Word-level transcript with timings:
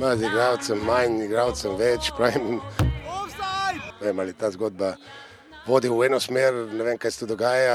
Ma 0.00 0.16
z 0.16 0.22
igralcem 0.24 0.78
manj, 0.80 1.18
igralcem 1.26 1.74
več, 1.76 2.08
pravim. 2.16 2.56
Vem, 4.00 4.20
ali 4.22 4.32
ta 4.32 4.48
zgodba 4.48 4.94
vodi 5.66 5.90
v 5.92 6.06
eno 6.06 6.16
smer, 6.16 6.56
ne 6.72 6.86
vem, 6.86 6.96
kaj 6.96 7.12
se 7.12 7.20
tu 7.20 7.28
dogaja. 7.28 7.74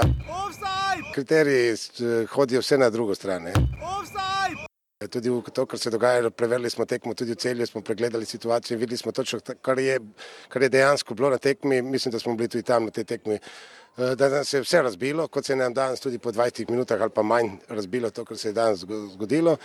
Kriteriji 1.14 1.76
eh, 1.76 2.26
hodijo 2.34 2.64
vse 2.66 2.82
na 2.82 2.90
drugo 2.90 3.14
stran. 3.16 3.46
ne. 3.46 3.54
Tudi 5.08 5.30
v 5.30 5.42
to, 5.54 5.66
kar 5.66 5.80
se 5.80 5.90
je 5.90 5.92
dogajalo, 5.92 6.32
preverili 6.32 6.70
smo 6.70 6.86
tekmo 6.86 7.14
tudi 7.14 7.32
v 7.32 7.36
celju, 7.36 7.68
smo 7.68 7.82
pregledali 7.82 8.26
situacijo 8.26 8.76
in 8.76 8.80
videli 8.80 8.98
smo 8.98 9.12
točno, 9.12 9.40
kar 9.62 9.80
je, 9.80 10.00
kar 10.50 10.62
je 10.62 10.70
dejansko 10.70 11.14
bilo 11.14 11.30
na 11.30 11.38
tekmi. 11.38 11.82
Mislim, 11.82 12.12
da 12.12 12.20
smo 12.20 12.36
bili 12.36 12.50
tudi 12.50 12.64
tam 12.64 12.86
na 12.86 12.92
tej 12.92 13.04
tekmi. 13.04 13.40
Eh, 13.98 14.16
Da 14.16 14.30
nas 14.30 14.54
je 14.54 14.62
vse 14.62 14.82
razbilo, 14.82 15.28
kot 15.28 15.46
se 15.46 15.54
je 15.54 15.58
nam 15.58 15.74
danes 15.74 16.00
tudi 16.00 16.18
po 16.20 16.32
20 16.32 16.70
minutah 16.70 17.02
ali 17.02 17.10
pa 17.10 17.24
manj 17.24 17.48
razbilo 17.70 18.10
to, 18.10 18.26
kar 18.26 18.38
se 18.38 18.50
je 18.50 18.54
danes 18.54 18.80
zgo- 18.80 19.14
zgodilo. 19.14 19.58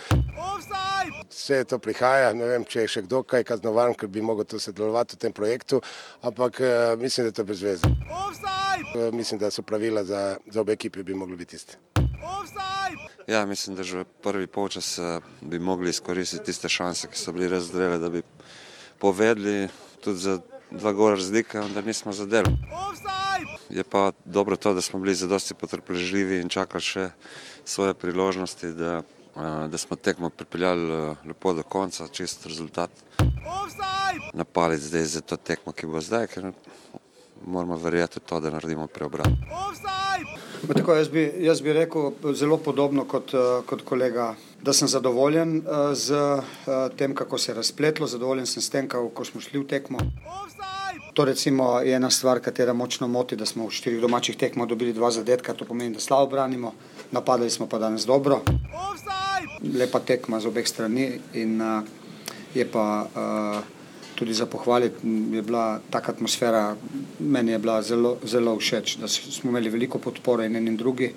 Vse 1.29 1.63
to 1.63 1.79
prihaja, 1.79 2.33
ne 2.33 2.45
vem, 2.45 2.63
če 2.65 2.81
je 2.81 2.87
še 2.87 3.01
kdo 3.01 3.23
kaj 3.23 3.43
kaznovan, 3.43 3.93
ker 3.93 4.07
bi 4.07 4.21
mogel 4.21 4.45
tu 4.45 4.59
sodelovati 4.59 5.15
v 5.15 5.19
tem 5.19 5.33
projektu, 5.33 5.81
ampak 6.21 6.61
eh, 6.61 6.95
mislim, 6.95 7.25
da 7.25 7.29
je 7.29 7.33
to 7.33 7.43
brez 7.43 7.61
veze. 7.61 7.87
Mislim, 9.11 9.39
da 9.39 9.51
so 9.51 9.61
pravila 9.61 10.03
za, 10.03 10.37
za 10.47 10.61
obe 10.61 10.73
ekipi 10.73 11.03
bi 11.03 11.13
mogli 11.13 11.35
biti 11.35 11.55
iste. 11.55 11.77
Ja, 13.27 13.45
mislim, 13.45 13.75
da 13.75 13.83
že 13.83 14.03
prvi 14.23 14.47
polčas 14.47 14.97
eh, 14.97 15.19
bi 15.41 15.59
mogli 15.59 15.89
izkoristiti 15.89 16.45
tiste 16.45 16.69
šanse, 16.69 17.07
ki 17.07 17.17
so 17.17 17.31
bili 17.31 17.47
res 17.47 17.69
zrele, 17.69 17.97
da 17.97 18.09
bi 18.09 18.21
povedali 18.99 19.69
tudi 20.01 20.19
za 20.19 20.39
dva 20.71 20.91
gola 20.91 21.15
razlike, 21.15 21.59
vendar 21.59 21.85
nismo 21.85 22.13
zadeli. 22.13 22.49
Je 23.69 23.83
pa 23.83 24.11
dobro 24.25 24.55
to, 24.55 24.73
da 24.73 24.81
smo 24.81 24.99
bili 24.99 25.15
zadosti 25.15 25.53
potrpežljivi 25.53 26.41
in 26.41 26.49
čakali 26.49 26.81
še 26.81 27.09
svoje 27.65 27.93
priložnosti, 27.93 28.73
da, 28.73 29.03
eh, 29.35 29.67
da 29.67 29.77
smo 29.77 29.95
tekmo 29.95 30.29
pripeljali 30.29 30.93
eh, 30.93 31.15
lepo 31.27 31.53
do 31.53 31.63
konca, 31.63 32.07
čist 32.07 32.45
rezultat. 32.45 32.91
Napaliti 34.33 34.83
zdaj 34.83 35.05
za 35.05 35.21
to 35.21 35.37
tekmo, 35.37 35.71
ki 35.71 35.87
bo 35.87 36.01
zdaj, 36.01 36.27
ker 36.27 36.51
moramo 37.45 37.77
verjeti 37.77 38.19
v 38.19 38.25
to, 38.25 38.39
da 38.39 38.49
naredimo 38.49 38.87
preobrat. 38.87 39.27
Ma 39.27 40.50
Tako, 40.67 40.93
jaz, 40.93 41.09
bi, 41.09 41.31
jaz 41.39 41.61
bi 41.61 41.73
rekel 41.73 42.11
zelo 42.33 42.57
podobno 42.57 43.05
kot, 43.05 43.33
eh, 43.33 43.61
kot 43.65 43.81
kolega, 43.81 44.35
da 44.61 44.73
sem 44.73 44.87
zadovoljen 44.87 45.57
eh, 45.57 45.95
z 45.95 46.11
eh, 46.13 46.89
tem, 46.97 47.15
kako 47.15 47.37
se 47.37 47.51
je 47.51 47.55
razpletlo, 47.55 48.07
zadovoljen 48.07 48.45
sem 48.45 48.61
s 48.61 48.69
tem, 48.69 48.87
kako 48.87 49.25
smo 49.25 49.41
šli 49.41 49.59
v 49.59 49.67
tekmo. 49.67 49.99
To 51.13 51.25
recimo 51.25 51.79
je 51.79 51.95
ena 51.95 52.09
stvar, 52.09 52.39
katera 52.39 52.73
močno 52.73 53.07
moti, 53.07 53.35
da 53.35 53.45
smo 53.45 53.67
v 53.67 53.71
štirih 53.71 54.01
domačih 54.01 54.37
tekmah 54.37 54.67
dobili 54.67 54.93
dva 54.93 55.11
zadetka, 55.11 55.53
to 55.53 55.65
pomeni, 55.65 55.95
da 55.95 55.99
slabo 55.99 56.29
branimo, 56.31 56.73
napadali 57.11 57.49
smo 57.49 57.67
pa 57.67 57.79
danes 57.79 58.05
dobro. 58.05 58.41
Lepa 59.73 59.99
tekma 59.99 60.39
z 60.39 60.47
obeh 60.47 60.67
strani 60.67 61.19
in 61.33 61.61
uh, 61.61 61.83
je 62.55 62.65
pa 62.71 63.05
uh, 63.05 63.80
tudi 64.15 64.33
za 64.33 64.45
pohvaliti, 64.45 65.07
m, 65.07 65.33
je 65.33 65.41
bila 65.41 65.79
taka 65.89 66.11
atmosfera, 66.11 66.75
meni 67.19 67.51
je 67.51 67.59
bila 67.59 67.81
zelo, 67.81 68.17
zelo 68.23 68.57
všeč, 68.59 68.97
da 68.97 69.07
smo 69.07 69.49
imeli 69.49 69.69
veliko 69.69 69.99
podpore 69.99 70.45
in 70.45 70.55
en 70.55 70.67
in 70.67 70.77
drugi. 70.77 71.13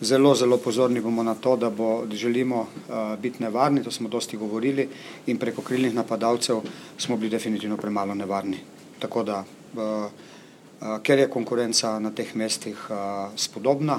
Zelo, 0.00 0.34
zelo 0.34 0.58
pozorni 0.58 1.00
bomo 1.00 1.22
na 1.22 1.34
to, 1.34 1.56
da, 1.56 1.70
bo, 1.70 2.06
da 2.06 2.16
želimo 2.16 2.60
uh, 2.60 3.18
biti 3.18 3.42
nevarni, 3.42 3.82
to 3.82 3.90
smo 3.90 4.08
dosti 4.08 4.36
govorili 4.36 4.88
in 5.26 5.38
preko 5.38 5.62
krilnih 5.62 5.94
napadalcev 5.94 6.60
smo 6.98 7.16
bili 7.16 7.30
definitivno 7.30 7.76
premalo 7.76 8.14
nevarni. 8.14 8.58
Tako 8.98 9.22
da, 9.22 9.44
uh, 9.74 9.80
uh, 9.80 10.98
ker 11.02 11.18
je 11.18 11.30
konkurenca 11.30 11.98
na 11.98 12.10
teh 12.10 12.36
mestih 12.36 12.90
uh, 12.90 12.96
spodobna, 13.36 13.98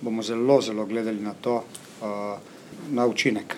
bomo 0.00 0.22
zelo, 0.22 0.60
zelo 0.60 0.86
gledali 0.86 1.20
na 1.20 1.34
to, 1.40 1.64
uh, 2.02 2.38
na 2.90 3.06
učinek. 3.06 3.56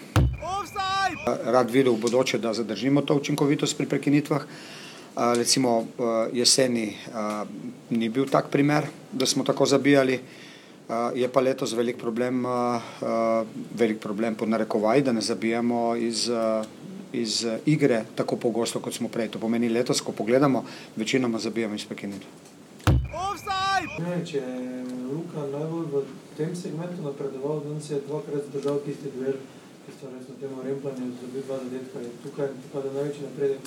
Rad 1.45 1.71
videl 1.71 1.93
v 1.93 2.01
bodoče, 2.01 2.39
da 2.39 2.53
zadržimo 2.53 3.03
to 3.03 3.15
učinkovitost 3.15 3.77
pri 3.77 3.87
prekinitvah. 3.87 4.45
Recimo 5.17 5.87
jeseni 6.33 6.97
ni 7.91 8.09
bil 8.09 8.29
tak 8.31 8.49
primer, 8.51 8.87
da 9.13 9.27
smo 9.27 9.45
tako 9.45 9.67
zabijali. 9.67 10.21
Je 11.15 11.29
pa 11.29 11.41
letos 11.41 11.73
velik 11.73 11.99
problem, 11.99 12.47
velik 13.75 13.99
problem 14.01 14.35
pod 14.35 14.49
narekovaj, 14.49 15.03
da 15.03 15.13
ne 15.13 15.21
zabijamo 15.21 15.97
iz, 15.97 16.31
iz 17.13 17.47
igre 17.67 18.05
tako 18.15 18.37
pogosto, 18.37 18.81
kot 18.81 18.95
smo 18.95 19.09
prej. 19.09 19.29
To 19.29 19.39
pomeni 19.39 19.69
letos, 19.69 20.01
ko 20.01 20.13
pogledamo, 20.13 20.65
večinoma 20.97 21.39
zabijamo 21.39 21.75
iz 21.75 21.85
prekinitev. 21.85 22.29
Vem, 23.99 24.25
če 24.27 24.39
je 24.39 24.85
Luka 25.11 25.43
najbolj 25.51 25.87
v 25.93 26.03
tem 26.37 26.57
segmentu 26.57 27.03
napredoval, 27.03 27.61
danes 27.67 27.91
je 27.91 28.01
dvakrat 28.07 28.47
zdržal 28.49 28.79
tisti 28.87 29.11
duel, 29.11 29.37
ki 29.89 29.97
sta 29.97 30.07
res 30.13 30.29
na 30.29 30.35
tem 30.37 30.53
rempljanju 30.53 31.17
dobil 31.17 31.43
dva 31.49 31.57
zadetka. 31.65 32.01
Je 32.05 32.11
tukaj 32.21 32.49
pripada 32.61 32.93
največji 32.93 33.23
napredek, 33.25 33.61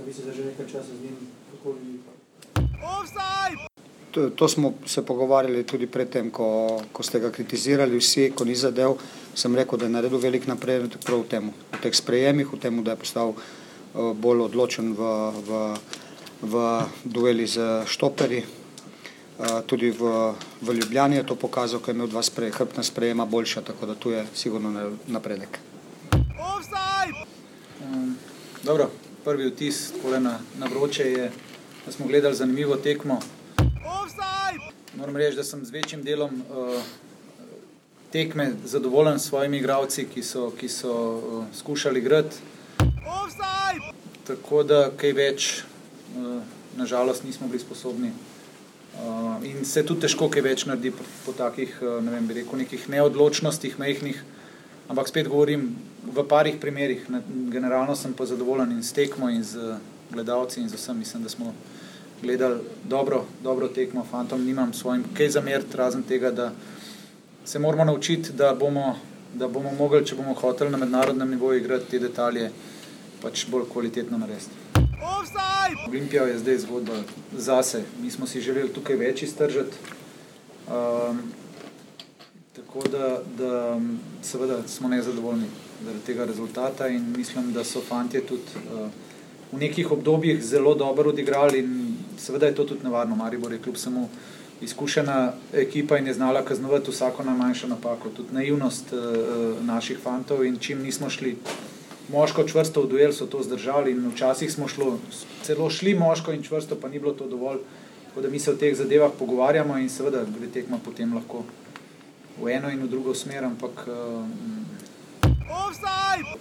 a 0.00 0.04
vi 0.06 0.12
ste 0.12 0.22
zdaj 0.24 0.36
že 0.36 0.44
nekaj 0.48 0.66
časa 0.72 0.92
z 0.96 1.00
njim, 1.04 1.16
kako 1.52 1.72
vi 1.76 1.80
vidite? 1.84 2.12
To, 4.16 4.30
to 4.30 4.48
smo 4.48 4.72
se 4.86 5.04
pogovarjali 5.04 5.66
tudi 5.68 5.86
predtem, 5.86 6.30
ko, 6.32 6.80
ko 6.92 7.02
ste 7.04 7.20
ga 7.20 7.28
kritizirali 7.28 8.00
vsi, 8.00 8.30
ko 8.32 8.48
ni 8.48 8.56
zadev. 8.56 8.96
Sem 9.36 9.52
rekel, 9.52 9.76
da 9.76 9.84
je 9.84 9.92
naredil 9.92 10.18
velik 10.18 10.48
napredek 10.48 10.96
prav 11.04 11.20
v 11.20 11.28
tem, 11.28 11.52
v 11.52 11.80
teh 11.84 11.92
sprejemih, 11.92 12.48
v 12.48 12.56
tem, 12.56 12.80
da 12.80 12.96
je 12.96 13.02
postal 13.04 13.36
uh, 13.36 14.16
bolj 14.16 14.48
odločen 14.48 14.96
v, 14.96 15.10
v, 15.44 15.60
v 16.40 16.64
dueli 17.04 17.44
z 17.44 17.84
štoperji. 17.84 18.40
Uh, 19.36 19.60
tudi 19.68 19.92
v, 19.92 20.32
v 20.64 20.80
Ljubljani 20.80 21.20
je 21.20 21.28
to 21.28 21.36
pokazal, 21.36 21.84
ko 21.84 21.92
je 21.92 22.00
imel 22.00 22.08
dva 22.08 22.24
sprej, 22.24 22.56
hrbtna 22.56 22.80
sprejema 22.80 23.28
boljša, 23.28 23.68
tako 23.68 23.92
da 23.92 24.00
tu 24.00 24.16
je 24.16 24.24
sigurno 24.32 24.72
na- 24.72 24.96
napredek. 25.12 25.65
Um, 27.92 28.16
dobro, 28.62 28.90
prvi 29.24 29.50
vtis 29.50 29.92
na, 30.20 30.38
na 30.58 30.66
vroče 30.66 31.02
je, 31.02 31.30
da 31.86 31.92
smo 31.92 32.06
gledali 32.06 32.34
zanimivo 32.34 32.76
tekmo. 32.76 33.20
Moram 34.94 35.16
reči, 35.16 35.36
da 35.36 35.44
sem 35.44 35.64
z 35.64 35.70
večjim 35.70 36.02
delom 36.02 36.42
uh, 36.50 36.82
tekme 38.12 38.52
zadovoljen 38.64 39.18
s 39.18 39.28
svojimi 39.28 39.58
igravci, 39.58 40.06
ki 40.14 40.22
so, 40.22 40.50
ki 40.60 40.68
so 40.68 40.92
uh, 40.92 41.44
skušali 41.54 42.00
igrati. 42.00 42.36
Tako 44.26 44.62
da 44.62 44.90
kaj 44.96 45.12
več, 45.12 45.62
uh, 46.16 46.42
nažalost, 46.76 47.24
nismo 47.24 47.46
bili 47.46 47.60
sposobni. 47.60 48.10
Uh, 48.96 49.44
in 49.44 49.64
se 49.64 49.86
tudi 49.86 50.00
težko 50.00 50.30
kaj 50.30 50.42
več 50.42 50.64
naredi 50.66 50.90
po, 50.90 51.04
po 51.26 51.32
takih, 51.32 51.78
uh, 51.82 52.00
ne 52.02 52.10
vem, 52.10 52.26
bi 52.26 52.40
rekel, 52.40 52.58
nekih 52.58 52.88
neodločnostih, 52.88 53.78
mehkih. 53.78 54.24
Ampak 54.88 55.08
spet 55.08 55.28
govorim 55.28 55.76
v 56.14 56.24
parih 56.28 56.56
primerih. 56.60 57.10
Ne, 57.10 57.22
generalno 57.50 57.96
sem 57.96 58.12
pa 58.12 58.26
zadovoljen 58.26 58.72
in 58.72 58.82
s 58.82 58.92
tekmo, 58.92 59.30
in 59.30 59.44
z 59.44 59.78
gledalci, 60.10 60.60
in 60.60 60.68
z 60.68 60.74
vsem. 60.74 60.98
Mislim, 60.98 61.22
da 61.22 61.28
smo 61.28 61.54
gledali 62.22 62.60
dobro, 62.84 63.24
dobro 63.42 63.68
tekmo, 63.68 64.06
fantom 64.10 64.44
nimam 64.44 64.72
svojim 64.72 65.04
kaj 65.16 65.28
zameriti, 65.28 65.76
razen 65.76 66.02
tega, 66.02 66.30
da 66.30 66.52
se 67.44 67.58
moramo 67.58 67.84
naučiti, 67.84 68.32
da 68.32 68.54
bomo, 68.54 68.98
da 69.34 69.48
bomo 69.48 69.72
mogli, 69.78 70.06
če 70.06 70.16
bomo 70.16 70.34
hoteli 70.34 70.70
na 70.70 70.78
mednarodnem 70.78 71.30
nivoju 71.30 71.60
igrati 71.60 71.90
te 71.90 71.98
detalje, 71.98 72.50
pač 73.22 73.46
bolj 73.50 73.68
kvalitetno 73.72 74.18
narediti. 74.18 74.64
Olimpija 75.88 76.22
je 76.22 76.38
zdaj 76.38 76.58
zgodba 76.58 77.02
zase. 77.38 77.82
Mi 78.02 78.10
smo 78.10 78.26
si 78.26 78.40
želeli 78.40 78.72
tukaj 78.72 78.96
več 78.96 79.22
iztržiti. 79.22 79.76
Um, 80.66 81.20
tako 82.56 82.88
da, 82.88 83.20
da 83.38 83.80
seveda 84.22 84.62
smo 84.68 84.88
nezadovoljni 84.88 85.46
zaradi 85.84 86.04
tega 86.06 86.24
rezultata 86.24 86.88
in 86.88 87.12
mislim, 87.16 87.52
da 87.52 87.64
so 87.64 87.80
fantje 87.80 88.20
tudi 88.26 88.42
uh, 88.72 88.88
v 89.52 89.58
nekih 89.58 89.92
obdobjih 89.92 90.42
zelo 90.44 90.74
dobro 90.74 91.10
odigrali 91.10 91.58
in 91.58 91.96
seveda 92.18 92.46
je 92.46 92.54
to 92.54 92.64
tudi 92.64 92.84
nevarno. 92.84 93.16
Maribor 93.16 93.52
je 93.52 93.58
kljub 93.58 93.76
samo 93.76 94.08
izkušena 94.60 95.32
ekipa 95.52 95.98
in 95.98 96.06
je 96.06 96.14
znala 96.14 96.44
kaznovati 96.44 96.90
vsako 96.90 97.24
najmanjšo 97.24 97.68
napako. 97.68 98.08
Tudi 98.08 98.34
naivnost 98.34 98.92
uh, 98.92 99.64
naših 99.64 99.98
fantov 99.98 100.44
in 100.44 100.58
čim 100.58 100.82
nismo 100.82 101.10
šli 101.10 101.36
moško 102.08 102.44
čvrsto 102.44 102.82
v 102.82 102.88
duel, 102.88 103.12
so 103.12 103.26
to 103.26 103.42
zdržali 103.42 103.90
in 103.90 104.08
včasih 104.14 104.52
smo 104.52 104.68
šlo, 104.68 104.98
celo 105.42 105.70
šli 105.70 105.94
moško 105.94 106.32
in 106.32 106.42
čvrsto, 106.42 106.76
pa 106.80 106.88
ni 106.88 106.98
bilo 106.98 107.12
to 107.12 107.26
dovolj. 107.26 107.58
Tako 108.08 108.20
da 108.20 108.28
mi 108.28 108.38
se 108.38 108.50
o 108.50 108.54
teh 108.54 108.76
zadevah 108.76 109.10
pogovarjamo 109.18 109.78
in 109.78 109.90
seveda 109.90 110.24
gre 110.38 110.48
tekma 110.48 110.78
potem 110.84 111.14
lahko 111.14 111.44
v 112.40 112.48
eno 112.52 112.70
in 112.70 112.82
v 112.82 112.88
drugo 112.88 113.14
smer, 113.14 113.44
ampak 113.44 113.86
uh, 113.88 114.24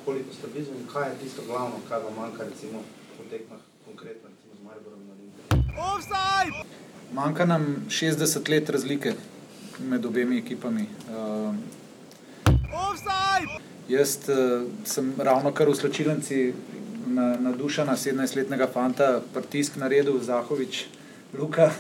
Koliko 0.06 0.34
ste 0.34 0.48
blizu 0.54 0.72
in 0.72 0.88
kaj 0.94 1.10
je 1.10 1.16
tisto 1.24 1.42
glavno, 1.48 1.75
kar 1.90 2.02
vam 2.04 2.13
manjka, 2.16 2.44
recimo, 2.44 2.80
po 3.18 3.24
tekmah, 3.30 3.60
konkretno, 3.86 4.30
recimo 4.30 4.54
z 4.60 4.66
Mariborom 4.66 5.00
na 5.07 5.13
Olimpiji? 5.13 5.56
manjka 7.13 7.46
nam 7.46 7.86
60 7.90 8.50
let 8.50 8.69
razlike 8.69 9.13
med 9.80 10.06
obemi 10.06 10.38
ekipami. 10.38 10.86
Uh, 11.10 11.56
jaz 13.90 14.18
uh, 14.30 14.36
sem 14.86 15.13
ravno 15.18 15.52
kar 15.52 15.69
v 15.69 15.75
slčilnici 15.75 16.54
na, 17.07 17.36
nadušena 17.40 17.96
17-letnega 17.96 18.68
fanta, 18.74 19.22
pritisk 19.34 19.75
naredil 19.75 20.19
Zahovič, 20.19 20.86
Luka. 21.34 21.72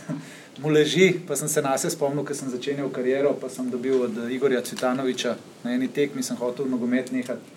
Mu 0.57 0.69
leži, 0.69 1.19
pa 1.27 1.35
sem 1.35 1.47
se 1.47 1.61
na 1.61 1.77
sebe 1.77 1.91
spomnil, 1.91 2.23
ker 2.25 2.35
sem 2.35 2.49
začenjal 2.49 2.89
kariero, 2.89 3.33
pa 3.41 3.49
sem 3.49 3.69
dobil 3.69 4.01
od 4.07 4.31
Igorja 4.31 4.61
Cvitanoviča 4.61 5.35
na 5.63 5.73
eni 5.75 5.87
tekmi, 5.87 6.23
sem 6.23 6.37
hotel 6.37 6.69
nogomet 6.71 7.11
nehati. 7.11 7.55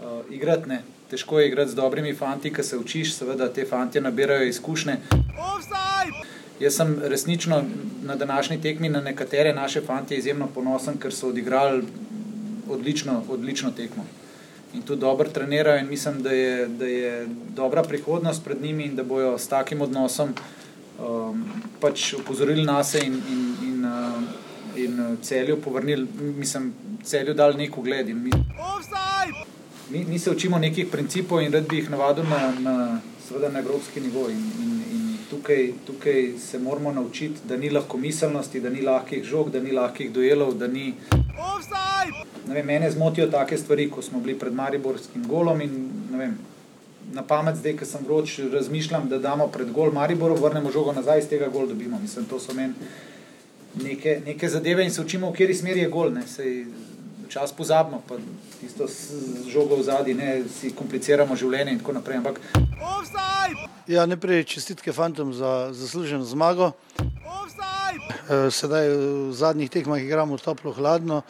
uh, 0.00 0.34
igrati. 0.34 0.68
Ne. 0.68 0.82
Težko 1.10 1.40
je 1.40 1.48
igrati 1.48 1.70
z 1.70 1.74
dobrimi 1.74 2.14
fanti, 2.14 2.52
ki 2.54 2.62
se 2.62 2.78
učiš, 2.78 3.14
seveda 3.14 3.48
te 3.52 3.64
fanti 3.66 4.00
nabirajo 4.00 4.46
izkušnje. 4.46 4.96
Jaz 6.60 6.76
sem 6.76 6.98
resnično 7.02 7.64
na 8.04 8.16
današnji 8.16 8.60
tekmi 8.62 8.88
na 8.88 9.00
nekatere 9.00 9.54
naše 9.54 9.80
fanti 9.80 10.14
izjemno 10.14 10.46
ponosen, 10.54 10.98
ker 10.98 11.14
so 11.14 11.28
odigrali 11.28 11.82
odlično, 12.68 13.22
odlično 13.28 13.70
tekmo. 13.70 14.04
In 14.74 14.82
tu 14.82 14.96
dobro 14.96 15.28
trenirajo, 15.28 15.80
in 15.80 15.88
mislim, 15.88 16.22
da 16.22 16.30
je, 16.30 16.68
da 16.68 16.86
je 16.86 17.28
dobra 17.56 17.82
prihodnost 17.82 18.44
pred 18.44 18.62
njimi 18.62 18.84
in 18.84 18.96
da 18.96 19.02
bojo 19.02 19.38
s 19.38 19.48
takim 19.48 19.80
odnosom 19.80 20.34
um, 21.00 21.44
pač 21.80 22.12
upozorili 22.14 22.64
nas 22.64 22.94
in, 22.94 23.14
in, 23.32 23.42
in, 23.68 23.84
uh, 23.84 24.22
in 24.76 25.00
uh, 25.00 25.18
celju 25.22 25.60
povrnili, 25.62 26.06
mislim, 26.38 26.72
celju 27.04 27.34
dali 27.34 27.56
nek 27.56 27.78
ugled. 27.78 28.08
Mi, 28.16 28.30
mi, 29.90 30.04
mi 30.04 30.18
se 30.18 30.30
učimo 30.30 30.58
nekih 30.58 30.86
principov 30.92 31.42
in 31.42 31.52
rad 31.52 31.68
bi 31.68 31.76
jih 31.76 31.90
navadil 31.90 32.24
na, 32.24 32.52
na, 32.60 33.00
na 33.52 33.58
evropski 33.58 34.00
nivo. 34.00 34.28
In, 34.30 34.44
in, 34.62 34.82
in 34.92 35.16
tukaj, 35.30 35.72
tukaj 35.86 36.32
se 36.38 36.58
moramo 36.58 36.92
naučiti, 36.92 37.40
da 37.48 37.56
ni 37.56 37.70
lahko 37.70 37.98
miselnosti, 37.98 38.60
da 38.60 38.70
ni 38.70 38.82
lahkih 38.82 39.24
žog, 39.24 39.50
da 39.50 39.60
ni 39.60 39.72
lahkih 39.72 40.12
duelov, 40.12 40.54
da 40.54 40.66
ni. 40.66 40.94
Vem, 42.46 42.66
mene 42.66 42.90
zmotijo 42.90 43.26
take 43.30 43.58
stvari, 43.58 43.90
ko 43.90 44.02
smo 44.02 44.20
bili 44.20 44.38
pred 44.38 44.54
Mariborskim 44.54 45.26
golom 45.28 45.60
in 45.60 45.90
vem, 46.10 46.38
na 47.12 47.22
pamet 47.22 47.56
zdaj, 47.56 47.76
ker 47.76 47.88
sem 47.88 48.04
vroč, 48.06 48.38
razmišljam, 48.52 49.08
da 49.08 49.18
damo 49.18 49.46
pred 49.48 49.72
gol 49.72 49.92
Mariboru, 49.92 50.36
vrnemo 50.38 50.70
žogo 50.70 50.92
nazaj, 50.92 51.24
iz 51.24 51.28
tega 51.28 51.48
gol 51.48 51.66
dobimo. 51.66 51.98
Mislim, 52.02 52.24
to 52.24 52.40
so 52.40 52.54
meni 52.54 52.74
neke, 53.82 54.20
neke 54.26 54.48
zadeve 54.48 54.84
in 54.84 54.90
se 54.90 55.00
učimo, 55.02 55.30
v 55.30 55.32
kateri 55.32 55.54
smeri 55.54 55.80
je 55.80 55.88
gol. 55.88 56.12
Ne. 56.14 56.26
Sej, 56.26 56.66
čas 57.28 57.52
pozabimo, 57.52 58.02
pa 58.08 58.18
tisto 58.60 58.86
z 58.86 59.46
žogo 59.48 59.76
v 59.76 59.86
zadnji, 59.86 60.14
ne 60.14 60.42
si 60.50 60.74
kompliciramo 60.74 61.36
življenje 61.36 61.72
in 61.72 61.78
tako 61.82 61.94
naprej. 61.98 62.22
Ampak... 62.22 62.40
Ja, 63.90 64.06
najprej 64.06 64.44
čestitke 64.44 64.92
fantom 64.92 65.34
za 65.34 65.70
zasluženo 65.74 66.24
zmago. 66.24 66.72
E, 68.30 68.50
sedaj 68.50 68.86
v 68.94 69.32
zadnjih 69.34 69.70
tekmah 69.70 70.02
igramo 70.02 70.38
toplo, 70.38 70.72
hladno. 70.74 71.22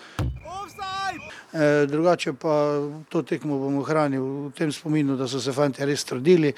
E, 1.53 1.87
drugače 1.87 2.33
pa 2.33 2.79
to 3.09 3.23
tekmo 3.23 3.59
bomo 3.59 3.81
ohranili 3.81 4.23
v 4.23 4.53
tem 4.55 4.73
spominu, 4.73 5.17
da 5.17 5.29
so 5.29 5.41
se 5.41 5.53
fanti 5.53 5.85
res 5.85 6.05
trudili. 6.05 6.53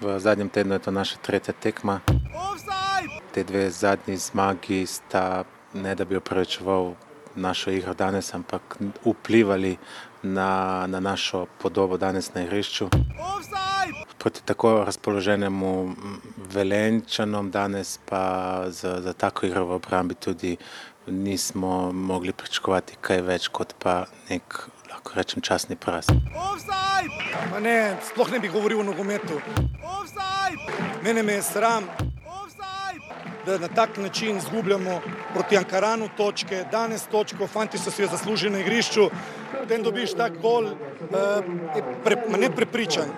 V 0.00 0.18
zadnjem 0.18 0.48
tednu 0.48 0.74
je 0.74 0.78
to 0.78 0.90
naša 0.90 1.16
tretja 1.22 1.54
tekma. 1.54 2.00
Te 3.34 3.44
dve 3.44 3.70
zadnji 3.70 4.16
zmagi 4.16 4.86
sta 4.86 5.44
ne 5.74 5.94
da 5.94 6.04
bi 6.04 6.16
opravičeval 6.16 6.94
našo 7.34 7.70
igro 7.70 7.94
danes, 7.94 8.34
ampak 8.34 8.76
vplivali 9.04 9.76
na, 10.22 10.86
na 10.86 11.00
našo 11.00 11.46
podobo 11.58 11.96
danes 11.96 12.34
na 12.34 12.42
igrišču. 12.42 12.88
Proti 14.18 14.42
tako 14.44 14.84
razpoloženemu 14.84 15.94
Velenčanom 16.52 17.50
danes 17.50 17.98
pa 18.08 18.64
za, 18.68 19.00
za 19.00 19.12
tako 19.12 19.46
igro 19.46 19.64
v 19.64 19.72
obrambi 19.72 20.14
tudi 20.14 20.56
nismo 21.10 21.92
mogli 21.92 22.32
pričakovati 22.32 22.96
kaj 23.00 23.22
več 23.22 23.48
kot 23.48 23.74
pa 23.78 24.04
nek, 24.30 24.58
lahko 24.90 25.16
rečem, 25.16 25.42
časni 25.42 25.76
poraz. 25.76 26.10
Ne, 27.60 27.96
sploh 28.10 28.30
ne 28.32 28.40
bi 28.40 28.48
govoril 28.52 28.80
o 28.80 28.86
nogometu. 28.86 29.40
Mene 31.02 31.22
me 31.22 31.38
je 31.38 31.42
sram, 31.42 31.86
da 33.46 33.58
na 33.58 33.68
tak 33.68 33.96
način 33.96 34.36
izgubljamo 34.36 35.00
proti 35.34 35.56
Ankaranu 35.56 36.08
točke, 36.16 36.64
danes 36.72 37.06
točko, 37.10 37.46
fanti 37.46 37.78
so 37.78 37.90
si 37.90 38.02
jo 38.02 38.08
zaslužili 38.08 38.52
na 38.52 38.58
igrišču, 38.58 39.10
potem 39.60 39.82
dobiš 39.82 40.14
tak 40.18 40.38
gol, 40.42 40.70
uh, 40.72 40.74
pre, 42.04 42.16
ne 42.38 42.50
prepričan. 42.50 43.10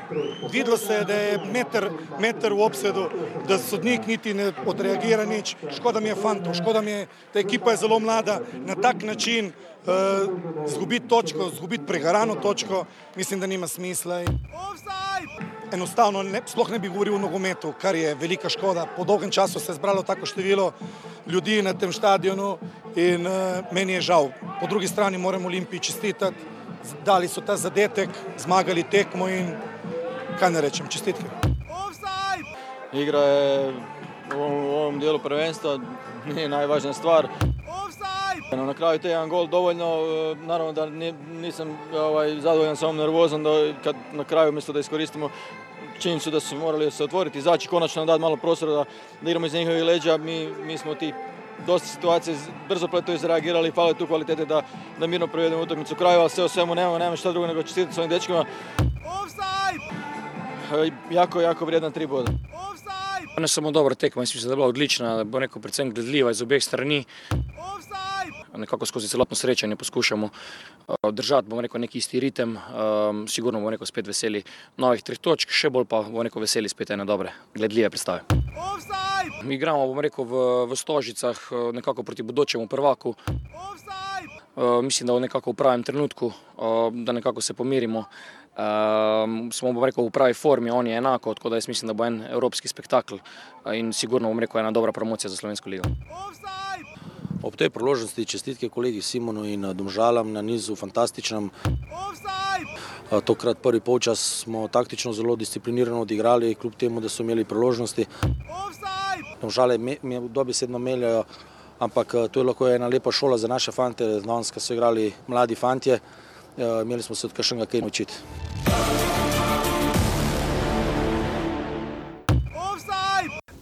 Videlo 0.52 0.76
se 0.76 0.94
je, 0.94 1.04
da 1.04 1.14
je 1.14 1.38
meter, 1.52 1.90
meter 2.20 2.52
v 2.52 2.64
obsedu, 2.64 3.08
da 3.48 3.58
sodnik 3.58 4.06
niti 4.06 4.34
ne 4.34 4.52
odreagira 4.66 5.24
nič. 5.24 5.56
Škoda 5.76 6.00
mi 6.00 6.08
je 6.12 6.18
fantov, 6.18 6.54
škoda 6.54 6.80
mi 6.80 6.90
je, 6.90 7.06
ta 7.32 7.40
ekipa 7.40 7.70
je 7.70 7.82
zelo 7.84 8.00
mlada, 8.00 8.40
na 8.66 8.74
tak 8.74 9.02
način 9.02 9.52
uh, 9.86 11.08
točko, 11.08 11.50
izgubiti 11.52 11.86
pregarano 11.86 12.34
točko, 12.34 12.84
mislim, 13.16 13.40
da 13.40 13.46
nima 13.46 13.66
smisla. 13.66 14.22
Enostavno, 15.72 16.22
ne, 16.22 16.40
sploh 16.46 16.70
ne 16.70 16.78
bi 16.78 16.88
govoril 16.88 17.14
o 17.14 17.18
nogometu, 17.18 17.72
kar 17.80 17.94
je 17.94 18.14
velika 18.14 18.48
škoda. 18.48 18.86
Po 18.96 19.04
dolgem 19.04 19.30
času 19.30 19.60
se 19.60 19.72
je 19.72 19.76
zbralo 19.76 20.02
tako 20.02 20.26
število 20.26 20.72
ljudi 21.26 21.62
na 21.62 21.74
tem 21.74 21.92
stadionu 21.92 22.58
in 22.96 23.26
uh, 23.26 23.32
meni 23.72 23.92
je 23.92 24.00
žal. 24.00 24.30
Po 24.60 24.66
drugi 24.66 24.88
strani 24.88 25.18
moramo 25.18 25.46
Olimpiji 25.46 25.80
čestitati, 25.80 26.36
dali 27.04 27.28
so 27.28 27.40
ta 27.40 27.56
zadetek, 27.56 28.10
zmagali 28.38 28.82
tekmo 28.82 29.28
in 29.28 29.54
kaj 30.38 30.50
ne 30.50 30.60
rečem, 30.60 30.88
čestitke. 30.88 31.24
Igra 32.92 33.20
je 33.20 33.72
v 34.32 34.36
ovom, 34.36 34.64
v 34.64 34.74
ovom 34.74 34.98
dijelu 34.98 35.18
prvenstva, 35.18 35.78
najvažnija 36.48 36.94
stvar. 36.94 37.28
Na 38.52 38.74
kraju 38.74 38.98
te 38.98 39.08
jedan 39.08 39.28
gol 39.28 39.46
dovoljno, 39.46 39.96
naravno 40.46 40.72
da 40.72 40.86
nisam 41.40 41.78
ovaj, 41.94 42.40
zadovoljan 42.40 42.76
sa 42.76 42.86
ovom 42.86 42.96
nervozom, 42.96 43.42
da 43.42 43.50
kad 43.84 43.96
na 44.12 44.24
kraju 44.24 44.48
umjesto 44.48 44.72
da 44.72 44.80
iskoristimo 44.80 45.30
činjenicu 45.98 46.30
da 46.30 46.40
su 46.40 46.56
morali 46.56 46.90
se 46.90 47.04
otvoriti, 47.04 47.38
izaći, 47.38 47.68
konačno 47.68 48.04
dati 48.04 48.20
malo 48.20 48.36
prostora 48.36 48.72
da, 48.72 48.84
da 49.20 49.30
igramo 49.30 49.46
iz 49.46 49.54
njihovih 49.54 49.84
leđa, 49.84 50.16
mi, 50.16 50.48
mi 50.66 50.78
smo 50.78 50.94
ti 50.94 51.12
dosta 51.66 51.88
situacije 51.88 52.36
brzo 52.68 52.88
pleto 52.88 53.12
izreagirali, 53.12 53.70
fale 53.70 53.94
tu 53.94 54.06
kvalitete 54.06 54.44
da, 54.44 54.62
da 54.98 55.06
mirno 55.06 55.26
provedemo 55.26 55.62
utakmicu 55.62 55.94
kraju, 55.94 56.20
ali 56.20 56.30
sve 56.30 56.44
o 56.44 56.48
svemu 56.48 56.74
nemamo, 56.74 56.98
nemamo 56.98 57.16
šta 57.16 57.32
drugo 57.32 57.46
nego 57.46 57.62
čestitati 57.62 57.94
svojim 57.94 58.10
dečkima. 58.10 58.44
Jako, 61.10 61.40
jako 61.40 61.64
vrijedan 61.64 61.92
tri 61.92 62.06
boda. 62.06 62.32
Ne 63.38 63.48
samo 63.48 63.70
dobra 63.70 63.94
tekma, 63.94 64.20
mislim, 64.20 64.42
da 64.42 64.50
je 64.50 64.56
bila 64.56 64.66
odlična, 64.66 65.24
bo 65.24 65.40
neko 65.40 65.60
predvsem 65.60 65.94
gledljiva 65.94 66.30
iz 66.30 66.42
obeh 66.42 66.62
strani. 66.62 67.04
Nekako 68.56 68.86
skozi 68.86 69.08
celotno 69.08 69.36
srečanje 69.36 69.76
poskušamo 69.76 70.28
držati, 71.12 71.48
bomo 71.48 71.62
rekel, 71.62 71.80
neki 71.80 71.98
isti 71.98 72.20
ritem. 72.20 72.56
Sigurno 73.28 73.60
bomo 73.60 73.70
rekel 73.70 73.86
spet 73.86 74.06
veseli 74.06 74.42
novih 74.76 75.02
treh 75.02 75.18
točk, 75.18 75.50
še 75.50 75.70
bolj 75.70 75.86
pa 75.90 76.02
bomo 76.02 76.24
rekel 76.26 76.42
veseli 76.42 76.68
spet 76.68 76.90
ene 76.90 77.04
dobre, 77.04 77.32
gledljive 77.54 77.90
predstave. 77.90 78.24
Mi 79.44 79.54
igramo, 79.54 79.86
bomo 79.86 80.02
rekel, 80.02 80.24
v, 80.24 80.66
v 80.66 80.76
Stožicah 80.76 81.38
nekako 81.72 82.02
proti 82.02 82.22
bodočemu 82.22 82.66
prvaku. 82.68 83.14
Mislim, 84.82 85.06
da 85.06 85.14
v 85.14 85.20
nekako 85.20 85.52
v 85.54 85.56
pravem 85.56 85.82
trenutku, 85.82 86.32
da 86.92 87.12
nekako 87.12 87.40
se 87.40 87.54
pomirimo. 87.54 88.04
Um, 88.50 89.52
smo 89.52 89.70
bomo 89.72 89.86
rekel 89.86 90.04
v 90.04 90.10
pravi 90.12 90.34
formi, 90.34 90.70
on 90.70 90.86
je 90.86 90.96
enako, 90.98 91.34
tako 91.34 91.48
da 91.48 91.56
jaz 91.56 91.68
mislim, 91.68 91.86
da 91.86 91.94
bo 91.94 92.04
en 92.04 92.18
evropski 92.28 92.68
spektakel 92.68 93.22
in 93.72 93.92
sigurno 93.92 94.28
bom 94.28 94.40
rekel 94.42 94.60
ena 94.60 94.70
dobra 94.70 94.92
promocija 94.92 95.30
za 95.30 95.36
Slovensko 95.36 95.70
ligo. 95.70 95.88
Ob 97.42 97.56
tej 97.56 97.70
priložnosti 97.72 98.20
čestitke 98.24 98.68
kolegi 98.68 99.00
Simonu 99.02 99.48
in 99.48 99.64
Domžalam 99.72 100.28
na 100.32 100.42
nizu 100.44 100.76
fantastičnem. 100.76 101.48
Tokrat 103.24 103.58
prvi 103.58 103.80
polčas 103.80 104.20
smo 104.44 104.68
taktično 104.68 105.12
zelo 105.12 105.36
disciplinirano 105.36 106.02
odigrali, 106.04 106.54
kljub 106.54 106.74
temu, 106.76 107.00
da 107.00 107.08
so 107.08 107.22
imeli 107.22 107.44
priložnosti. 107.44 108.06
Domžale 109.40 109.78
me 109.78 110.20
dobesedno 110.28 110.78
meljajo, 110.78 111.24
ampak 111.78 112.14
to 112.30 112.40
je 112.40 112.44
lahko 112.44 112.68
ena 112.68 112.88
lepa 112.88 113.12
šola 113.12 113.38
za 113.38 113.48
naše 113.48 113.72
fante, 113.72 114.04
danes, 114.20 114.52
ko 114.52 114.60
so 114.60 114.76
igrali 114.76 115.12
mladi 115.26 115.54
fantje. 115.54 115.98
Imeli 116.56 117.02
smo 117.02 117.16
se 117.16 117.26
od 117.26 117.32
kakšnega 117.32 117.66
kaj 117.66 117.80
naučiti. 117.80 118.14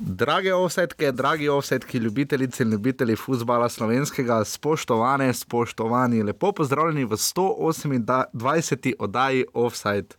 Drage 0.08 0.54
offsetke, 0.54 1.12
dragi 1.12 1.48
offsetki, 1.48 1.98
ljubitelice 1.98 2.62
in 2.62 2.70
ljubitelji 2.70 3.16
futbola 3.16 3.68
slovenskega, 3.68 4.44
spoštovane, 4.44 5.34
spoštovani, 5.34 6.22
lepo 6.22 6.52
pozdravljeni 6.52 7.04
v 7.04 7.16
128. 7.16 8.92
oddaji 8.98 9.44
Offside, 9.54 10.16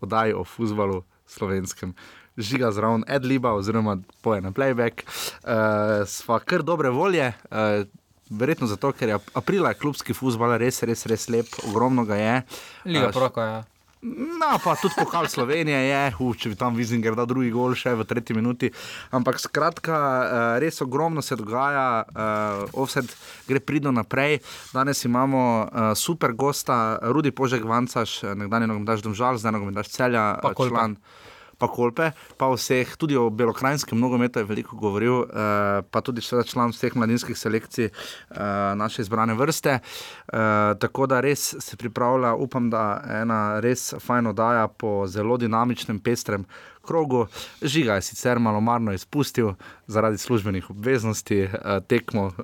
oddaji 0.00 0.32
o 0.32 0.44
futbalu 0.44 1.02
slovenskem. 1.26 1.94
Žiga 2.36 2.70
zraven 2.70 3.04
Edliba, 3.08 3.52
oziroma 3.52 3.96
poje 4.20 4.40
na 4.40 4.52
playback. 4.52 5.02
Uh, 5.02 6.06
sva 6.06 6.38
kar 6.38 6.62
dobre 6.62 6.90
volje, 6.90 7.32
uh, 7.50 7.88
Verjetno 8.30 8.66
zato, 8.66 8.92
ker 8.92 9.08
je 9.08 9.16
aprila 9.34 9.72
klubski 9.74 10.14
futbol 10.14 10.52
res, 10.62 10.84
res, 10.86 11.00
res 11.10 11.26
lep, 11.28 11.48
ogromno 11.66 12.04
ga 12.06 12.14
je. 12.14 12.42
Liga 12.84 13.08
uh, 13.08 13.12
proko, 13.12 13.42
ja. 13.42 13.64
No, 14.02 14.56
pa 14.64 14.76
tudi 14.80 14.94
pokal 14.96 15.28
Slovenije 15.28 15.76
je, 15.76 16.04
uh, 16.16 16.36
če 16.36 16.48
bi 16.48 16.56
tam 16.56 16.72
Vizinger 16.72 17.12
dal 17.18 17.28
drugi 17.28 17.50
gol 17.52 17.76
še 17.76 17.92
v 17.98 18.06
tretji 18.08 18.32
minuti. 18.32 18.70
Ampak 19.12 19.36
skratka, 19.36 19.96
uh, 19.96 20.44
res 20.62 20.80
ogromno 20.80 21.20
se 21.20 21.36
dogaja, 21.36 22.04
uh, 22.08 22.64
offset 22.80 23.12
gre 23.44 23.60
pridno 23.60 23.92
naprej. 23.92 24.40
Danes 24.72 25.04
imamo 25.04 25.42
uh, 25.68 25.92
super 25.92 26.32
gosta, 26.32 26.96
Rudi 27.12 27.28
Požek 27.28 27.66
Vancaš, 27.68 28.22
nekdanje 28.24 28.72
nogometaš 28.72 29.04
Domžal, 29.04 29.36
zdaj 29.36 29.58
nogometaš 29.58 29.92
Celja, 29.92 30.32
član. 30.40 30.56
Kolpa 30.56 31.28
pa 31.60 31.68
kolpe, 31.68 32.10
pa 32.40 32.48
vseh, 32.54 32.96
tudi 32.96 33.18
o 33.20 33.28
belokrajinskem 33.30 34.00
nogometu 34.00 34.40
je 34.40 34.48
veliko 34.48 34.78
govoril, 34.80 35.20
uh, 35.22 35.84
pa 35.84 36.00
tudi 36.00 36.24
član 36.24 36.72
vseh 36.72 36.96
mladinskih 36.96 37.36
selekcij 37.36 37.90
uh, 37.90 38.40
naše 38.80 39.04
izbrane 39.04 39.36
vrste. 39.36 39.78
Uh, 40.32 40.72
tako 40.80 41.06
da 41.06 41.20
res 41.20 41.54
se 41.60 41.76
pripravlja, 41.76 42.34
upam, 42.34 42.70
da 42.72 43.02
ena 43.20 43.60
res 43.60 43.92
fajn 44.00 44.32
oddaja 44.32 44.68
po 44.68 45.04
zelo 45.06 45.36
dinamičnem, 45.36 46.00
pestrem 46.00 46.48
krogu. 46.82 47.26
Žiga 47.62 47.94
je 47.94 48.02
sicer 48.02 48.38
malo 48.38 48.60
marno 48.60 48.92
izpustil 48.92 49.54
zaradi 49.86 50.18
službenih 50.18 50.70
obveznosti, 50.70 51.42
uh, 51.42 51.50
tekmo 51.86 52.24
uh, 52.26 52.34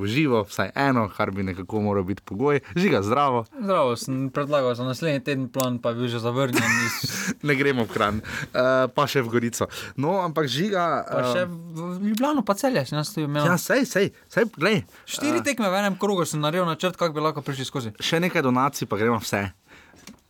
v 0.00 0.06
živo, 0.06 0.42
vsaj 0.48 0.70
eno, 0.74 1.08
kar 1.16 1.30
bi 1.30 1.42
nekako 1.42 1.80
moral 1.80 2.04
biti 2.04 2.22
pogoj. 2.24 2.60
Žiga, 2.76 3.02
zdravo. 3.02 3.44
Zdravo, 3.62 3.96
sem 3.96 4.30
predlagal 4.30 4.74
za 4.74 4.84
naslednji 4.84 5.20
teden 5.20 5.48
plan, 5.48 5.78
pa 5.78 5.90
je 5.90 5.94
bil 5.94 6.08
že 6.08 6.18
zavrnjen. 6.18 6.62
Iz... 6.86 7.10
ne 7.48 7.54
gremo 7.54 7.84
v 7.84 7.92
kran, 7.92 8.20
uh, 8.20 8.88
pa 8.94 9.06
še 9.06 9.22
v 9.22 9.28
Gorico. 9.28 9.68
No, 9.96 10.18
ampak 10.24 10.48
žiga. 10.48 11.04
Pa 11.10 11.22
še 11.34 11.44
v 11.46 12.00
Ljubljano, 12.08 12.44
pa 12.46 12.56
celje, 12.56 12.86
še 12.88 12.96
nas 12.96 13.12
tu 13.12 13.20
imamo. 13.20 13.44
Ja, 13.44 13.60
sej, 13.60 13.84
sej, 13.84 14.10
sej, 14.32 14.48
glej. 14.56 14.82
Štiri 15.04 15.44
tekme 15.44 15.68
v 15.68 15.84
enem 15.84 16.00
krogu 16.00 16.24
sem 16.24 16.40
naredil 16.40 16.66
načrt, 16.68 16.96
kako 16.96 17.16
bi 17.16 17.24
lahko 17.24 17.44
prišli 17.44 17.68
skozi. 17.68 17.94
Še 18.00 18.22
nekaj 18.24 18.44
donacij, 18.46 18.88
pa 18.88 18.98
gremo 19.00 19.20
vse. 19.20 19.44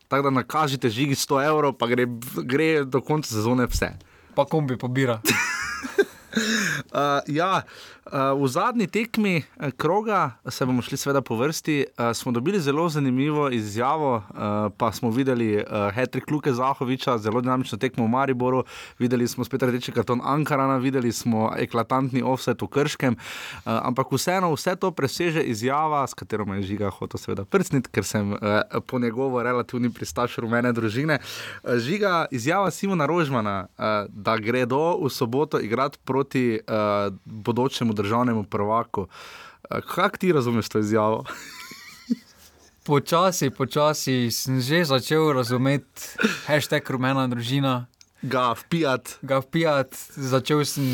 Tako 0.08 0.22
da 0.22 0.30
nakažite 0.30 0.90
žigi 0.90 1.14
100 1.14 1.42
evrov, 1.48 1.72
pa 1.78 1.86
gre, 1.86 2.06
gre 2.44 2.84
do 2.84 3.00
konca 3.00 3.28
sezone 3.28 3.66
vse. 3.66 3.90
Pa 4.34 4.44
kombi 4.44 4.78
pobira. 4.78 5.20
uh, 5.24 7.20
ja, 7.26 7.62
v 8.12 8.48
zadnji 8.48 8.86
tekmi 8.86 9.42
uh, 9.42 9.70
kroga, 9.76 10.30
se 10.48 10.66
bomo 10.66 10.82
šli 10.82 10.96
seveda 10.96 11.20
po 11.22 11.36
vrsti, 11.36 11.86
uh, 11.86 12.12
smo 12.14 12.32
dobili 12.32 12.60
zelo 12.60 12.88
zanimivo 12.88 13.50
izjavo. 13.50 14.22
Pa 14.76 14.92
smo 14.92 15.10
videli 15.10 15.56
uh, 15.56 15.90
Hetrik 15.94 16.30
Luke 16.30 16.52
Zahoviča, 16.52 17.18
zelo 17.18 17.40
dinamično 17.40 17.78
tekmo 17.78 18.04
v 18.04 18.08
Mariboru, 18.08 18.64
videli 18.98 19.28
smo 19.28 19.44
spet 19.44 19.62
rdeči 19.62 19.92
karton 19.92 20.20
Ankarana, 20.24 20.76
videli 20.76 21.12
smo 21.12 21.52
eklatantni 21.58 22.22
offset 22.22 22.62
v 22.62 22.68
Krškem. 22.68 23.16
Ampak 23.64 24.12
vseeno 24.12 24.52
vse 24.54 24.76
to 24.76 24.90
preseže 24.90 25.42
izjava, 25.42 26.06
s 26.06 26.14
katero 26.14 26.44
me 26.44 26.56
je 26.56 26.62
žiga 26.62 26.90
hotel 26.90 27.18
seveda 27.18 27.44
prstniti, 27.44 27.90
ker 27.92 28.04
sem 28.04 28.36
po 28.86 28.98
njegovo 28.98 29.42
relativni 29.42 29.90
pristaš 29.90 30.36
rumene 30.38 30.72
družine. 30.72 31.18
Žiga 31.64 32.26
izjava 32.30 32.70
Simona 32.70 33.06
Rožmana, 33.06 33.66
da 34.08 34.36
gredo 34.36 34.98
v 35.02 35.10
soboto 35.10 35.60
igrati 35.60 35.98
proti 36.04 36.60
bodočemu 37.24 37.95
državnemu 37.96 38.44
prvaku. 38.44 39.08
Uh, 39.08 39.80
kaj 39.80 40.20
ti 40.20 40.32
razumeš 40.32 40.68
to 40.68 40.84
izjavo? 40.84 41.24
počasi, 42.86 43.50
počasi 43.50 44.30
sem 44.30 44.62
že 44.62 44.86
začel 44.86 45.34
razumeti 45.34 46.14
hashtag 46.46 46.86
rumena 46.86 47.26
družina. 47.26 47.90
Ga 48.22 48.54
vpijat. 48.54 49.18
Ga 49.26 49.42
vpijat, 49.42 49.90
začel 50.14 50.62
sem 50.64 50.86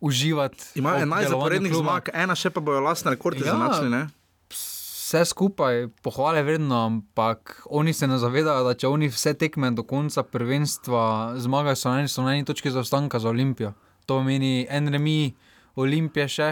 uživati. 0.00 0.76
Ima 0.76 1.00
11 1.00 1.32
zaporednih 1.32 1.74
zmag, 1.74 2.12
ena 2.12 2.36
še 2.36 2.52
pa 2.52 2.60
bojo 2.64 2.84
lastne 2.84 3.16
rekorde 3.16 3.44
ja, 3.44 3.56
zanačili. 3.56 4.06
Vse 4.52 5.24
skupaj 5.26 5.88
pohvale 6.04 6.44
vredno, 6.46 6.84
ampak 6.86 7.64
oni 7.66 7.92
se 7.96 8.06
ne 8.06 8.20
zavedajo, 8.20 8.62
da 8.68 8.76
če 8.78 8.88
oni 8.88 9.10
vse 9.10 9.34
tekme 9.34 9.72
do 9.74 9.82
konca 9.82 10.22
prvenstva 10.22 11.34
zmagajo, 11.42 11.76
so 11.76 11.90
na 11.90 12.04
eni, 12.04 12.12
so 12.12 12.24
na 12.24 12.36
eni 12.36 12.46
točki 12.46 12.70
zaostanka 12.70 13.18
za 13.18 13.32
Olimpijo. 13.32 13.74
To 14.06 14.22
meni 14.22 14.68
en 14.70 14.88
remi, 14.92 15.34
Olimpije 15.80 16.28
še. 16.28 16.50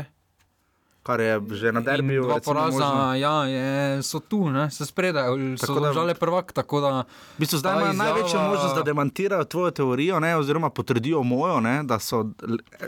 Kar 1.09 1.21
je 1.25 1.41
že 1.57 1.73
na 1.73 1.81
derbiju. 1.81 2.27
Dva 2.29 2.37
poraza, 2.45 3.17
ja, 3.17 3.49
je, 3.49 4.03
so 4.05 4.21
tu, 4.21 4.51
ne, 4.53 4.67
se 4.71 4.85
spredajo, 4.85 5.57
so 5.57 5.73
držali 5.81 6.13
prvak. 6.13 6.53
V 6.53 7.05
bistvu 7.39 7.63
zdaj 7.63 7.79
imajo 7.79 7.93
izjava... 7.93 8.05
največjo 8.05 8.43
možnost, 8.43 8.75
da 8.77 8.83
demantirajo 8.83 9.45
tvojo 9.45 9.71
teorijo, 9.71 10.21
ne, 10.21 10.37
oziroma 10.37 10.69
potrdijo 10.71 11.23
mojo, 11.23 11.61
ne, 11.65 11.81
da 11.89 11.97
so 11.99 12.27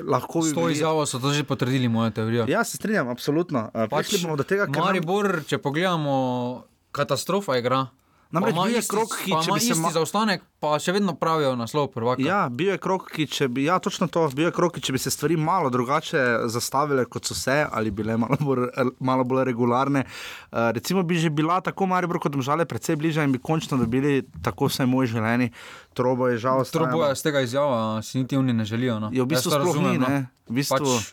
lahko. 0.04 0.42
S 0.44 0.52
to 0.52 0.68
izjavo 0.68 1.06
so 1.06 1.16
to 1.18 1.32
že 1.32 1.47
potrdili 1.49 1.88
mojo 1.88 2.11
teorijo. 2.11 2.44
Ja, 2.49 2.64
se 2.64 2.76
strinjam, 2.76 3.09
absolutno. 3.09 3.70
Pač, 3.88 4.12
tega, 4.44 4.68
Maribor, 4.68 5.40
nam... 5.40 5.49
če 5.49 5.56
pogledamo, 5.59 6.12
katastrofa 6.92 7.56
igra. 7.56 7.87
Namreč 8.30 8.54
bil 8.54 8.76
je 8.76 8.82
krok, 8.87 9.14
ki 9.25 9.32
če 9.42 9.54
bi 9.56 9.62
se 9.64 9.75
lahko 9.75 9.90
zaostanek, 9.96 10.44
pa 10.62 10.76
še 10.78 10.92
vedno 10.94 11.16
pravijo 11.18 11.56
naslov 11.58 11.88
prvaka. 11.90 12.22
Ja, 12.22 12.44
bil 12.46 12.68
je 12.70 12.76
krok, 12.78 13.08
ki 13.10 13.26
če 13.26 13.49
bi, 13.50 13.64
ja, 13.66 13.80
točno 13.82 14.06
to, 14.06 14.28
bil 14.38 14.46
je 14.46 14.52
krok, 14.54 14.76
ki 14.76 14.84
če 14.87 14.94
bi 14.94 15.00
se 15.02 15.10
stvari 15.10 15.34
malo 15.34 15.72
drugače 15.75 16.22
zastavile, 16.54 17.08
kot 17.10 17.26
so 17.26 17.34
se, 17.34 17.56
ali 17.66 17.90
bile 17.90 18.14
malo 18.20 18.38
bolj, 18.38 18.68
malo 19.02 19.26
bolj 19.26 19.42
regularne. 19.50 20.04
Uh, 20.06 20.70
recimo 20.76 21.02
bi 21.02 21.18
že 21.18 21.32
bila 21.34 21.58
tako 21.58 21.90
Maribor 21.90 22.22
kot 22.22 22.38
Mžale 22.38 22.68
predvsej 22.70 23.00
bližje 23.02 23.26
in 23.26 23.34
bi 23.34 23.42
končno 23.42 23.80
dobili 23.82 24.22
tako 24.46 24.70
vse 24.70 24.87
moj 24.87 25.10
želeni. 25.10 25.50
Trobo 25.99 26.30
je 26.30 26.38
žal. 26.38 26.62
Trobo 26.70 27.02
je 27.08 27.18
z 27.18 27.26
tega 27.26 27.42
izjava, 27.42 27.99
si 28.06 28.22
niti 28.22 28.38
oni 28.38 28.54
ne 28.54 28.64
želijo. 28.64 29.00
No. 29.02 29.10
Je 29.10 29.26
v 29.26 29.30
bistvu 29.34 29.58
sploh 29.58 29.82
ni, 29.82 29.99
ne. 29.99 30.22
No. 30.22 30.25
V 30.46 30.62
bistvu... 30.62 30.87
pač, 30.87 31.12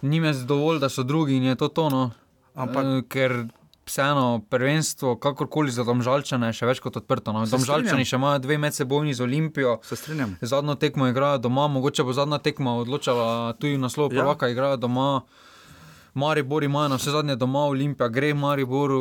Nime 0.00 0.32
zadovolj, 0.32 0.78
da 0.80 0.88
so 0.88 1.04
drugi 1.04 1.36
in 1.36 1.50
je 1.52 1.58
to 1.60 1.68
tono. 1.68 2.14
Ampak, 2.56 2.86
uh, 2.88 3.02
ker 3.04 3.42
vseeno 3.90 4.40
prvenstvo, 4.50 5.16
kakorkoli 5.18 5.74
za 5.74 5.82
domžalčane, 5.84 6.52
še 6.54 6.68
več 6.70 6.78
kot 6.84 7.00
odprto. 7.02 7.34
No. 7.34 7.42
Domžalčani 7.50 8.06
še 8.06 8.20
imajo 8.20 8.38
dve 8.44 8.60
medsebojni 8.62 9.16
z 9.18 9.26
Olimpijo. 9.26 9.80
Se 9.82 9.98
strinjam. 9.98 10.36
Zadnjo 10.40 10.78
tekmo 10.78 11.10
igrajo 11.10 11.42
doma, 11.42 11.66
mogoče 11.66 12.06
bo 12.06 12.14
zadnja 12.14 12.38
tekma 12.38 12.78
odločala 12.84 13.58
tudi 13.58 13.80
naslov 13.82 14.14
ja. 14.14 14.22
prvaka, 14.22 14.52
igrajo 14.54 14.78
doma. 14.86 15.10
Maribor 16.14 16.64
ima 16.64 16.88
na 16.88 16.96
vse 16.96 17.10
zadnje 17.10 17.36
doma, 17.36 17.58
Olimpija 17.58 18.08
gre 18.08 18.32
v 18.32 18.36
Mariboru. 18.36 19.00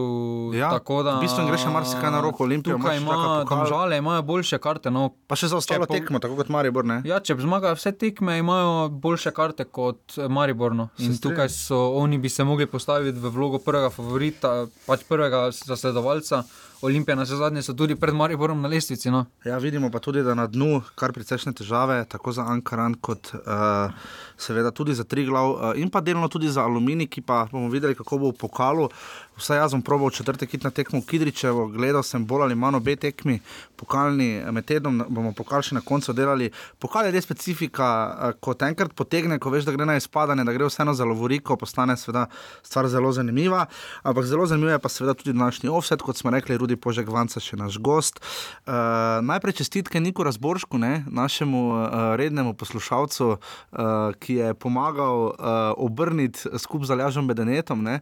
Ja, 0.54 0.72
da, 0.80 1.18
v 1.18 1.20
bistvu 1.22 1.46
greš 1.48 1.66
marsikaj 1.74 2.12
na 2.12 2.22
roko, 2.22 2.44
Olimpija 2.44 2.76
ima 2.76 3.18
še 3.50 3.66
žale, 3.70 3.98
imajo 3.98 4.22
boljše 4.22 4.60
karte. 4.62 4.92
No, 4.94 5.10
pa 5.28 5.36
še 5.40 5.50
za 5.52 5.58
ostalo 5.58 5.88
po... 5.90 5.94
tekmo, 5.94 6.22
tako 6.22 6.38
kot 6.40 6.52
Maribor. 6.54 6.86
Ne? 6.86 7.02
Ja, 7.08 7.20
če 7.20 7.38
zmagajo 7.42 7.80
vse 7.80 7.94
tekme, 7.98 8.38
imajo 8.40 8.90
boljše 8.90 9.34
karte 9.36 9.66
kot 9.66 10.20
Maribor. 10.30 10.76
No. 10.76 10.90
In 11.02 11.18
tukaj 11.18 11.50
so 11.54 11.82
oni 12.00 12.18
bi 12.22 12.30
se 12.30 12.46
mogli 12.46 12.70
postaviti 12.70 13.20
v 13.20 13.34
vlogo 13.34 13.62
prvega 13.64 13.90
favorita, 13.94 14.68
pač 14.86 15.06
prvega 15.10 15.48
zasledovalca. 15.54 16.44
Olimpija 16.82 17.16
na 17.16 17.26
zadnje 17.26 17.62
so 17.62 17.74
tudi 17.74 17.96
pred 17.96 18.16
Mariborom 18.16 18.62
na 18.62 18.68
lestvici. 18.68 19.12
No. 19.12 19.26
Ja, 19.46 19.58
vidimo 19.58 19.92
pa 19.92 20.00
tudi, 20.00 20.24
da 20.24 20.34
na 20.36 20.48
dnu 20.48 20.82
kar 20.96 21.12
precejšnje 21.14 21.54
težave, 21.54 22.06
tako 22.08 22.32
za 22.32 22.46
Ankaran, 22.48 22.96
kot 23.02 23.34
uh, 23.34 23.92
seveda 24.38 24.72
tudi 24.72 24.96
za 24.96 25.04
Triglav, 25.04 25.50
uh, 25.52 25.72
in 25.76 25.90
pa 25.90 26.02
delno 26.02 26.28
tudi 26.28 26.48
za 26.48 26.64
Aluminij, 26.64 27.08
ki 27.08 27.22
pa 27.22 27.48
bomo 27.52 27.68
videli, 27.70 27.96
kako 27.96 28.18
bo 28.18 28.32
v 28.32 28.38
pokalu. 28.40 28.88
Vsaj 29.40 29.58
jaz 29.58 29.72
sem 29.72 29.82
probal 29.82 30.10
četrtek 30.10 30.64
na 30.64 30.70
tekmo 30.70 31.02
Kidričevo, 31.02 31.68
gledal 31.68 32.04
sem 32.04 32.26
bolj 32.26 32.42
ali 32.44 32.56
manj 32.56 32.76
obe 32.76 32.96
tekmi, 32.96 33.40
pokalni 33.76 34.44
med 34.52 34.66
tednom, 34.68 34.98
bomo 35.10 35.32
pokal 35.34 35.64
še 35.64 35.78
na 35.78 35.82
koncu 35.82 36.14
delali. 36.14 36.50
Pokal 36.80 37.08
je 37.08 37.14
res 37.16 37.24
specifika, 37.24 37.88
uh, 37.88 38.34
ko 38.44 38.54
te 38.54 38.68
enkrat 38.68 38.92
potegne, 39.00 39.38
ko 39.40 39.54
veš, 39.54 39.70
da 39.70 39.76
gre 39.76 39.88
na 39.88 39.96
izpadanje, 39.96 40.44
da 40.44 40.56
gre 40.56 40.68
vseeno 40.68 40.94
za 40.94 41.08
Lovoriko, 41.08 41.56
postane 41.56 41.96
seveda 41.98 42.26
stvar 42.68 42.90
zelo 42.92 43.12
zanimiva. 43.16 43.66
Ampak 44.04 44.28
zelo 44.28 44.48
zanimivo 44.50 44.74
je 44.74 44.82
pa 44.84 44.92
seveda 44.92 45.16
tudi 45.16 45.34
današnji 45.38 45.70
offset, 45.70 46.04
kot 46.04 46.20
smo 46.20 46.36
rekli 46.36 46.60
tudi 46.60 46.76
Požek 46.76 47.08
Vanca, 47.08 47.40
še 47.40 47.56
naš 47.60 47.80
gost. 47.80 48.20
Uh, 48.20 49.24
najprej 49.24 49.62
čestitke 49.62 50.04
Niku 50.04 50.28
Razboršku, 50.28 50.78
ne, 50.78 51.06
našemu 51.08 51.64
uh, 51.70 51.88
rednemu 52.20 52.54
poslušalcu, 52.60 53.30
uh, 53.32 53.88
ki 54.20 54.42
je 54.42 54.52
pomagal 54.60 55.26
uh, 55.30 55.34
obrniti 55.80 56.44
skupaj 56.60 56.92
z 56.92 56.98
Aljažom 56.98 57.28
Bedenetom 57.32 57.84
ne, 57.84 58.00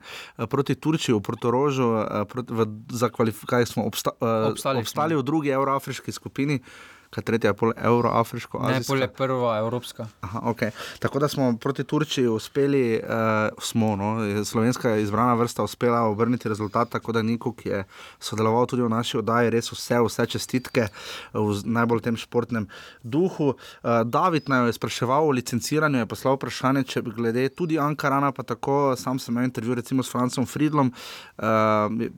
proti 0.49 0.73
Turčiji 0.75 1.15
Portorožu, 1.27 1.89
uh, 1.91 2.23
proti, 2.29 2.55
v, 2.55 2.67
za 2.95 3.11
kvalifikacijo 3.11 3.73
smo 3.73 3.87
obsta, 3.89 4.15
uh, 4.21 4.51
obstali, 4.53 4.79
obstali 4.85 5.19
v 5.19 5.25
drugi 5.27 5.51
evroafriški 5.51 6.15
skupini 6.15 6.61
kaj 7.09 7.23
tretja, 7.23 7.53
pol 7.53 7.71
evroafriško. 7.77 8.59
Ne, 8.67 8.81
pol 8.87 9.01
je 9.01 9.07
prva 9.07 9.57
evropska. 9.61 10.07
Aha, 10.21 10.41
okay. 10.51 10.71
Tako 10.99 11.19
da 11.19 11.27
smo 11.27 11.49
proti 11.57 11.83
Turčiji 11.83 12.27
uspeli, 12.27 12.99
uh, 12.99 13.63
smo, 13.63 13.95
no, 13.95 14.43
slovenska 14.45 14.95
izbrana 14.95 15.33
vrsta 15.33 15.63
uspela 15.63 16.01
obrniti 16.01 16.49
rezultat, 16.49 16.89
tako 16.89 17.11
da 17.11 17.21
Niko, 17.21 17.53
ki 17.53 17.69
je 17.69 17.83
sodeloval 18.19 18.67
tudi 18.67 18.83
v 18.83 18.89
naši 18.89 19.17
oddaji, 19.21 19.51
res 19.55 19.71
vse, 19.71 20.01
vse 20.03 20.25
čestitke 20.35 20.87
v 21.33 21.55
najbolj 21.65 22.03
tem 22.09 22.17
športnem 22.19 22.67
duhu. 23.03 23.53
Uh, 23.53 24.03
David 24.03 24.51
naj 24.51 24.67
je 24.67 24.77
spraševal 24.77 25.27
o 25.27 25.31
licenciranju, 25.31 26.03
je 26.03 26.11
poslal 26.11 26.35
vprašanje, 26.35 26.83
če 26.91 27.05
bi 27.07 27.15
glede 27.15 27.47
tudi 27.49 27.79
Ankarana, 27.79 28.33
pa 28.35 28.43
tako 28.43 28.95
sam 28.99 29.19
sem 29.19 29.33
imel 29.33 29.47
intervju 29.47 29.79
recimo 29.79 30.03
s 30.03 30.11
Francom 30.11 30.45
Friedlom, 30.45 30.91
uh, 30.91 31.45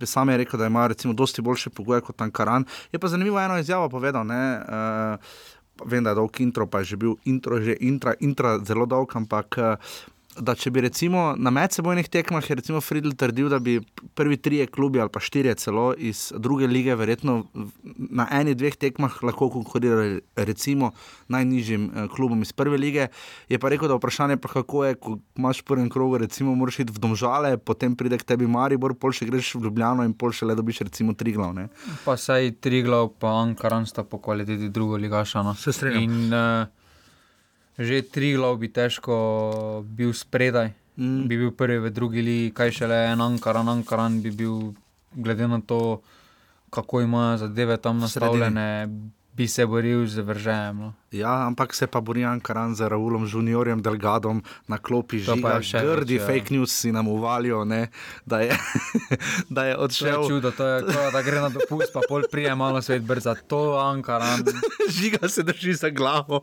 sam 0.06 0.30
je 0.30 0.42
rekel, 0.44 0.60
da 0.60 0.66
ima 0.66 0.88
recimo 0.88 1.14
dosti 1.14 1.42
boljše 1.46 1.70
pogoje 1.70 2.02
kot 2.02 2.22
Ankaran. 2.22 2.66
Je 2.92 3.00
pa 3.00 3.08
zanimivo 3.08 3.40
eno 3.40 3.60
izjavo 3.60 3.90
povedal, 3.90 4.26
ne, 4.26 4.44
uh, 4.58 4.79
Uh, 4.80 5.88
vem, 5.88 6.04
da 6.04 6.12
je 6.12 6.20
dolg 6.20 6.40
intro, 6.40 6.68
pa 6.68 6.84
je 6.84 6.94
že 6.94 6.98
bil 7.00 7.16
intro, 7.26 7.60
že 7.60 7.76
intra, 7.80 8.16
intra 8.20 8.60
zelo 8.64 8.88
dolg, 8.88 9.12
ampak 9.16 9.48
uh, 9.60 9.76
da 10.40 10.56
če 10.56 10.72
bi 10.72 10.82
recimo 10.84 11.34
na 11.38 11.52
medsebojnih 11.54 12.08
tekmah, 12.10 12.46
je 12.50 12.58
recimo 12.60 12.82
Friedel 12.82 13.14
trdil, 13.20 13.50
da 13.52 13.60
bi 13.60 13.80
prvi 14.16 14.38
trije 14.38 14.68
klubi 14.68 15.02
ali 15.02 15.12
pa 15.12 15.20
štirje 15.20 15.56
celo 15.56 15.94
iz 15.98 16.32
druge 16.38 16.68
lige, 16.68 16.96
verjetno 16.96 17.44
na 17.96 18.28
eni, 18.32 18.56
dveh 18.56 18.76
tekmah 18.80 19.20
lahko 19.24 19.50
konkurirali 19.54 20.22
recimo 20.36 20.92
najnižjim 21.28 21.90
eh, 21.90 22.08
klubom 22.16 22.42
iz 22.42 22.54
prve 22.54 22.78
lige. 22.78 23.08
Je 23.50 23.60
pa 23.60 23.70
rekel, 23.70 23.88
da 23.88 24.00
vprašanje 24.00 24.38
pa 24.38 24.52
kako 24.52 24.86
je, 24.86 24.96
ko 24.96 25.18
imaš 25.38 25.62
v 25.62 25.70
prvem 25.72 25.90
krogu, 25.90 26.18
recimo 26.18 26.56
moraš 26.56 26.80
iti 26.80 26.96
v 26.96 27.04
domžale, 27.04 27.58
potem 27.58 27.96
pride 27.96 28.18
k 28.18 28.28
tebi 28.34 28.48
Maribor, 28.48 28.96
pol 28.96 29.16
še 29.16 29.28
greš 29.30 29.56
v 29.58 29.68
Ljubljano 29.68 30.08
in 30.08 30.14
pol 30.14 30.34
še 30.36 30.50
le 30.50 30.58
dobiš 30.58 30.84
recimo 30.88 31.14
tri 31.14 31.36
glavne. 31.36 31.70
Pa 32.06 32.18
saj 32.18 32.56
tri 32.64 32.82
glav, 32.86 33.14
pa 33.20 33.36
Ankaran 33.44 33.88
sta 33.90 34.04
po 34.04 34.22
kvaliteti 34.24 34.72
drugo 34.74 34.98
ligašano. 34.98 35.56
Se 35.60 35.74
strinjam. 35.76 36.04
In, 36.04 36.34
uh, 36.34 36.79
že 37.80 38.02
tri 38.04 38.34
glav 38.36 38.60
bi 38.60 38.68
težko 38.68 39.16
bil 39.88 40.14
spredaj. 40.14 40.74
mm. 41.00 41.28
bi 41.28 41.38
bil 41.40 41.52
prvi 41.56 41.80
v 41.80 41.90
drugi 41.90 42.22
ligi, 42.22 42.52
kaj 42.52 42.72
šele 42.72 42.98
en 43.14 43.22
Ankaran, 43.22 43.70
Ankaran 43.72 44.20
bi 44.22 44.32
bil, 44.36 44.76
glede 45.16 45.48
na 45.48 45.62
to, 45.64 46.02
kako 46.70 47.02
imajo 47.02 47.38
zadeve 47.38 47.78
tam 47.78 48.00
nastavljene, 48.00 48.88
bi 49.34 49.48
se 49.48 49.66
boril 49.66 50.06
z 50.08 50.20
vržejem. 50.22 50.78
No. 50.78 50.94
Ja, 51.12 51.48
ampak 51.50 51.74
se 51.74 51.88
pa 51.88 52.02
bori 52.02 52.22
Ankaran 52.22 52.76
z 52.76 52.86
Raulom, 52.90 53.26
Juniorjem, 53.26 53.82
Delgadom 53.82 54.44
na 54.70 54.78
klopi 54.78 55.18
že 55.18 55.34
grdi 55.42 55.42
več, 55.42 56.22
ja. 56.22 56.26
fake 56.28 56.54
news 56.54 56.70
si 56.70 56.92
nam 56.94 57.08
uvalijo, 57.10 57.64
ne, 57.66 57.90
da, 58.30 58.46
je, 58.46 58.54
da 59.56 59.66
je 59.66 59.74
To 59.74 59.80
je 59.80 59.84
odšel. 59.86 60.28
čudo, 60.28 60.52
to 60.52 60.66
je, 60.68 60.78
je, 60.86 61.10
da 61.12 61.22
gre 61.26 61.42
na 61.42 61.50
dopust, 61.50 61.90
pa 61.94 62.06
pol 62.06 62.30
prije 62.30 62.54
malo 62.56 62.82
svet 62.82 63.02
brza. 63.02 63.34
To 63.50 63.74
je 63.74 63.82
Ankaran. 63.90 64.46
Žiga 65.02 65.30
se 65.30 65.44
drži 65.44 65.74
za 65.74 65.90
glavo. 65.90 66.42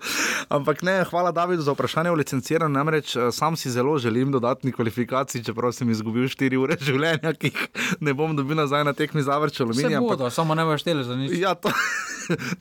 Ampak 0.49 0.83
ne, 0.83 1.05
hvala 1.05 1.31
Davidu 1.31 1.63
za 1.63 1.73
vprašanje 1.73 2.11
o 2.11 2.19
licenciranju. 2.19 2.75
Namreč 2.75 3.17
eh, 3.17 3.31
sam 3.33 3.57
si 3.57 3.71
zelo 3.71 3.99
želim 3.99 4.33
dodatni 4.33 4.73
kvalifikacij, 4.73 5.43
čeprav 5.47 5.73
sem 5.73 5.91
izgubil 5.91 6.27
4 6.27 6.59
ure 6.59 6.77
življenja, 6.89 7.35
ki 7.39 7.55
jih 7.55 7.63
ne 8.01 8.15
bom 8.15 8.35
dobil 8.37 8.59
nazaj 8.59 8.83
na 8.85 8.93
tekmi 8.93 9.23
za 9.23 9.39
vrč 9.39 9.61
Vse 9.61 9.63
aluminija. 9.63 10.03
bodo, 10.03 10.31
samo 10.31 10.55
ne 10.59 10.67
boš 10.67 10.83
šteli 10.83 11.05
za 11.07 11.15
nič. 11.17 11.39
Ja, 11.39 11.55
to, 11.55 11.71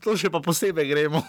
to 0.06 0.14
še 0.18 0.30
pa 0.30 0.42
posebej 0.46 0.86
gremo. 0.86 1.26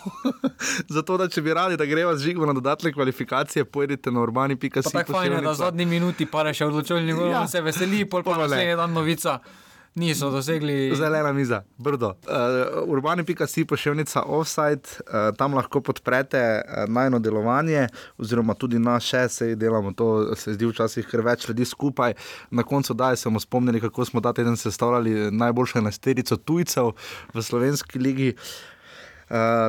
Zato, 0.96 1.16
da 1.16 1.28
če 1.28 1.42
bi 1.42 1.54
radi, 1.54 1.76
da 1.76 1.85
gremo 1.87 2.14
z 2.16 2.28
žigo 2.28 2.46
na 2.46 2.52
dodatne 2.52 2.92
kvalifikacije, 2.92 3.64
pojdite 3.64 4.11
na 4.11 4.20
urbani.si. 4.20 4.70
Pa 4.70 4.90
tako 4.90 5.12
fajn 5.12 5.32
je, 5.32 5.40
da 5.40 5.50
v 5.50 5.61
zadnji 5.61 5.87
minuti 5.87 6.26
pa 6.26 6.46
še 6.52 6.66
odločilni 6.66 7.12
gol, 7.12 7.30
Ja. 7.30 7.46
se 7.49 7.61
veseli, 7.61 8.04
pol 8.04 8.23
pa 8.23 8.38
naslednji 8.38 8.76
dan 8.76 8.92
novica. 8.92 9.40
Niso 9.96 10.28
dosegli. 10.30 10.92
Zelena 10.92 11.32
miza, 11.32 11.62
brdo. 11.80 12.11
Uh, 12.28 12.85
Urbani.si 12.92 13.64
pošiljka 13.64 14.26
offside, 14.28 14.85
uh, 15.08 15.32
tam 15.37 15.54
lahko 15.56 15.80
podprete 15.80 16.42
uh, 16.61 16.85
najno 16.85 17.18
delovanje, 17.18 17.87
oziroma 18.20 18.54
tudi 18.54 18.78
naše, 18.78 19.28
se 19.28 19.54
delamo 19.56 19.92
to, 19.96 20.37
se 20.37 20.52
zdi 20.52 20.68
včasih 20.68 21.08
kar 21.08 21.25
več 21.25 21.49
ljudi 21.49 21.64
skupaj. 21.64 22.12
Na 22.50 22.62
koncu 22.62 22.94
daj 22.94 23.16
smo 23.16 23.40
spomnili, 23.40 23.80
kako 23.80 24.04
smo 24.04 24.20
ta 24.20 24.37
teden 24.37 24.56
sestavljali 24.56 25.30
najboljše 25.32 25.80
nasterico 25.80 26.37
tujcev 26.37 26.92
v 27.32 27.42
slovenski 27.42 27.99
ligi. 27.99 28.35
Uh, 28.37 28.75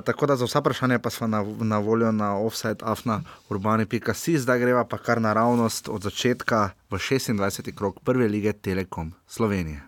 tako 0.06 0.26
da 0.26 0.36
za 0.36 0.46
vsa 0.46 0.60
vprašanja 0.60 1.00
pa 1.00 1.10
smo 1.10 1.28
na, 1.28 1.46
na 1.60 1.78
voljo 1.78 2.12
na 2.12 2.38
offside, 2.38 2.84
afna, 2.86 3.22
urbani.si, 3.50 4.38
zdaj 4.38 4.60
greva 4.60 4.86
pa 4.86 4.98
kar 4.98 5.22
naravnost 5.22 5.90
od 5.90 6.04
začetka 6.04 6.70
v 6.90 6.96
26. 6.98 7.74
krok 7.76 8.00
prve 8.04 8.28
lige 8.28 8.54
Telekom 8.54 9.14
Slovenije. 9.28 9.82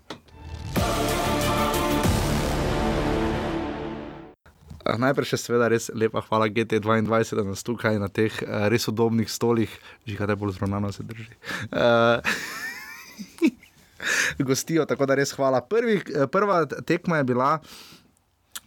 Eh, 4.90 4.98
Najprej 4.98 5.34
še 5.34 5.40
seveda 5.40 5.70
res 5.72 5.90
lepa 5.94 6.24
hvala 6.26 6.50
GT2, 6.50 7.04
da 7.36 7.46
nas 7.46 7.64
tukaj 7.66 8.00
na 8.02 8.10
teh 8.10 8.34
uh, 8.46 8.68
res 8.72 8.88
udobnih 8.90 9.30
stolih, 9.30 9.70
že 10.08 10.18
kaj 10.18 10.36
bolj 10.40 10.56
zravnano 10.58 10.92
se 10.96 11.04
drži. 11.04 11.30
Uh, 11.70 12.24
gostijo, 14.48 14.88
tako 14.90 15.06
da 15.10 15.20
res 15.20 15.34
hvala. 15.36 15.62
Prvi, 15.62 16.00
prva 16.32 16.64
tekma 16.88 17.20
je 17.20 17.28
bila 17.28 17.52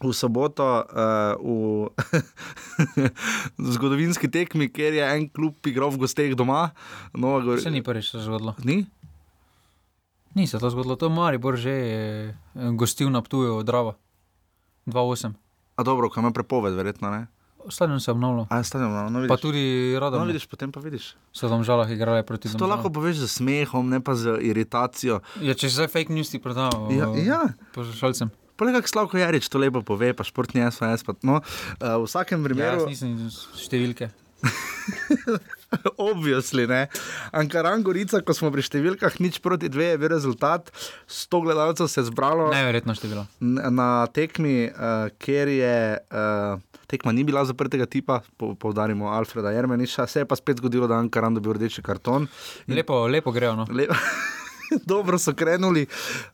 v 0.05 0.15
soboto 0.17 0.67
uh, 0.83 1.39
v 3.59 3.69
zgodovinski 3.75 4.31
tekmi, 4.31 4.69
kjer 4.73 4.99
je 4.99 5.05
en 5.07 5.29
klub 5.29 5.55
igral 5.67 5.91
v 5.95 6.03
gosteh 6.03 6.35
doma. 6.35 6.71
Nova 7.15 7.41
Gor... 7.45 7.61
Se 7.61 7.71
ni 7.71 7.83
prvič 7.83 8.11
to 8.11 8.21
zgodilo. 8.23 8.55
Ni? 8.65 8.87
Ni 10.35 10.47
se 10.47 10.59
to 10.59 10.71
zgodilo, 10.71 10.97
to 10.97 11.07
je 11.07 11.15
Maribor 11.15 11.57
že 11.57 11.75
eh, 11.75 12.35
gostil 12.73 13.11
na 13.11 13.23
Ptuju 13.23 13.61
od 13.61 13.67
Drava. 13.67 13.95
2-8. 14.87 15.33
A 15.77 15.83
dobro, 15.83 16.11
kam 16.11 16.25
je 16.25 16.33
prepoved, 16.33 16.75
verjetno 16.75 17.11
ne. 17.11 17.27
Stadion 17.69 18.01
se 18.01 18.11
je 18.11 18.13
obnovil. 18.13 18.47
A 18.51 18.57
je 18.57 18.65
stadion, 18.65 19.13
no, 19.13 19.29
Pa 19.29 19.37
tudi 19.37 19.95
Radom. 20.01 20.21
No, 20.21 20.27
vidiš, 20.27 20.47
potem 20.47 20.73
pa 20.73 20.81
vidiš. 20.81 21.15
So 21.33 21.49
tam 21.49 21.63
žalah 21.63 21.91
igrali 21.91 22.27
proti 22.27 22.49
To 22.49 22.59
Domžalam. 22.59 22.71
lahko 22.71 22.91
poveš 22.91 23.23
z 23.23 23.29
smehom, 23.29 23.87
ne 23.89 24.01
pa 24.03 24.15
z 24.15 24.35
iritacijo. 24.43 25.21
Ja, 25.39 25.55
če 25.55 25.71
se 25.71 25.87
fake 25.87 26.11
news 26.11 26.31
ti 26.31 26.43
prodal. 26.43 26.91
Ja, 26.91 27.07
ja. 27.23 27.41
Poslušalcem. 27.75 28.42
Poleg 28.57 28.77
tega, 28.77 28.87
Slavko 28.87 29.19
Jarič 29.19 29.49
to 29.49 29.59
lepo 29.59 29.81
pove, 29.83 30.13
pa 30.13 30.23
športni 30.23 30.63
SOS. 30.67 31.03
Pa, 31.03 31.15
no, 31.23 31.41
uh, 31.41 31.97
v 31.97 32.05
vsakem 32.05 32.39
Ja, 32.39 32.45
primeru. 32.45 32.85
jaz 32.85 33.03
nisem 33.03 33.17
številke. 33.59 34.11
Obvisli, 35.97 36.67
ne. 36.67 36.87
Ankaran 37.33 37.83
Gorica, 37.83 38.21
ko 38.21 38.35
smo 38.35 38.51
pri 38.51 38.61
številkah, 38.61 39.15
nič 39.23 39.39
proti 39.39 39.71
dve, 39.71 39.93
je 39.93 39.99
bil 39.99 40.11
rezultat. 40.11 40.69
100 41.09 41.41
gledalcev 41.41 41.89
se 41.89 42.01
je 42.01 42.09
zbralo 42.11 42.51
Neverjetno 42.51 42.93
število. 42.93 43.25
na 43.71 43.89
tekmi, 44.09 44.67
uh, 44.67 45.09
kjer 45.17 45.49
je. 45.51 45.77
Uh, 46.11 46.61
Tekma 46.87 47.09
ni 47.09 47.25
bila 47.25 47.41
zaprtega 47.41 47.87
tipa, 47.89 48.19
po, 48.37 48.53
poudarimo 48.53 49.09
Alfreda 49.09 49.49
Jermeniša, 49.49 50.05
se 50.05 50.21
je 50.21 50.27
pa 50.27 50.37
spet 50.37 50.59
zgodilo, 50.59 50.85
da 50.85 50.95
je 50.95 51.07
Ankaran 51.07 51.33
dobil 51.33 51.55
rdeči 51.57 51.81
karton. 51.81 52.27
Lepo, 52.69 53.07
lepo 53.07 53.33
grejo. 53.33 53.55
No. 53.57 53.65
Le 53.71 53.87
Dobro 54.93 55.19
so 55.19 55.35
krenuli, 55.35 55.87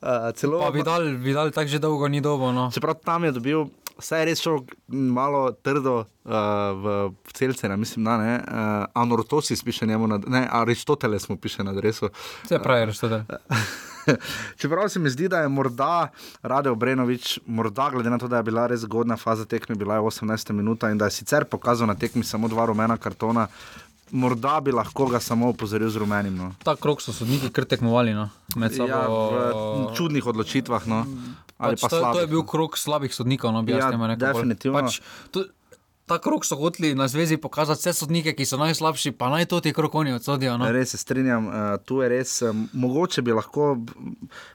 uh, 0.02 0.30
celo. 0.34 0.60
Pa 0.60 0.70
Vidal, 0.70 1.02
Vidal 1.16 1.50
tako 1.50 1.68
že 1.68 1.78
dolgo 1.78 2.08
ni 2.08 2.20
dobo. 2.20 2.52
No. 2.52 2.70
Čeprav 2.74 2.98
tam 3.04 3.24
je 3.24 3.32
dobil, 3.32 3.66
vse 3.98 4.22
je 4.22 4.24
res 4.30 4.42
šel 4.42 4.62
malo 4.88 5.50
trdo 5.52 6.04
uh, 6.04 6.32
v, 6.78 6.96
v 7.12 7.32
celce, 7.34 7.68
ne, 7.68 7.76
mislim, 7.76 8.04
da 8.04 8.16
ne. 8.16 8.34
Uh, 8.38 9.02
Anortosis 9.02 9.62
piše 9.62 9.86
njemu, 9.86 10.06
na, 10.06 10.20
ne, 10.26 10.48
Aristoteles 10.50 11.28
mu 11.28 11.36
piše 11.36 11.64
na 11.64 11.70
adresu. 11.70 12.10
Vse 12.44 12.58
pravi, 12.62 12.82
Aristotel. 12.88 13.22
Čeprav 14.60 14.88
se 14.88 14.98
mi 14.98 15.10
zdi, 15.10 15.28
da 15.28 15.40
je 15.40 15.48
morda 15.48 16.08
Rade 16.42 16.70
Obrenovič, 16.70 17.38
morda 17.46 17.90
glede 17.90 18.10
na 18.10 18.18
to, 18.18 18.28
da 18.28 18.36
je 18.36 18.42
bila 18.42 18.66
res 18.66 18.80
zgodna 18.80 19.16
faza 19.16 19.44
tekme, 19.44 19.74
bila 19.74 19.94
je 19.94 20.00
18 20.00 20.52
minuta 20.52 20.90
in 20.90 20.98
da 20.98 21.04
je 21.04 21.10
sicer 21.10 21.44
pokazal 21.44 21.86
na 21.86 21.94
tekmi 21.94 22.24
samo 22.24 22.48
dva 22.48 22.66
rumena 22.66 22.96
kartona, 22.96 23.46
morda 24.12 24.60
bi 24.60 24.72
lahko 24.72 25.06
ga 25.10 25.20
samo 25.20 25.50
opozoril 25.52 25.90
z 25.90 25.96
rumenim. 26.00 26.36
No. 26.36 26.52
Ta 26.64 26.76
krok 26.76 27.02
so 27.02 27.12
sodniki 27.12 27.50
kar 27.52 27.64
tekmovali 27.64 28.14
no. 28.14 28.28
med 28.56 28.74
sabo. 28.74 28.88
Ja, 28.88 29.04
v 29.08 29.96
čudnih 29.96 30.26
odločitvah. 30.26 30.86
No. 30.88 31.04
Pač 31.58 31.82
pa 31.82 31.90
to, 31.90 31.98
to 31.98 31.98
je 31.98 32.02
slabih, 32.02 32.30
bil 32.30 32.42
krok 32.46 32.78
slabih 32.78 33.10
sodnikov, 33.10 33.50
no, 33.50 33.66
bi 33.66 33.74
Ja, 33.74 33.82
jaz 33.82 33.98
temu 33.98 34.06
rekel. 34.06 34.30
definitivno. 34.30 34.78
Pač, 34.78 35.02
to, 35.34 35.50
ta 36.08 36.18
krok 36.18 36.44
so 36.44 36.56
hoteli 36.56 36.94
na 36.94 37.08
zvezi 37.08 37.36
pokazati 37.36 37.80
vse 37.80 37.92
sodnike, 37.92 38.32
ki 38.36 38.46
so 38.48 38.58
najslabši, 38.60 39.12
pa 39.18 39.28
naj 39.32 39.46
to 39.52 39.60
ti 39.60 39.72
krok 39.76 39.94
oni 39.94 40.12
odsodijo. 40.16 40.56
No. 40.58 40.70
Res 40.72 40.94
se 40.94 41.00
strinjam, 41.00 41.46
uh, 41.48 41.54
tu 41.84 42.00
je 42.02 42.08
res, 42.08 42.32
um, 42.42 42.64
mogoče 42.72 43.22
bi 43.22 43.36
lahko 43.36 43.76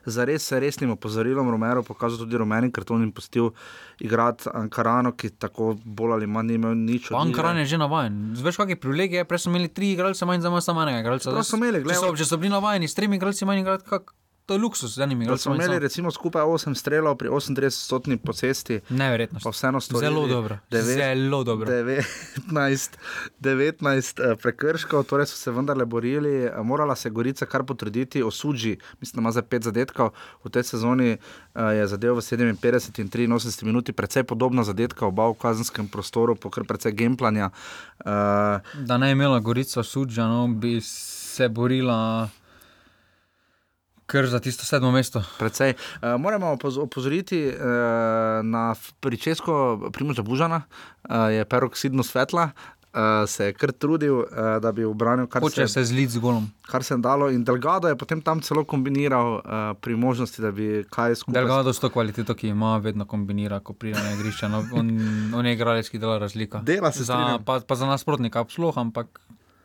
za 0.06 0.26
res 0.26 0.52
resnim 0.52 0.92
opozorilom 0.96 1.50
Romero 1.54 1.84
pokazal 1.84 2.24
tudi 2.26 2.38
rumeni 2.38 2.72
karton 2.72 3.04
in 3.04 3.12
pustil 3.12 3.52
igrati 4.00 4.50
Ankarano, 4.54 5.14
ki 5.18 5.30
tako 5.40 5.74
bolj 5.86 6.18
ali 6.18 6.28
manj 6.28 6.52
ni 6.52 6.60
imel 6.60 6.76
nič 6.78 7.12
Ankaran 7.12 7.62
je 7.62 7.70
že 7.74 7.78
navaden. 7.78 8.34
Veš, 8.42 8.58
kakšne 8.58 8.80
privilegije, 8.82 9.28
prej 9.30 9.46
so 9.46 9.54
imeli 9.54 9.70
tri 9.70 9.94
igralce, 9.94 10.26
manj 10.26 10.42
za 10.42 10.52
manj 10.54 10.66
samo 10.66 10.84
enega 10.84 11.06
igralca. 11.06 11.32
Prav 11.32 11.46
so 11.48 11.62
imeli, 11.62 11.84
če, 11.86 12.00
so, 12.02 12.12
če 12.18 12.28
so 12.28 12.42
bili 12.42 12.54
navajeni 12.54 12.90
s 12.90 12.98
tremi 12.98 13.22
igralci, 13.22 13.46
manj 13.46 13.64
igrati, 13.64 13.88
kak, 13.90 14.14
to 14.46 14.54
je 14.54 14.60
luksus 14.60 14.92
z 14.92 15.00
enimi 15.00 15.26
Da 15.26 15.38
smo 15.38 15.56
imeli 15.56 15.80
recimo 15.80 16.12
skupaj 16.12 16.42
8 16.44 16.76
strelov 16.76 17.16
pri 17.16 17.30
38-stotni 17.30 18.18
posesti. 18.18 18.80
Neverjetno. 18.90 19.40
Pa 19.40 19.50
vseeno 19.50 19.80
storili 19.80 20.06
Zelo 20.06 20.28
dobro. 20.28 20.58
devet- 20.70 20.96
Zelo 20.96 21.44
dobro. 21.44 21.68
19, 21.68 22.98
19 23.42 23.80
eh, 24.22 24.36
prekrškov, 24.36 25.04
torej 25.04 25.26
so 25.26 25.36
se 25.36 25.52
vendarle 25.52 25.86
borili. 25.86 26.44
Eh, 26.44 26.64
Morala 26.64 26.96
se 26.96 27.10
Gorica 27.10 27.46
kar 27.46 27.64
potruditi, 27.64 28.24
osuđi, 28.24 28.78
mislim, 29.00 29.20
ima 29.20 29.32
za 29.32 29.42
pet 29.42 29.64
zadetkov. 29.64 30.10
V 30.44 30.50
tej 30.50 30.64
sezoni 30.66 31.10
eh, 31.10 31.18
je 31.64 31.88
zadev 31.88 32.14
v 32.14 32.22
57 32.22 33.00
in 33.20 33.32
83 33.32 33.64
minuti, 33.64 33.94
precej 33.94 34.24
podobna 34.24 34.64
zadetka, 34.64 35.06
oba 35.06 35.28
v 35.28 35.34
kazenskem 35.36 35.88
prostoru, 35.88 36.36
po 36.36 36.50
kar 36.50 36.64
precej 36.64 36.92
gameplanja. 36.94 37.50
Uh, 38.00 38.12
Da 38.76 38.98
ne 38.98 39.08
je 39.08 39.12
imela 39.12 39.40
Gorica 39.40 39.84
suđa, 39.84 40.24
no, 40.24 40.48
bi 40.50 40.82
se 40.82 41.50
borila 41.50 42.30
kar 44.14 44.30
za 44.30 44.40
tisto 44.40 44.66
sedmo 44.66 44.92
mesto. 44.94 45.24
Precej. 45.40 45.74
Uh, 45.74 46.22
moramo 46.22 46.54
opoz 46.54 46.78
opozoriti 46.78 47.48
uh, 47.50 47.56
na 48.46 48.76
pričesko 49.02 49.90
Primoža 49.94 50.22
Bužana, 50.22 50.62
uh, 51.10 51.34
je 51.34 51.46
peroksidno 51.46 52.04
svetla. 52.04 52.50
Uh, 52.94 53.26
se 53.26 53.46
je 53.46 53.54
kar 53.58 53.72
trudil, 53.72 54.20
uh, 54.20 54.28
da 54.62 54.72
bi 54.72 54.86
obranil 54.86 55.26
kar 55.26 55.42
Hoče 55.42 55.66
se, 55.66 55.74
se 55.74 55.84
zliti 55.84 56.14
z 56.14 56.22
golom. 56.22 56.46
kar 56.70 56.84
se 56.84 56.94
je 56.94 56.98
dalo, 57.02 57.32
in 57.34 57.44
Delgado 57.44 57.88
je 57.90 57.98
potem 57.98 58.22
tam 58.22 58.42
celo 58.42 58.64
kombiniral 58.64 59.34
uh, 59.34 59.42
pri 59.82 59.96
možnosti, 59.96 60.42
da 60.42 60.52
bi 60.52 60.86
kaj 60.90 61.16
skupaj. 61.16 61.42
Delgado 61.42 61.74
s 61.74 61.82
to 61.82 61.90
kvaliteto, 61.90 62.36
ki 62.38 62.54
ima, 62.54 62.78
vedno 62.78 63.06
kombinira, 63.10 63.60
ko 63.60 63.74
pride 63.74 63.98
na 63.98 64.14
igrišče. 64.14 64.50
No, 64.50 64.62
on, 64.78 64.94
on 65.34 65.46
je 65.46 65.54
igralec, 65.58 65.90
ki 65.90 65.98
dela 65.98 66.20
razlika. 66.22 66.62
Dela 66.62 66.92
se 66.92 67.04
za, 67.04 67.18
strinjam. 67.18 67.44
pa, 67.44 67.60
pa 67.68 67.76
za 67.76 67.90
nasprotnika, 67.90 68.46
sploh, 68.50 68.78
ampak 68.78 69.20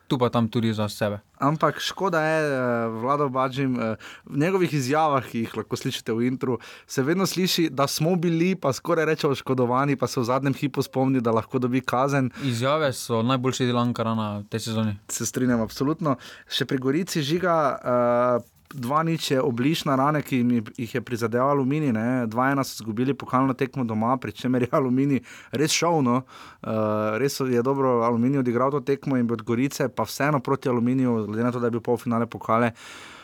tu 0.09 0.19
pa 0.19 0.31
tam 0.33 0.49
tudi 0.49 0.73
za 0.73 0.89
sebe. 0.89 1.21
Ampak 1.39 1.79
škoda 1.81 2.23
je, 2.25 2.39
uh, 2.49 3.03
Vlado 3.03 3.29
Bađim, 3.29 3.77
uh, 3.77 3.95
v 4.25 4.39
njegovih 4.39 4.75
izjavah, 4.75 5.25
ki 5.25 5.45
jih 5.45 5.57
lahko 5.61 5.77
slišite 5.77 6.13
v 6.13 6.27
intru, 6.27 6.59
se 6.87 7.03
vedno 7.03 7.27
sliši, 7.27 7.69
da 7.71 7.87
smo 7.87 8.17
bili, 8.17 8.55
pa 8.57 8.73
skoraj 8.73 9.05
reče 9.05 9.29
oškodovani, 9.29 9.97
pa 9.97 10.07
se 10.07 10.21
v 10.21 10.25
zadnjem 10.25 10.55
hipu 10.55 10.83
spomni, 10.83 11.21
da 11.21 11.31
lahko 11.31 11.59
dobi 11.59 11.81
kazen. 11.81 12.31
Izjave 12.43 12.93
so 12.93 13.23
najboljši 13.23 13.69
del 13.69 13.79
Ankarana 13.79 14.39
v 14.39 14.49
tej 14.49 14.67
sezoni. 14.71 14.97
Se 15.13 15.27
strinjam, 15.27 15.61
absolutno. 15.61 16.17
Še 16.49 16.67
pri 16.67 16.81
Gorici 16.83 17.23
žiga. 17.23 17.59
Uh, 17.79 18.58
dva 18.75 19.03
nič 19.03 19.31
je 19.31 19.41
obližna 19.41 19.97
rane, 19.97 20.23
ki 20.23 20.41
jih 20.77 20.95
je 20.95 21.01
prizadel 21.01 21.49
Aluminij. 21.49 21.93
Ne. 21.93 22.27
Dva 22.27 22.51
ena 22.53 22.65
so 22.65 22.83
izgubili 22.83 23.15
pokalno 23.15 23.55
tekmo 23.55 23.85
doma, 23.85 24.17
pri 24.17 24.33
čemer 24.33 24.63
je 24.63 24.69
Aluminij 24.73 25.23
res 25.53 25.73
šovno. 25.73 26.23
Uh, 26.63 27.17
res 27.19 27.41
je 27.41 27.63
dobro 27.63 28.03
Aluminij 28.05 28.43
odigral 28.45 28.71
to 28.71 28.81
tekmo 28.81 29.17
in 29.17 29.31
od 29.31 29.43
Gorice, 29.43 29.89
pa 29.89 30.05
vseeno 30.05 30.41
proti 30.41 30.69
Aluminiju, 30.69 31.27
glede 31.27 31.45
na 31.45 31.53
to, 31.53 31.61
da 31.61 31.67
je 31.67 31.77
bil 31.79 31.85
polfinale 31.85 32.27
pokale, 32.27 32.73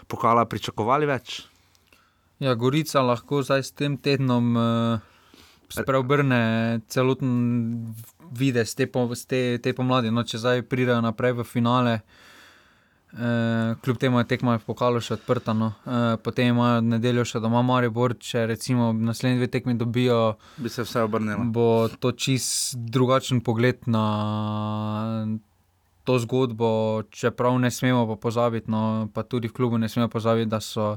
pokala 0.08 0.44
pričakovali 0.44 1.06
več. 1.06 1.44
Ja, 2.38 2.54
Gorica 2.54 3.02
lahko 3.02 3.42
zdaj 3.42 3.62
s 3.62 3.72
tem 3.72 3.96
tednom 3.96 4.56
uh, 4.56 4.98
spreobrne 5.68 6.80
celoten 6.88 7.94
videz 8.34 8.74
te, 8.74 8.88
te, 9.28 9.58
te 9.62 9.72
pomladi. 9.72 10.10
No, 10.10 10.24
če 10.24 10.40
zdaj 10.40 10.64
pridejo 10.66 11.00
naprej 11.04 11.36
v 11.38 11.46
finale, 11.46 12.00
uh, 12.00 12.33
Uh, 13.14 13.80
kljub 13.80 13.96
temu 13.96 14.18
je 14.18 14.26
tekma 14.26 14.56
pokalo 14.66 14.98
še 15.00 15.14
odprta. 15.14 15.54
No. 15.54 15.70
Uh, 15.86 16.16
potem 16.18 16.50
ima 16.50 16.80
nedeljo 16.82 17.22
še 17.28 17.38
doma 17.38 17.62
Maribor, 17.62 18.16
če 18.18 18.42
recimo 18.50 18.90
naslednji 18.92 19.38
dve 19.38 19.48
tekmi 19.54 19.76
dobijo. 19.78 20.34
Bi 20.58 20.72
se 20.72 20.82
vse 20.82 21.04
obrnilo. 21.06 21.46
Bo 21.54 21.86
to 22.02 22.10
čist 22.10 22.74
drugačen 22.74 23.44
pogled 23.46 23.86
na 23.86 24.04
to 26.04 26.18
zgodbo, 26.18 26.68
čeprav 27.14 27.54
ne 27.62 27.70
smemo 27.70 28.02
pa 28.10 28.18
pozabiti, 28.20 28.70
no, 28.70 29.08
pa 29.14 29.22
tudi 29.22 29.48
v 29.48 29.56
klubu 29.56 29.78
ne 29.78 29.88
smemo 29.88 30.10
pozabiti, 30.12 30.50
da 30.50 30.60
so 30.60 30.96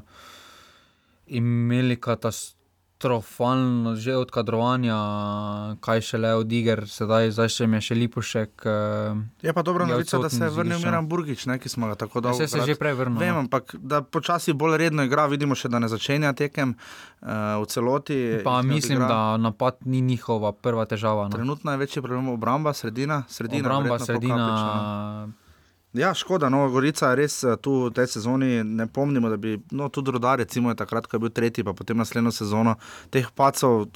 imeli 1.27 1.99
katastrofe 2.01 2.56
katastrofalno, 2.97 3.95
že 3.95 4.17
od 4.17 4.31
kadrovanja, 4.33 4.97
kaj 5.81 6.01
še 6.01 6.17
le 6.17 6.33
od 6.33 6.49
iger, 6.51 6.87
sedaj 6.89 7.29
še 7.29 7.67
mi 7.69 7.77
je 7.77 7.81
še 7.81 7.95
Lipošek. 7.95 8.65
Uh, 8.65 9.21
je 9.41 9.53
pa 9.53 9.61
dobro 9.61 9.85
novica, 9.85 10.17
da 10.17 10.29
se 10.29 10.43
je 10.43 10.49
vrnil 10.49 10.79
Miran 10.81 11.05
Burgič, 11.07 11.45
ne, 11.45 11.59
ki 11.61 11.69
smo 11.69 11.87
ga 11.87 11.95
tako 11.95 12.21
dolgo 12.21 12.41
videli. 12.41 12.49
Se 12.49 12.57
je 12.57 12.73
že 12.73 12.75
prej 12.75 12.97
vrnil. 12.97 13.19
Vem, 13.21 13.33
no. 13.33 13.45
ampak 13.45 13.75
da 13.77 14.01
počasi 14.01 14.53
bolj 14.53 14.77
redno 14.81 15.05
igra, 15.05 15.27
vidimo 15.29 15.53
še, 15.53 15.69
da 15.69 15.79
ne 15.79 15.87
začenja 15.87 16.33
tekem 16.33 16.73
uh, 16.73 17.61
v 17.61 17.65
celoti. 17.69 18.41
Pa 18.41 18.61
mislim, 18.65 19.05
da 19.05 19.37
napad 19.37 19.85
ni 19.85 20.01
njihova 20.01 20.51
prva 20.57 20.89
težava. 20.89 21.29
No. 21.29 21.37
Trenutno 21.37 21.71
je 21.71 21.77
večji 21.77 22.01
problem 22.01 22.33
obramba, 22.33 22.73
sredina, 22.73 23.23
sredina. 23.29 23.69
Obramba, 23.69 24.01
sredina. 24.01 24.49
Pokapič, 24.49 25.45
Ja, 25.97 26.13
škoda, 26.13 26.49
Nova 26.49 26.69
Gorica 26.69 27.09
je 27.09 27.15
res 27.15 27.43
eh, 27.43 27.55
tu 27.61 27.87
v 27.87 27.91
tej 27.95 28.07
sezoni. 28.17 28.63
Ne 28.63 28.87
pomnimo, 28.87 29.29
da 29.29 29.37
bi 29.37 29.57
no, 29.71 29.89
tudi 29.89 30.13
rodar, 30.13 30.39
recimo, 30.39 30.73
takrat, 30.77 31.07
ko 31.07 31.17
je 31.17 31.23
bil 31.25 31.33
tretji, 31.33 31.65
pa 31.65 31.73
potem 31.73 31.97
naslednjo 31.97 32.31
sezono 32.31 32.75
teh 33.13 33.27
pacov. 33.35 33.87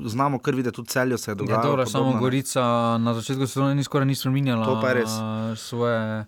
Znamo, 0.00 0.38
kar 0.42 0.54
videti, 0.54 0.76
tudi 0.76 0.90
celjo 0.90 1.18
se 1.18 1.30
je 1.30 1.34
dogajalo. 1.34 1.62
Ja, 1.62 1.70
dobro, 1.70 1.86
samo 1.86 2.18
Gorica 2.18 2.64
na 2.98 3.14
začetku 3.14 3.46
sezone 3.46 3.74
ni 3.74 3.84
skoraj 3.84 4.10
nič 4.10 4.24
spremenjala. 4.24 4.66
To 4.66 4.80
pa 4.82 4.90
je 4.90 4.94
res. 5.02 5.18
Svoje 5.60 6.24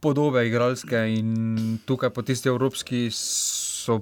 podobe 0.00 0.46
igralske 0.46 0.96
in 1.12 1.78
tukaj 1.84 2.10
po 2.10 2.22
tisti 2.22 2.48
evropski 2.48 3.08
so 3.12 4.00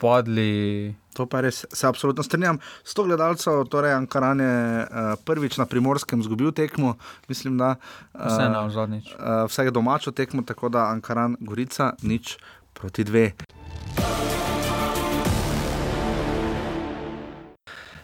padli. 0.00 0.94
To 1.14 1.26
pa 1.26 1.42
res, 1.44 1.64
se 1.72 1.86
absolutno 1.86 2.22
strinjam. 2.22 2.60
Sto 2.86 3.04
gledalcev, 3.04 3.64
torej 3.70 3.92
Ankaran 3.98 4.40
je 4.40 4.56
uh, 4.82 5.12
prvič 5.26 5.58
na 5.60 5.66
primorskem 5.66 6.22
zgubil 6.22 6.52
tekmo, 6.56 6.94
mislim, 7.28 7.58
da 7.58 7.74
uh, 7.76 8.26
vse 8.26 8.48
na 8.48 8.64
zadnjič. 8.70 9.12
Uh, 9.14 9.44
vse 9.50 9.70
domačo 9.70 10.14
tekmo, 10.16 10.42
tako 10.46 10.68
da 10.68 10.88
Ankaran 10.94 11.36
Gorica 11.40 11.92
nič 12.02 12.38
proti 12.72 13.04
dve. 13.04 13.32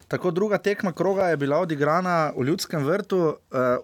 Tako 0.09 0.31
druga 0.31 0.59
tekma 0.59 0.93
kroga 0.93 1.29
je 1.33 1.37
bila 1.37 1.59
odigrana 1.59 2.33
v 2.37 2.45
Ljudskem 2.47 2.85
vrtu, 2.85 3.19
uh, 3.19 3.35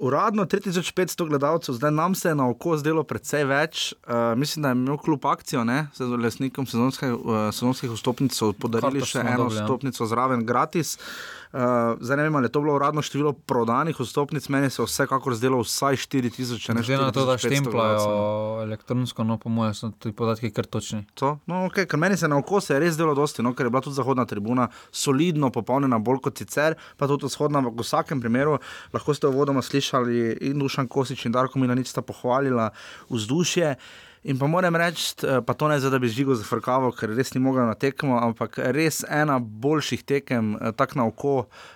uradno 0.00 0.44
3500 0.44 1.28
gledalcev, 1.28 1.74
zdaj 1.74 1.90
nam 1.90 2.14
se 2.14 2.28
je 2.28 2.34
na 2.34 2.48
oko 2.48 2.76
zdelo 2.78 3.02
precej 3.02 3.44
več. 3.44 3.92
Uh, 4.06 4.38
mislim, 4.38 4.62
da 4.62 4.68
je 4.68 4.78
imel 4.78 4.96
kljub 5.02 5.26
akcijo, 5.26 5.64
ne, 5.64 5.86
z 5.94 6.06
lesnikom 6.06 6.66
sezonskih, 6.66 7.10
uh, 7.10 7.50
sezonskih 7.50 7.90
vstopnic, 7.90 8.38
podarili 8.58 9.02
še 9.02 9.24
eno 9.26 9.48
ja. 9.50 9.64
vstopnico 9.64 10.06
zraven 10.06 10.46
gratis. 10.46 10.94
Uh, 10.94 11.41
Uh, 11.52 11.60
zdaj 12.00 12.16
ne 12.16 12.22
vem, 12.22 12.36
ali 12.36 12.48
je 12.48 12.52
to 12.52 12.60
bilo 12.64 12.74
uradno 12.74 13.02
število 13.04 13.32
prodanih 13.32 13.96
vstopnic, 14.00 14.48
meni 14.48 14.70
se 14.70 14.82
je 14.82 14.86
vsekakor 14.86 15.34
zdelo 15.36 15.58
vsaj 15.60 15.98
4000, 16.00 16.56
če 16.64 16.74
ne 16.74 16.82
že 16.82 16.96
na 16.96 17.10
to, 17.12 17.26
da 17.28 17.36
štemplajo 17.36 18.62
elektronsko, 18.62 19.24
no 19.28 19.36
po 19.36 19.52
mojem 19.52 19.74
so 19.76 19.90
ti 19.92 20.14
podatki 20.16 20.48
kar 20.48 20.64
točni. 20.64 21.02
To? 21.20 21.34
No, 21.46 21.66
okay, 21.68 21.84
ker 21.84 22.00
meni 22.00 22.16
se 22.16 22.28
na 22.28 22.38
oko 22.40 22.60
se 22.64 22.72
je 22.72 22.80
res 22.80 22.96
delo 22.96 23.12
dosti, 23.14 23.44
no, 23.44 23.52
ker 23.52 23.68
je 23.68 23.74
bila 23.74 23.84
tudi 23.84 23.98
zahodna 24.00 24.24
tribuna 24.24 24.70
solidno 24.88 25.50
popolnjena, 25.52 25.98
bolj 26.00 26.22
kot 26.24 26.40
sicer, 26.40 26.78
pa 26.96 27.10
tudi 27.10 27.28
vzhodna 27.28 27.60
v 27.68 27.74
vsakem 27.84 28.24
primeru. 28.24 28.56
Lahko 28.96 29.12
ste 29.12 29.28
v 29.28 29.36
vodoma 29.36 29.60
slišali 29.60 30.38
in 30.48 30.56
Dušan 30.56 30.88
Kosič 30.88 31.26
in 31.28 31.36
Darko 31.36 31.60
Milanic 31.60 31.92
sta 31.92 32.00
pohvalila 32.00 32.70
vzdušje. 33.12 33.76
In 34.22 34.38
pa 34.38 34.46
moram 34.46 34.76
reči, 34.76 35.14
eh, 35.26 35.40
pa 35.42 35.54
to 35.54 35.68
ne 35.68 35.80
zdaj, 35.80 35.90
da 35.90 35.98
bi 35.98 36.06
žigo 36.08 36.34
zafrkavo, 36.38 36.92
ker 36.94 37.10
res 37.10 37.34
ni 37.34 37.40
mogel 37.42 37.66
na 37.66 37.74
tekmo, 37.74 38.20
ampak 38.22 38.54
res 38.70 39.00
ena 39.10 39.40
boljših 39.42 40.04
tekem, 40.06 40.54
eh, 40.54 40.70
tako 40.78 40.98
na 40.98 41.06
oko, 41.06 41.32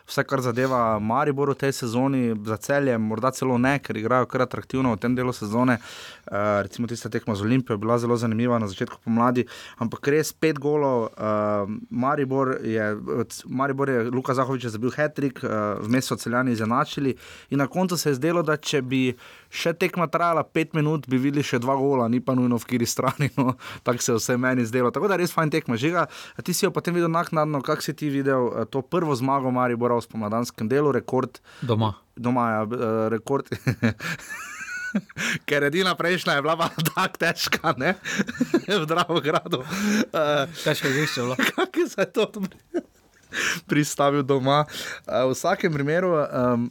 vse 0.06 0.22
kar 0.22 0.40
zadeva 0.40 1.00
Maribor 1.02 1.50
v 1.50 1.58
tej 1.58 1.72
sezoni, 1.72 2.36
za 2.46 2.56
celje, 2.56 2.98
morda 2.98 3.32
celo 3.34 3.58
ne, 3.58 3.80
ker 3.82 3.96
igrajo 3.96 4.28
kar 4.30 4.46
atraktivno 4.46 4.94
v 4.94 5.00
tem 5.02 5.16
delu 5.16 5.32
sezone. 5.32 5.78
Uh, 6.26 6.62
recimo 6.62 6.86
tista 6.86 7.08
tekma 7.08 7.34
z 7.34 7.42
Olimpijo 7.42 7.74
je 7.74 7.78
bila 7.78 7.98
zelo 7.98 8.16
zanimiva 8.16 8.58
na 8.58 8.66
začetku 8.66 8.98
pomladi, 9.04 9.46
ampak 9.78 10.08
res 10.08 10.32
pet 10.32 10.58
golov, 10.58 11.14
uh, 11.14 11.70
Maribor 11.90 12.58
je, 12.62 12.96
Maribor 13.46 13.90
je 13.90 14.10
Luka 14.10 14.34
Zahovič 14.34 14.66
zabil 14.66 14.90
hetrik, 14.90 15.38
uh, 15.44 15.78
vmes 15.86 16.06
so 16.06 16.16
celjani 16.16 16.52
izenačili 16.52 17.14
in 17.50 17.58
na 17.58 17.66
koncu 17.66 17.96
se 17.96 18.10
je 18.10 18.14
zdelo, 18.14 18.42
da 18.42 18.56
če 18.56 18.82
bi 18.82 19.14
še 19.56 19.72
tekma 19.78 20.06
trajala 20.12 20.44
pet 20.44 20.74
minut, 20.76 21.08
bi 21.08 21.18
videli 21.20 21.44
še 21.46 21.60
dva 21.62 21.76
gola, 21.78 22.08
ni 22.12 22.20
pa 22.20 22.36
nujno 22.36 22.60
v 22.60 22.68
kiri 22.68 22.88
strani. 22.88 23.30
No. 23.38 23.56
Tako 23.86 24.04
se 24.04 24.16
vse 24.18 24.36
meni 24.40 24.66
zdelo. 24.68 24.92
Tako 24.94 25.10
da 25.10 25.18
res 25.20 25.32
fajn 25.34 25.52
tekma. 25.54 25.78
Žiga, 25.80 26.06
ti 26.44 26.54
si 26.56 26.66
jo 26.66 26.72
potem 26.74 26.96
videl 26.96 27.10
naknadno, 27.12 27.62
kak 27.64 27.84
si 27.84 27.96
ti 27.96 28.12
videl 28.12 28.50
eh, 28.52 28.68
to 28.68 28.84
prvo 28.84 29.16
zmago 29.16 29.52
Maribora 29.54 29.96
v 29.96 30.04
spomladanskem 30.04 30.68
delu, 30.70 30.92
rekord. 30.94 31.40
Doma. 31.64 31.94
Doma 32.16 32.44
ja, 32.52 32.60
uh, 32.64 33.08
rekord. 33.12 33.48
Ker 35.48 35.66
edina 35.68 35.92
prejšnja 35.98 36.38
je 36.38 36.44
bila 36.44 36.70
tako 36.94 37.20
težka, 37.20 37.74
ne? 37.76 37.96
v 38.64 38.84
Dravogradu. 38.88 39.60
Uh, 39.60 40.48
Težko 40.64 40.88
je 40.88 41.04
že 41.04 41.20
bilo. 41.20 41.36
Kako 41.36 41.88
se 41.88 42.00
je 42.00 42.08
to 42.12 42.24
pristavil 43.68 44.24
doma? 44.24 44.64
Uh, 45.04 45.28
v 45.28 45.36
vsakem 45.36 45.72
primeru. 45.72 46.16
Um, 46.16 46.70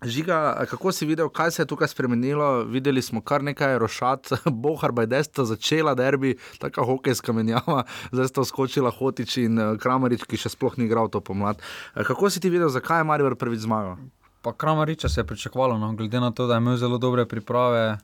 Žiga, 0.00 0.64
kako 0.70 0.92
si 0.92 1.04
videl, 1.06 1.28
kaj 1.28 1.50
se 1.50 1.62
je 1.62 1.66
tukaj 1.66 1.88
spremenilo? 1.88 2.62
Videli 2.64 3.02
smo 3.02 3.20
kar 3.20 3.42
nekaj 3.44 3.78
rošat, 3.78 4.30
bohar 4.64 4.92
baj 4.96 5.06
desta 5.06 5.44
začela 5.44 5.92
derbi, 5.94 6.38
tako 6.58 6.86
hokejska 6.88 7.32
menjava, 7.36 7.82
zdaj 8.12 8.30
sta 8.32 8.44
skočila 8.48 8.90
Hotič 8.90 9.36
in 9.44 9.60
eh, 9.60 9.74
Kramarič, 9.76 10.24
ki 10.24 10.40
še 10.40 10.54
sploh 10.56 10.78
ni 10.80 10.88
igral 10.88 11.12
to 11.12 11.20
pomlad. 11.20 11.60
Eh, 11.92 12.00
kako 12.08 12.32
si 12.32 12.40
ti 12.40 12.48
videl, 12.48 12.72
zakaj 12.72 13.04
je 13.04 13.10
Marijo 13.12 13.34
prvič 13.36 13.66
zmagal? 13.68 14.00
Pa 14.40 14.56
Kramariča 14.56 15.12
se 15.12 15.20
je 15.20 15.26
pričakovalo, 15.28 15.76
no? 15.78 15.92
glede 15.92 16.20
na 16.20 16.32
to, 16.32 16.48
da 16.48 16.56
je 16.56 16.64
imel 16.64 16.80
zelo 16.80 16.96
dobre 16.98 17.28
priprave, 17.28 17.98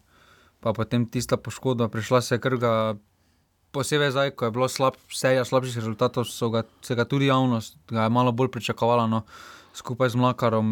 pa 0.60 0.76
potem 0.76 1.08
tista 1.08 1.40
poškodba 1.40 1.88
prišla 1.88 2.20
se 2.20 2.38
krga. 2.40 2.96
Posebej 3.72 4.10
zdaj, 4.12 4.30
ko 4.36 4.44
je 4.44 4.52
bilo 4.52 4.68
slab, 4.68 5.00
serija 5.12 5.44
slabših 5.44 5.80
rezultatov, 5.80 6.28
so 6.28 6.48
ga, 6.52 6.62
ga 6.88 7.04
tudi 7.04 7.26
javnost 7.32 7.76
ga 7.88 8.08
malo 8.08 8.32
bolj 8.32 8.52
pričakovala. 8.52 9.08
No? 9.08 9.24
Skupaj 9.76 10.08
z 10.08 10.16
Mlakarom 10.16 10.68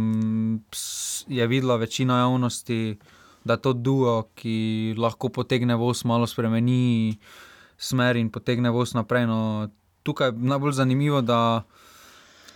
je 1.28 1.46
videla 1.46 1.76
večina 1.76 2.18
javnosti, 2.18 2.98
da 3.44 3.52
je 3.52 3.62
to 3.62 3.72
duo, 3.72 4.30
ki 4.34 4.94
lahko 4.98 5.28
potegne 5.28 5.76
voz, 5.76 6.04
malo 6.04 6.26
spremeni 6.26 7.18
smer 7.78 8.16
in 8.16 8.30
potegne 8.32 8.70
voz 8.70 8.94
naprej. 8.94 9.26
No, 9.28 9.68
tukaj 10.02 10.32
je 10.32 10.48
najbolj 10.48 10.72
zanimivo, 10.72 11.20
da 11.20 11.62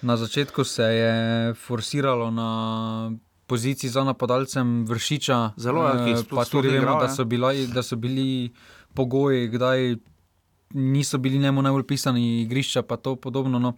na 0.02 0.16
začetku 0.16 0.64
se 0.64 0.82
je 0.82 1.54
forsiralo 1.54 2.30
na 2.30 2.50
poziciji 3.46 3.90
za 3.90 4.04
napadalcem 4.04 4.84
vršiča. 4.88 5.52
Zelo 5.56 5.88
je 5.88 6.04
bilo, 6.04 6.24
pa 6.30 6.44
tudi 6.44 6.68
vemo, 6.68 7.00
da 7.00 7.08
so, 7.08 7.24
bila, 7.24 7.52
da 7.52 7.82
so 7.82 7.96
bili 7.96 8.52
pogoji, 8.94 9.48
kdaj 9.48 9.96
niso 10.74 11.18
bili 11.18 11.38
njemu 11.38 11.62
najbolj 11.62 11.87
pisani 11.87 12.42
igrišča, 12.42 12.82
pa 12.82 12.96
to 12.96 13.16
podobno. 13.16 13.58
No 13.58 13.76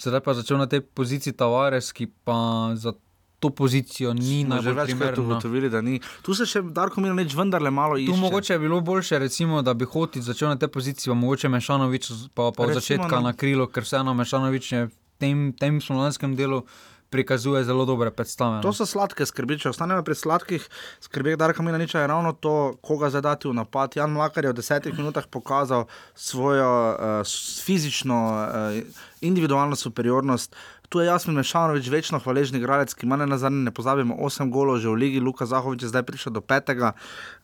sedaj 0.00 0.24
pa 0.24 0.34
začel 0.34 0.58
na 0.58 0.66
tej 0.66 0.80
poziciji 0.80 1.36
Tavares, 1.36 1.92
ki 1.92 2.08
pa 2.24 2.72
za 2.74 2.96
to 3.40 3.50
pozicijo 3.50 4.12
ni 4.14 4.44
na 4.44 4.60
že 4.60 4.72
večkrat 4.72 5.18
ugotovili, 5.18 5.70
da 5.70 5.80
ni. 5.80 6.00
Tu 6.22 6.34
se 6.36 6.44
še 6.46 6.60
Darko 6.62 7.00
Milo 7.00 7.16
neč 7.16 7.32
vendarle 7.36 7.72
malo 7.72 7.96
išče. 7.96 8.12
Tu 8.12 8.20
mogoče 8.20 8.52
je 8.52 8.58
bilo 8.60 8.80
boljše, 8.84 9.18
recimo, 9.18 9.62
da 9.64 9.74
bi 9.74 9.88
hotel 9.88 10.22
začel 10.22 10.52
na 10.52 10.60
tej 10.60 10.68
poziciji, 10.68 11.14
mogoče 11.14 11.48
Mešanovič 11.48 12.10
pa, 12.36 12.52
pa 12.52 12.68
od 12.68 12.76
začetka 12.76 13.16
na, 13.16 13.30
na 13.30 13.32
krilo, 13.32 13.66
ker 13.66 13.88
vseeno 13.88 14.14
Mešanovič 14.14 14.72
je 14.72 14.82
v 14.86 14.92
tem, 15.18 15.52
tem 15.56 15.80
slovenskem 15.80 16.36
delu 16.36 16.62
prikazuje 17.10 17.64
zelo 17.64 17.84
dobre 17.84 18.10
predstave. 18.10 18.62
To 18.62 18.72
so 18.72 18.86
sladke 18.86 19.26
skrbi, 19.26 19.58
če 19.58 19.72
ostanemo 19.74 20.02
pri 20.06 20.14
sladkih 20.14 20.66
skrbeh, 21.02 21.36
da 21.36 21.50
na 21.50 21.78
nič 21.78 21.94
je 21.94 22.06
ravno 22.06 22.32
to, 22.32 22.78
koga 22.80 23.10
zadati 23.10 23.48
v 23.48 23.54
napad. 23.58 23.96
Jan 23.96 24.12
Mlakar 24.14 24.44
je 24.44 24.52
v 24.52 24.58
desetih 24.62 24.94
minutah 24.94 25.26
pokazal 25.26 25.90
svojo 26.14 26.94
uh, 26.94 27.26
fizično, 27.64 28.18
uh, 28.30 28.78
individualno 29.20 29.76
superiornost. 29.76 30.54
Tu 30.88 30.98
je 31.00 31.06
Jasmin 31.06 31.36
Mešanovič, 31.36 31.86
večno 31.90 32.18
hvaležni 32.18 32.58
igralec, 32.58 32.94
ki 32.94 33.06
ima 33.06 33.16
ne 33.16 33.26
nazadnje, 33.26 33.62
ne 33.66 33.70
pozabimo, 33.74 34.14
8 34.18 34.50
golov 34.50 34.78
že 34.82 34.90
v 34.90 34.94
ligi, 34.94 35.20
Luka 35.20 35.46
Zahovič 35.46 35.86
je 35.86 35.90
zdaj 35.90 36.02
prišel 36.02 36.34
do 36.34 36.42
petega, 36.42 36.94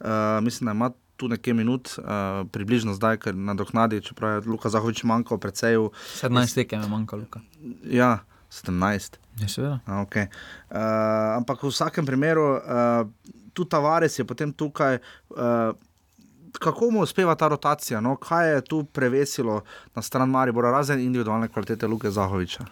uh, 0.03 0.43
mislim, 0.43 0.67
da 0.67 0.75
ima 0.75 0.91
tu 1.17 1.29
nekaj 1.29 1.55
minut, 1.55 1.95
uh, 1.99 2.43
približno 2.51 2.95
zdaj, 2.95 3.23
ker 3.23 3.35
na 3.35 3.55
dohnadi, 3.55 4.03
čeprav 4.03 4.39
je 4.43 4.51
Luka 4.51 4.69
Zahovič 4.69 5.07
manjkal, 5.07 5.39
precej 5.39 5.79
v 5.79 5.91
17 6.23 6.59
tekem 6.59 6.83
je 6.83 6.89
manjkalo, 6.91 7.23
Luka. 7.23 7.41
Ja, 7.87 8.27
17. 8.51 9.19
Ja, 9.41 9.49
seveda. 9.49 9.81
Okay. 10.07 10.29
Uh, 10.71 11.37
ampak 11.37 11.63
v 11.63 11.71
vsakem 11.71 12.07
primeru, 12.07 12.57
uh, 12.57 13.35
tudi 13.53 13.71
Tavares 13.71 14.19
je 14.19 14.25
potem 14.25 14.53
tukaj. 14.53 15.01
Uh, 15.31 15.75
Kako 16.57 16.89
mu 16.91 17.03
uspeva 17.05 17.35
ta 17.37 17.51
rotacija? 17.53 18.01
No? 18.01 18.15
Kaj 18.17 18.55
je 18.55 18.61
tu 18.65 18.79
prevesilo 18.89 19.61
na 19.93 20.03
stran 20.03 20.31
Maribora, 20.33 20.71
razen 20.73 21.03
individualne 21.05 21.51
kvalitete 21.53 21.85
Luka 21.87 22.09
Zahoviča? 22.11 22.65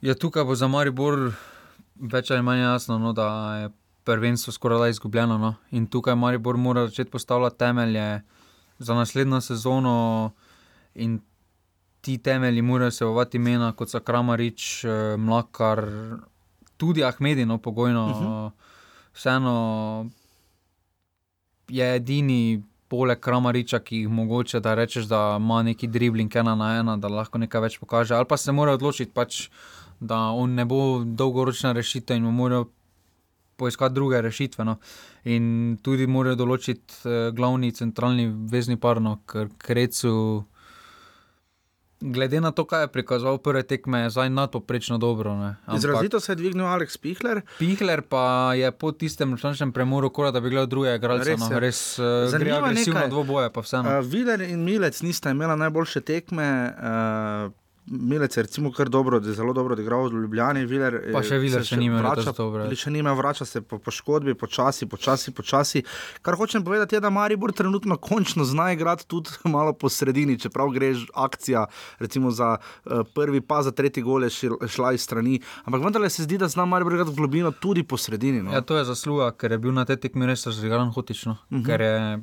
Ja, 0.00 0.14
tukaj 0.14 0.44
bo 0.46 0.54
za 0.54 0.68
Maribor 0.70 1.32
več 1.98 2.30
ali 2.30 2.46
manj 2.46 2.62
jasno, 2.62 3.00
no, 3.02 3.10
da 3.12 3.26
je 3.56 3.72
prvenstvo 4.06 4.52
skoraj 4.52 4.78
da 4.78 4.88
izgubljeno. 4.94 5.38
No. 5.42 5.54
In 5.74 5.88
tukaj 5.90 6.14
Maribor 6.14 6.56
mora 6.56 6.86
začeti 6.86 7.10
postavljati 7.10 7.58
temelje 7.58 8.22
za 8.78 8.94
naslednjo 8.94 9.40
sezono, 9.40 10.30
in 10.94 11.20
ti 12.06 12.18
temelji 12.18 12.62
morajo 12.62 12.90
se 12.90 13.04
vovati 13.04 13.36
imena 13.36 13.72
kot 13.72 13.90
so 13.90 14.00
Kramarič, 14.00 14.84
eh, 14.84 15.16
Mlakar, 15.18 15.82
tudi 16.76 17.04
Ahmedino, 17.04 17.58
pogojno. 17.58 18.06
Uh 18.06 18.16
-huh. 18.16 18.50
Vseeno 19.12 20.10
je 21.68 21.94
edini. 21.96 22.62
Poleg 22.88 23.18
Kramariča, 23.20 23.78
ki 23.78 23.96
jih 23.96 24.08
mogoče 24.08 24.60
da 24.60 24.74
rečeš, 24.74 25.04
da 25.04 25.36
ima 25.40 25.62
neki 25.62 25.86
dribling 25.86 26.36
ena 26.36 26.54
na 26.54 26.76
ena, 26.76 26.96
da 26.96 27.08
lahko 27.08 27.38
nekaj 27.38 27.60
več 27.60 27.78
pokaže, 27.78 28.14
ali 28.14 28.24
pa 28.28 28.36
se 28.36 28.52
mora 28.52 28.72
odločiti, 28.72 29.12
pač, 29.12 29.48
da 30.00 30.16
on 30.16 30.54
ne 30.54 30.64
bo 30.64 31.02
dolgoročna 31.04 31.72
rešitev 31.72 32.16
in 32.16 32.22
mora 32.22 32.64
poiskati 33.56 33.94
druge 33.94 34.20
rešitve. 34.20 34.64
No. 34.64 34.76
In 35.24 35.78
tudi 35.82 36.06
morajo 36.06 36.36
določiti 36.36 36.94
eh, 37.04 37.30
glavni 37.32 37.72
centralni 37.72 38.28
vezni 38.50 38.76
parno, 38.76 39.18
ker 39.26 39.48
krecu. 39.58 40.44
Glede 42.00 42.40
na 42.40 42.50
to, 42.50 42.64
kaj 42.64 42.82
je 42.82 42.88
prikazoval 42.88 43.38
prve 43.38 43.62
tekme, 43.62 44.00
je 44.00 44.10
zdaj 44.10 44.30
nadpoprečno 44.30 44.98
dobro. 44.98 45.30
Ampak, 45.32 45.76
Izrazito 45.76 46.20
se 46.20 46.32
je 46.32 46.36
dvignil 46.36 46.66
Aleks 46.66 46.96
Pihler. 46.96 47.40
Pihler 47.58 48.02
pa 48.02 48.54
je 48.54 48.72
po 48.72 48.92
tistem 48.92 49.30
nočnem 49.30 49.72
premoru, 49.72 50.10
kot 50.10 50.34
da 50.34 50.40
bi 50.40 50.50
gledal 50.50 50.66
druge 50.66 50.94
igralce. 50.94 51.30
Res 51.30 51.40
No, 51.40 51.58
res 51.58 51.98
uh, 51.98 52.38
gre 52.38 52.52
agresivno 52.52 53.00
nekaj. 53.00 53.10
dvoboje. 53.10 53.48
Uh, 53.48 54.04
Viler 54.04 54.40
in 54.40 54.64
Milec 54.64 55.02
nista 55.02 55.30
imela 55.30 55.56
najboljše 55.56 56.00
tekme. 56.00 56.74
Uh, 57.48 57.65
Milec 57.88 58.36
je 58.36 58.42
recimo 58.42 58.72
kar 58.72 58.88
dobro, 58.88 59.20
da 59.20 59.28
je 59.28 59.34
zelo 59.34 59.52
dobro 59.52 59.72
odigral 59.72 60.08
v 60.08 60.18
Ljubljani. 60.18 60.64
Viler, 60.66 61.12
Pa 61.12 61.22
še 61.22 61.38
Viler 61.38 61.62
še 61.62 61.76
ni 61.76 61.86
imel 61.86 62.00
vrača, 62.00 62.32
dobro. 62.32 62.66
Še 62.74 62.90
ni 62.90 62.98
imel, 62.98 63.14
vrača 63.14 63.44
se 63.44 63.60
po 63.62 63.78
poškodbi, 63.78 64.34
počasi, 64.34 64.86
počasi, 64.86 65.30
počasi. 65.32 65.82
Kar 66.20 66.34
hočem 66.34 66.62
povedati, 66.62 66.94
je, 66.94 67.00
da 67.00 67.10
Maribor 67.10 67.52
trenutno 67.52 67.96
končno 67.98 68.44
zna 68.44 68.72
igrati 68.72 69.06
tudi 69.06 69.30
malo 69.48 69.72
po 69.72 69.88
sredini, 69.88 70.36
čeprav 70.36 70.70
gre 70.70 70.94
ž- 70.94 71.06
akcija 71.16 71.66
recimo 71.98 72.30
za 72.32 72.56
uh, 72.56 72.92
prvi, 73.08 73.40
pa 73.42 73.62
za 73.62 73.70
tretji 73.72 74.02
gol 74.02 74.22
je 74.22 74.30
šel- 74.32 74.68
šla 74.68 74.92
iz 74.92 75.02
strani. 75.02 75.38
Ampak 75.64 75.82
vendarle 75.82 76.10
se 76.10 76.22
zdi, 76.22 76.38
da 76.38 76.48
zna 76.48 76.64
Maribor 76.66 76.92
igrati 76.92 77.10
v 77.10 77.16
globino 77.16 77.50
tudi 77.52 77.82
po 77.84 77.96
sredini. 77.96 78.42
No. 78.42 78.50
Ja, 78.50 78.60
to 78.62 78.74
je 78.74 78.84
zasluga, 78.84 79.30
ker 79.32 79.52
je 79.52 79.58
bil 79.60 79.70
na 79.72 79.84
tej 79.84 79.96
tekmi 79.98 80.26
res 80.26 80.42
razigran 80.44 80.90
hotično. 80.90 81.38
Uh 81.44 81.56
Mhm. 81.56 81.62
-huh. 81.62 82.22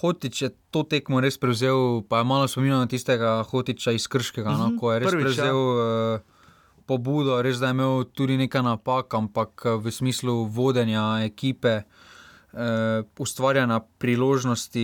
Hotič 0.00 0.42
je 0.42 0.50
to 0.70 0.84
tekmo 0.86 1.20
res 1.20 1.38
prevzel, 1.38 2.02
pa 2.08 2.22
je 2.22 2.28
malo 2.28 2.48
spominjal 2.48 2.84
na 2.84 2.90
tistega 2.90 3.42
Hotiča 3.42 3.92
iz 3.96 4.06
Krškega, 4.06 4.50
uh 4.50 4.56
-huh. 4.56 4.66
Mhm, 4.66 4.74
no, 4.74 4.80
ko 4.80 4.92
je 4.92 4.98
res 4.98 5.10
prvič, 5.10 5.22
ja. 5.22 5.24
prevzel 5.24 5.56
uh, 5.56 6.20
pobudo, 6.86 7.42
res 7.42 7.60
da 7.60 7.66
je 7.66 7.76
imel 7.76 8.04
tudi 8.04 8.36
nekaj 8.40 8.62
napak, 8.62 9.14
ampak 9.14 9.62
eh, 9.64 9.76
v 9.76 9.92
smislu 9.92 10.44
vodenja 10.44 11.20
ekipe. 11.24 11.82
Uh, 12.48 13.04
ustvarjanja 13.20 13.80
priložnosti 14.00 14.80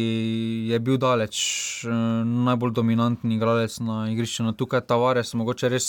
je 0.69 0.79
bil 0.85 0.99
daleč 1.01 1.37
uh, 1.89 1.95
najbolj 2.23 2.75
dominantni 2.77 3.35
igralec 3.35 3.79
na 3.81 4.11
igrišču. 4.13 4.45
No, 4.45 4.53
tukaj 4.53 4.85
Tavares, 4.85 5.33
mogoče 5.35 5.71
res 5.73 5.87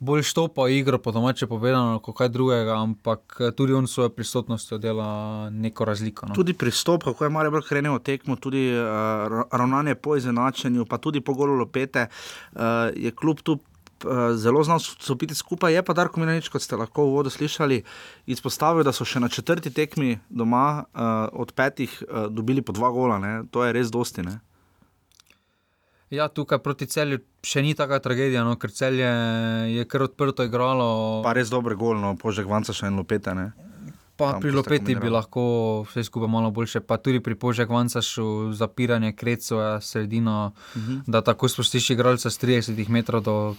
bolj 0.00 0.22
štopa 0.22 0.68
igro, 0.68 0.98
po 0.98 1.12
domače 1.12 1.46
povedano, 1.46 1.98
kot 2.00 2.16
kaj 2.16 2.28
drugega, 2.32 2.78
ampak 2.80 3.36
eh, 3.40 3.50
tudi 3.56 3.76
on 3.76 3.86
s 3.86 3.94
svojo 3.94 4.08
prisotnostjo 4.16 4.78
dela 4.78 5.50
neko 5.50 5.84
razliko. 5.84 6.26
No. 6.26 6.34
Tudi 6.34 6.54
pristop, 6.54 7.04
kako 7.04 7.24
je 7.24 7.30
Maribor 7.30 7.64
krenil 7.68 7.98
tekmo, 7.98 8.36
tudi 8.36 8.70
uh, 8.72 9.44
ravnanje 9.52 9.94
po 9.94 10.16
izenačenju, 10.16 10.86
pa 10.88 10.98
tudi 10.98 11.20
po 11.20 11.34
golu 11.34 11.54
lopete, 11.54 12.06
uh, 12.52 12.60
je 12.96 13.10
kljub 13.10 13.40
tu. 13.40 13.58
Zelo 14.34 14.62
znal 14.64 14.78
stopiti 14.80 15.34
skupaj, 15.34 15.74
je 15.74 15.82
pa 15.84 15.92
Darko 15.92 16.20
Minanič, 16.20 16.46
kot 16.48 16.62
ste 16.64 16.76
lahko 16.80 17.02
v 17.04 17.10
uvodu 17.10 17.30
slišali, 17.30 17.82
izpostavil, 18.32 18.80
da 18.80 18.94
so 18.96 19.04
še 19.04 19.20
na 19.20 19.28
četrti 19.28 19.68
tekmi 19.76 20.14
doma 20.30 20.86
uh, 20.88 21.28
od 21.36 21.52
petih 21.52 21.92
uh, 22.06 22.30
dobili 22.32 22.64
po 22.64 22.72
dva 22.72 22.88
gola. 22.88 23.18
Ne? 23.20 23.32
To 23.52 23.60
je 23.60 23.74
res 23.76 23.92
dosti. 23.92 24.24
Ne? 24.24 24.38
Ja, 26.10 26.26
tukaj 26.26 26.58
proti 26.58 26.88
celju 26.90 27.20
še 27.46 27.62
ni 27.62 27.76
taka 27.78 28.00
tragedija, 28.02 28.42
no, 28.42 28.56
ker 28.58 28.72
celje 28.74 29.06
je 29.70 29.84
kar 29.86 30.02
odprto 30.08 30.42
igralo. 30.42 31.22
Pa 31.22 31.36
res 31.38 31.52
dobre 31.52 31.76
gol, 31.78 32.00
no, 32.02 32.16
požek 32.18 32.50
vanca 32.50 32.74
še 32.74 32.88
en 32.88 32.98
lopete. 32.98 33.34
Pa 34.22 34.38
pri 34.38 34.50
Lopeti 34.52 34.94
bi 34.96 35.08
lahko 35.08 35.42
vse 35.82 36.04
skupaj 36.04 36.28
malo 36.28 36.50
boljše, 36.50 36.80
pa 36.80 36.96
tudi 36.96 37.20
pri 37.20 37.34
Požek 37.36 37.68
Vancašu 37.70 38.26
zapiranje 38.52 39.12
Krecova 39.12 39.80
sredino, 39.80 40.36
uh 40.66 40.76
Mhm. 40.76 40.92
-huh. 40.92 41.02
da 41.06 41.20
tako 41.22 41.48
spustiš 41.48 41.90
igralca 41.90 42.28
s 42.28 42.38
30 42.38 42.88
metrov 42.88 43.22
do 43.22 43.54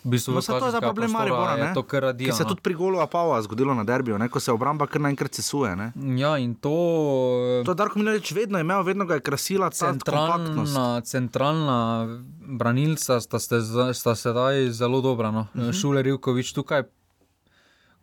v 0.00 0.10
bistvu 0.10 0.32
No, 0.32 0.40
to 0.40 0.56
je 0.56 0.70
zdaj 0.70 0.80
problem 0.82 1.10
Maribora, 1.12 1.52
je 1.52 1.64
ne? 1.64 1.74
to 1.74 1.82
kar 1.84 2.02
radijo. 2.02 2.32
Se 2.32 2.42
no. 2.42 2.48
tudi 2.48 2.60
pri 2.60 2.74
golu 2.74 3.00
Apava 3.00 3.42
zgodilo 3.42 3.74
na 3.74 3.84
derbiju, 3.84 4.18
ne? 4.18 4.28
ko 4.28 4.40
se 4.40 4.52
obramba 4.52 4.86
kar 4.86 5.00
naenkrat 5.00 5.34
sesuje. 5.34 5.76
Ne? 5.76 5.92
Ja, 6.16 6.38
in 6.38 6.54
to. 6.54 6.70
To 7.64 7.70
je 7.70 7.74
Darko 7.74 7.98
Minanič 7.98 8.32
vedno 8.32 8.58
imel, 8.58 8.82
vedno 8.82 9.04
ga 9.04 9.14
je 9.14 9.20
krasila. 9.20 9.70
Centralna, 9.70 11.00
centralna 11.02 12.06
branilca 12.40 13.20
sta, 13.20 13.38
ste, 13.38 13.60
z- 13.60 13.92
sta 13.92 14.14
sedaj 14.14 14.70
zelo 14.70 15.00
dobra. 15.00 15.30
No. 15.30 15.40
Uh 15.42 15.56
Mhm. 15.56 15.64
-huh. 15.64 15.80
Šuler 15.80 16.06
Jukovič 16.06 16.52
tukaj. 16.52 16.82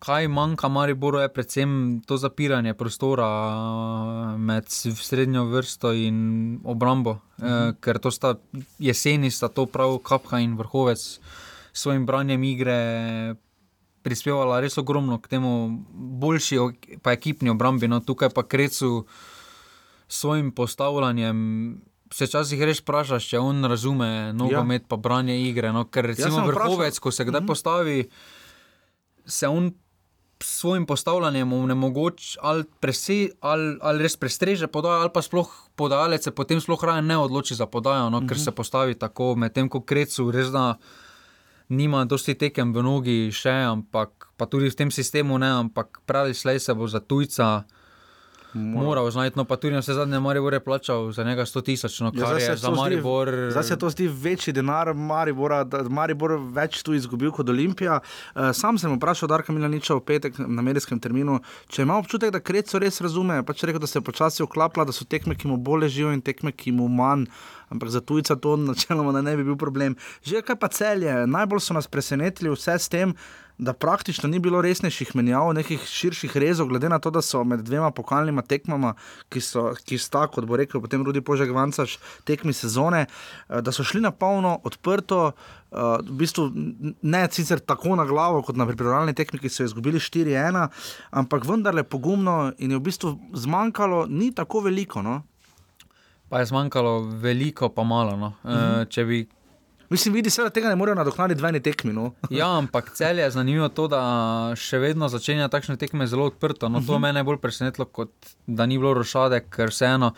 Kaj 0.05 0.27
manjka 0.27 0.67
Mariboru 0.67 1.17
je 1.17 1.29
predvsem 1.29 1.71
to 2.01 2.17
zapiranje 2.17 2.73
prostora 2.73 3.25
eh, 3.25 4.37
med 4.37 4.65
srednjo 4.69 5.45
vrsto 5.45 5.93
in 5.93 6.17
obrambo, 6.63 7.11
uh 7.11 7.17
Mhm. 7.37 7.47
eh, 7.47 7.73
ker 7.81 7.97
to 7.97 8.11
sta 8.11 8.35
jeseni, 8.79 9.31
sta 9.31 9.47
to 9.47 9.65
prav 9.65 9.97
Kapha 9.99 10.39
in 10.39 10.55
Vrhovec 10.55 10.99
s 10.99 11.19
svojim 11.73 12.05
branjem 12.05 12.43
igre 12.43 13.35
prispevala 14.01 14.59
res 14.59 14.77
ogromno 14.77 15.17
k 15.17 15.27
temu 15.27 15.51
boljši, 15.91 16.57
pa 17.01 17.11
ekipni 17.11 17.49
obrambi. 17.49 17.87
No, 17.87 17.99
tukaj 17.99 18.29
pa 18.29 18.43
Krecu 18.43 19.05
s 20.07 20.15
svojim 20.15 20.51
postavljanjem. 20.51 21.81
Se 22.11 22.25
včasih 22.25 22.61
res 22.61 22.79
vprašaš, 22.79 23.25
če 23.25 23.39
on 23.39 23.65
razume 23.65 24.33
nogomet, 24.33 24.81
ja. 24.81 24.87
pa 24.87 24.95
branje 24.97 25.41
igre. 25.41 25.71
No? 25.71 25.85
Ker 25.85 26.05
recimo 26.05 26.37
vprašal. 26.37 26.47
vrhovec, 26.47 26.99
ko 26.99 27.11
se 27.11 27.25
kdaj 27.25 27.41
Mhm. 27.41 27.47
postavi, 27.47 28.09
se 29.25 29.47
on 29.47 29.73
s 30.45 30.59
svojim 30.59 30.85
postavljanjem 30.85 31.53
onemogoča 31.53 32.39
ali, 32.41 32.63
prese, 32.79 33.29
ali, 33.41 33.77
ali 33.81 34.03
res 34.03 34.17
prestreže 34.17 34.67
podajo, 34.67 35.01
ali 35.01 35.09
pa 35.13 35.21
sploh 35.21 35.49
podajalec 35.75 36.23
se 36.23 36.31
potem 36.31 36.61
sploh 36.61 36.83
raje 36.83 37.01
ne 37.01 37.17
odloči 37.17 37.55
za 37.55 37.65
podajo, 37.65 38.09
no? 38.09 38.19
ker 38.19 38.37
Mhm. 38.37 38.43
se 38.43 38.51
postavi 38.51 38.95
tako, 38.95 39.35
medtem 39.35 39.69
ko 39.69 39.81
krecu 39.81 40.31
res 40.31 40.53
da. 40.53 40.77
Nima 41.69 42.03
dosti 42.05 42.35
tekem 42.37 42.73
v 42.73 42.81
nogi, 42.85 43.31
še, 43.33 43.49
ampak 43.65 44.27
pa 44.37 44.45
tudi 44.45 44.69
v 44.69 44.75
tem 44.77 44.91
sistemu 44.93 45.39
ne, 45.41 45.49
ampak 45.65 45.97
pravi 46.05 46.33
slej 46.37 46.59
se 46.59 46.73
bo 46.77 46.85
za 46.87 46.99
tujca 46.99 47.63
moral 48.55 49.11
znati. 49.11 49.35
No, 49.35 49.43
pa 49.43 49.55
tudi 49.55 49.73
na 49.73 49.79
vse 49.79 49.93
zadnje 49.93 50.19
Maribor 50.19 50.53
je 50.53 50.59
plačal 50.61 51.11
za 51.11 51.23
njega 51.23 51.41
100 51.43 51.61
tisoč, 51.61 51.99
no, 51.99 52.11
Ja, 52.13 52.23
kar 52.23 52.39
se 52.39 52.45
je 52.45 52.57
za 52.57 52.67
zdi- 52.67 52.75
Maribor. 52.75 53.29
Zdaj 53.51 53.63
se 53.63 53.77
to 53.77 53.89
zdi 53.89 54.07
večji 54.07 54.53
denar 54.53 54.93
Maribora, 54.93 55.63
da 55.63 55.83
Maribor 55.83 56.31
več 56.51 56.81
tu 56.81 56.93
izgubil 56.93 57.31
kot 57.31 57.49
Olimpija. 57.49 57.99
Uh, 58.35 58.51
sam 58.53 58.77
sem 58.77 58.95
vprašal 58.95 59.27
Darka 59.27 59.53
Milaniča 59.53 59.93
v 59.93 60.01
petek 60.01 60.33
na 60.39 60.61
medijskem 60.61 60.99
terminu, 60.99 61.39
če 61.67 61.81
ima 61.81 61.97
občutek, 61.97 62.31
da 62.31 62.39
Kreco 62.39 62.79
res 62.79 63.01
razume. 63.01 63.43
Pač 63.43 63.63
rekel, 63.63 63.79
da 63.79 63.87
se 63.87 63.99
je 63.99 64.03
počasi 64.03 64.43
oklapla, 64.43 64.85
da 64.85 64.91
so 64.91 65.05
tekme, 65.05 65.35
ki 65.35 65.47
mu 65.47 65.57
bolj 65.57 65.81
ležijo 65.81 66.11
in 66.11 66.21
tekme, 66.21 66.51
ki 66.51 66.71
mu 66.71 66.87
manj. 66.87 67.25
Ampak 67.67 67.89
za 67.89 67.99
tujca 67.99 68.35
to 68.35 68.55
načeloma 68.57 69.21
ne 69.21 69.35
bi 69.35 69.43
bil 69.43 69.55
problem. 69.55 69.95
Že 70.21 70.41
kaj 70.41 70.55
pa 70.55 70.67
celje, 70.69 71.27
najbolj 71.27 71.59
so 71.59 71.73
nas 71.73 71.87
presenetili 71.87 72.49
vse 72.49 72.77
s 72.77 72.87
tem, 72.87 73.15
da 73.57 73.73
praktično 73.73 74.29
ni 74.29 74.39
bilo 74.39 74.61
resnejših 74.61 75.15
menjav, 75.15 75.53
nekih 75.53 75.79
širših 75.87 76.37
rezov, 76.37 76.67
glede 76.67 76.89
na 76.89 76.99
to, 76.99 77.11
da 77.11 77.21
so 77.21 77.43
med 77.43 77.59
dvema 77.63 77.91
pokalnima 77.91 78.41
tekmama, 78.41 78.93
ki, 79.29 79.41
so, 79.41 79.73
ki 79.85 79.97
sta, 79.97 80.27
kot 80.27 80.45
bo 80.45 80.57
rekel, 80.59 80.81
potem 80.81 81.05
Rudi 81.05 81.21
Požek 81.21 81.53
Vancaš, 81.55 81.97
tekmi 82.27 82.53
sezone, 82.53 83.05
eh, 83.05 83.61
da 83.61 83.71
so 83.71 83.83
šli 83.83 84.01
na 84.01 84.11
polno, 84.11 84.59
odprto, 84.63 85.31
eh, 85.31 85.75
v 86.03 86.17
bistvu 86.19 86.49
ne 87.01 87.27
sicer 87.31 87.59
tako 87.59 87.95
na 87.95 88.05
glavo, 88.05 88.41
kot 88.43 88.55
na 88.55 88.65
pripravljalni 88.67 89.13
tekmi, 89.15 89.39
ki 89.39 89.49
so 89.49 89.63
izgubili 89.63 89.99
4-1, 89.99 90.67
ampak 91.11 91.45
vendarle 91.45 91.83
pogumno 91.83 92.51
in 92.57 92.71
je 92.71 92.77
v 92.77 92.81
bistvu 92.81 93.19
zmanjkalo, 93.33 94.05
ni 94.09 94.33
tako 94.35 94.59
veliko. 94.67 95.01
No? 95.01 95.21
Pa 96.29 96.39
je 96.39 96.45
zmanjkalo 96.45 96.99
veliko, 97.21 97.69
pa 97.69 97.83
malo. 97.83 98.17
No. 98.17 98.33
Uh 98.43 98.51
Mhm. 98.51 98.59
-huh. 98.59 98.89
Če 98.89 99.05
bi 99.05 99.27
Mislim, 99.89 100.13
vidi 100.13 100.29
se, 100.29 100.43
da 100.43 100.49
tega 100.49 100.69
ne 100.69 100.75
morejo 100.75 100.95
nadoknaditi 100.95 101.39
dvajni 101.39 101.59
tekmi. 101.59 101.93
No. 101.93 102.11
ja, 102.29 102.57
ampak 102.57 102.91
cel 102.93 103.19
je 103.19 103.29
zanimivo 103.31 103.69
to, 103.69 103.87
da 103.87 104.01
še 104.57 104.79
vedno 104.81 105.09
začenja 105.09 105.47
takšne 105.51 105.77
tekme 105.77 106.07
zelo 106.07 106.25
odprto. 106.31 106.69
No, 106.69 106.79
to 106.79 106.93
uh 106.93 106.97
-huh. 106.97 107.01
me 107.01 107.09
je 107.09 107.13
najbolj 107.13 107.37
presenetilo, 107.37 107.85
kot 107.85 108.11
da 108.47 108.65
ni 108.65 108.77
bilo 108.77 108.93
rošade, 108.93 109.45
ker 109.49 109.69
vseeno. 109.69 110.13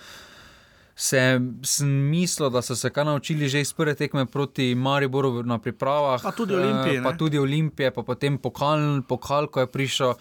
Se, 0.99 1.39
mislil, 1.86 2.49
da 2.49 2.62
so 2.62 2.75
se 2.75 2.89
kaj 2.89 3.06
naučili 3.06 3.49
že 3.49 3.62
iz 3.62 3.73
prve 3.73 3.95
tekme 3.95 4.25
proti 4.25 4.75
Mariboru 4.75 5.43
na 5.43 5.58
pripravah. 5.58 6.21
Pa 6.23 6.32
tudi 6.32 6.56
Olimpije. 6.56 7.03
Pa 7.03 7.17
tudi 7.17 7.39
Olimpije, 7.39 7.91
pa 7.91 8.03
potem 8.03 8.38
pokal, 8.38 9.01
pokal, 9.08 9.47
ko 9.47 9.60
je 9.60 9.67
prišel. 9.67 10.13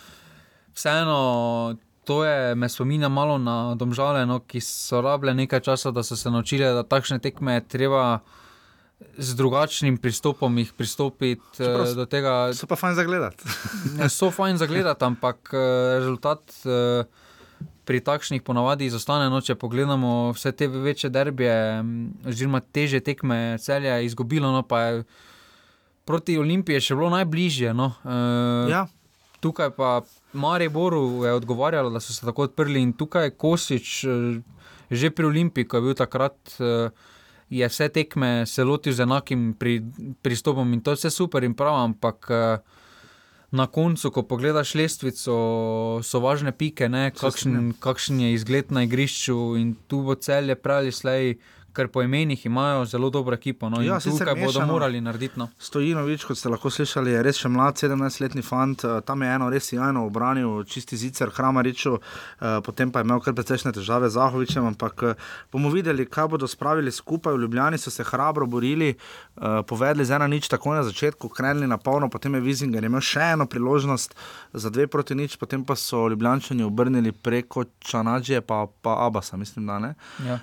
Vseeno, 0.75 1.77
to 2.05 2.25
je 2.25 2.55
me 2.55 2.69
spominja 2.69 3.09
malo 3.09 3.39
na 3.39 3.75
domžale, 3.75 4.27
no, 4.27 4.41
ki 4.41 4.61
so 4.61 5.01
rabile 5.01 5.35
nekaj 5.35 5.61
časa, 5.61 5.91
da 5.91 6.03
so 6.03 6.17
se 6.17 6.31
naučili, 6.31 6.65
da 6.65 6.83
takšne 6.83 7.19
tekme 7.19 7.55
je 7.55 7.69
treba 7.69 8.21
z 9.19 9.35
drugačnim 9.37 9.99
pristopom 10.01 10.59
jih 10.59 10.73
pristopiti 10.73 11.57
Čeprav, 11.57 11.95
do 11.95 12.07
tega. 12.09 12.33
So 12.57 12.67
pa 12.67 12.77
fajn 12.77 12.95
za 12.95 13.05
gledati. 13.05 13.45
so 14.17 14.31
fajn 14.31 14.57
za 14.57 14.67
gledati, 14.67 15.05
ampak 15.05 15.53
rezultat 15.99 16.41
pri 17.87 18.01
takšnih 18.01 18.43
ponavadi 18.43 18.89
izostane. 18.89 19.29
No, 19.31 19.41
če 19.41 19.55
pogledamo 19.55 20.33
vse 20.35 20.53
te 20.53 20.69
večje 20.69 21.11
derbije, 21.11 21.57
oziroma 22.27 22.61
teže 22.61 23.01
tekme, 23.01 23.59
celje 23.63 23.93
je 23.93 24.07
izgubilo, 24.09 24.51
no, 24.53 24.65
pa 24.67 24.81
je 24.83 25.05
proti 26.07 26.39
Olimpiji 26.39 26.83
še 26.83 26.99
bilo 26.99 27.11
najbližje. 27.15 27.75
No. 27.77 27.93
Ja. 28.71 28.87
Tukaj 29.45 29.71
pa 29.77 30.01
Mariboru 30.33 31.27
je 31.27 31.35
odgovarjalo, 31.37 31.93
da 31.93 32.01
so 32.01 32.17
se 32.17 32.27
tako 32.27 32.49
odprli 32.49 32.83
in 32.83 32.95
tukaj 32.97 33.37
Kosič, 33.39 33.93
že 34.91 35.11
pri 35.13 35.29
Olimpiji, 35.29 35.69
ko 35.69 35.79
je 35.79 35.87
bil 35.87 35.99
takrat 35.99 36.57
je 37.51 37.69
vse 37.69 37.89
tekme 37.89 38.47
se 38.47 38.65
lotil 38.65 38.93
z 38.93 39.07
enakim 39.07 39.55
pri, 39.55 39.83
pristopom 40.23 40.73
in 40.73 40.81
to 40.81 40.95
je 40.95 41.01
vse 41.01 41.11
super 41.11 41.45
in 41.45 41.55
prav, 41.55 41.79
ampak 41.85 42.31
eh, 42.31 42.59
na 43.51 43.67
koncu, 43.67 44.11
ko 44.11 44.23
pogledaš 44.27 44.75
lestvico, 44.75 45.37
so 46.03 46.21
važne 46.21 46.53
pike, 46.53 46.89
kakšen, 47.15 47.77
kakšen 47.81 48.21
je 48.21 48.33
izgled 48.35 48.73
na 48.75 48.83
igrišču 48.83 49.57
in 49.61 49.77
tu 49.87 50.03
bo 50.03 50.15
cel 50.15 50.51
je 50.51 50.59
pravi 50.59 50.93
slej 50.93 51.37
ker 51.77 51.89
po 51.93 52.03
imenih 52.03 52.47
imajo 52.47 52.85
zelo 52.85 53.11
dobro 53.11 53.35
ekipo. 53.35 53.69
No, 53.69 53.83
ja, 53.83 54.01
tukaj 54.01 54.35
bodo 54.35 54.47
mešano. 54.47 54.73
morali 54.73 55.01
narediti. 55.01 55.39
No. 55.39 55.49
Stojinovič, 55.59 56.25
kot 56.25 56.39
ste 56.39 56.49
lahko 56.49 56.71
slišali, 56.73 57.13
je 57.13 57.23
res 57.23 57.41
še 57.43 57.51
mlad, 57.53 57.77
17-letni 57.77 58.45
fant, 58.45 58.85
eh, 58.85 59.01
tam 59.07 59.23
je 59.23 59.33
eno 59.35 59.51
res 59.53 59.69
jajno 59.73 60.07
obranil, 60.09 60.65
čisti 60.65 60.97
zicer, 60.97 61.31
hramariču, 61.37 61.99
eh, 61.99 62.61
potem 62.65 62.93
pa 62.93 63.03
je 63.03 63.09
imel 63.09 63.21
kar 63.21 63.37
precejšne 63.37 63.75
težave 63.77 64.09
z 64.09 64.17
Zahovičem, 64.17 64.65
ampak 64.73 65.03
eh, 65.03 65.15
bomo 65.53 65.71
videli, 65.71 66.09
kaj 66.09 66.31
bodo 66.33 66.49
spravili 66.49 66.93
skupaj. 66.93 67.37
V 67.37 67.45
Ljubljani 67.45 67.79
so 67.79 67.91
se 67.91 68.05
hrabro 68.05 68.47
borili, 68.47 68.95
povedali 69.69 70.05
z 70.05 70.17
ena 70.17 70.27
nič 70.27 70.49
tako 70.49 70.73
na 70.75 70.83
začetku, 70.83 71.29
krenili 71.29 71.67
na 71.69 71.77
polno, 71.77 72.09
potem 72.09 72.35
je 72.35 72.41
Vizinger 72.41 72.85
imel 72.85 73.03
še 73.05 73.35
eno 73.35 73.45
priložnost 73.47 74.15
za 74.55 74.71
dve 74.73 74.87
proti 74.87 75.15
nič, 75.15 75.37
potem 75.37 75.65
pa 75.65 75.77
so 75.77 76.07
Ljubljančani 76.09 76.65
obrnili 76.65 77.13
preko 77.13 77.67
Čanađije, 77.85 78.41
pa, 78.41 78.65
pa 78.83 78.97
Abasa, 79.07 79.37
mislim, 79.37 79.67
da 79.67 79.79
ne. 79.79 79.93
Ja. 80.25 80.39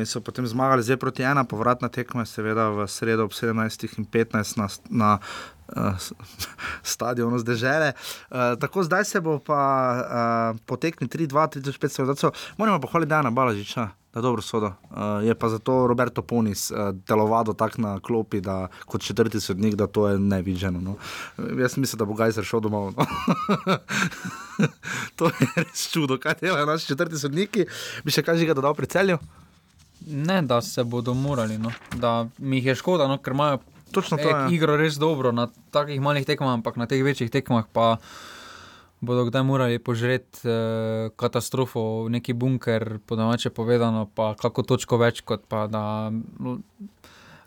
In 0.00 0.06
so 0.06 0.22
potem 0.24 0.46
zmagali 0.46 0.69
zmagali, 0.70 0.82
zdaj 0.82 0.96
proti 0.96 1.22
ena, 1.22 1.44
povratna 1.44 1.88
tekma, 1.88 2.24
seveda 2.24 2.70
v 2.70 2.86
sredo 2.86 3.24
ob 3.24 3.32
17 3.34 3.98
in 3.98 4.06
15 4.06 4.54
na, 4.56 4.68
na 4.90 5.18
uh, 5.74 5.98
stadionu 6.94 7.38
zdaj 7.38 7.56
žele. 7.56 7.92
Uh, 8.30 8.54
tako 8.60 8.82
zdaj 8.82 9.04
se 9.04 9.20
bo 9.20 9.38
pa 9.38 10.54
uh, 10.54 10.60
potekli 10.66 11.08
3-2, 11.08 11.58
3-5, 11.58 12.30
moramo 12.56 12.80
pohvaliti 12.80 13.10
Dana 13.10 13.30
Balažiča. 13.30 13.88
Da, 14.14 14.20
dobro 14.20 14.42
sodo. 14.42 14.66
Uh, 14.90 15.26
je 15.26 15.34
pa 15.34 15.48
zato 15.48 15.86
Roberto 15.86 16.22
Punis 16.22 16.70
uh, 16.70 16.94
delovado 16.94 17.52
tako 17.52 17.82
na 17.82 18.00
klopi, 18.00 18.40
da 18.40 18.68
kot 18.86 19.02
četrti 19.02 19.40
sodnik, 19.40 19.74
da 19.74 19.86
to 19.86 20.08
je 20.08 20.18
nevidženo. 20.18 20.80
No. 20.80 20.96
Jaz 21.58 21.76
mislim, 21.76 21.98
da 21.98 22.04
bo 22.04 22.14
Gajzer 22.14 22.44
šel 22.44 22.60
domov. 22.60 22.94
No. 22.94 23.06
to 25.16 25.26
je 25.26 25.50
res 25.56 25.90
čudo, 25.90 26.18
kaj 26.18 26.34
delajo 26.40 26.66
naši 26.66 26.86
četrti 26.86 27.18
sodniki. 27.18 27.66
Bi 28.04 28.10
še 28.10 28.22
kaj 28.22 28.38
že 28.38 28.46
ga 28.46 28.54
dodal 28.54 28.74
pri 28.74 28.86
celju? 28.86 29.18
Ne, 30.06 30.42
da 30.42 30.62
se 30.62 30.84
bodo 30.84 31.14
morali, 31.14 31.58
no. 31.58 31.72
da 31.96 32.28
mi 32.38 32.56
jih 32.56 32.72
je 32.72 32.74
škoda, 32.74 33.08
no, 33.08 33.18
ker 33.18 33.36
imajo 33.36 33.58
to, 33.92 34.02
e, 34.16 34.22
ja. 34.22 34.48
igro 34.50 34.76
res 34.76 34.96
dobro 34.98 35.32
na 35.32 35.48
takih 35.70 36.00
malih 36.00 36.26
tekmah, 36.26 36.56
ampak 36.60 36.76
na 36.80 36.86
teh 36.86 37.02
večjih 37.04 37.30
tekmah 37.30 37.66
pa 37.72 37.98
bodo 39.00 39.24
kdaj 39.24 39.42
morali 39.42 39.78
požreti 39.78 40.44
eh, 40.44 41.08
katastrofo 41.16 42.08
neki 42.08 42.32
bunker, 42.32 42.98
po 43.06 43.16
domače 43.16 43.50
povedano, 43.50 44.06
pa 44.14 44.34
kako 44.36 44.62
točko 44.62 45.00
več, 45.00 45.24
kot 45.24 45.48
pa 45.48 45.66
da. 45.66 46.12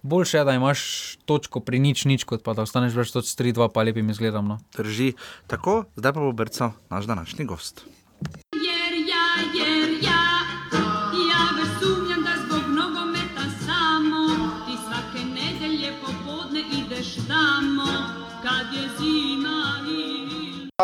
Boljše 0.04 0.42
je, 0.42 0.44
da 0.44 0.54
imaš 0.58 0.82
točko 1.26 1.62
pri 1.63 1.80
nič, 1.80 2.04
nič 2.06 2.26
kot 2.28 2.44
pa 2.44 2.52
da 2.58 2.66
ostaneš 2.68 2.98
več 2.98 3.13
kot 3.16 3.24
3-2, 3.24 3.70
pa 3.72 3.86
lepim 3.88 4.10
izgledom. 4.12 4.50
No. 4.52 4.58
Drži. 4.76 5.13
Tako, 5.48 5.86
zdaj 5.96 6.12
pa 6.12 6.26
bo 6.26 6.34
brcal 6.36 6.74
naš 6.92 7.08
današnji 7.08 7.48
gost. 7.48 7.86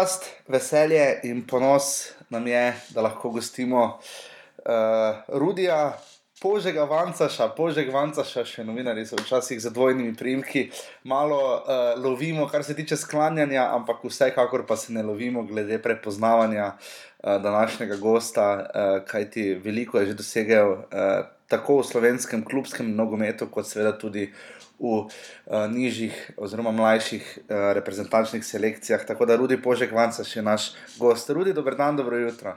Čast, 0.09 0.25
veselje 0.47 1.19
in 1.23 1.47
ponos 1.47 2.11
nam 2.29 2.47
je, 2.47 2.73
da 2.89 3.01
lahko 3.01 3.29
gostimo 3.29 3.99
uh, 4.57 5.15
Rudija, 5.27 5.97
Požega 6.41 6.83
Vancaša, 6.83 7.49
Požeg 7.53 7.91
Vancaša, 7.93 8.45
še 8.47 8.63
novinari 8.63 9.03
so 9.05 9.19
včasih 9.19 9.59
za 9.61 9.69
dvojnimi 9.69 10.15
primki, 10.17 10.69
malo 11.03 11.39
uh, 11.59 11.93
lovimo, 12.01 12.47
kar 12.49 12.63
se 12.63 12.73
tiče 12.73 12.97
sklanjanja, 12.97 13.67
ampak 13.75 14.01
vsekakor 14.07 14.65
pa 14.65 14.77
se 14.77 14.93
ne 14.93 15.03
lovimo 15.03 15.43
glede 15.43 15.77
prepoznavanja 15.83 16.71
uh, 16.71 17.35
današnjega 17.43 17.99
gosta, 18.01 18.47
uh, 18.55 18.93
kajti 19.05 19.59
veliko 19.61 19.99
je 19.99 20.13
že 20.13 20.21
dosegel 20.23 20.71
uh, 20.71 21.27
tako 21.49 21.81
v 21.81 21.89
slovenskem 21.91 22.45
klubskem 22.45 22.95
nogometu, 22.95 23.49
kot 23.51 23.67
seveda 23.67 23.93
tudi 23.97 24.29
v 24.31 24.58
uh, 24.79 25.07
nižjih 25.69 26.31
oziroma 26.37 26.71
mlajših 26.71 27.39
uh, 27.41 27.71
reprezentančnih 27.73 28.45
selekcijah. 28.45 29.05
Tako 29.05 29.25
da 29.25 29.35
Rudi 29.35 29.61
Požek 29.61 29.91
Vanca 29.91 30.23
še 30.23 30.41
naš 30.41 30.71
gost. 30.97 31.29
Rudi, 31.29 31.53
dober 31.53 31.75
dan, 31.75 31.97
dobro 31.99 32.17
jutro. 32.17 32.55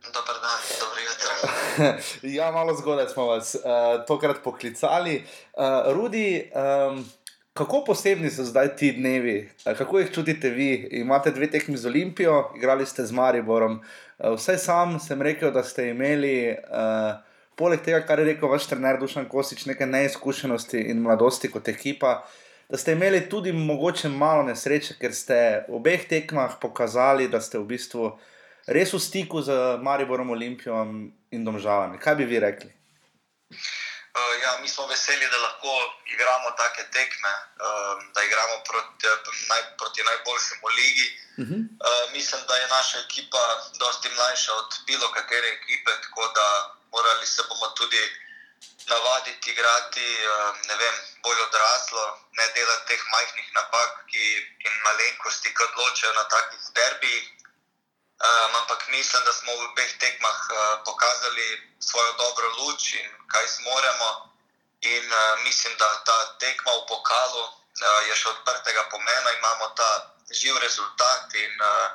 Dober 0.00 0.40
dan, 0.42 0.60
dobro 0.80 1.00
jutro. 1.06 1.30
ja, 2.38 2.50
malo 2.50 2.74
zgodaj 2.76 3.08
smo 3.08 3.26
vas 3.26 3.54
uh, 3.54 4.04
tokrat 4.06 4.42
poklicali. 4.44 5.22
Uh, 5.52 5.92
Rudi, 5.94 6.50
um, 6.54 7.04
kako 7.54 7.84
posebni 7.86 8.30
so 8.30 8.44
zdaj 8.44 8.76
ti 8.76 8.92
dnevi, 8.92 9.50
uh, 9.66 9.76
kako 9.78 9.98
jih 9.98 10.12
čutite 10.14 10.50
vi? 10.50 10.88
Imate 10.90 11.30
dve 11.30 11.50
tekmi 11.50 11.76
z 11.76 11.86
Olimpijo, 11.86 12.52
igrali 12.56 12.86
ste 12.86 13.06
z 13.06 13.12
Mariborom. 13.12 13.80
Uh, 14.18 14.36
vse 14.36 14.58
sam 14.58 15.00
sem 15.00 15.22
rekel, 15.22 15.52
da 15.52 15.62
ste 15.64 15.90
imeli. 15.90 16.56
Uh, 16.68 17.29
poleg 17.60 17.84
tega, 17.84 18.00
kar 18.08 18.18
je 18.18 18.30
rekel 18.32 18.48
vaš 18.48 18.66
trener 18.70 18.98
Dušan 19.00 19.28
Kosič, 19.28 19.66
nekaj 19.68 19.88
neizkušenosti 19.92 20.80
in 20.92 21.02
mladosti 21.04 21.50
kot 21.52 21.68
ekipa, 21.68 22.22
da 22.70 22.78
ste 22.80 22.94
imeli 22.96 23.20
tudi 23.28 23.52
mogoče 23.52 24.08
malo 24.08 24.46
nesreče, 24.48 24.96
ker 25.00 25.14
ste 25.14 25.38
v 25.68 25.76
obeh 25.80 26.06
tekmah 26.08 26.56
pokazali, 26.62 27.28
da 27.28 27.40
ste 27.44 27.58
v 27.58 27.66
bistvu 27.74 28.10
res 28.70 28.94
v 28.94 29.00
stiku 29.02 29.42
z 29.42 29.78
Mariborom, 29.82 30.30
Olimpijo 30.30 30.78
in 31.34 31.44
Domžalami. 31.44 31.98
Kaj 31.98 32.16
bi 32.22 32.28
vi 32.30 32.40
rekli? 32.40 32.70
Uh, 34.10 34.34
ja, 34.42 34.58
mi 34.62 34.68
smo 34.68 34.86
veseli, 34.90 35.26
da 35.30 35.38
lahko 35.38 35.70
igramo 36.14 36.50
take 36.58 36.86
tekme, 36.94 37.32
uh, 37.62 37.94
da 38.14 38.22
igramo 38.26 38.56
proti, 38.68 39.06
naj, 39.50 39.62
proti 39.78 40.02
najboljšemu 40.08 40.66
ligi. 40.80 41.08
Uh 41.42 41.46
-huh. 41.46 41.60
uh, 41.62 42.04
mislim, 42.16 42.40
da 42.48 42.54
je 42.56 42.66
naša 42.76 42.98
ekipa 43.06 43.42
dosti 43.82 44.08
mlajša 44.16 44.52
od 44.62 44.70
bilo 44.86 45.06
katere 45.16 45.48
ekipe, 45.58 45.90
tako 46.04 46.24
da 46.38 46.46
morali 46.92 47.26
se 47.26 47.42
bomo 47.48 47.68
tudi 47.78 48.02
navaditi 48.86 49.50
igrati, 49.50 50.08
ne 50.68 50.74
vem, 50.76 50.96
bolj 51.22 51.40
odraslo, 51.42 52.04
ne 52.38 52.46
delati 52.54 52.86
teh 52.86 53.02
majhnih 53.12 53.48
napak 53.54 54.04
ki, 54.10 54.24
in 54.66 54.74
malenkosti, 54.84 55.54
ki 55.54 55.62
odločajo 55.68 56.12
na 56.12 56.24
takih 56.28 56.72
derbijih. 56.74 57.26
Um, 58.20 58.56
ampak 58.60 58.88
mislim, 58.88 59.24
da 59.24 59.32
smo 59.32 59.52
v 59.56 59.64
obeh 59.64 59.92
tekmah 59.98 60.40
uh, 60.52 60.84
pokazali 60.84 61.46
svojo 61.80 62.12
dobro 62.12 62.48
luč 62.58 62.92
in 62.94 63.08
kaj 63.32 63.46
zmoremo. 63.56 64.10
In 64.80 65.04
uh, 65.12 65.40
mislim, 65.44 65.76
da 65.78 65.88
ta 66.04 66.18
tekma 66.36 66.72
v 66.72 66.86
pokalu 66.88 67.44
uh, 67.44 68.00
je 68.08 68.14
še 68.16 68.28
odprtega 68.28 68.84
pomena, 68.92 69.32
imamo 69.38 69.72
ta 69.72 69.90
živ 70.30 70.58
rezultat 70.60 71.34
in 71.34 71.52
uh, 71.64 71.88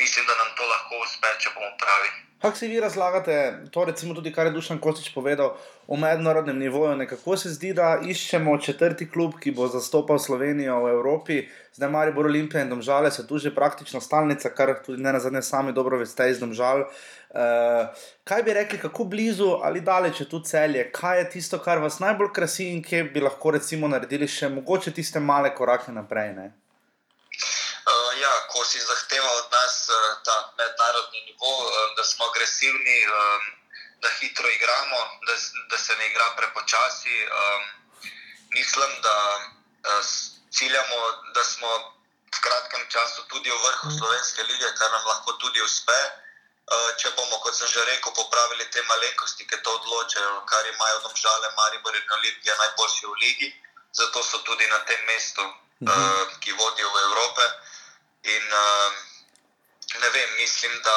mislim, 0.00 0.24
da 0.28 0.34
nam 0.42 0.50
to 0.56 0.64
lahko 0.74 1.02
uspe, 1.04 1.28
če 1.42 1.48
bomo 1.54 1.72
pravi. 1.82 2.14
Kako 2.40 2.56
si 2.56 2.68
vi 2.68 2.80
razlagate 2.80 3.64
to, 3.70 3.84
recimo 3.84 4.14
tudi 4.14 4.32
kar 4.32 4.46
je 4.46 4.52
Dušan 4.52 4.78
Kostič 4.78 5.14
povedal 5.14 5.56
o 5.86 5.96
mednarodnem 5.96 6.58
nivoju? 6.58 6.96
Nekako 6.96 7.36
se 7.36 7.48
zdi, 7.48 7.72
da 7.72 7.96
iščemo 8.04 8.58
četrti 8.60 9.08
klub, 9.10 9.38
ki 9.40 9.50
bo 9.56 9.68
zastopal 9.72 10.18
Slovenijo 10.18 10.76
v 10.84 10.90
Evropi, 10.90 11.38
zdaj 11.72 11.90
Mari 11.90 12.12
Bor 12.12 12.28
Olimpija 12.28 12.62
in 12.62 12.70
Domžale 12.70 13.10
so 13.10 13.24
tu 13.26 13.38
že 13.38 13.54
praktično 13.54 14.00
stalnica, 14.00 14.52
kar 14.54 14.74
tudi 14.84 15.02
ne 15.02 15.12
na 15.12 15.20
zadnje 15.20 15.42
sami 15.42 15.72
dobro 15.72 15.98
veste 15.98 16.28
iz 16.30 16.38
Domžal. 16.38 16.84
Uh, 17.36 17.88
kaj 18.24 18.42
bi 18.42 18.52
rekli, 18.52 18.78
kako 18.78 19.04
blizu 19.04 19.50
ali 19.62 19.80
daleč 19.80 20.20
je 20.20 20.28
tu 20.28 20.40
celje, 20.40 20.90
kaj 20.92 21.18
je 21.18 21.30
tisto, 21.30 21.58
kar 21.58 21.78
vas 21.78 21.98
najbolj 21.98 22.32
krasi 22.32 22.68
in 22.72 22.82
kje 22.82 23.04
bi 23.04 23.20
lahko 23.20 23.50
recimo 23.56 23.88
naredili 23.88 24.28
še 24.28 24.48
mogoče 24.48 24.92
tiste 24.92 25.20
male 25.20 25.54
korake 25.54 25.92
naprej? 25.92 26.32
Ne? 26.36 26.46
Uh, 27.86 28.12
ja, 28.20 28.32
ko 28.52 28.64
si 28.64 28.78
zahteva 28.82 29.30
od 29.40 29.52
nas 29.56 29.76
uh, 29.88 30.16
ta 30.24 30.36
mednarodni 30.58 31.15
nivo, 31.26 31.52
uh, 31.66 31.96
da 31.96 32.04
smo 32.04 32.24
agresivni, 32.30 32.98
um, 33.06 33.42
da 34.02 34.08
hitro 34.20 34.48
igramo, 34.48 35.00
da, 35.26 35.34
da 35.70 35.78
se 35.78 35.96
ne 35.96 36.06
igra 36.10 36.28
prepočasi, 36.36 37.16
um, 37.26 37.62
mislim, 38.56 38.90
da 39.02 39.16
ciljamo, 40.50 41.00
da 41.34 41.44
smo 41.44 41.68
v 42.34 42.40
kratkem 42.40 42.82
času 42.88 43.22
tudi 43.28 43.50
v 43.50 43.58
vrhu 43.66 43.90
slovenske 43.98 44.42
lige, 44.42 44.68
kar 44.78 44.90
nam 44.90 45.04
lahko 45.06 45.32
tudi 45.32 45.60
uspe. 45.62 45.98
Če 46.98 47.12
bomo, 47.14 47.38
kot 47.44 47.54
sem 47.54 47.68
že 47.70 47.84
rekel, 47.86 48.10
popravili 48.10 48.64
te 48.74 48.82
malenkosti, 48.82 49.46
ki 49.46 49.58
to 49.62 49.74
odločajo, 49.78 50.40
kar 50.50 50.66
imajo 50.66 50.98
domžale, 51.04 51.50
Maribor 51.58 51.94
in 51.94 52.14
Olimpija 52.18 52.56
najboljši 52.58 53.06
v 53.06 53.18
ligi, 53.22 53.50
zato 53.94 54.22
so 54.22 54.42
tudi 54.42 54.66
na 54.66 54.80
tem 54.88 55.04
mestu, 55.06 55.44
uh, 55.46 56.24
ki 56.42 56.58
vodijo 56.58 56.90
v 56.90 57.02
Evrope. 57.06 57.46
In 58.34 58.50
uh, 58.50 58.90
ne 60.00 60.08
vem, 60.10 60.36
mislim, 60.36 60.72
da 60.84 60.96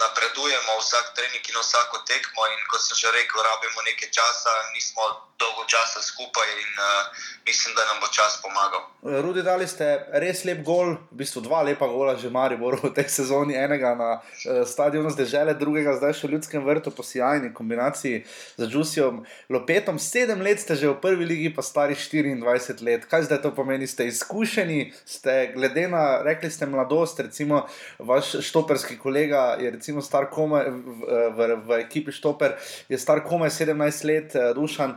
napredujemo 0.00 0.72
vsak 0.80 1.12
trening 1.16 1.44
in 1.48 1.58
vsako 1.60 1.96
tekmo. 2.08 2.46
In 2.54 2.60
kot 2.70 2.80
sem 2.80 2.96
že 2.96 3.08
rekel, 3.12 3.42
rabimo 3.42 3.80
nekaj 3.88 4.10
časa, 4.18 4.52
nismo 4.74 5.02
dolgo 5.42 5.64
časa 5.66 6.00
skupaj 6.02 6.48
in 6.62 6.72
uh, 6.78 7.10
mislim, 7.46 7.74
da 7.74 7.82
nam 7.90 7.98
bo 8.00 8.08
čas 8.18 8.38
pomagal. 8.42 8.82
Rudi, 9.02 9.42
dali 9.42 9.66
ste 9.66 9.86
res 10.22 10.44
lep 10.46 10.62
gol, 10.62 10.94
v 11.10 11.18
bistvu 11.22 11.42
dva 11.42 11.62
lepa 11.66 11.86
gola, 11.90 12.14
že 12.14 12.30
Maribor 12.30 12.78
v 12.78 12.92
tej 12.94 13.08
sezoni, 13.10 13.58
enega 13.58 13.94
na 13.98 14.10
uh, 14.20 14.62
stadionu 14.62 15.10
zdaj, 15.10 15.54
drugega 15.58 15.96
zdaj 15.98 16.14
še 16.18 16.28
v 16.28 16.32
ljudskem 16.36 16.62
vrtu, 16.62 16.94
po 16.94 17.02
sjajni 17.02 17.50
kombinaciji 17.54 18.22
z 18.56 18.62
Džusijom 18.70 19.24
Lopetom. 19.50 19.98
Sedem 19.98 20.44
let 20.46 20.62
ste 20.62 20.78
že 20.78 20.92
v 20.92 21.00
prvi 21.02 21.26
ligi, 21.26 21.50
pa 21.50 21.66
stari 21.66 21.98
24 21.98 22.86
let. 22.86 23.08
Kaj 23.10 23.26
zdaj 23.26 23.42
to 23.42 23.50
pomeni? 23.50 23.90
Ste 23.90 24.06
izkušeni, 24.06 24.94
ste 25.04 25.50
glede 25.56 25.88
na, 25.90 26.22
rekli 26.22 26.50
ste, 26.50 26.70
mladost, 26.70 27.18
recimo 27.18 27.66
vaš 27.98 28.38
štoperski 28.46 28.98
kolega 28.98 29.58
je 29.58 29.72
recimo 29.82 29.98
star 29.98 30.30
komaj 30.30 30.70
v, 30.70 31.02
v, 31.34 31.40
v 31.66 31.70
ekipi 31.82 32.14
Štoper, 32.14 32.54
je 32.86 32.94
star 32.94 33.26
komaj 33.26 33.50
17 33.50 34.06
let, 34.06 34.30
uh, 34.38 34.54
Dušan. 34.54 34.94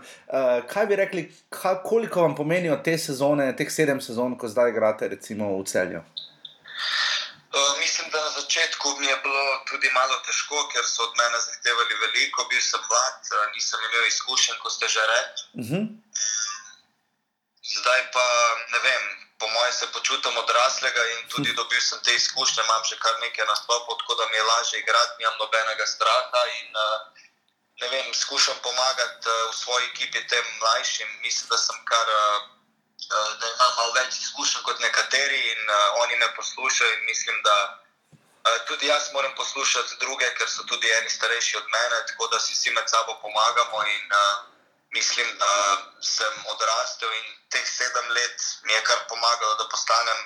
Kaj 0.69 0.85
bi 0.85 0.95
rekli, 0.95 1.23
kaj, 1.49 1.81
koliko 1.81 2.21
vam 2.21 2.37
pomenijo 2.37 2.77
te 2.85 2.93
sezone, 3.01 3.49
teh 3.57 3.65
sedem 3.65 3.97
sezon, 3.97 4.37
ko 4.37 4.45
zdaj 4.45 4.69
igrate, 4.69 5.09
recimo 5.09 5.49
v 5.57 5.65
celju? 5.65 6.05
Uh, 6.05 7.73
mislim, 7.81 8.13
da 8.13 8.21
na 8.21 8.31
začetku 8.37 8.93
mi 9.01 9.09
je 9.09 9.17
bilo 9.25 9.45
tudi 9.65 9.89
malo 9.97 10.21
težko, 10.27 10.67
ker 10.69 10.85
so 10.85 11.01
od 11.09 11.17
mene 11.17 11.41
zahtevali 11.41 12.01
veliko, 12.05 12.45
bil 12.51 12.61
sem 12.61 12.81
mlad, 12.85 13.17
nisem 13.57 13.89
imel 13.89 14.05
izkušenj, 14.13 14.61
kot 14.61 14.77
ste 14.77 14.85
že 14.85 15.01
rekli. 15.15 15.41
Uh 15.49 15.65
mhm. 15.65 15.81
-huh. 15.81 15.85
Zdaj 17.65 18.01
pa 18.13 18.25
ne 18.71 18.79
vem, 18.85 19.03
po 19.39 19.47
mojem 19.47 19.73
se 19.73 19.91
počutim 19.91 20.37
odraslega 20.37 21.03
in 21.13 21.27
tudi 21.29 21.53
dobil 21.53 21.81
sem 21.81 21.99
te 22.03 22.15
izkušnje, 22.15 22.63
imam 22.63 22.83
že 22.89 22.95
kar 22.99 23.19
nekaj 23.19 23.45
nastopov, 23.45 23.97
tako 23.99 24.15
da 24.15 24.25
mi 24.29 24.37
je 24.37 24.43
lažje 24.43 24.79
igrati, 24.79 25.17
nimam 25.19 25.37
nobenega 25.39 25.85
straha. 25.85 26.41
In, 26.59 26.69
uh, 26.71 26.99
ne 27.81 27.87
vem, 27.87 28.13
skušam 28.13 28.57
pomagati 28.63 29.29
uh, 29.29 29.51
v 29.51 29.55
svoji 29.55 29.85
ekipi 29.85 30.27
tem 30.27 30.45
mlajšim. 30.59 31.09
Mislim, 31.21 31.49
da 31.49 31.57
sem 31.57 31.85
kar. 31.85 32.07
Uh, 32.09 32.51
Da 33.05 33.47
imam 33.47 33.73
malo 33.77 33.91
več 33.93 34.15
izkušenj 34.17 34.63
kot 34.65 34.79
nekateri, 34.81 35.37
in 35.51 35.67
uh, 35.69 35.99
oni 36.01 36.15
me 36.15 36.29
poslušajo. 36.35 36.95
Mislim, 37.05 37.41
da 37.43 37.55
uh, 37.69 38.65
tudi 38.67 38.87
jaz 38.87 39.11
moram 39.13 39.35
poslušati 39.35 39.99
druge, 39.99 40.25
ker 40.39 40.49
so 40.49 40.63
tudi 40.63 40.89
eni 40.91 41.09
starejši 41.09 41.57
od 41.57 41.67
mene, 41.75 41.99
tako 42.07 42.27
da 42.27 42.39
si 42.39 42.53
vsi 42.53 42.71
med 42.71 42.89
sabo 42.89 43.19
pomagamo. 43.21 43.83
In, 43.83 44.05
uh, 44.09 44.54
mislim, 44.97 45.27
da 45.43 45.53
sem 46.15 46.33
odrastel 46.53 47.11
in 47.21 47.27
teh 47.53 47.67
sedem 47.77 48.07
let 48.17 48.39
mi 48.65 48.73
je 48.73 48.81
kar 48.87 48.99
pomagalo, 49.11 49.53
da 49.61 49.71
postanem 49.73 50.19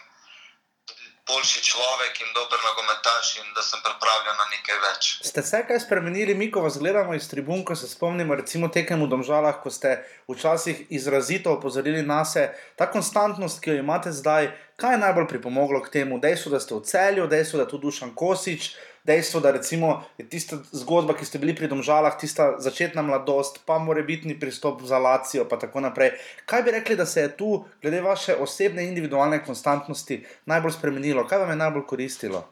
boljši 1.30 1.62
človek 1.70 2.14
in 2.24 2.30
dober 2.38 2.60
nogometaš, 2.68 3.28
in 3.42 3.48
da 3.56 3.62
sem 3.70 3.80
pripravljen 3.86 4.36
na 4.42 4.46
nekaj 4.54 4.78
več. 4.86 5.10
Ste 5.30 5.44
se 5.50 5.62
kaj 5.68 5.82
spremenili, 5.86 6.34
mi, 6.40 6.50
ko 6.54 6.64
vas 6.66 6.80
gledamo 6.82 7.14
iz 7.18 7.30
tribun, 7.30 7.62
ko 7.66 7.78
se 7.78 7.90
spomnimo, 7.90 8.38
recimo 8.40 8.70
tekem 8.78 9.04
v 9.06 9.10
Domžalah, 9.14 9.60
ko 9.64 9.70
ste 9.74 10.00
včasih 10.32 10.88
izrazito 10.90 11.54
opozorili 11.58 12.02
na 12.02 12.24
sebe, 12.26 12.58
ta 12.80 12.90
konstantnost, 12.90 13.62
ki 13.62 13.76
jo 13.76 13.84
imate 13.84 14.14
zdaj, 14.16 14.50
kaj 14.82 14.96
je 14.96 15.04
najbolj 15.06 15.28
pripomoglo 15.34 15.84
k 15.86 15.94
temu? 16.00 16.18
Dejstvo, 16.24 16.56
da 16.56 16.64
ste 16.64 16.78
v 16.78 16.86
celju, 16.92 17.30
dejstvo, 17.30 17.62
da 17.62 17.68
je 17.68 17.74
tu 17.76 17.82
Dušan 17.86 18.16
Kosič 18.16 18.74
dejstvo, 19.10 19.42
da 19.42 19.52
recimo, 19.52 19.90
je 20.18 20.28
tista 20.30 20.60
zgodba, 20.72 21.16
ki 21.18 21.26
ste 21.26 21.42
bili 21.42 21.56
pri 21.58 21.70
domžalah, 21.72 22.18
tista 22.22 22.52
začetna 22.62 23.02
mladosti, 23.02 23.64
pa 23.66 23.80
mora 23.82 24.06
biti 24.06 24.36
pristop 24.40 24.86
za 24.86 25.02
Lacijo, 25.02 25.48
in 25.50 25.60
tako 25.60 25.82
naprej. 25.82 26.14
Kaj 26.46 26.64
bi 26.64 26.76
rekli, 26.78 26.96
da 26.96 27.06
se 27.06 27.26
je 27.26 27.34
tu, 27.38 27.66
glede 27.82 28.02
vaše 28.02 28.36
osebne 28.36 28.86
individualne 28.86 29.42
konstantnosti, 29.46 30.22
najbolj 30.46 30.78
spremenilo? 30.78 31.28
Kaj 31.28 31.42
vam 31.44 31.50
je 31.50 31.62
najbolj 31.66 31.86
koristilo? 31.92 32.46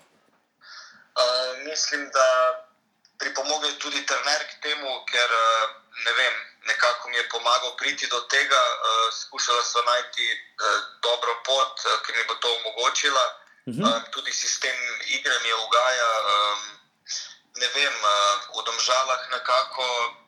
Uh, 1.17 1.23
mislim, 1.69 2.09
da 2.17 2.27
pripomogel 3.21 3.73
tudi 3.81 4.05
trener 4.05 4.41
k 4.49 4.61
temu, 4.65 4.91
ker 5.11 5.29
uh, 5.45 5.65
ne 6.05 6.13
vem. 6.19 6.35
Nekako 6.67 7.09
mi 7.09 7.17
je 7.17 7.29
pomagal 7.31 7.71
priti 7.79 8.07
do 8.11 8.19
tega, 8.33 8.61
uh, 8.73 9.07
skušala 9.21 9.63
so 9.63 9.81
najti 9.91 10.25
uh, 10.33 10.79
dobro 11.05 11.33
pot, 11.45 11.73
uh, 11.85 12.01
ki 12.03 12.17
mi 12.17 12.23
bo 12.29 12.35
to 12.41 12.49
omogočila. 12.59 13.25
-huh. 13.67 13.83
Mhm. 13.83 13.83
uh, 13.83 14.03
tudi 14.11 14.31
sistem 14.31 14.77
igre 15.05 15.39
mi 15.43 15.49
je 15.49 15.55
ugaja. 15.55 16.11
Um, 16.33 16.61
ne 17.61 17.67
vem, 17.75 17.95
uh, 18.03 18.35
v 18.57 18.63
domžalah 18.63 19.21
nekako 19.31 19.85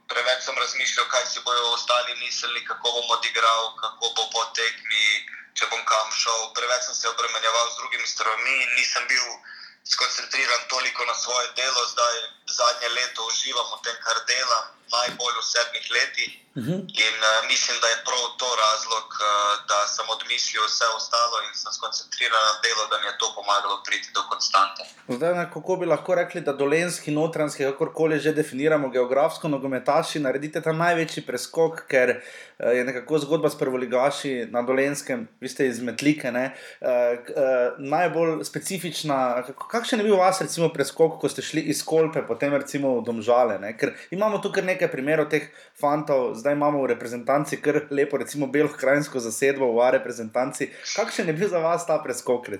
preveč 0.09 0.43
sem 0.43 0.57
razmišljal, 0.57 1.05
kaj 1.13 1.25
si 1.25 1.39
bojo 1.39 1.71
ostali 1.71 2.15
mislili, 2.15 2.65
kako 2.65 2.91
bom 2.91 3.09
odigral, 3.17 3.75
kako 3.81 4.05
bo 4.15 4.23
po 4.33 4.43
tekmi, 4.57 5.05
če 5.53 5.69
bom 5.71 5.85
kam 5.85 6.07
šel. 6.11 6.41
Preveč 6.57 6.81
sem 6.85 6.95
se 6.95 7.09
obremenjeval 7.09 7.65
z 7.71 7.77
drugimi 7.79 8.07
stvarmi 8.07 8.55
in 8.63 8.71
nisem 8.75 9.07
bil 9.07 9.27
skoncentriran 9.85 10.67
toliko 10.67 11.05
na 11.05 11.13
svoje 11.13 11.47
delo, 11.55 11.85
zdaj 11.93 12.15
zadnje 12.57 12.89
leto 12.89 13.25
uživam 13.25 13.69
v 13.73 13.81
tem, 13.85 13.97
kar 14.05 14.17
delam, 14.27 14.65
najbolj 14.97 15.35
v 15.39 15.45
sedmih 15.53 15.85
letih. 15.97 16.31
Uh 16.55 16.63
mhm. 16.63 16.71
-huh. 16.71 16.79
In 17.05 17.15
uh, 17.29 17.47
mislim, 17.51 17.75
da 17.83 17.87
je 17.93 17.97
prav 18.07 18.23
to 18.41 18.49
razlog, 18.65 19.07
uh, 19.19 19.27
da 19.69 19.79
sem 19.95 20.05
odmislil 20.15 20.61
vse 20.69 20.85
ostalo 20.97 21.35
in 21.47 21.53
sem 21.61 21.71
skoncentriran 21.77 22.43
na 22.49 22.53
delo, 22.63 22.83
da 22.91 22.95
mi 23.01 23.05
je 23.11 23.15
to 23.21 23.27
pomagalo 23.37 23.75
priti 23.87 24.09
do 24.17 24.21
konstante. 24.31 24.81
Zdaj, 25.07 25.49
kako 25.53 25.75
bi 25.75 25.85
lahko 25.85 26.15
rekli, 26.15 26.41
da 26.41 26.53
dolenski, 26.53 27.11
notranski, 27.11 27.63
kakorkoli 27.63 28.19
že 28.19 28.31
definiramo 28.31 28.89
geografsko, 28.89 29.47
nogometaši, 29.47 30.19
naredite 30.19 30.61
ta 30.61 30.71
največji 30.71 31.21
preskok, 31.29 31.73
ker 31.91 32.07
uh, 32.17 32.71
je 32.77 32.83
nekako 32.89 33.19
zgodba 33.19 33.49
s 33.49 33.57
prvoligaši 33.57 34.33
na 34.51 34.61
dolenskem, 34.61 35.27
vi 35.39 35.49
ste 35.49 35.67
iz 35.67 35.79
Metlike, 35.79 36.29
uh, 36.29 36.37
uh, 36.41 37.77
najbolj 37.77 38.43
specifična. 38.43 39.43
Kakšen 39.71 39.99
je 39.99 40.05
bil 40.05 40.17
vas, 40.17 40.41
recimo, 40.41 40.69
preskok, 40.69 41.19
ko 41.21 41.29
ste 41.29 41.41
šli 41.41 41.61
iz 41.61 41.83
Kolpe, 41.85 42.21
potem 42.27 42.53
recimo 42.53 42.99
v 42.99 43.03
Domžale? 43.05 43.59
Ne? 43.59 43.77
Ker 43.77 43.93
imamo 44.11 44.37
tukaj 44.37 44.63
nekaj 44.63 44.78
primerov 44.87 45.27
teh 45.29 45.51
fantov, 45.75 46.37
zdaj 46.39 46.53
imamo 46.53 46.85
v 46.85 46.95
reprezentanci 46.95 47.59
kar 47.59 47.89
lepo, 47.91 48.17
recimo, 48.17 48.47
belokrajinsko 48.47 49.19
zasedbo 49.19 49.67
v 49.75 49.91
reprezentanci. 49.99 50.71
Kakšen 50.95 51.27
je 51.27 51.33
bil 51.33 51.49
za 51.49 51.59
vas 51.59 51.83
ta 51.83 51.99
preskok? 51.99 52.47
Um, 52.47 52.55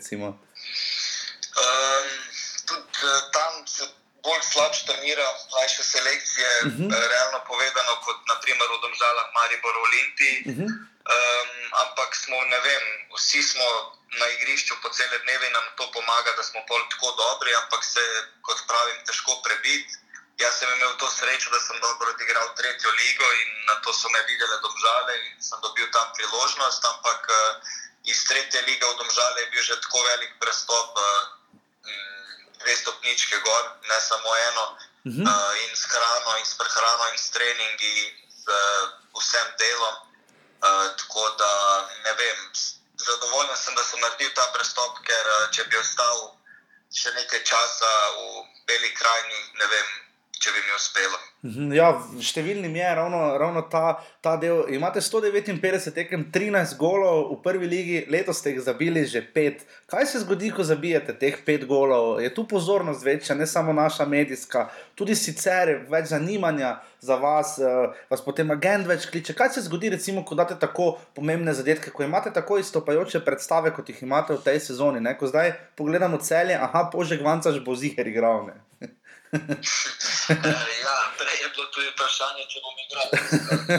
tudi 2.67 2.99
uh, 3.05 3.22
tam 3.32 3.53
se 3.67 3.84
bolj 4.24 4.43
slabše 4.51 4.86
trenira, 4.89 5.28
mlajše 5.51 5.84
selekcije, 5.84 6.49
uh 6.65 6.72
-huh. 6.74 6.88
uh, 6.91 7.03
realno 7.13 7.39
povedano, 7.47 7.91
kot 8.05 8.20
naprimer 8.32 8.67
v 8.74 8.82
Domžalah, 8.84 9.28
Maribor, 9.38 9.76
Olimpiji. 9.88 10.36
Uh 10.49 10.51
-huh. 10.57 10.70
um, 11.15 11.49
ampak 11.84 12.09
smo, 12.15 12.38
ne 12.53 12.59
vem, 12.67 12.84
vsi 13.15 13.43
smo. 13.43 13.70
Na 14.09 14.26
igrišču 14.36 14.74
po 14.82 14.89
cele 14.89 15.17
dneve 15.24 15.47
nam 15.49 15.65
to 15.78 15.86
pomaga, 15.93 16.32
da 16.38 16.43
smo 16.43 16.59
tako 16.91 17.07
dobri, 17.22 17.51
ampak 17.61 17.84
se, 17.86 18.01
kot 18.41 18.57
pravim, 18.70 18.97
težko 19.05 19.32
prebiti. 19.45 19.93
Jaz 20.40 20.56
sem 20.60 20.70
imel 20.72 20.96
to 20.98 21.08
srečo, 21.12 21.50
da 21.52 21.60
sem 21.60 21.80
dobro 21.80 22.10
odigral 22.10 22.54
tretjo 22.56 22.92
ligo 22.92 23.28
in 23.42 23.50
na 23.68 23.76
to 23.84 23.94
so 23.94 24.10
me 24.10 24.22
videle 24.24 24.58
domžale 24.64 25.16
in 25.28 25.42
sem 25.44 25.60
dobil 25.62 25.88
tam 25.92 26.08
priložnost. 26.16 26.86
Ampak 26.86 27.28
uh, 27.28 27.60
iz 28.08 28.24
tretje 28.24 28.62
lige 28.62 28.86
v 28.86 28.98
domžale 29.02 29.42
je 29.42 29.50
bil 29.52 29.64
že 29.64 29.82
tako 29.84 30.00
velik 30.04 30.40
prestop, 30.40 30.96
uh, 30.96 31.28
dve 32.64 32.76
stopničke 32.76 33.38
gor, 33.44 33.66
ne 33.90 34.00
samo 34.02 34.36
eno. 34.36 34.66
Uh 35.08 35.12
-huh. 35.12 35.28
uh, 35.28 35.64
in 35.64 35.76
s 35.76 35.84
hrano, 35.92 36.38
in 36.40 36.46
s 36.46 36.54
prehrano, 36.56 37.04
in 37.12 37.18
s 37.20 37.30
treningi, 37.36 37.98
z 38.44 38.48
uh, 38.48 38.88
vsem 39.20 39.48
delom. 39.60 39.96
Tako 41.00 41.30
da 41.40 41.52
ne 42.04 42.14
vem, 42.14 42.40
zadovoljen 42.96 43.58
sem, 43.58 43.76
da 43.76 43.84
sem 43.84 44.00
naredil 44.00 44.32
ta 44.36 44.52
prestop, 44.54 45.00
ker 45.08 45.26
če 45.52 45.64
bi 45.64 45.78
ostal 45.78 46.36
še 46.92 47.12
nekaj 47.16 47.44
časa 47.44 47.92
v 48.18 48.44
Beli 48.68 48.92
krajini, 48.94 49.42
ne 49.54 49.66
vem, 49.66 49.88
če 50.40 50.54
bi 50.56 50.62
mi 50.64 50.76
uspelo. 50.76 51.18
Mhm, 51.40 51.72
Ja, 51.72 51.90
številnim 52.20 52.74
je 52.76 52.88
ravno, 52.96 53.20
ravno 53.40 53.62
ta, 53.72 54.00
ta 54.24 54.36
del. 54.40 54.66
Imate 54.76 55.00
159 55.04 55.94
tekem, 55.96 56.26
13 56.36 56.76
golov 56.80 57.30
v 57.32 57.38
prvi 57.44 57.70
ligi, 57.72 58.00
letos 58.12 58.42
ste 58.42 58.52
jih 58.52 58.62
zabili 58.64 59.06
že 59.08 59.22
pet. 59.24 59.64
Kaj 59.88 60.06
se 60.06 60.22
zgodi, 60.26 60.52
ko 60.52 60.66
zabijete 60.68 61.16
teh 61.20 61.40
pet 61.46 61.64
golov? 61.68 62.20
Je 62.24 62.32
tu 62.36 62.44
pozornost 62.48 63.06
večja, 63.08 63.36
ne 63.40 63.48
samo 63.48 63.76
naša 63.76 64.06
medijska, 64.06 64.68
tudi 65.00 65.16
sicer 65.16 65.86
več 65.88 66.12
zanimanja 66.12 66.78
za 67.00 67.16
vas, 67.16 67.56
eh, 67.60 67.96
vas 68.12 68.22
potem 68.22 68.52
agent 68.52 68.88
več 68.88 69.08
kliče. 69.08 69.36
Kaj 69.36 69.56
se 69.56 69.68
zgodi, 69.68 69.96
recimo, 69.96 70.26
ko 70.28 70.36
date 70.36 70.60
tako 70.60 70.98
pomembne 71.16 71.56
zadetke, 71.56 71.92
ko 71.92 72.04
imate 72.04 72.34
tako 72.36 72.60
izstopajoče 72.60 73.24
predstave, 73.24 73.72
kot 73.72 73.88
jih 73.90 74.04
imate 74.04 74.36
v 74.36 74.44
tej 74.44 74.60
sezoni? 74.60 75.00
Ne? 75.00 75.16
Ko 75.18 75.28
zdaj 75.28 75.56
pogledamo 75.80 76.20
celje, 76.20 76.60
aha, 76.60 76.90
požeg 76.92 77.24
vancaš 77.24 77.64
bo 77.64 77.76
ziger 77.76 78.08
igral. 78.08 78.52
Ne? 78.52 78.60
ja, 80.82 80.96
prej 81.18 81.38
je 81.42 81.50
bilo 81.50 81.66
tudi 81.66 81.90
vprašanje, 81.90 82.44
če 82.46 82.58
bom 82.62 82.76
igral 82.80 83.08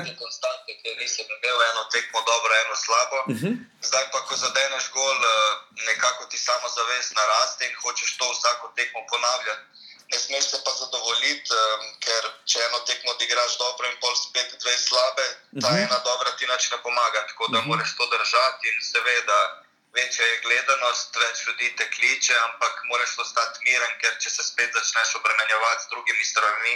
te 0.06 0.12
konstante, 0.16 0.70
ker 0.82 0.94
nisem 0.98 1.26
imel 1.28 1.58
eno 1.64 1.82
tekmo 1.90 2.20
dobro, 2.22 2.52
eno 2.64 2.76
slabo. 2.76 3.18
Mhm. 3.28 3.50
Zdaj 3.82 4.04
pa, 4.12 4.18
ko 4.20 4.36
zadeneš 4.36 4.90
gol, 4.90 5.18
eh, 5.24 5.52
nekako 5.86 6.24
ti 6.26 6.38
samo 6.38 6.68
zavest 6.68 7.14
naraste 7.14 7.66
in 7.66 7.74
hočeš 7.82 8.16
to 8.16 8.26
vsako 8.30 8.72
tekmo 8.76 9.00
ponavljati. 9.10 9.64
Ne 10.10 10.18
smeš 10.18 10.44
se 10.44 10.58
pa 10.64 10.72
zadovoljiti, 10.72 11.50
um, 11.54 11.82
ker 12.00 12.22
če 12.44 12.58
eno 12.60 12.78
tekmo 12.80 13.10
odigraš 13.10 13.58
dobro 13.58 13.86
in 13.86 13.96
pol 14.00 14.14
spet 14.16 14.54
dve 14.58 14.74
slabe, 14.78 15.26
ta 15.62 15.68
Mhm. 15.70 15.82
ena 15.84 15.98
dobra 16.04 16.30
ti 16.36 16.46
nič 16.46 16.70
ne 16.70 16.78
pomaga. 16.82 17.26
Tako 17.28 17.46
da 17.52 17.58
Mhm. 17.58 17.68
moraš 17.68 17.90
to 17.96 18.06
držati 18.06 18.68
in 18.68 18.78
seveda 18.82 19.38
večja 19.96 20.24
je 20.26 20.40
gledanost, 20.46 21.16
več 21.24 21.46
ljudi 21.46 21.68
te 21.78 21.86
kliče, 21.94 22.34
ampak 22.46 22.82
moraš 22.92 23.18
ostati 23.24 23.66
miren, 23.66 23.92
ker 24.02 24.16
če 24.22 24.30
se 24.36 24.46
spet 24.46 24.70
začneš 24.78 25.16
obremenjevati 25.20 25.86
z 25.86 25.94
drugimi 25.94 26.24
stvarmi, 26.32 26.74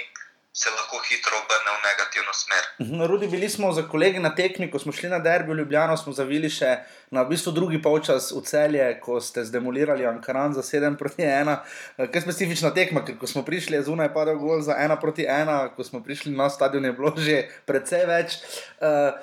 se 0.56 0.70
lahko 0.70 1.00
hitro 1.02 1.34
obrne 1.42 1.70
v 1.76 1.80
negativno 1.82 2.32
smer. 2.32 2.64
Mhm, 2.82 3.06
Rudi, 3.10 3.26
bili 3.26 3.48
smo 3.50 3.72
za 3.72 3.82
kolegi 3.88 4.18
na 4.22 4.30
tekmi, 4.34 4.70
ko 4.70 4.78
smo 4.78 4.92
šli 4.92 5.08
na 5.10 5.18
derbi 5.18 5.50
v 5.50 5.56
Ljubljano, 5.58 5.96
smo 5.98 6.12
zavili 6.14 6.50
še 6.50 6.76
na 7.10 7.24
v 7.26 7.32
bistvu 7.34 7.52
drugi 7.56 7.82
polčas 7.82 8.30
v 8.30 8.42
celje, 8.46 8.86
ko 9.02 9.18
ste 9.20 9.42
zdemolirali 9.44 10.06
Ankaran 10.06 10.54
za 10.54 10.62
7 10.62 10.94
proti 10.98 11.26
1. 11.26 11.58
Kaj 12.06 12.22
specifična 12.22 12.70
tekma, 12.70 13.02
ker 13.02 13.18
ko 13.18 13.26
smo 13.26 13.42
prišli, 13.42 13.80
je 13.80 13.88
zunaj 13.90 14.12
padel 14.14 14.38
gol 14.38 14.62
za 14.62 14.78
1 14.78 15.00
proti 15.02 15.26
1, 15.26 15.74
ko 15.74 15.82
smo 15.82 16.04
prišli 16.06 16.30
na 16.30 16.46
stadion, 16.50 16.86
je 16.86 16.94
bilo 16.94 17.14
že 17.18 17.42
precej 17.66 18.06
več. 18.06 18.38
Uh, 18.78 19.18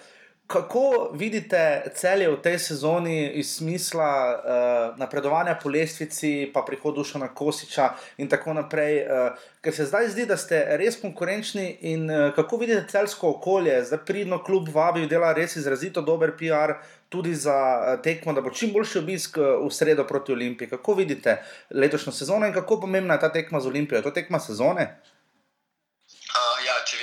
Kako 0.52 1.12
vidite 1.14 1.84
celje 1.96 2.28
v 2.28 2.36
tej 2.44 2.60
sezoni 2.60 3.30
iz 3.40 3.56
smisla 3.56 4.12
uh, 4.12 5.00
napredovanja 5.00 5.56
po 5.64 5.70
lestvici, 5.70 6.52
pa 6.54 6.66
prihodu 6.68 7.00
Dušana 7.00 7.30
Kosiča 7.32 7.94
in 8.18 8.28
tako 8.28 8.54
naprej? 8.54 9.06
Uh, 9.08 9.40
ker 9.64 9.74
se 9.74 9.86
zdaj 9.86 10.10
zdi, 10.12 10.26
da 10.28 10.36
ste 10.38 10.60
res 10.76 10.98
konkurenčni 11.00 11.78
in 11.94 12.04
uh, 12.12 12.34
kako 12.36 12.58
vidite 12.58 12.84
celsko 12.92 13.30
okolje, 13.38 13.78
zdaj 13.88 14.04
pridno 14.06 14.42
klub 14.44 14.68
vabi, 14.74 15.08
dela 15.08 15.32
res 15.34 15.56
izrazito 15.56 16.04
dober 16.04 16.36
PR. 16.36 16.76
Tudi 17.12 17.34
za 17.36 17.52
eh, 17.52 17.98
tekmo, 18.04 18.32
da 18.34 18.40
bo 18.42 18.54
čim 18.56 18.70
boljši 18.72 19.00
obisk 19.00 19.38
v 19.38 19.68
sredo 19.72 20.06
proti 20.08 20.32
Olimpiji. 20.32 20.70
Kako 20.70 20.94
vidite 20.96 21.42
letošnjo 21.70 22.14
sezono 22.16 22.48
in 22.48 22.54
kako 22.54 22.80
pomembna 22.80 23.18
je 23.18 23.20
ta 23.20 23.30
tekma 23.32 23.60
z 23.60 23.68
Olimpijo? 23.68 24.00
Je 24.00 24.04
to 24.04 24.14
tekma 24.16 24.40
sezone? 24.40 24.86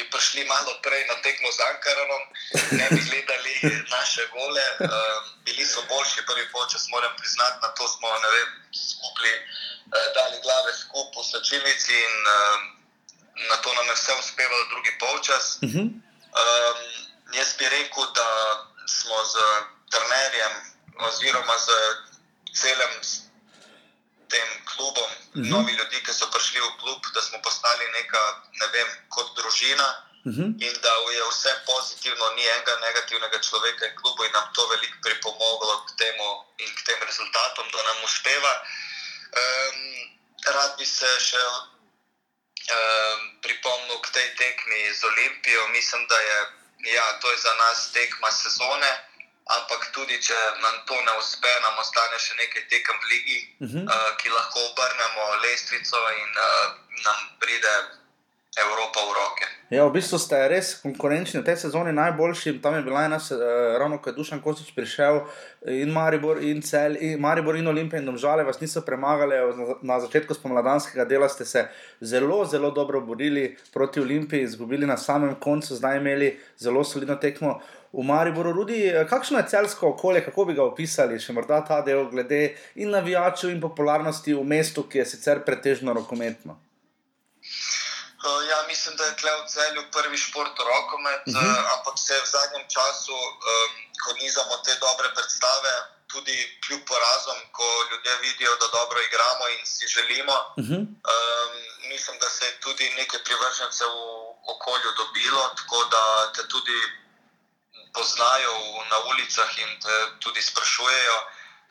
Uh, 0.08 0.10
bi 0.10 0.16
prišli 0.16 0.44
malo 0.48 0.72
prej 0.82 1.04
na 1.04 1.20
tekmo 1.20 1.52
z 1.52 1.60
Ankaranom, 1.60 2.22
ne 2.80 2.86
bi 2.90 3.00
gledali 3.04 3.54
naše 3.90 4.24
gole. 4.32 4.64
Uh, 4.80 4.88
bili 5.44 5.66
so 5.66 5.82
boljši 5.88 6.24
prvi 6.26 6.48
počas, 6.52 6.88
moram 6.88 7.12
priznati, 7.16 7.58
na 7.62 7.68
to 7.68 7.88
smo 7.88 8.08
vem, 8.08 8.50
skupili, 8.72 9.32
uh, 9.36 10.14
dali 10.16 10.40
glave 10.42 10.72
skupaj 10.72 11.22
v 11.22 11.28
slačilnici 11.30 11.92
in 11.92 12.16
uh, 12.24 12.56
na 13.52 13.56
to 13.62 13.74
nam 13.74 13.86
je 13.86 13.94
vse 13.94 14.12
uspevalo 14.18 14.64
drugi 14.72 14.92
polčas. 14.98 15.58
Um, 15.62 15.92
jaz 17.36 17.48
bi 17.58 17.68
rekel, 17.68 18.04
da 18.14 18.28
smo 18.88 19.24
z 19.24 19.34
trenerjem 19.92 20.54
oziroma 21.04 21.56
z 21.58 21.68
celim 22.56 22.94
tem 24.28 24.48
klubom, 24.64 25.10
Mhm. 25.34 25.40
mhm. 25.40 25.50
novi 25.50 25.72
ljudi, 25.72 26.02
ki 26.04 26.12
so 26.12 26.26
prišli 26.30 26.60
v 26.60 26.70
klub, 26.80 27.00
da 27.14 27.22
smo 27.22 27.38
postali 27.42 27.84
neka, 27.92 28.22
ne 28.60 28.66
vem, 28.66 28.88
kot 29.08 29.36
družina 29.36 29.88
Mhm. 30.26 30.44
in 30.60 30.74
da 30.82 30.92
je 31.12 31.22
vse 31.30 31.52
pozitivno, 31.66 32.24
ni 32.36 32.44
enega 32.46 32.74
negativnega 32.80 33.38
človeka 33.38 33.86
v 33.86 33.94
klubu 33.94 34.24
in 34.24 34.32
nam 34.32 34.48
to 34.54 34.66
veliko 34.66 34.96
pripomoglo 35.02 35.84
k 35.86 35.90
temu 35.98 36.28
in 36.58 36.70
k 36.76 36.80
tem 36.86 36.98
rezultatom, 37.00 37.66
da 37.72 37.82
nam 37.82 38.04
uspeva. 38.04 38.52
Um, 39.40 39.80
rad 40.54 40.76
bi 40.78 40.86
se 40.86 41.08
še 41.20 41.42
um, 42.68 43.40
pripomnil 43.42 43.98
k 44.00 44.08
tej 44.10 44.28
tekmi 44.36 44.94
z 44.94 45.04
Olimpijo. 45.04 45.68
Mislim, 45.68 46.06
da 46.06 46.18
je 46.18 46.38
ja, 46.94 47.18
to 47.20 47.30
je 47.30 47.38
za 47.38 47.54
nas 47.54 47.92
tekma 47.92 48.30
sezone, 48.30 48.90
ampak 49.48 49.92
tudi 49.92 50.18
če 50.20 50.36
nam 50.60 50.74
to 50.86 50.94
ne 51.02 51.12
uspe, 51.18 51.48
nam 51.62 51.78
ostane 51.78 52.18
še 52.18 52.34
nekaj 52.36 52.68
tekem 52.68 52.96
v 53.02 53.06
ligi, 53.12 53.40
Mhm. 53.60 53.80
uh, 53.88 54.16
ki 54.16 54.28
lahko 54.28 54.58
obrnemo 54.70 55.24
lestvico 55.42 55.98
in 56.10 56.30
uh, 56.36 56.66
nam 57.04 57.18
pride 57.40 57.74
Evropa 58.56 59.00
v 59.00 59.12
roke. 59.12 59.46
Ja, 59.70 59.84
v 59.84 59.92
bistvu 59.92 60.16
ste 60.16 60.48
res 60.48 60.80
konkurenčni 60.80 61.42
v 61.42 61.44
tej 61.44 61.56
sezoni, 61.60 61.92
najboljši. 61.92 62.56
Tam 62.64 62.74
je 62.74 62.82
bila 62.82 63.04
ena, 63.04 63.18
se- 63.20 63.34
eh, 63.34 63.76
ravno 63.78 63.98
ko 63.98 64.08
je 64.08 64.16
Dušan 64.16 64.40
Kosič 64.40 64.72
prišel, 64.74 65.20
in 65.66 65.92
Maribor, 65.92 66.40
in 66.42 66.62
Cel, 66.62 66.96
in 66.96 67.20
Maribor, 67.20 67.56
in 67.56 67.68
Olimpija, 67.68 68.00
in 68.00 68.06
Domžale 68.06 68.44
vas 68.44 68.60
niso 68.60 68.80
premagali. 68.80 69.36
Na- 69.36 69.74
Na 69.82 70.00
začetku 70.00 70.34
spomladanskega 70.34 71.04
dela 71.04 71.28
ste 71.28 71.44
se 71.44 71.68
zelo, 72.00 72.44
zelo 72.44 72.70
dobro 72.70 73.00
borili 73.00 73.56
proti 73.72 74.00
Olimpiji, 74.00 74.42
izgubili 74.42 74.86
na 74.86 74.96
samem 74.96 75.34
koncu, 75.34 75.74
zdaj 75.74 75.96
imeli 75.96 76.38
zelo 76.58 76.84
solidno 76.84 77.16
tekmo. 77.16 77.60
V 77.92 78.02
Mariboru, 78.02 78.52
Rudi, 78.52 78.86
eh, 78.86 79.04
kakšno 79.04 79.38
je 79.38 79.48
celsko 79.48 79.88
okolje, 79.88 80.24
kako 80.24 80.44
bi 80.44 80.54
ga 80.54 80.62
opisali, 80.62 81.20
še 81.20 81.32
morda 81.32 81.60
ta 81.60 81.82
del, 81.82 82.08
glede 82.10 82.54
in 82.74 82.90
navijačev, 82.90 83.50
in 83.50 83.60
popularnosti 83.60 84.34
v 84.34 84.44
mestu, 84.44 84.82
ki 84.82 84.98
je 84.98 85.04
sicer 85.04 85.44
pretežno 85.44 85.92
rokometno? 85.92 86.67
Uh, 88.28 88.48
ja, 88.48 88.58
mislim, 88.66 88.96
da 88.96 89.04
je 89.04 89.16
tle 89.16 89.32
v 89.40 89.44
celju 89.54 89.82
prvi 89.96 90.18
šport 90.18 90.56
rokomet, 90.70 91.22
uh. 91.26 91.34
-huh. 91.34 91.58
uh, 91.58 91.72
ampak 91.74 91.96
se 92.06 92.14
v 92.24 92.26
zadnjem 92.34 92.64
času, 92.74 93.16
um, 93.52 93.72
ko 94.02 94.08
nizamo 94.22 94.56
te 94.64 94.74
dobre 94.84 95.08
predstave, 95.16 95.72
tudi 96.12 96.36
kljub 96.64 96.82
porazom, 96.90 97.38
ko 97.56 97.68
ljudje 97.90 98.16
vidijo, 98.16 98.52
da 98.60 98.66
dobro 98.78 98.98
igramo 99.00 99.44
in 99.48 99.66
si 99.66 99.86
želimo, 99.96 100.36
Mhm. 100.62 100.74
um, 100.74 101.52
mislim, 101.92 102.18
da 102.22 102.28
se 102.36 102.44
je 102.46 102.60
tudi 102.60 102.84
nekaj 103.00 103.20
privržencev 103.24 103.88
v 103.88 104.50
okolju 104.54 104.90
dobilo, 105.00 105.42
tako 105.58 105.78
da 105.94 106.32
te 106.34 106.48
tudi 106.48 106.78
poznajo 107.94 108.54
na 108.90 108.98
ulicah 109.10 109.58
in 109.58 109.70
te 109.84 109.94
tudi 110.20 110.42
sprašujejo. 110.42 111.18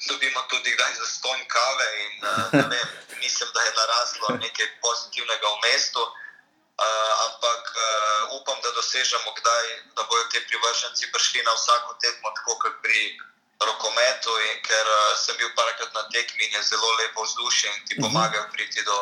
Dobimo 0.10 0.42
tudi 0.50 0.72
kdaj 0.76 0.94
za 0.94 1.06
ston 1.06 1.40
kave 1.48 1.88
in 2.06 2.14
uh, 2.24 2.70
vem, 2.72 2.88
mislim, 3.24 3.50
da 3.54 3.62
je 3.62 3.72
naraslo 3.82 4.28
nekaj 4.46 4.68
pozitivnega 4.82 5.48
v 5.48 5.58
mestu. 5.66 6.02
Uh, 6.02 6.27
ampak 7.28 7.64
uh, 7.76 8.38
upam, 8.38 8.58
da 8.64 8.70
dosežemo 8.78 9.30
kdaj, 9.40 9.66
da 9.96 10.02
bodo 10.10 10.24
ti 10.32 10.40
privrženci 10.50 11.12
prišli 11.14 11.42
na 11.46 11.54
vsako 11.58 11.98
tekmo, 12.04 12.30
tako 12.38 12.54
kot 12.62 12.76
pri 12.84 13.00
rokometu, 13.70 14.34
in, 14.50 14.58
ker 14.62 14.86
uh, 14.86 15.18
sem 15.18 15.36
bil 15.38 15.50
parkrat 15.58 15.90
na 15.94 16.04
tekmi 16.14 16.46
in 16.46 16.54
je 16.54 16.62
zelo 16.64 16.90
lepo 17.02 17.24
vzdušje 17.24 17.68
in 17.70 17.80
ti 17.88 17.94
Mhm. 17.96 18.04
pomagajo 18.04 18.46
priti 18.54 18.84
do 18.86 18.98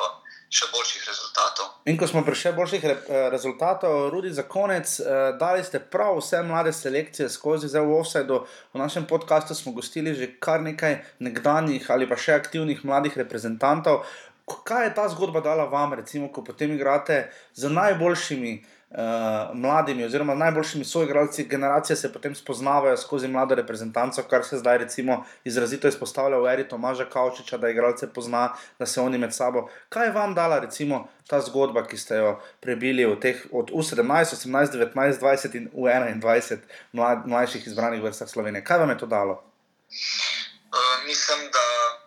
še 0.50 0.66
boljših 0.72 1.04
rezultatov. 1.08 1.66
In 1.86 1.98
ko 1.98 2.08
smo 2.08 2.22
prišli 2.24 2.52
do 2.52 2.58
boljših 2.58 2.84
re, 2.86 2.96
rezultatov, 3.30 4.10
Rudi, 4.10 4.32
za 4.32 4.44
konec, 4.44 5.00
eh, 5.00 5.04
dali 5.40 5.64
ste 5.64 5.80
prav 5.80 6.18
vse 6.18 6.44
mlade 6.44 6.74
selekcije 6.74 7.30
skozi 7.30 7.68
zdaj 7.68 7.82
v 7.82 7.92
Offsideu. 7.94 8.40
V 8.74 8.78
našem 8.78 9.06
podkastu 9.06 9.56
smo 9.56 9.72
gostili 9.72 10.16
že 10.16 10.40
kar 10.40 10.62
nekaj 10.62 11.04
nekdanjih 11.20 11.92
ali 11.92 12.08
pa 12.10 12.16
še 12.16 12.34
aktivnih 12.34 12.86
mladih 12.86 13.18
reprezentantov. 13.18 14.06
Kaj 14.46 14.86
je 14.86 14.94
ta 14.94 15.10
zgodba 15.10 15.42
dala 15.42 15.66
vam, 15.66 15.94
recimo, 15.94 16.28
ko 16.32 16.44
potem 16.44 16.72
igrate 16.72 17.32
z 17.54 17.70
najboljšimi 17.70 18.52
uh, 18.90 18.98
mladimi, 19.54 20.06
oziroma 20.06 20.36
najboljšimi 20.36 20.86
soigralci, 20.86 21.48
generacije 21.50 21.96
se 21.96 22.14
potem 22.14 22.36
spoznavajo 22.36 22.98
skozi 22.98 23.28
mlado 23.28 23.56
reprezentanco, 23.56 24.24
kar 24.30 24.44
se 24.44 24.58
zdaj 24.58 24.78
recimo 24.78 25.24
izrazito 25.44 25.88
izpostavlja 25.88 26.38
v 26.38 26.54
eri 26.54 26.68
Tomaža 26.68 27.10
Kavčiča, 27.10 27.58
da 27.58 27.70
igralce 27.70 28.14
pozna, 28.14 28.54
da 28.80 28.86
se 28.86 29.02
oni 29.02 29.18
med 29.18 29.34
sabo. 29.34 29.68
Kaj 29.90 30.08
je 30.08 30.12
vam 30.12 30.36
dala 30.36 30.60
recimo 30.60 31.08
ta 31.28 31.42
zgodba, 31.42 31.88
ki 31.88 31.98
ste 31.98 32.22
jo 32.22 32.40
prebili 32.62 33.06
v 33.06 33.20
teh 33.20 33.46
od 33.52 33.72
U17, 33.74 34.38
18, 34.46 34.78
19, 34.78 35.20
20 35.22 35.58
in 35.58 35.70
U21 35.74 36.58
mlad, 36.94 37.28
mlajših 37.28 37.68
izbranih 37.68 38.04
vrstah 38.04 38.30
Slovenije? 38.30 38.64
Kaj 38.64 38.78
vam 38.78 38.90
je 38.90 38.98
to 38.98 39.06
dalo? 39.06 39.42
Uh, 40.70 41.06
mislim, 41.08 41.50
da 41.50 42.05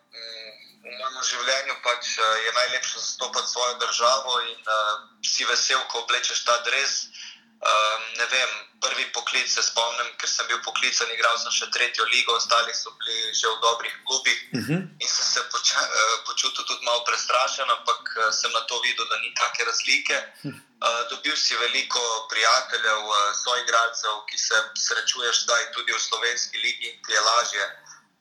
življenju 1.31 1.77
pač, 1.85 2.15
uh, 2.19 2.35
je 2.45 2.53
najlepše 2.61 2.99
zastopati 2.99 3.53
svojo 3.53 3.75
državo 3.85 4.41
in 4.51 4.61
uh, 4.61 4.95
si 5.25 5.45
vesel, 5.45 5.81
ko 5.93 6.05
oblečeš 6.05 6.45
ta 6.45 6.61
dres. 6.69 7.09
Um, 7.59 8.03
ne 8.15 8.27
vem, 8.31 8.51
prvi 8.79 9.05
poklic 9.11 9.51
se 9.51 9.63
spomnim, 9.67 10.13
ker 10.21 10.31
sem 10.31 10.47
bil 10.47 10.61
poklican, 10.63 11.11
igral 11.11 11.35
sem 11.43 11.51
še 11.51 11.67
tretjo 11.75 12.05
ligo, 12.07 12.37
ostali 12.39 12.71
so 12.71 12.93
bili 13.01 13.35
že 13.35 13.51
v 13.51 13.57
dobrih 13.65 13.95
klubih. 14.07 14.39
Uh 14.55 14.63
-huh. 14.63 14.81
In 15.03 15.09
sem 15.09 15.27
se 15.27 15.43
poča, 15.51 15.83
uh, 15.83 16.15
počutil 16.27 16.65
tudi 16.65 16.85
malo 16.87 17.03
prestrašen, 17.09 17.71
ampak 17.71 18.03
uh, 18.15 18.31
sem 18.31 18.53
na 18.53 18.63
to 18.71 18.79
videl, 18.87 19.09
da 19.11 19.19
ni 19.19 19.35
take 19.35 19.65
razlike. 19.65 20.17
Uh, 20.45 21.03
dobil 21.11 21.37
si 21.37 21.57
veliko 21.57 22.03
prijateljev, 22.31 23.01
uh, 23.07 23.17
soigralcev, 23.43 24.15
ki 24.31 24.39
se 24.39 24.57
srečuješ 24.87 25.43
zdaj 25.43 25.73
tudi 25.75 25.93
v 25.93 26.01
slovenski 26.09 26.59
ligi, 26.59 26.91
ki 27.03 27.13
je 27.13 27.21
lažje. 27.21 27.65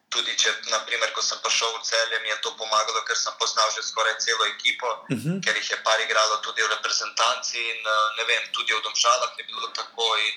Tudi, 0.09 0.31
če, 0.39 0.53
naprimer, 0.71 1.11
ko 1.11 1.21
sem 1.21 1.39
prišel 1.43 1.67
v 1.77 1.83
celje, 1.83 2.19
mi 2.23 2.29
je 2.29 2.37
to 2.39 2.51
pomagalo, 2.55 3.03
ker 3.03 3.17
sem 3.17 3.33
poznal 3.39 3.67
že 3.75 3.83
skoraj 3.83 4.15
celo 4.23 4.45
ekipo, 4.45 4.87
uh 4.87 5.09
Mhm. 5.11 5.19
-huh. 5.19 5.43
ker 5.43 5.55
jih 5.55 5.69
je 5.71 5.77
par 5.83 5.99
igralo 5.99 6.37
tudi 6.37 6.63
v 6.63 6.67
reprezentanci 6.75 7.57
in 7.59 7.79
uh, 7.85 8.15
ne 8.17 8.23
vem, 8.23 8.43
tudi 8.55 8.73
v 8.73 8.81
Domžalah 8.81 9.31
je 9.37 9.43
bilo 9.43 9.67
tako. 9.67 10.15
In, 10.17 10.35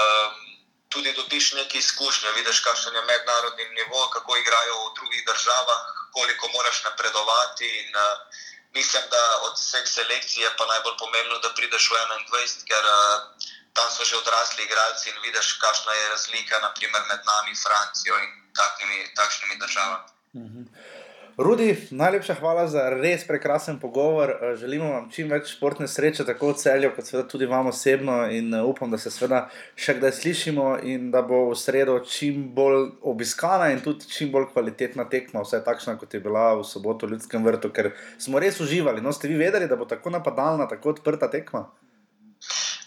um, 0.00 0.34
tudi 0.88 1.12
dobiš 1.12 1.52
neke 1.52 1.78
izkušnje, 1.78 2.30
vidiš, 2.32 2.60
kakšen 2.60 2.94
je 2.94 3.02
mednarodni 3.02 3.64
nivo, 3.78 4.08
kako 4.14 4.36
igrajo 4.36 4.74
v 4.84 4.94
drugih 4.94 5.22
državah, 5.26 5.82
koliko 6.12 6.48
moraš 6.48 6.82
napredovati. 6.84 7.66
In, 7.80 7.90
uh, 7.96 8.02
mislim, 8.72 9.02
da 9.10 9.22
od 9.42 9.54
vseh 9.58 9.86
selekcij 9.88 10.42
je 10.42 10.56
pa 10.56 10.66
najbolj 10.66 10.96
pomembno, 10.98 11.38
da 11.38 11.54
prideš 11.54 11.90
v 11.90 11.94
21, 11.94 12.64
ker 12.70 12.84
uh, 12.84 13.16
tam 13.76 13.90
so 13.90 14.04
že 14.04 14.16
odrasli 14.16 14.64
igralci 14.64 15.10
in 15.10 15.18
vidiš, 15.22 15.52
kakšna 15.62 15.92
je 15.92 16.08
razlika 16.08 16.58
naprimer, 16.58 17.02
med 17.08 17.20
nami, 17.24 17.54
Francijo 17.54 18.16
in 18.18 18.47
takšnimi, 18.60 18.98
takšnimi 19.18 19.54
državami. 19.64 20.06
Rudi, 21.38 21.86
najlepša 21.90 22.34
hvala 22.34 22.64
za 22.66 22.88
res 22.90 23.22
prekrasen 23.26 23.78
pogovor. 23.78 24.30
Eh, 24.30 24.56
Želimo 24.58 24.88
vam 24.90 25.04
čim 25.10 25.28
več 25.30 25.52
športne 25.52 25.86
sreče, 25.88 26.24
tako 26.26 26.48
v 26.50 26.56
celju, 26.58 26.90
kot 26.96 27.06
seveda 27.06 27.28
tudi 27.30 27.46
vam 27.46 27.70
osebno. 27.70 28.16
In 28.26 28.54
eh, 28.54 28.62
upam, 28.66 28.90
da 28.90 28.98
se 28.98 29.12
seveda 29.14 29.44
še 29.78 29.94
kdaj 30.00 30.12
slišimo 30.16 30.66
in 30.82 31.12
da 31.14 31.22
bo 31.22 31.44
v 31.52 31.54
sredo 31.54 31.94
čim 32.02 32.48
bolj 32.58 32.88
obiskana 33.06 33.70
in 33.70 33.78
tudi 33.86 34.10
čim 34.10 34.34
bolj 34.34 34.48
kvalitetna 34.50 35.06
tekma, 35.06 35.46
vsaj 35.46 35.62
takšna, 35.62 35.94
kot 36.02 36.18
je 36.18 36.20
bila 36.26 36.56
v 36.58 36.66
soboto 36.66 37.06
v 37.06 37.14
Ljudskem 37.14 37.46
vrtu, 37.46 37.70
ker 37.70 37.92
smo 38.18 38.42
res 38.42 38.58
uživali. 38.58 38.98
No, 38.98 39.14
ste 39.14 39.30
vi 39.30 39.38
vedeli, 39.38 39.70
da 39.70 39.78
bo 39.78 39.86
tako 39.86 40.10
napadalna, 40.10 40.66
tako 40.66 40.96
odprta 40.96 41.30
tekma? 41.30 41.68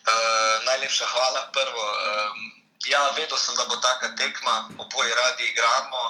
Uh, 0.04 0.56
najlepša 0.68 1.08
hvala. 1.08 1.48
Prvo, 1.56 1.88
um, 1.88 2.61
ja, 2.94 3.02
vedel 3.18 3.38
sem, 3.38 3.56
da 3.60 3.64
bo 3.72 3.76
taka 3.90 4.08
tekma, 4.22 4.56
oboje 4.84 5.12
radi 5.22 5.44
igramo. 5.52 6.02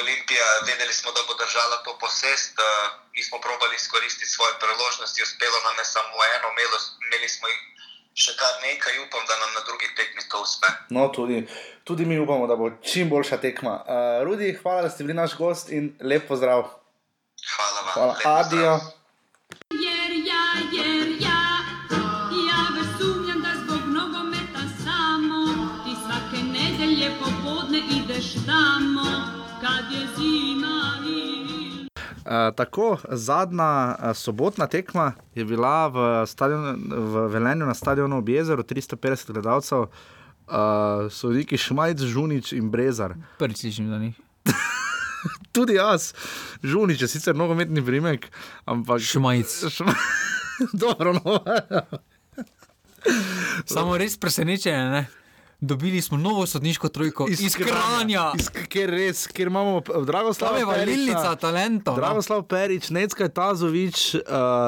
Olimpija, 0.00 0.46
vedeli 0.70 0.94
smo, 1.00 1.08
da 1.16 1.20
bo 1.28 1.34
držala 1.42 1.76
to 1.84 1.92
posest. 2.02 2.54
Uh, 2.58 2.66
mi 3.14 3.22
smo 3.28 3.36
probali 3.46 3.74
izkoristiti 3.76 4.34
svoje 4.36 4.52
priložnosti, 4.62 5.22
uspelo 5.26 5.58
nam 5.66 5.76
je 5.82 5.86
samo 5.94 6.14
eno, 6.34 6.46
imeli, 6.54 6.78
imeli 7.06 7.28
smo 7.28 7.46
jih 7.52 7.60
še 8.22 8.32
kar 8.40 8.52
nekaj, 8.66 8.94
upam, 9.06 9.22
da 9.28 9.34
nam 9.42 9.50
na 9.56 9.62
drugi 9.68 9.88
tekmi 9.98 10.22
to 10.30 10.42
uspe. 10.46 10.68
No, 10.96 11.08
tudi, 11.16 11.38
tudi 11.84 12.06
mi 12.06 12.18
upamo, 12.18 12.46
da 12.46 12.56
bo 12.56 12.70
čim 12.92 13.10
boljša 13.10 13.40
tekma. 13.46 13.74
Uh, 13.82 14.22
Rudi, 14.26 14.54
hvala, 14.62 14.86
da 14.86 14.90
ste 14.90 15.04
bili 15.04 15.18
naš 15.18 15.34
gost 15.42 15.74
in 15.74 15.92
lep 16.00 16.28
pozdrav. 16.28 16.62
Hvala 17.56 17.80
vam. 17.80 17.92
Hvala, 17.94 18.14
adijo. 18.38 18.72
Jer 18.72 18.99
tako, 32.56 32.98
zadnja 33.08 33.96
uh, 33.98 34.16
sobotna 34.16 34.66
tekma 34.66 35.12
je 35.34 35.44
bila 35.44 35.88
v, 35.88 36.26
stadion, 36.26 36.78
v 36.90 37.26
Velenju 37.28 37.66
na 37.66 37.74
stadionu 37.74 38.18
ob 38.18 38.28
jezeru, 38.28 38.62
350 38.62 39.32
gledalcev, 39.32 39.80
uh, 39.80 39.88
sodniki 41.10 41.58
Šmajc, 41.58 42.00
Žunič 42.00 42.52
in 42.52 42.70
Brezar. 42.70 43.14
Prvič 43.38 43.64
slišim 43.66 43.90
za 43.90 43.98
njih. 43.98 44.14
Tudi 45.54 45.74
jaz, 45.74 46.14
Žunič 46.62 47.02
je 47.02 47.08
sicer 47.08 47.36
nogometni 47.36 47.84
primek, 47.84 48.30
ampak. 48.64 49.02
Šmajc. 49.02 49.64
Šma... 49.74 49.94
Dobro, 50.72 51.12
no. 51.12 51.40
Samo 53.64 53.96
res 53.98 54.16
presenečenje, 54.16 54.84
ne? 54.90 55.19
Dobili 55.60 56.00
smo 56.00 56.16
novo 56.16 56.46
sodniško 56.46 56.88
trojko 56.88 57.26
iz, 57.28 57.40
iz 57.40 57.54
Kranja. 57.54 58.32
Iz, 58.34 58.48
ker 58.48 58.90
res, 58.90 59.26
ker 59.26 59.46
imamo 59.46 59.80
Dragoslav 60.02 60.50
Tam 60.50 60.58
je 60.58 60.64
valilnica 60.64 61.36
talentov. 61.36 61.94
no. 61.94 62.00
Dragoslav 62.00 62.42
Perič, 62.42 62.90
Necka 62.90 63.28
Tazovič, 63.28 64.14
uh, 64.14 64.22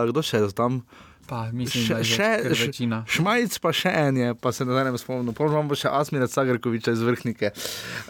kdo 0.06 0.22
še 0.22 0.36
je 0.38 0.52
tam? 0.52 0.82
Pa, 1.24 1.48
mislim, 1.48 1.96
je 1.96 2.04
že 2.04 2.16
kar 2.18 2.50
večina. 2.50 3.04
Šmajc 3.08 3.56
pa 3.58 3.72
še 3.72 3.88
en 3.88 4.16
je, 4.16 4.34
pa 4.34 4.52
se 4.52 4.64
ne 4.64 4.72
znam 4.74 4.98
spomniti. 4.98 5.32
Potem 5.32 5.54
imamo 5.54 5.72
še 5.72 5.88
Asmira 5.88 6.26
Cagrkoviča 6.26 6.92
iz 6.92 7.00
Vrhnike. 7.00 7.54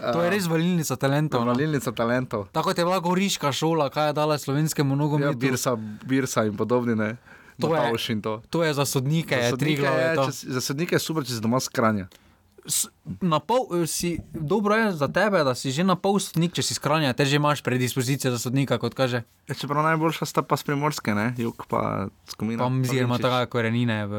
To 0.03 0.19
je 0.19 0.31
res 0.31 0.47
valilnica 0.47 0.97
talentov. 0.97 1.41
no. 1.41 1.53
Valilnica 1.53 1.93
talentov. 1.93 2.49
Tako 2.51 2.65
kot 2.65 2.79
je 2.79 2.85
bila 2.85 2.99
goriška 2.99 3.53
šola, 3.53 3.91
kaj 3.91 4.07
je 4.07 4.13
dala 4.13 4.35
slovenskemu 4.37 4.91
Ja, 4.91 4.97
nogometu. 4.97 5.39
Birsa, 5.39 5.77
Birsa 6.03 6.45
in 6.45 6.57
podobni. 6.57 6.97
Ne. 6.97 7.17
To 7.61 7.71
je- 7.71 8.19
to. 8.19 8.43
To 8.51 8.65
je 8.65 8.75
za 8.75 8.85
sodnike, 8.85 9.37
Za 9.37 9.43
je 9.45 9.51
tri 9.53 9.77
sodnike 9.77 9.81
glave. 9.83 10.03
je, 10.03 10.15
to. 10.17 10.25
če 10.25 10.33
si- 10.33 10.47
Za 10.49 10.61
sodnike 10.63 10.93
je 10.93 10.99
super, 11.01 11.23
če 11.23 11.33
si 11.33 11.41
doma 11.41 11.61
skranja. 11.61 12.09
Na 13.21 13.41
pol, 13.43 13.67
eh, 13.75 13.87
si, 13.91 14.19
dobro 14.31 14.77
je 14.79 14.93
za 14.95 15.09
tebe, 15.11 15.43
da 15.45 15.55
si 15.59 15.75
že 15.75 15.83
na 15.83 15.97
pol 15.99 16.21
sodnik, 16.23 16.55
če 16.55 16.63
si 16.63 16.79
skranja, 16.79 17.11
te 17.13 17.27
že 17.27 17.43
imaš 17.43 17.63
predispozicije 17.67 18.31
za 18.31 18.39
sodnika, 18.39 18.79
kot 18.79 18.95
kaže. 18.95 19.27
Ja, 19.51 19.55
čeprav 19.59 19.83
najboljša 19.83 20.27
sta 20.31 20.47
pa 20.47 20.55
spremorske, 20.55 21.15
ne? 21.15 21.35
jug 21.39 21.67
pa 21.67 22.07
skomina. 22.31 22.69
Mizir 22.71 23.03
ima 23.03 23.19
tako 23.19 23.59
korenine 23.59 24.07
v 24.07 24.15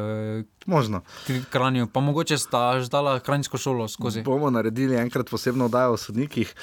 Možno. 0.66 1.02
Kranju, 1.50 1.88
pa 1.88 2.00
mogoče 2.00 2.38
sta 2.38 2.80
že 2.80 2.89
dala 2.89 3.20
kranjsko 3.20 3.58
šolo 3.58 3.88
skozi. 3.88 4.24
Bomo 4.24 4.50
naredili 4.50 4.96
enkrat 4.96 5.30
posebno 5.30 5.66
oddajo 5.66 5.94
o 5.94 5.98
sodnikih. 5.98 6.56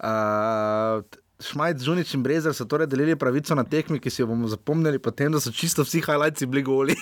Uh, 0.00 1.04
Šmajc, 1.36 1.82
Žunič 1.84 2.14
in 2.16 2.22
Brezer 2.24 2.54
so 2.56 2.64
torej 2.64 2.88
delili 2.88 3.12
pravico 3.12 3.52
na 3.54 3.60
tekmi, 3.60 3.98
ki 4.00 4.08
si 4.08 4.22
jo 4.22 4.26
bomo 4.30 4.48
zapomnili, 4.48 4.96
potem, 4.96 5.28
da 5.28 5.40
so 5.40 5.50
čisto 5.52 5.84
vsi 5.84 6.00
highlights 6.00 6.46
bili 6.48 6.62
goli. 6.64 6.96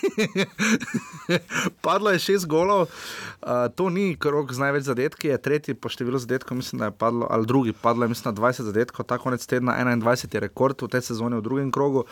Padlo 1.86 2.10
je 2.10 2.18
šest 2.18 2.48
golov, 2.50 2.88
uh, 2.90 3.70
to 3.78 3.86
ni 3.94 4.16
krok 4.18 4.50
z 4.50 4.58
največ 4.58 4.88
zadetki, 4.90 5.30
je 5.30 5.38
tretji 5.38 5.74
po 5.78 5.86
številu 5.86 6.18
zadetkov, 6.18 6.58
mislim, 6.58 6.82
da 6.82 6.90
je 6.90 6.96
padlo, 6.98 7.28
ali 7.30 7.46
drugi, 7.46 7.76
padlo 7.78 8.08
je 8.08 8.10
mislim, 8.10 8.32
na 8.32 8.40
20 8.40 8.66
zadetkov, 8.72 9.06
ta 9.06 9.20
konec 9.22 9.46
tedna 9.46 9.78
21 9.78 10.34
je 10.34 10.42
rekord 10.42 10.82
v 10.82 10.90
tej 10.90 11.06
sezoni 11.14 11.38
v 11.38 11.46
drugem 11.46 11.70
krogu. 11.70 12.02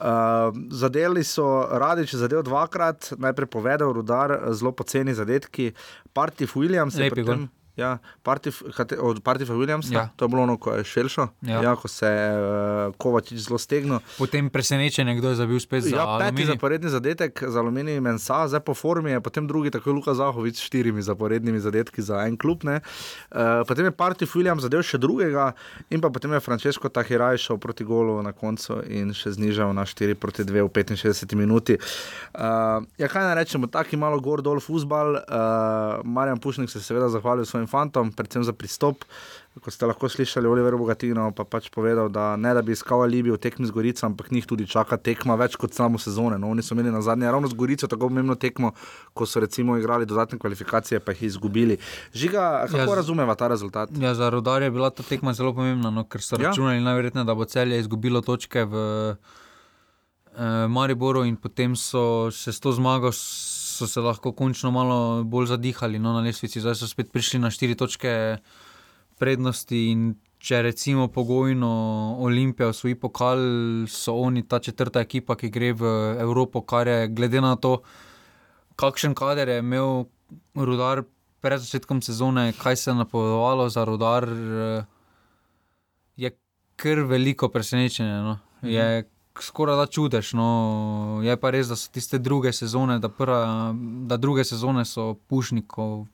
Uh, 0.00 0.56
zadeli 0.72 1.20
so, 1.28 1.44
radič 1.68 2.16
zadev 2.16 2.40
dvakrat, 2.48 3.12
najprej 3.20 3.52
povedal, 3.52 3.92
rudar, 3.92 4.32
zelo 4.56 4.72
poceni 4.72 5.12
zadetki, 5.12 5.74
Partif 6.16 6.56
Williams 6.56 6.96
je 6.96 7.04
Lepi 7.04 7.20
pri 7.20 7.28
gol. 7.28 7.46
Ja, 7.76 7.90
Partif, 8.22 8.62
kate- 8.70 8.96
od 8.96 9.20
Partifa 9.20 9.52
Williamsa, 9.52 9.92
ja. 9.92 10.08
To 10.16 10.24
je 10.24 10.28
bilo 10.28 10.42
ono, 10.42 10.56
ko 10.56 10.72
je 10.72 10.84
šelšo, 10.86 11.28
ja. 11.42 11.60
Ja. 11.62 11.76
Ko 11.76 11.88
se 11.88 12.06
je 12.06 12.26
uh, 12.32 12.94
Kovačič 12.94 13.38
zelo 13.38 13.58
stegnil. 13.58 13.98
Potem 14.16 14.48
presenečenje, 14.48 15.14
kdo 15.14 15.28
je 15.28 15.34
zabil 15.36 15.60
spet 15.60 15.82
za 15.82 15.88
Ja, 15.90 16.06
peti 16.16 16.24
aluminij. 16.24 16.46
zaporedni 16.48 16.88
zadetek 16.88 17.42
za 17.42 17.58
aluminij 17.58 18.00
Mensa, 18.00 18.48
zdaj 18.48 18.60
po 18.60 18.72
formi 18.72 19.10
je 19.10 19.20
potem 19.20 19.44
drugi, 19.44 19.70
tako 19.70 19.90
je 19.90 19.94
Luka 19.94 20.14
Zahovic 20.14 20.56
s 20.56 20.62
štirimi 20.62 21.02
zaporednimi 21.02 21.60
zadetki 21.60 22.02
za 22.02 22.24
en 22.24 22.36
klub. 22.36 22.64
ne. 22.64 22.80
Uh, 23.30 23.38
potem 23.62 23.84
je 23.84 23.90
Partif 23.92 24.32
Williams 24.32 24.60
zadev 24.60 24.80
še 24.82 24.96
drugega 24.96 25.52
in 25.88 26.00
pa 26.00 26.08
potem 26.08 26.32
je 26.32 26.40
Francesco 26.40 26.88
Tahiraj 26.88 27.36
šel 27.38 27.58
proti 27.58 27.84
golu 27.84 28.22
na 28.22 28.32
koncu 28.32 28.80
in 28.88 29.12
še 29.12 29.30
znižal 29.32 29.70
na 29.70 29.84
4 29.84 30.14
proti 30.14 30.42
2 30.42 30.62
v 30.62 30.68
65 30.70 31.34
minuti. 31.34 31.76
Uh, 32.32 32.40
ja, 32.96 33.06
kaj 33.06 33.22
naj 33.22 33.36
rečemo, 33.36 33.66
taki 33.66 33.96
malo 33.96 34.16
gor 34.18 34.40
dol 34.40 34.56
futbal. 34.58 35.20
Uh, 35.20 35.36
Marjan 36.02 36.38
Pušnik 36.38 36.70
se 36.70 36.80
seveda 36.80 37.08
zahvalil 37.08 37.44
svojim 37.44 37.65
fantom, 37.66 38.12
predvsem 38.12 38.44
za 38.44 38.52
pristop. 38.52 39.04
Kot 39.56 39.72
ste 39.72 39.86
lahko 39.88 40.04
slišali, 40.08 40.44
Oliver 40.44 40.76
Bogatino 40.76 41.30
pa 41.32 41.44
pač 41.48 41.70
povedal, 41.72 42.10
da 42.12 42.36
ne 42.36 42.50
da 42.52 42.60
bi 42.60 42.74
iskal 42.76 43.00
alibi 43.06 43.32
v 43.32 43.38
tekmi 43.40 43.64
z 43.64 43.72
Gorico, 43.72 44.04
ampak 44.04 44.28
njih 44.30 44.44
tudi 44.44 44.66
čaka 44.68 44.98
tekma 45.00 45.32
več 45.40 45.56
kot 45.56 45.72
samo 45.72 45.96
sezone. 45.98 46.36
No, 46.38 46.50
oni 46.52 46.60
so 46.62 46.74
imeli 46.76 46.92
na 46.92 47.00
zadnje 47.00 47.30
ravno 47.32 47.48
z 47.48 47.56
Gorico 47.56 47.88
tako 47.88 48.10
pomembno 48.10 48.34
tekmo, 48.36 48.74
ko 49.16 49.24
so 49.26 49.40
recimo 49.40 49.78
igrali 49.80 50.04
dodatne 50.06 50.36
kvalifikacije, 50.38 51.00
pa 51.00 51.16
jih 51.16 51.22
izgubili. 51.30 51.78
Žiga, 52.12 52.66
kako 52.68 52.76
Ja, 52.76 52.84
ja, 52.84 52.94
razumeva 53.00 53.34
ta 53.34 53.48
rezultat? 53.48 53.88
Ja, 53.96 54.12
za 54.14 54.28
rodar 54.28 54.62
je 54.62 54.70
bila 54.70 54.90
ta 54.90 55.02
tekma 55.02 55.32
zelo 55.32 55.54
pomembna, 55.56 55.90
no, 55.90 56.04
ker 56.04 56.20
so 56.20 56.36
Ja. 56.36 56.42
ja. 56.42 56.48
računali 56.52 56.84
najverjetneje, 56.84 57.24
da 57.24 57.34
bo 57.34 57.44
celje 57.48 57.80
izgubilo 57.80 58.20
točke 58.20 58.64
v 58.64 58.76
eh, 60.36 60.68
Mariboru 60.68 61.24
in 61.24 61.36
potem 61.36 61.76
so 61.76 62.30
se 62.30 62.52
s 62.52 62.60
to 62.60 62.72
zmago 62.72 63.08
so 63.76 63.86
se 63.86 64.00
lahko 64.00 64.32
končno 64.32 64.70
malo 64.72 65.24
bolj 65.24 65.50
zadihali 65.52 65.98
no, 65.98 66.12
na 66.16 66.24
lestvici. 66.24 66.60
Zdaj 66.60 66.80
so 66.80 66.88
spet 66.88 67.12
prišli 67.12 67.40
na 67.42 67.52
štiri 67.52 67.76
točke 67.76 68.12
prednosti 69.20 69.82
če 70.46 70.60
recimo 70.62 71.08
pogojno 71.10 71.68
Olimpija 72.22 72.68
osvoji 72.70 72.94
pokal, 73.00 73.40
so 73.90 74.14
oni 74.20 74.44
ta 74.48 74.60
četrta 74.62 75.02
ekipa, 75.02 75.36
ki 75.38 75.50
gre 75.50 75.72
v 75.74 75.92
Evropo, 76.22 76.62
kar 76.62 76.88
je 76.88 77.08
glede 77.08 77.40
na 77.42 77.56
to, 77.56 77.80
kakšen 78.78 79.16
kader 79.16 79.48
je 79.48 79.58
imel 79.64 80.06
rudar 80.54 81.02
pred 81.42 81.62
začetkom 81.62 82.02
sezone, 82.02 82.52
kaj 82.58 82.76
se 82.76 82.90
je 82.90 82.94
napovedovalo 83.00 83.68
za 83.72 83.84
rudar, 83.88 84.28
eh, 84.28 84.84
je 86.16 86.30
kar 86.76 87.02
veliko 87.08 87.48
presenečenje. 87.48 88.22
No. 88.22 88.38
Je 88.62 89.08
skoraj 89.42 89.76
da 89.76 89.86
čudež. 89.86 90.32
No. 90.32 91.20
Je 91.24 91.36
pa 91.36 91.50
res, 91.50 91.68
da 91.68 91.76
so 91.76 91.90
tiste 91.92 92.18
druge 92.18 92.52
sezone, 92.52 92.98
da, 92.98 93.08
prva, 93.08 93.74
da 94.06 94.16
druge 94.16 94.44
sezone 94.44 94.84
so 94.84 95.14
pušnikov, 95.28 96.06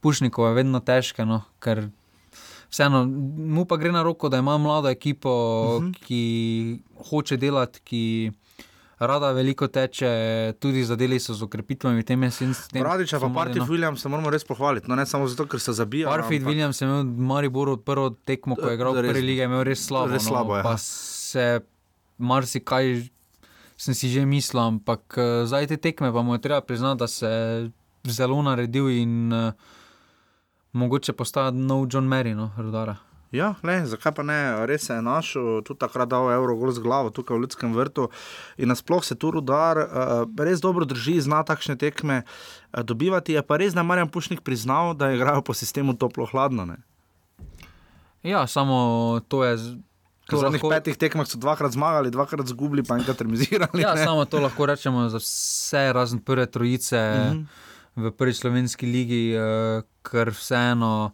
pušnikov 0.00 0.50
je 0.50 0.58
vedno 0.60 0.80
težke, 0.80 1.24
no, 1.24 1.42
ker 1.60 1.88
vseeno 2.70 3.04
mu 3.04 3.64
pa 3.64 3.76
gre 3.76 3.92
na 3.92 4.02
roko, 4.02 4.28
da 4.28 4.38
ima 4.38 4.58
mlado 4.58 4.88
ekipo, 4.88 5.30
uh 5.76 5.82
-huh. 5.82 5.94
ki 6.04 6.82
hoče 7.10 7.36
delati, 7.36 7.80
ki 7.84 8.32
rada 9.00 9.32
veliko 9.32 9.66
teče, 9.68 10.10
tudi 10.60 10.84
zadeli 10.84 11.20
so 11.20 11.34
z 11.34 11.42
okrepitvami 11.42 12.02
tem 12.02 12.22
jesenskega. 12.22 12.84
Radiča 12.84 13.20
pa 13.20 13.30
Parti 13.34 13.58
no. 13.58 13.64
Williams 13.64 14.02
se 14.02 14.08
moramo 14.08 14.30
res 14.30 14.44
pohvaliti, 14.44 14.88
no 14.88 14.96
ne 14.96 15.06
samo 15.06 15.28
zato, 15.28 15.46
ker 15.46 15.60
se 15.60 15.72
zabija. 15.72 16.08
Parfit 16.08 16.42
ampak- 16.42 16.52
Williams 16.52 16.82
je 16.82 16.88
imel 16.88 17.02
v 17.02 17.26
Mariboru 17.32 17.76
prvo 17.76 18.10
tekmo, 18.10 18.56
ko 18.56 18.68
je 18.68 18.74
igral 18.74 18.92
v 18.92 19.08
prvi 19.08 19.20
ligi, 19.20 19.40
je 19.40 19.44
imel 19.44 19.64
res 19.64 19.86
slabo. 19.86 20.12
res 20.12 20.24
slabo, 20.24 20.52
no, 20.52 20.56
ja. 20.56 20.62
pa 20.62 20.76
se 20.76 21.60
marsikaj 22.20 23.08
sem 23.80 23.96
si 23.96 24.12
že 24.12 24.28
mislil, 24.28 24.60
ampak 24.60 25.02
eh, 25.16 25.48
zdaj 25.48 25.72
te 25.72 25.76
tekme 25.80 26.12
pa 26.12 26.20
mu 26.20 26.36
je 26.36 26.44
treba 26.44 26.60
priznati, 26.60 27.00
da 27.00 27.08
se 27.08 27.26
je 27.26 28.12
zelo 28.12 28.42
naredil 28.42 28.88
in 28.88 29.32
uh, 29.32 29.52
mogoče 30.72 31.12
postaja 31.12 31.50
nov 31.50 31.86
John 31.92 32.08
Mary, 32.08 32.34
no, 32.34 32.50
rodara. 32.56 32.96
Ja, 33.30 33.54
le, 33.62 33.76
zakaj 33.86 34.14
pa 34.16 34.24
ne, 34.26 34.66
res 34.66 34.88
je 34.88 34.96
našel, 35.04 35.60
tudi 35.62 35.78
takrat 35.78 36.08
dal 36.10 36.32
evro 36.32 36.56
gol 36.58 36.72
z 36.74 36.82
glavo 36.82 37.12
tukaj 37.14 37.36
v 37.36 37.44
Ljudskem 37.44 37.76
vrtu. 37.76 38.08
In 38.58 38.72
nasploh 38.72 39.04
se 39.06 39.14
tu 39.14 39.30
rudar 39.30 39.78
uh, 39.78 40.24
res 40.40 40.64
dobro 40.64 40.88
drži, 40.88 41.20
zna 41.22 41.44
takšne 41.46 41.76
tekme 41.78 42.24
uh, 42.24 42.82
dobivati. 42.82 43.36
Je 43.36 43.42
pa 43.46 43.60
res, 43.60 43.76
da 43.76 43.84
je 43.84 43.90
Marjan 43.92 44.10
Pušnik 44.10 44.42
priznal, 44.42 44.96
da 44.98 45.12
igrajo 45.14 45.44
po 45.46 45.54
sistemu 45.54 45.94
toplo-hladno. 45.94 46.66
ne. 46.66 46.80
Ja, 48.22 48.46
samo 48.46 49.20
to 49.28 49.44
je. 49.44 49.56
Ker 50.30 50.38
V 50.38 50.46
zadnjih 50.46 50.62
lahko- 50.62 50.70
petih 50.70 50.96
tekmah 50.96 51.26
so 51.26 51.38
dvakrat 51.42 51.74
zmagali, 51.74 52.12
dvakrat 52.14 52.46
zgubili, 52.46 52.86
pa 52.86 52.96
enkrat 53.00 53.18
remizirali. 53.20 53.82
Ja, 53.82 53.94
ne. 53.98 54.04
samo 54.06 54.24
to 54.24 54.38
lahko 54.38 54.66
rečemo 54.70 55.08
za 55.10 55.18
vse, 55.18 55.90
razen 55.92 56.22
prve 56.22 56.46
trojice 56.46 56.96
mm 56.96 57.34
-hmm. 57.34 58.06
v 58.06 58.12
prvi 58.14 58.34
slovenski 58.34 58.86
ligi, 58.86 59.34
uh, 59.34 59.82
ker 60.06 60.30
vseeno 60.30 61.10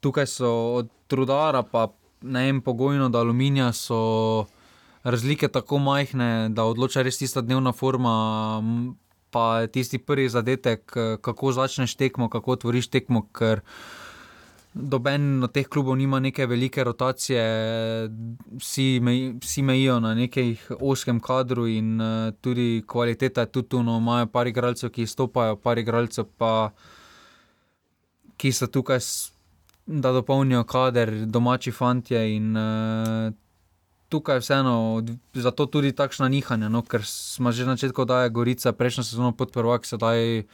tukaj 0.00 0.26
so 0.26 0.50
od 0.80 0.88
trudara, 1.08 1.62
pa 1.62 1.88
ne 2.22 2.44
vem, 2.44 2.60
pogojno 2.60 3.08
do 3.08 3.18
aluminija 3.18 3.72
so 3.72 4.46
razlike 5.02 5.48
tako 5.48 5.78
majhne, 5.78 6.48
da 6.48 6.64
odloča 6.64 7.02
res 7.02 7.18
tista 7.18 7.40
dnevna 7.40 7.72
forma. 7.72 8.62
Pa 9.30 9.66
tisti 9.70 9.98
prvi 9.98 10.28
zadetek, 10.28 10.92
eh, 10.96 11.16
kako 11.22 11.52
začneš 11.52 11.94
tekmo, 11.94 12.28
kako 12.28 12.50
otvoriš 12.50 12.88
tekmo, 12.90 13.28
ker 13.32 13.60
Doben 14.74 15.42
od 15.42 15.50
teh 15.50 15.66
klubov 15.66 15.96
nima 15.98 16.20
neke 16.20 16.46
velike 16.46 16.84
rotacije, 16.84 17.42
vsi, 18.62 19.00
mej, 19.02 19.32
vsi 19.42 19.62
mejijo 19.62 19.96
na 20.00 20.14
nekem 20.14 20.54
oskem 20.80 21.18
kadru, 21.20 21.66
in 21.66 22.00
uh, 22.00 22.30
tudi 22.40 22.84
kvaliteta 22.86 23.40
je 23.40 23.46
tudi 23.46 23.68
tu. 23.68 23.82
No, 23.82 23.98
imajo 23.98 24.26
par 24.30 24.46
igralcev, 24.46 24.92
ki 24.94 25.02
izstopajo, 25.02 25.56
par 25.56 25.78
igralcev 25.78 26.30
pa, 26.38 26.70
ki 28.38 28.52
so 28.52 28.70
tukaj, 28.70 29.02
da 29.86 30.12
dopolnijo 30.14 30.62
kader, 30.64 31.26
domači 31.26 31.74
fantje. 31.74 32.22
In 32.36 32.54
uh, 32.56 33.32
tukaj 34.08 34.38
je 34.38 34.44
vseeno, 34.46 35.02
zato 35.34 35.66
tudi 35.66 35.90
takšna 35.92 36.28
nihanja, 36.28 36.68
no, 36.70 36.82
ker 36.86 37.02
smo 37.06 37.50
že 37.50 37.66
na 37.66 37.74
začetku, 37.74 38.04
da 38.04 38.22
je 38.22 38.30
Gorica 38.30 38.72
prejšnjo 38.72 39.04
sezono 39.04 39.32
pod 39.32 39.50
prvak, 39.50 39.82
sedaj 39.86 40.44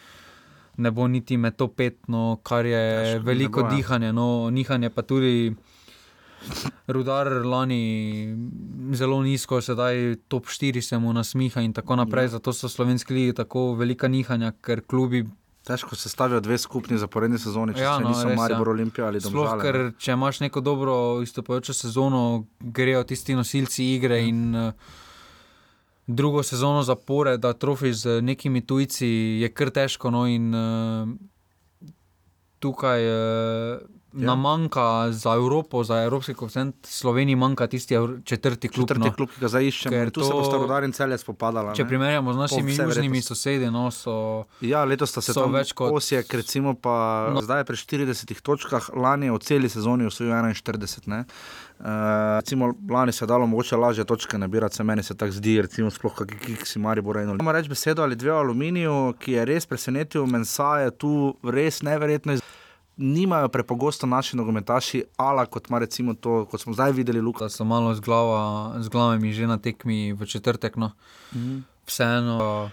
ne 0.77 0.91
bo 0.91 1.09
niti 1.09 1.37
med 1.37 1.57
to 1.57 1.68
pet, 1.68 1.99
no, 2.09 2.41
kar 2.43 2.66
je 2.66 2.83
ne 3.03 3.18
veliko 3.18 3.62
bo, 3.62 3.70
ja. 3.70 3.77
dihanja. 3.77 4.12
No, 4.12 4.51
nihanje 4.51 4.91
pa 4.91 5.03
tudi. 5.03 5.55
Rudar 6.87 7.27
lani 7.43 8.37
zelo 8.95 9.22
nizko, 9.22 9.59
sedaj 9.61 10.16
top 10.29 10.47
4 10.47 10.81
se 10.81 10.99
mu 10.99 11.12
nasmiha 11.12 11.61
in 11.64 11.72
tako 11.72 11.97
naprej. 11.97 12.24
Ja. 12.24 12.29
Zato 12.37 12.53
so 12.53 12.68
slovenski 12.68 13.14
ligi 13.14 13.33
tako 13.35 13.72
velika 13.74 14.09
nihanja, 14.09 14.53
ker 14.62 14.85
klubi. 14.87 15.24
Težko 15.66 15.97
se 15.97 16.09
stavijo 16.09 16.41
dve 16.41 16.59
skupni 16.59 16.99
zaporedni 16.99 17.39
sezoni, 17.43 17.74
če 17.74 17.83
Ja, 17.83 17.97
ja, 17.97 17.99
no, 17.99 18.12
niso 18.12 18.29
res, 18.29 18.37
Maribor 18.39 18.68
ja. 18.68 18.70
Olimpija 18.70 19.07
ali 19.09 19.20
Sploh, 19.20 19.33
Domžale. 19.33 19.62
ker 19.64 19.79
ne. 19.81 19.95
če 19.99 20.12
imaš 20.12 20.41
neko 20.45 20.61
dobro 20.61 20.95
izstopajočo 21.22 21.74
sezono, 21.74 22.20
grejo 22.61 23.03
tisti 23.03 23.35
nosilci 23.35 23.89
igre 23.97 24.20
in 24.22 24.55
uh, 24.55 24.70
drugo 26.07 26.43
sezono 26.43 26.83
zapore, 26.83 27.37
da 27.37 27.53
trofi 27.53 27.93
z 27.93 28.21
nekimi 28.23 28.67
tujci, 28.67 29.07
je 29.43 29.49
kar 29.49 29.71
težko. 29.71 30.11
No, 30.11 30.27
in, 30.27 30.55
uh, 30.55 31.09
tukaj 32.59 33.09
uh, 33.11 33.81
ja. 34.13 34.27
nam 34.27 34.41
manjka 34.41 35.13
za 35.13 35.35
Evropo, 35.35 35.85
za 35.85 36.03
evropski 36.03 36.35
kontinent, 36.35 36.87
Sloveniji 36.87 37.37
manjka 37.37 37.67
tisti 37.67 37.95
četrti 38.25 38.69
klub. 38.69 38.89
Četrti 38.89 39.09
no. 39.09 39.15
klub, 39.15 39.31
ki 39.35 39.41
ga 39.41 39.49
zdaj 39.49 39.65
iščemo. 39.65 40.11
Tu 40.11 40.23
se 40.23 40.31
to- 40.31 40.37
bosta 40.37 40.57
rodar 40.57 40.85
in 40.85 40.93
celje 40.93 41.19
spopadala. 41.19 41.75
Če 41.75 41.83
ne. 41.83 41.89
primerjamo 41.89 42.33
z 42.33 42.37
našimi 42.37 42.77
južnimi 42.77 43.23
sosedi, 43.23 43.71
no, 43.71 43.91
so. 43.91 44.45
Ja, 44.61 44.85
letos 44.85 45.11
sta 45.11 45.21
se 45.21 45.35
tam 45.35 45.53
več 45.53 45.73
kot- 45.73 45.93
Osijek, 45.93 46.35
recimo 46.35 46.75
pa 46.75 47.29
no. 47.35 47.43
zdaj 47.43 47.65
pri 47.65 47.77
40 47.77 48.41
točkah, 48.43 48.91
lani 48.95 49.27
je 49.27 49.33
v 49.33 49.39
celi 49.39 49.69
sezoni 49.69 50.07
osvojil 50.07 50.33
41. 50.33 51.07
Ne? 51.07 51.25
Uh, 51.79 51.87
recimo, 52.37 52.74
lani 52.91 53.12
se 53.12 53.24
je 53.24 53.27
dalo 53.27 53.47
mogoče 53.47 53.77
lažje 53.77 54.05
točke 54.05 54.39
nabirati, 54.39 54.77
se 54.77 54.85
meni 54.85 55.03
se 55.03 55.14
tako 55.14 55.33
zdi, 55.33 55.62
recimo, 55.62 55.91
sploh 55.91 56.14
kakšni 56.14 56.39
kiksi 56.39 56.79
Maribor 56.79 57.16
Moram 57.16 57.49
reči 57.49 57.68
besedo 57.68 58.03
ali 58.03 58.16
dve 58.16 58.33
o 58.33 58.39
aluminiju, 58.39 59.14
ki 59.18 59.33
je 59.33 59.45
res 59.45 59.66
presenetil, 59.66 60.27
Mensa 60.27 60.79
je 60.79 60.91
tu 60.91 61.37
res 61.43 61.83
neverjetno. 61.83 62.33
iz- 62.33 62.43
Nimajo 62.97 63.49
prepogosto 63.49 64.07
naši 64.07 64.37
nogometaši, 64.37 65.05
ala 65.16 65.47
kot 65.47 65.68
recimo 65.70 66.14
to, 66.14 66.47
kot 66.47 66.61
smo 66.61 66.72
zdaj 66.72 66.93
videli, 66.93 67.20
Luka. 67.20 67.45
Da 67.45 67.49
so 67.49 67.64
malo 67.64 67.95
z, 67.95 68.01
glava, 68.01 68.72
z 68.81 68.89
glavami 68.89 69.33
že 69.33 69.47
na 69.47 69.59
tekmi 69.59 70.12
v 70.12 70.24
četrtek. 70.27 70.77
No. 70.77 70.93
Mhm. 71.35 71.59
Vseeno 71.87 72.70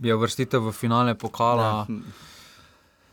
je 0.00 0.16
vrstitev 0.16 0.60
v 0.60 0.72
finale 0.72 1.14
pokala. 1.14 1.84
Ja. 1.88 1.96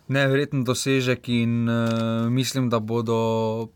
Neverjeten 0.08 0.64
dosežek 0.64 1.28
in 1.28 1.68
uh, 1.68 2.28
mislim, 2.30 2.70
da 2.70 2.78
bodo. 2.80 3.68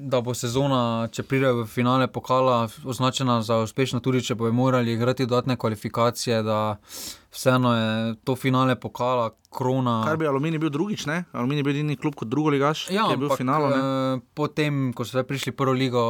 Da 0.00 0.20
bo 0.20 0.32
sezona, 0.32 0.80
če 1.12 1.22
pride 1.22 1.50
v 1.52 1.66
finale 1.68 2.06
pokala, 2.08 2.54
označena 2.84 3.42
za 3.42 3.58
uspešno, 3.58 4.00
tudi 4.00 4.22
če 4.22 4.32
bodo 4.34 4.52
morali 4.52 4.94
igrati 4.94 5.26
dodatne 5.26 5.56
kvalifikacije, 5.56 6.38
vseeno 7.30 7.72
je 7.72 7.90
to 8.24 8.32
finale 8.32 8.76
pokala, 8.76 9.26
krona. 9.50 9.98
Kar 10.06 10.16
bi 10.16 10.24
Aluminij 10.24 10.58
bil 10.58 10.70
drugič, 10.70 11.04
ne? 11.04 11.24
Aluminij 11.32 11.60
je 11.60 11.64
bil 11.64 11.74
edini 11.74 11.96
klub 11.96 12.14
kot 12.14 12.28
drugo 12.28 12.48
ligaš, 12.48 12.86
Ja, 12.88 13.04
ki 13.04 13.12
je 13.12 13.16
bil 13.18 13.28
v 13.28 13.36
finalu. 13.36 13.68
ne? 13.68 13.76
eh, 13.76 14.24
Potem, 14.32 14.92
ko 14.92 15.04
so 15.04 15.20
prišli 15.20 15.52
prvo 15.52 15.74
ligo, 15.74 16.04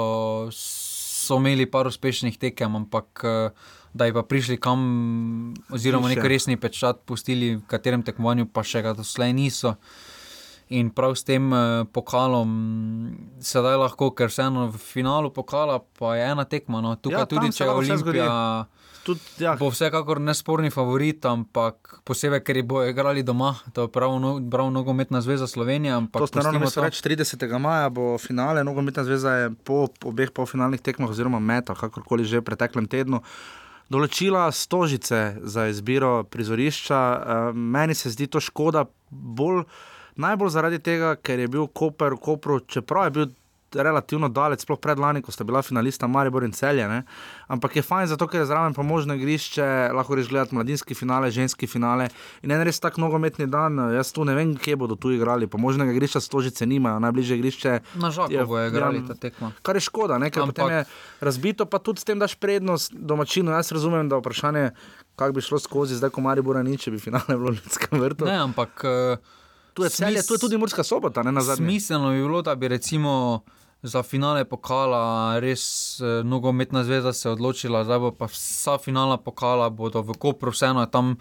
so 0.53 1.37
imeli 1.37 1.67
par 1.67 1.87
uspešnih 1.87 2.39
tekem, 2.39 2.77
ampak 2.77 3.25
eh, 3.25 3.51
da 3.91 4.07
bi 4.07 4.13
pa 4.13 4.23
prišli 4.23 4.57
kam, 4.57 5.55
oziroma 5.69 6.09
nek 6.09 6.23
resni 6.23 6.55
pečat 6.57 7.03
pustili 7.03 7.57
v 7.57 7.67
katerem 7.67 8.03
tekmovanju, 8.03 8.47
pa 8.47 8.63
še 8.63 8.83
ga 8.83 8.95
doslej 8.95 9.35
niso. 9.35 9.75
In 10.71 10.93
prav 10.95 11.17
s 11.19 11.27
tem 11.27 11.51
eh, 11.51 11.85
pokalom 11.91 12.51
sedaj 13.43 13.79
lahko, 13.81 14.13
ker 14.15 14.31
vseeno 14.31 14.69
v 14.71 14.79
finalu 14.79 15.33
pokala 15.35 15.81
pa 15.99 16.15
je 16.15 16.29
ena 16.31 16.45
tekma. 16.47 16.79
No. 16.85 16.95
Tukaj 16.95 17.25
Ja, 17.25 17.27
tudi 17.27 17.51
če 17.51 17.67
zgodi. 17.67 17.91
Olimpija. 17.91 18.69
Tudi, 19.01 19.21
ja. 19.41 19.55
Bo 19.57 19.71
vsekakor 19.73 20.21
nesporni 20.21 20.69
favorit, 20.71 21.25
ampak 21.25 22.03
posebej, 22.05 22.43
ker 22.45 22.61
bodo 22.69 22.85
igrali 22.93 23.25
doma, 23.25 23.55
to 23.73 23.87
je 23.87 23.93
prav, 23.93 24.13
no, 24.21 24.35
prav 24.53 24.69
nogometna 24.71 25.23
zveza 25.25 25.49
Slovenije. 25.49 25.97
To 26.13 26.29
ste 26.29 26.45
ravno 26.45 26.61
mislili 26.61 26.87
reči, 26.87 27.03
30. 27.09 27.59
maja 27.59 27.89
bo 27.89 28.19
finale, 28.21 28.65
nogometna 28.65 29.05
zveza 29.09 29.33
je 29.35 29.51
po 29.65 29.89
obeh 30.05 30.31
polfinalnih 30.31 30.85
tekmah, 30.85 31.11
oziroma 31.11 31.41
meta, 31.41 31.75
kakorkoli 31.75 32.29
že 32.29 32.45
v 32.45 32.47
preteklem 32.53 32.87
tednu. 32.87 33.25
Določila 33.91 34.45
stožice 34.55 35.41
za 35.43 35.67
izbiro 35.67 36.23
prizorišča, 36.31 37.01
Eh, 37.01 37.53
meni 37.57 37.95
se 37.95 38.13
zdi 38.13 38.29
to 38.31 38.39
škoda, 38.39 38.85
bolj, 39.11 39.65
najbolj 40.21 40.53
zaradi 40.55 40.79
tega, 40.79 41.15
ker 41.17 41.41
je 41.41 41.49
bil 41.49 41.67
Koper 41.67 42.17
Kopru, 42.21 42.61
čeprav 42.69 43.09
je 43.09 43.17
bil 43.17 43.31
relativno 43.75 44.29
daleč, 44.29 44.65
sploh 44.65 44.79
pred 44.81 44.99
lani, 44.99 45.23
ko 45.23 45.33
sta 45.33 45.45
bila 45.47 45.63
finalista 45.63 46.09
Maribor 46.11 46.45
in 46.45 46.53
Celje. 46.53 46.89
Ne? 46.89 47.03
Ampak 47.47 47.77
je 47.77 47.83
fajn, 47.83 48.09
zato 48.11 48.27
ker 48.27 48.43
je 48.43 48.49
zraven 48.51 48.75
pa 48.75 48.83
možno 48.83 49.15
igrišče, 49.15 49.95
lahko 49.95 50.17
greš 50.17 50.29
gledati 50.29 50.55
mladinski 50.55 50.95
finale, 50.95 51.31
ženski 51.31 51.67
finale. 51.71 52.09
In 52.43 52.51
en 52.51 52.65
res 52.67 52.81
tak 52.83 52.99
nogometni 52.99 53.47
dan, 53.47 53.79
jaz 53.95 54.13
tu 54.13 54.25
ne 54.27 54.35
vem, 54.35 54.57
kje 54.59 54.77
bodo 54.77 54.99
tu 54.99 55.13
igrali, 55.15 55.47
pa 55.47 55.59
možnega 55.59 55.95
igrišča 55.95 56.21
stožice 56.21 56.67
nimajo, 56.67 56.99
najbližje 57.07 57.39
igrišče. 57.39 57.79
Na 58.03 58.11
žaku 58.11 58.47
bojo 58.47 58.67
igrali 58.69 59.05
ta 59.07 59.15
tekma. 59.15 59.53
Kar 59.63 59.79
je 59.79 59.87
škoda, 59.87 60.19
ne? 60.19 60.31
ker 60.31 60.43
Ampak- 60.43 60.57
potem 60.57 60.77
je 60.77 60.85
razbito, 61.21 61.67
pa 61.67 61.79
tudi 61.79 62.01
s 62.01 62.05
tem 62.05 62.19
daš 62.19 62.35
prednost 62.35 62.93
domačinu. 62.95 63.53
Jaz 63.55 63.73
razumem, 63.73 64.09
da 64.09 64.19
je 64.19 64.25
vprašanje, 64.25 64.71
kako 65.17 65.33
bi 65.33 65.41
šlo 65.41 65.59
skozi, 65.59 65.95
zdaj 65.95 66.11
ko 66.11 66.21
Maribora 66.21 66.63
ni, 66.63 66.79
če 66.79 66.91
bi 66.91 66.99
finale 66.99 67.39
bilo 67.39 67.55
v 67.55 67.61
Ljudskem 67.63 68.01
vrtu. 68.01 68.27
Ne, 68.27 68.41
ampak. 68.51 68.83
Uh, 68.83 69.39
Tu 69.75 69.85
je 69.85 69.91
celje, 69.91 70.23
tu 70.27 70.35
je 70.35 70.39
tudi 70.39 70.57
Murska 70.57 70.83
sobota, 70.83 71.23
ne 71.23 71.33
na 71.33 71.41
zadnje. 71.41 71.67
Smiselno 71.67 72.11
bi 72.11 72.23
bilo, 72.23 72.43
da 72.43 72.55
bi 72.55 72.69
recimo 72.69 73.41
za 73.83 74.03
finale 74.03 74.45
pokala 74.45 75.39
res 75.41 75.97
eh, 76.01 76.25
nogometna 76.25 76.85
zveza 76.85 77.13
se 77.13 77.31
odločila, 77.31 77.85
zdaj 77.85 78.13
pa 78.19 78.29
vsa 78.29 78.79
finala 78.79 79.17
pokala, 79.17 79.71
bodo 79.71 80.03
v 80.03 80.19
Kopru, 80.19 80.51
vseeno 80.51 80.81
je 80.81 80.91
tam 80.91 81.17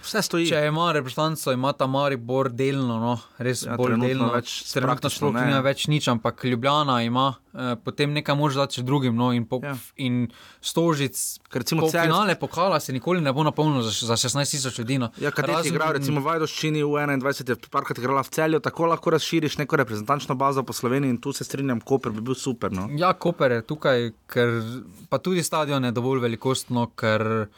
Vse 0.00 0.22
stoji. 0.22 0.46
Če 0.48 0.66
ima 0.66 0.92
reprezentanco, 0.92 1.52
ima 1.52 1.72
ta 1.72 1.86
Maribor 1.86 2.48
delno, 2.48 2.98
no, 2.98 3.12
res 3.38 3.62
Ja, 3.62 3.76
bolj 3.76 3.98
delno. 3.98 4.30
več 4.32 4.72
trenutno 4.72 5.10
sploh 5.10 5.32
ne. 5.32 5.42
nima 5.42 5.60
več 5.60 5.86
nič, 5.86 6.08
ampak 6.08 6.44
Ljubljana 6.44 7.02
ima, 7.02 7.24
eh, 7.52 7.76
potem 7.76 8.12
nekaj 8.12 8.34
dati 8.54 8.74
še 8.74 8.82
drugim. 8.82 9.14
No, 9.14 9.32
in, 9.32 9.44
po, 9.44 9.60
ja. 9.62 9.76
in 9.96 10.28
stožic, 10.60 11.14
recimo 11.52 11.82
po 11.82 11.88
Celje- 11.88 12.04
finale 12.04 12.34
pokala 12.34 12.80
se 12.80 12.92
nikoli 12.92 13.20
ne 13.20 13.32
bo 13.32 13.42
napolnil 13.42 13.82
za, 13.82 13.90
za 14.06 14.16
16 14.18 14.50
tisoč 14.50 14.78
ljudi. 14.78 14.98
No. 14.98 15.10
Ja, 15.18 15.30
kadeti 15.30 15.52
Razen- 15.52 15.66
igrajo, 15.68 15.92
recimo 15.92 16.20
Vajdoščini 16.20 16.82
v 16.82 16.88
21, 16.88 17.48
je 17.50 17.70
parkrat 17.70 17.98
igrala 17.98 18.22
v 18.22 18.30
celju, 18.30 18.60
tako 18.60 18.86
lahko 18.86 19.10
razširiš 19.10 19.58
neko 19.58 19.76
reprezentančno 19.76 20.34
bazo 20.34 20.62
po 20.62 20.72
Sloveniji 20.72 21.10
in 21.10 21.18
tu 21.18 21.32
se 21.32 21.44
strinjam, 21.44 21.80
Koper 21.80 22.12
bi 22.12 22.20
bil 22.22 22.34
super. 22.34 22.72
No. 22.72 22.88
Ja, 22.92 23.12
Koper 23.12 23.52
je 23.52 23.62
tukaj, 23.62 24.12
ker 24.26 24.62
pa 25.08 25.18
tudi 25.18 25.42
stadion 25.42 25.84
je 25.84 25.92
dovolj 25.92 26.20
velikostno, 26.20 26.86
ker 26.88 27.48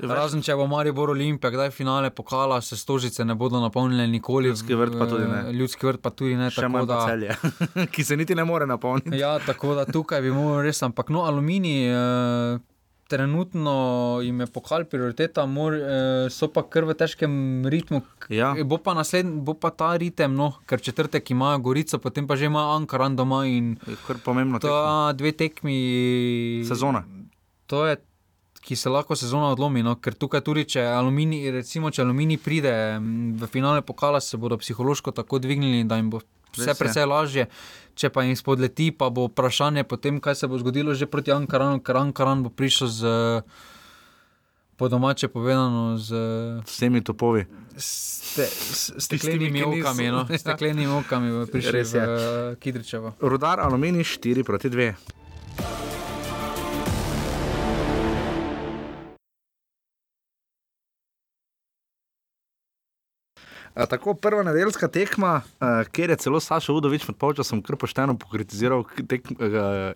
razen 0.00 0.42
če 0.42 0.54
bo 0.54 0.66
Maribor 0.66 1.10
Olimpija, 1.10 1.50
kdaj 1.50 1.70
finale 1.70 2.10
pokala, 2.10 2.60
se 2.60 2.76
stožice 2.76 3.24
ne 3.24 3.34
bodo 3.34 3.60
napolnile 3.60 4.06
nikoli. 4.06 4.48
Ljudski 4.48 4.74
vrt 4.74 4.98
pa 4.98 5.06
tudi 5.06 5.24
ne. 5.24 5.52
Ljudski 5.52 5.86
vrt 5.86 6.00
pa 6.00 6.10
tudi 6.10 6.36
ne. 6.36 6.50
Še 6.50 6.60
tako 6.60 6.72
manj 6.72 6.86
da- 6.86 7.04
celje, 7.06 7.36
ki 7.94 8.04
se 8.04 8.16
niti 8.16 8.34
ne 8.34 8.44
more 8.44 8.66
napolniti. 8.66 9.16
Ja, 9.16 9.38
tako 9.38 9.74
da 9.74 9.84
tukaj 9.84 10.20
bi 10.20 10.30
moral 10.30 10.62
res, 10.62 10.82
ampak 10.82 11.08
no, 11.08 11.24
aluminij. 11.24 11.86
Eh, 11.90 12.66
Trenutno 13.08 13.72
jim 14.20 14.40
je 14.40 14.46
pokal 14.46 14.84
prioriteta, 14.84 15.46
mor, 15.46 15.72
eh, 15.72 15.80
so 16.28 16.44
pa 16.46 16.60
kar 16.62 16.84
v 16.84 16.92
težkem 16.92 17.32
ritmu. 17.64 18.02
Ja. 18.28 18.50
Bo, 18.62 18.76
pa 18.76 18.92
nasled, 18.92 19.24
bo 19.24 19.54
pa 19.54 19.70
ta 19.70 19.96
ritem, 19.96 20.34
no, 20.36 20.50
ker 20.66 20.76
četrtek 20.78 21.30
ima 21.30 21.56
Gorico, 21.56 21.96
potem 21.98 22.28
pa 22.28 22.36
že 22.36 22.44
ima 22.44 22.76
Ankaran 22.76 23.16
doma. 23.16 23.46
In 23.48 23.78
Kar 24.06 24.20
pomembno 24.20 24.60
ta 24.60 25.12
dve 25.16 25.32
tekmi. 25.32 26.60
Sezona. 26.68 27.00
To 27.66 27.86
je, 27.86 27.96
ki 28.68 28.76
se 28.76 28.90
lahko 28.90 29.16
sezona 29.16 29.48
odlomi. 29.48 29.80
No, 29.82 29.94
ker 29.96 30.12
tukaj 30.14 30.42
tudi, 30.42 30.66
če 30.66 30.82
aluminij, 30.90 31.48
recimo, 31.52 31.88
če 31.88 32.02
aluminij 32.02 32.36
pride 32.38 32.72
v 33.34 33.48
finale 33.48 33.80
pokala, 33.82 34.20
se 34.20 34.36
bodo 34.36 34.58
psihološko 34.58 35.10
tako 35.12 35.38
dvignili, 35.38 35.84
da 35.84 35.96
jim 35.96 36.10
bo 36.10 36.20
vse 36.52 36.74
precej 36.74 37.06
lažje. 37.06 37.46
Če 37.94 38.10
pa 38.10 38.22
jim 38.22 38.36
spodleti, 38.36 38.90
pa 38.92 39.08
bo 39.08 39.24
vprašanje 39.26 39.82
potem, 39.84 40.20
kaj 40.20 40.36
se 40.36 40.46
bo 40.46 40.54
zgodilo 40.56 40.92
že 40.92 41.08
proti 41.08 41.32
Ankaranu, 41.32 41.80
ker 41.80 41.96
Ankaran 41.98 42.42
bo 42.42 42.52
prišel 42.52 42.88
z. 42.90 43.00
Po 44.76 44.86
domače 44.86 45.26
povedano, 45.26 45.98
z 45.98 46.14
S 46.62 46.76
temi 46.76 47.00
topovi. 47.00 47.42
ste, 47.74 48.44
s, 48.44 48.94
Tistimi, 49.02 49.50
steklenimi 49.50 49.62
okami. 49.64 50.06
No, 50.08 50.22
Ja. 50.30 50.38
steklenimi 50.38 50.92
okami 50.94 51.32
bo 51.32 51.46
prišel 51.48 51.72
Res 51.72 51.90
je. 51.90 51.98
v 51.98 52.10
Kidričevo. 52.56 53.16
Rudar 53.18 53.58
aluminij 53.58 54.06
4 54.06 54.44
proti 54.44 54.70
2. 54.70 54.94
Tako 63.86 64.14
prva 64.14 64.42
nedeljska 64.42 64.88
tekma, 64.88 65.40
uh, 65.60 65.68
kjer 65.92 66.10
je 66.10 66.16
celo 66.16 66.40
Saša 66.40 66.72
Udovič 66.72 67.04
med 67.08 67.16
polčasom 67.16 67.60
kar 67.62 67.76
pošteno 67.78 68.16
pokritiziral 68.18 68.82
tek, 69.08 69.30
uh, 69.30 69.46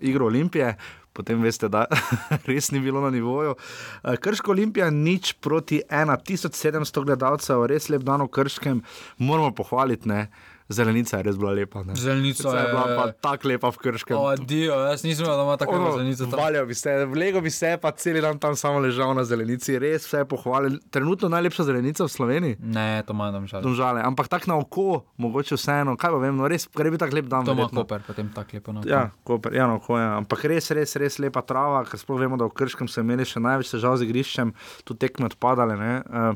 igro 0.01 0.27
Olimpije, 0.27 0.77
potem 1.13 1.43
veste, 1.43 1.69
da 1.69 1.87
res 2.51 2.71
ni 2.71 2.81
bilo 2.81 3.01
na 3.03 3.11
nivoju. 3.11 3.57
Uh, 3.57 4.15
Krško 4.15 4.55
Olimpija 4.55 4.91
nič 4.91 5.33
proti 5.43 5.83
1700 5.91 7.05
gledalcev, 7.05 7.67
res 7.67 7.91
lep 7.91 8.07
dan 8.07 8.23
v 8.23 8.31
Krškem, 8.31 8.85
moramo 9.19 9.51
pohvaliti. 9.51 10.09
Ne? 10.09 10.29
Zelenica 10.73 11.21
je 11.21 11.27
res 11.29 11.37
bila 11.39 11.53
lepa. 11.53 11.83
Ne? 11.85 11.95
Zelenica 11.95 12.49
je 12.49 12.65
bila 12.73 12.85
pa 12.97 13.05
tako 13.13 13.49
lepa 13.49 13.71
v 13.71 13.77
Krškem. 13.85 14.17
Adijo, 14.17 14.79
jaz 14.89 15.05
nisem 15.05 15.27
vedel, 15.27 15.37
da 15.39 15.45
ima 15.45 15.57
tako 15.61 15.77
Ono, 15.77 15.93
zelenico. 15.97 16.27
Valjal 16.37 16.67
bi 16.67 16.75
se, 16.75 16.95
vlego 17.07 17.41
bi 17.41 17.51
se, 17.51 17.77
pa 17.83 17.91
cel 17.93 18.21
dan 18.25 18.39
tam 18.39 18.57
samo 18.57 18.81
ležal 18.81 19.15
na 19.15 19.25
zelenici, 19.25 19.79
res 19.79 20.07
vse 20.09 20.25
pohvalil. 20.25 20.79
Trenutno 20.91 21.29
najlepša 21.29 21.69
zelenica 21.69 22.05
v 22.05 22.09
Sloveniji. 22.09 22.57
Ne, 22.61 23.03
to 23.07 23.13
ima 23.13 23.31
domžal. 23.31 23.63
Domžale, 23.63 24.03
ampak 24.03 24.29
tako 24.33 24.51
na 24.51 24.57
oko, 24.59 25.05
mogoče 25.17 25.55
vseeno, 25.61 25.97
kaj 25.97 26.17
pa 26.17 26.23
vem, 26.25 26.37
no 26.37 26.49
res, 26.49 26.67
ker 26.67 26.89
je 26.89 26.95
bil 26.97 27.03
tako 27.03 27.19
lep 27.21 27.29
dan. 27.29 27.45
To 27.47 27.53
ima. 27.53 27.69
Koper, 27.69 28.03
potem 28.07 28.33
tako 28.35 28.57
lepo 28.57 28.73
na 28.73 28.81
Ja, 28.89 29.03
Koper, 29.25 29.55
ja, 29.55 29.69
no, 29.71 29.79
ko 29.79 30.01
je. 30.01 30.09
Ampak 30.23 30.45
res, 30.51 30.71
res, 30.73 30.97
res 30.97 31.21
lepa 31.23 31.45
trava, 31.47 31.85
ker 31.85 32.01
sploh 32.01 32.19
vemo, 32.21 32.41
da 32.41 32.49
v 32.49 32.57
Krškem 32.57 32.89
so 32.89 33.05
imeli 33.05 33.29
še 33.29 33.41
največ 33.43 33.77
težav 33.77 34.01
z 34.01 34.09
igriščem, 34.09 34.51
tu 34.89 34.97
tekme 34.97 35.29
odpadale. 35.31 35.77
ne. 35.77 35.93
Uh, 36.09 36.35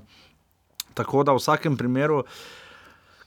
tako 0.96 1.24
da 1.24 1.34
v 1.36 1.40
vsakem 1.42 1.76
primeru. 1.76 2.24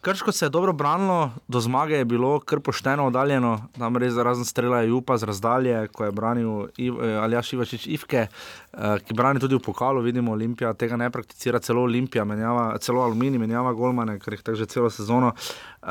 Krško 0.01 0.31
se 0.31 0.45
je 0.45 0.49
dobro 0.49 0.73
branilo, 0.73 1.31
do 1.47 1.59
zmage 1.59 1.95
je 1.95 2.05
bilo 2.05 2.39
kar 2.39 2.59
pošteno 2.59 3.07
oddaljeno, 3.07 3.67
tam 3.77 3.97
res 3.97 4.15
razen 4.15 4.45
strela 4.45 4.79
je 4.79 4.89
Jupa 4.89 5.17
z 5.17 5.23
razdalje, 5.23 5.87
ko 5.87 6.05
je 6.05 6.11
branil 6.11 6.49
eh, 6.63 7.17
Aljaš 7.21 7.53
Ivačič 7.53 7.87
Ivke, 7.87 8.27
eh, 8.27 8.99
ki 9.07 9.13
brani 9.13 9.39
tudi 9.39 9.55
v 9.55 9.59
pokalu, 9.59 10.01
vidimo 10.01 10.31
Olimpija, 10.31 10.73
tega 10.73 10.95
ne 10.95 11.09
prakticira, 11.11 11.59
celo 11.59 11.83
Olimpija, 11.83 12.23
menjava, 12.25 12.77
celo 12.77 13.03
Aluminij 13.03 13.39
menjava 13.39 13.73
golmane, 13.73 14.19
ker 14.19 14.33
jih 14.33 14.43
tako 14.43 14.55
že 14.61 14.65
celo 14.65 14.89
sezono. 14.89 15.33
Eh, 15.35 15.87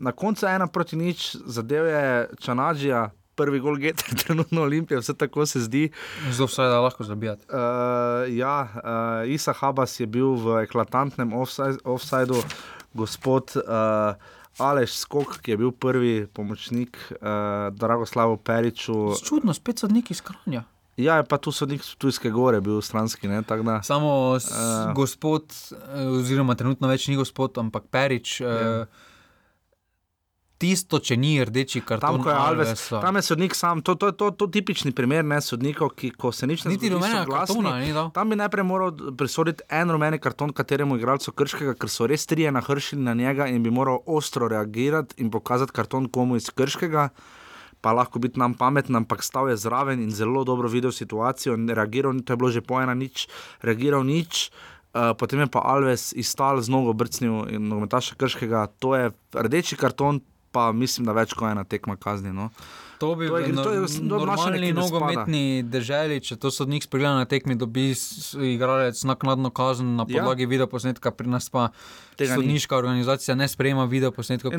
na 0.00 0.12
koncu 0.12 0.46
ena 0.46 0.66
proti 0.66 0.96
nič, 0.96 1.36
zadev 1.46 1.86
je 1.86 2.28
Čanađija, 2.38 3.10
prvi 3.34 3.60
gol 3.60 3.76
geta, 3.76 4.04
trenutno 4.22 4.62
Olimpija, 4.62 5.00
vse 5.00 5.14
tako 5.18 5.46
se 5.46 5.60
zdi. 5.60 5.88
Zelo 6.30 6.46
vse 6.46 6.62
da 6.62 6.80
lahko 6.80 7.04
zabijati. 7.04 7.46
Uh, 7.48 8.36
ja, 8.36 8.68
uh, 8.74 9.30
Isa 9.30 9.52
Habas 9.52 10.00
je 10.00 10.06
bil 10.06 10.36
v 10.36 10.62
eklatantnem 10.62 11.32
offside- 11.32 11.80
offsideu, 11.84 12.42
gospod 12.94 13.56
uh, 13.56 14.14
Aleš 14.58 14.92
Skok, 15.04 15.38
ki 15.42 15.54
je 15.54 15.56
bil 15.56 15.72
prvi 15.72 16.26
pomočnik 16.26 16.98
uh, 17.10 17.18
Dragoslavu 17.72 18.36
Periču. 18.36 19.14
Čudno, 19.24 19.54
spet 19.54 19.78
sodnik 19.78 20.10
iz 20.10 20.20
Kranja. 20.20 20.64
Ja, 20.96 21.16
je 21.16 21.24
pa 21.24 21.38
tu 21.40 21.52
sodnik 21.52 21.82
Tujske 21.98 22.30
gore, 22.30 22.60
bil 22.60 22.80
stranski. 22.84 23.28
Ne, 23.28 23.40
da, 23.42 23.82
Samo 23.82 24.36
s, 24.40 24.50
Eh. 24.52 24.92
gospod, 24.94 25.48
oziroma 26.18 26.54
trenutno 26.54 26.88
več 26.88 27.08
ni 27.08 27.16
gospod, 27.16 27.58
ampak 27.58 27.88
Perič. 27.90 28.40
Ja. 28.40 28.82
Uh, 28.82 28.86
tisto, 30.62 31.00
če 31.02 31.16
ni 31.18 31.34
rdeči 31.42 31.82
karton, 31.82 32.20
Tam, 32.20 32.22
ko 32.22 32.30
je 32.30 32.36
Alves, 32.38 32.70
Alvesa. 32.70 33.00
tam 33.02 33.18
je 33.18 33.22
sodnik 33.26 33.56
sam, 33.58 33.82
to, 33.82 33.96
to, 33.98 34.12
to, 34.14 34.30
to 34.38 34.46
tipični 34.46 34.94
primer 34.94 35.26
ne 35.26 35.40
sodnikov, 35.42 35.92
ki 35.98 36.12
ko 36.14 36.30
se 36.30 36.46
nič 36.46 36.62
ne 36.68 36.76
zgodi, 36.76 36.92
kartona 37.26 37.74
ni 37.82 37.90
dal. 37.90 38.12
Tam 38.14 38.30
bi 38.30 38.38
najprej 38.38 38.66
moral 38.66 38.94
prisoditi 39.18 39.66
en 39.70 39.90
rumeni 39.90 40.22
karton 40.22 40.54
kateremu 40.54 41.00
igralcu 41.00 41.34
krškega, 41.34 41.74
ker 41.74 41.90
so 41.90 42.06
res 42.06 42.26
trije 42.30 42.54
nahršili 42.54 43.02
na 43.02 43.14
njega 43.18 43.50
in 43.50 43.62
bi 43.66 43.74
moral 43.74 44.02
ostro 44.06 44.48
reagirati 44.48 45.18
in 45.18 45.30
pokazati 45.34 45.74
karton 45.74 46.06
komu 46.08 46.38
iz 46.38 46.50
krškega. 46.54 47.08
Pa 47.82 47.90
lahko 47.90 48.20
biti 48.22 48.38
nam 48.38 48.54
pameten, 48.54 48.94
ampak 48.94 49.24
stal 49.26 49.48
je 49.50 49.56
zraven 49.58 49.98
in 49.98 50.12
zelo 50.14 50.44
dobro 50.46 50.68
videl 50.70 50.92
situacijo. 50.94 51.56
Reagiral, 51.58 52.20
to 52.22 52.32
je 52.32 52.38
bilo 52.38 52.50
že 52.54 52.62
po 52.62 52.78
ena 52.78 52.94
nič, 52.94 53.26
reagiral 53.66 54.06
nič. 54.06 54.52
Uh, 54.92 55.16
potem 55.16 55.40
je 55.40 55.48
pa 55.48 55.64
Alves 55.64 56.12
izstal 56.12 56.60
z 56.60 56.68
nogo 56.68 56.92
brcnil 56.92 57.48
in 57.50 57.64
nogometaša 57.66 58.14
krškega. 58.14 58.68
To 58.78 58.92
je 58.94 59.10
rdeči 59.34 59.74
karton, 59.80 60.20
pa 60.52 60.70
mislim, 60.72 61.06
da 61.06 61.12
več 61.12 61.32
kot 61.32 61.50
ena 61.50 61.64
tekma 61.64 61.96
kazni. 61.96 62.30
No. 62.30 62.50
To 62.98 63.16
bi 63.16 63.26
To 63.26 63.36
je- 63.36 63.42
v 63.44 63.56
to 63.56 63.72
je 63.72 63.80
nor- 63.80 63.88
v 63.90 64.04
normalni 64.06 64.70
nogometni 64.72 65.42
državi, 65.64 66.20
če 66.20 66.36
to 66.36 66.48
sodnik 66.48 66.82
sprejela 66.82 67.16
na 67.16 67.24
tekmi, 67.24 67.56
dobi 67.56 67.90
igralec 68.36 68.94
naknadno 69.02 69.50
kazen 69.50 69.96
na 69.96 70.04
Ja. 70.04 70.20
podlagi 70.20 70.46
videoposnetka, 70.46 71.10
pri 71.10 71.26
nas 71.26 71.48
pa 71.48 71.70
Tega 72.14 72.30
ni. 72.30 72.36
sodniška 72.38 72.70
organizacija 72.72 73.34
ne 73.34 73.48
sprejema 73.48 73.88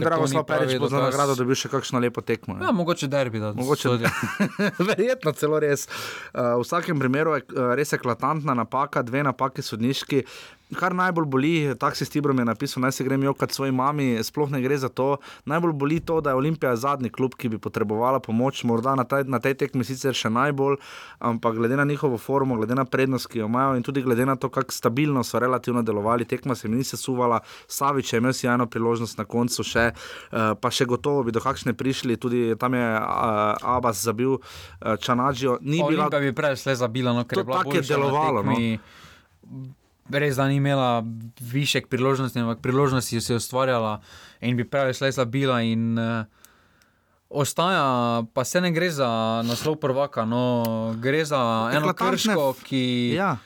Drago 0.01 0.23
ni 0.23 0.27
Slav 0.29 0.43
Perič 0.43 0.59
pravi 0.67 0.75
bo 0.75 0.87
za 0.87 0.97
dokaz. 0.97 1.07
nagrado 1.07 1.35
dobil 1.35 1.55
še 1.55 1.69
kakšno 1.69 2.01
lepo 2.01 2.19
tekmo. 2.21 2.53
ne. 2.53 2.65
Ja, 2.65 2.71
mogoče 2.73 3.07
derbi, 3.07 3.39
da 3.39 3.53
Mogoče 3.53 3.81
sodijo. 3.83 4.09
Verjetno 4.81 5.31
celo 5.31 5.59
res. 5.59 5.87
Uh, 6.33 6.41
v 6.53 6.63
vsakem 6.63 6.97
primeru 6.97 7.33
je 7.33 7.43
uh, 7.47 7.75
res 7.75 7.93
eklatantna 7.93 8.53
napaka, 8.53 9.01
dve 9.01 9.23
napaki 9.23 9.61
sodniški. 9.61 10.23
Kar 10.71 10.95
najbolj 10.95 11.25
boli, 11.25 11.51
taksi 11.79 12.05
Stibrom 12.05 12.39
je 12.39 12.45
napisal, 12.45 12.81
naj 12.81 12.91
se 12.91 13.03
grem 13.03 13.23
jokat 13.23 13.51
svoji 13.51 13.71
mami, 13.71 14.23
sploh 14.23 14.49
ne 14.51 14.61
gre 14.61 14.77
za 14.77 14.89
to. 14.89 15.17
Najbolj 15.45 15.73
boli 15.73 15.99
to, 15.99 16.21
da 16.21 16.31
je 16.31 16.39
Olimpija 16.39 16.75
zadnji 16.75 17.09
klub, 17.09 17.35
ki 17.37 17.49
bi 17.49 17.59
potrebovala 17.61 18.19
pomoč, 18.19 18.63
morda 18.63 18.95
na, 18.95 19.03
taj, 19.03 19.27
na 19.27 19.39
tej 19.43 19.53
tekmi 19.59 19.85
sicer 19.85 20.15
še 20.17 20.31
najbolj, 20.33 20.79
ampak 21.19 21.59
glede 21.59 21.77
na 21.77 21.85
njihovo 21.85 22.17
formo, 22.17 22.57
glede 22.57 22.75
na 22.75 22.85
prednost, 22.85 23.27
ki 23.27 23.43
jo 23.43 23.49
imajo 23.51 23.75
in 23.77 23.83
tudi 23.83 24.01
glede 24.01 24.25
na 24.25 24.35
to, 24.35 24.49
kako 24.49 24.73
stabilno 24.73 25.23
so 25.23 25.39
relativno 25.39 25.83
delovali, 25.83 26.25
tekma 26.25 26.55
se 26.55 26.67
mi 26.67 26.79
ni 26.81 26.87
sesuvala, 26.87 27.41
Savič 27.67 28.13
je 28.13 28.23
imel 28.23 28.33
sjajno 28.33 28.65
priložnost 28.65 29.17
na 29.17 29.27
koncu 29.29 29.63
še, 29.67 29.91
uh, 29.93 30.55
pa 30.59 30.71
še 30.71 30.87
gotovo 30.89 31.27
bi 31.27 31.35
do 31.35 31.43
kakšne 31.43 31.75
prišli, 31.77 32.17
tudi 32.17 32.55
tam 32.59 32.73
je 32.73 32.87
uh, 32.97 33.77
Abbas 33.77 34.01
zabil 34.03 34.39
uh, 34.39 34.41
Čanađijo. 34.99 35.59
Ni 35.61 35.83
bila 35.83 36.07
Olimpija 36.07 36.23
bi 36.23 36.33
prej 36.33 36.57
vse 36.57 36.75
zabila, 36.81 37.13
no, 37.13 37.27
ker 37.27 37.43
je 37.43 37.47
bila 37.51 37.61
tako 37.61 37.77
je 37.77 37.81
boljša 37.83 37.97
na 37.97 38.05
delovalo, 38.05 38.43
no. 38.43 39.82
Res, 40.13 40.37
da 40.37 40.47
ni 40.47 40.59
imela 40.61 41.03
višek 41.41 41.87
priložnosti, 41.89 42.39
ampak 42.39 42.61
priložnosti 42.61 43.21
si 43.21 43.31
je 43.31 43.37
ustvarjala 43.37 43.99
in 44.41 44.57
bi 44.57 44.65
prej 44.67 44.93
šla 44.99 45.11
zabila. 45.11 45.61
In, 45.65 45.97
uh, 45.97 46.25
ostaja, 47.33 48.23
pa 48.33 48.43
se 48.43 48.61
ne 48.61 48.71
gre 48.71 48.91
za 48.91 49.41
naslov 49.45 49.75
prvaka, 49.81 50.25
no, 50.25 50.93
gre 51.01 51.25
za 51.25 51.71
eno 51.73 51.93
krško, 51.93 52.53
ki. 52.63 53.13
Ja. 53.17 53.37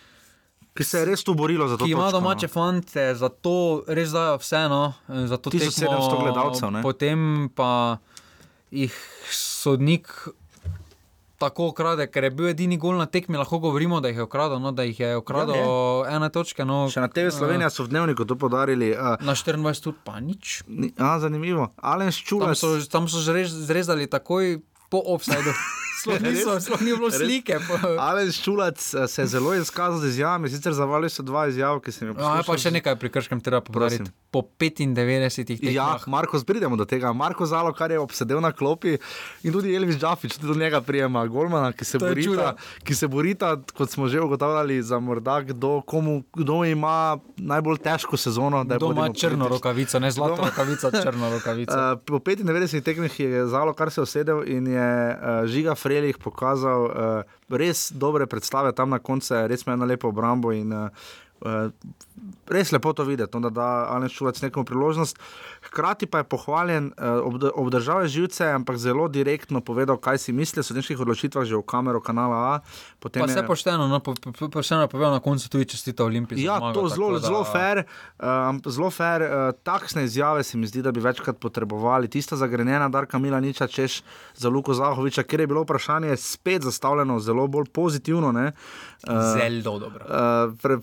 Ki 0.77 0.85
se 0.85 0.99
je 0.99 1.05
res 1.09 1.23
tu 1.25 1.33
borilo 1.33 1.65
za 1.67 1.77
to. 1.77 1.85
Ki 1.85 1.95
ima 1.95 2.05
točko, 2.05 2.19
domače 2.19 2.45
no. 2.45 2.53
fante, 2.53 3.05
zato 3.15 3.53
res 3.87 4.11
dajo 4.13 4.37
vseeno. 4.37 4.81
Za 5.07 5.37
to 5.37 5.49
1700 5.49 5.79
tekmo, 5.79 6.19
gledalcev, 6.21 6.71
ne? 6.75 6.83
Potem 6.85 7.49
pa 7.55 7.97
jih 8.69 8.93
sodnik 9.31 10.11
tako 11.37 11.67
ukrade, 11.67 12.07
ker 12.07 12.23
je 12.23 12.31
bil 12.31 12.47
edini 12.47 12.77
gol 12.77 12.97
na 12.97 13.05
tekmi, 13.05 13.37
lahko 13.37 13.59
govorimo, 13.59 14.01
da 14.01 14.07
jih 14.07 14.17
je 14.17 14.23
ukradel, 14.23 14.59
no, 14.59 14.71
da 14.71 14.83
jih 14.83 14.99
je 14.99 15.17
ukradel 15.17 15.55
Ja, 15.55 16.15
ena 16.15 16.29
točka. 16.29 16.65
No, 16.65 16.89
Še 16.89 16.99
na 16.99 17.07
TV 17.07 17.29
Slovenija 17.29 17.69
so 17.69 17.83
v 17.83 17.89
dnevniku 17.89 18.25
to 18.25 18.35
podarili. 18.35 18.91
Uh, 18.91 19.17
Na 19.21 19.33
24 19.33 19.83
tudi 19.83 19.97
pa 20.03 20.19
nič. 20.19 20.63
a, 20.97 21.19
zanimivo. 21.19 21.69
Alen 21.77 22.09
Tam 22.09 22.17
Ščulac. 22.17 22.57
so, 22.57 22.73
tam 22.87 23.07
so 23.07 23.21
zrez, 23.21 23.53
zrezali 23.65 24.07
takoj 24.07 24.57
po 24.89 25.01
offsajdu. 25.07 25.51
Sploh 25.97 26.21
niso- 26.21 26.59
sploh 26.59 26.81
ni 26.81 26.93
bilo 26.93 27.09
slike. 27.09 27.57
Alen 27.99 28.29
Ščulac 28.29 28.77
eh, 28.93 29.07
se 29.07 29.17
je 29.19 29.27
zelo 29.27 29.55
izkazal 29.55 29.97
z 29.97 30.05
izjavami, 30.07 30.45
sicer 30.47 30.69
zavali 30.71 31.09
so 31.09 31.23
dva 31.23 31.47
izjava, 31.47 31.81
ki 31.81 31.89
sem 31.89 32.07
jih 32.07 32.19
Ja, 32.19 32.43
pa 32.43 32.53
še 32.55 32.69
nekaj 32.69 32.93
pri 32.95 33.09
krškem 33.09 33.41
treba. 33.41 33.65
Prosim. 33.65 34.05
Po 34.29 34.43
95 34.43 34.93
tekmah. 35.47 35.73
Ja, 35.73 35.97
Marko, 36.05 36.37
pridemo 36.39 36.75
do 36.75 36.85
tega. 36.85 37.09
Marko 37.11 37.45
Zalo, 37.45 37.73
kar 37.73 37.89
je 37.89 37.97
obsedel 37.97 38.37
na 38.37 38.51
klopi, 38.51 38.97
in 39.41 39.51
tudi 39.51 39.73
Elvis 39.73 39.97
Džafič, 39.97 40.35
tudi 40.35 40.47
do 40.47 40.55
njega 40.55 40.81
prijema 40.81 41.25
Golmana, 41.25 41.71
ki 41.71 41.81
se, 41.81 41.95
je 41.95 41.99
borita, 42.01 42.21
čudo. 42.21 42.45
ki 42.83 42.93
se 42.93 43.07
borita, 43.07 43.49
kot 43.71 43.89
smo 43.89 44.05
že 44.07 44.21
ugotavljali, 44.21 44.77
za 44.83 44.99
morda 44.99 45.41
kdo, 45.41 45.81
komu, 45.81 46.21
kdo 46.31 46.61
ima 46.65 47.17
najbolj 47.37 47.77
težko 47.79 48.17
sezono. 48.17 48.61
da 48.63 48.75
je 48.75 48.77
Kdo 48.77 48.91
ima 48.91 49.09
črno 49.09 49.17
politični. 49.39 49.49
rokavico, 49.49 49.99
ne 49.99 50.11
zlato 50.11 50.33
Kdo 50.35 50.41
ima- 50.41 50.49
rokavico, 50.49 50.91
črno 50.93 51.25
rokavico. 51.31 51.73
Uh, 51.73 51.99
po 52.05 52.19
95 52.21 52.83
tekmih 52.83 53.19
je 53.19 53.47
Zalo 53.47 53.73
kar 53.73 53.89
se 53.89 54.01
usedel 54.01 54.43
in 54.45 54.67
je 54.67 54.76
uh, 54.79 55.45
Žiga 55.49 55.75
Frelih 55.75 56.17
pokazal 56.21 56.87
uh, 56.87 57.23
res 57.49 57.91
dobre 57.91 58.27
predstave 58.27 58.73
tam 58.77 58.93
na 58.93 58.99
koncu, 58.99 59.47
res 59.47 59.65
ima 59.65 59.75
eno 59.77 59.85
lepo 59.85 60.09
obrambo 60.09 60.53
in 60.55 60.73
uh, 60.73 60.89
res 62.47 62.71
lepo 62.71 62.91
to 62.91 63.03
videti, 63.03 63.29
no, 63.33 63.41
da 63.41 63.49
da 63.51 63.67
Alen 63.87 64.09
Šulac 64.09 64.41
nekomu 64.41 64.65
priložnost. 64.65 65.17
Hkrati 65.63 66.05
pa 66.05 66.17
je 66.17 66.23
pohvaljen, 66.25 66.91
obd 66.97 67.43
obdržal 67.53 68.01
je 68.01 68.07
živce, 68.09 68.45
ampak 68.47 68.77
zelo 68.77 69.07
direktno 69.07 69.61
povedal, 69.61 69.97
kaj 69.97 70.17
si 70.19 70.31
misli 70.31 70.59
o 70.59 70.63
sodniških 70.63 70.97
odločitvah, 70.97 71.43
že 71.43 71.53
v 71.53 71.63
kamero 71.63 71.99
kanala 71.99 72.37
A. 72.37 72.53
Potem 72.97 73.19
Pa 73.19 73.27
vse 73.27 73.39
je- 73.39 73.47
pošteno, 73.47 73.85
no, 73.85 73.99
po, 73.99 74.15
po, 74.15 74.49
pošteno 74.49 74.81
je 74.81 74.87
povedal 74.87 75.11
na 75.11 75.19
koncu 75.19 75.45
tudi 75.47 75.65
čestita 75.67 76.03
Olimpiji. 76.03 76.39
za 76.39 76.45
Ja, 76.45 76.57
zmago, 76.57 76.73
to 76.73 76.89
zelo, 76.89 77.11
da- 77.11 77.19
zelo 77.19 77.43
fair. 77.43 77.83
Um, 78.17 78.61
zelo 78.63 78.89
fair. 78.89 79.21
Uh, 79.21 79.29
takšne 79.59 80.03
izjave 80.03 80.41
se 80.41 80.57
mi 80.57 80.65
zdi, 80.65 80.81
da 80.81 80.91
bi 80.91 80.99
večkrat 80.99 81.37
potrebovali. 81.37 82.07
Tista 82.07 82.35
zagrenjena 82.35 82.89
Darka 82.89 83.17
Milaniča, 83.17 83.67
češ 83.67 84.01
za 84.33 84.49
Luko 84.49 84.73
Zahoviča, 84.73 85.23
ker 85.23 85.39
je 85.39 85.47
bilo 85.47 85.61
vprašanje 85.61 86.17
spet 86.17 86.63
zastavljeno 86.63 87.19
zelo 87.19 87.47
bolj 87.47 87.65
pozitivno. 87.67 88.31
ne. 88.31 88.51
Uh, 89.03 89.13
Zelo 89.33 89.79
dobro. 89.79 90.01
Uh, 90.01 90.57
pre, 90.57 90.77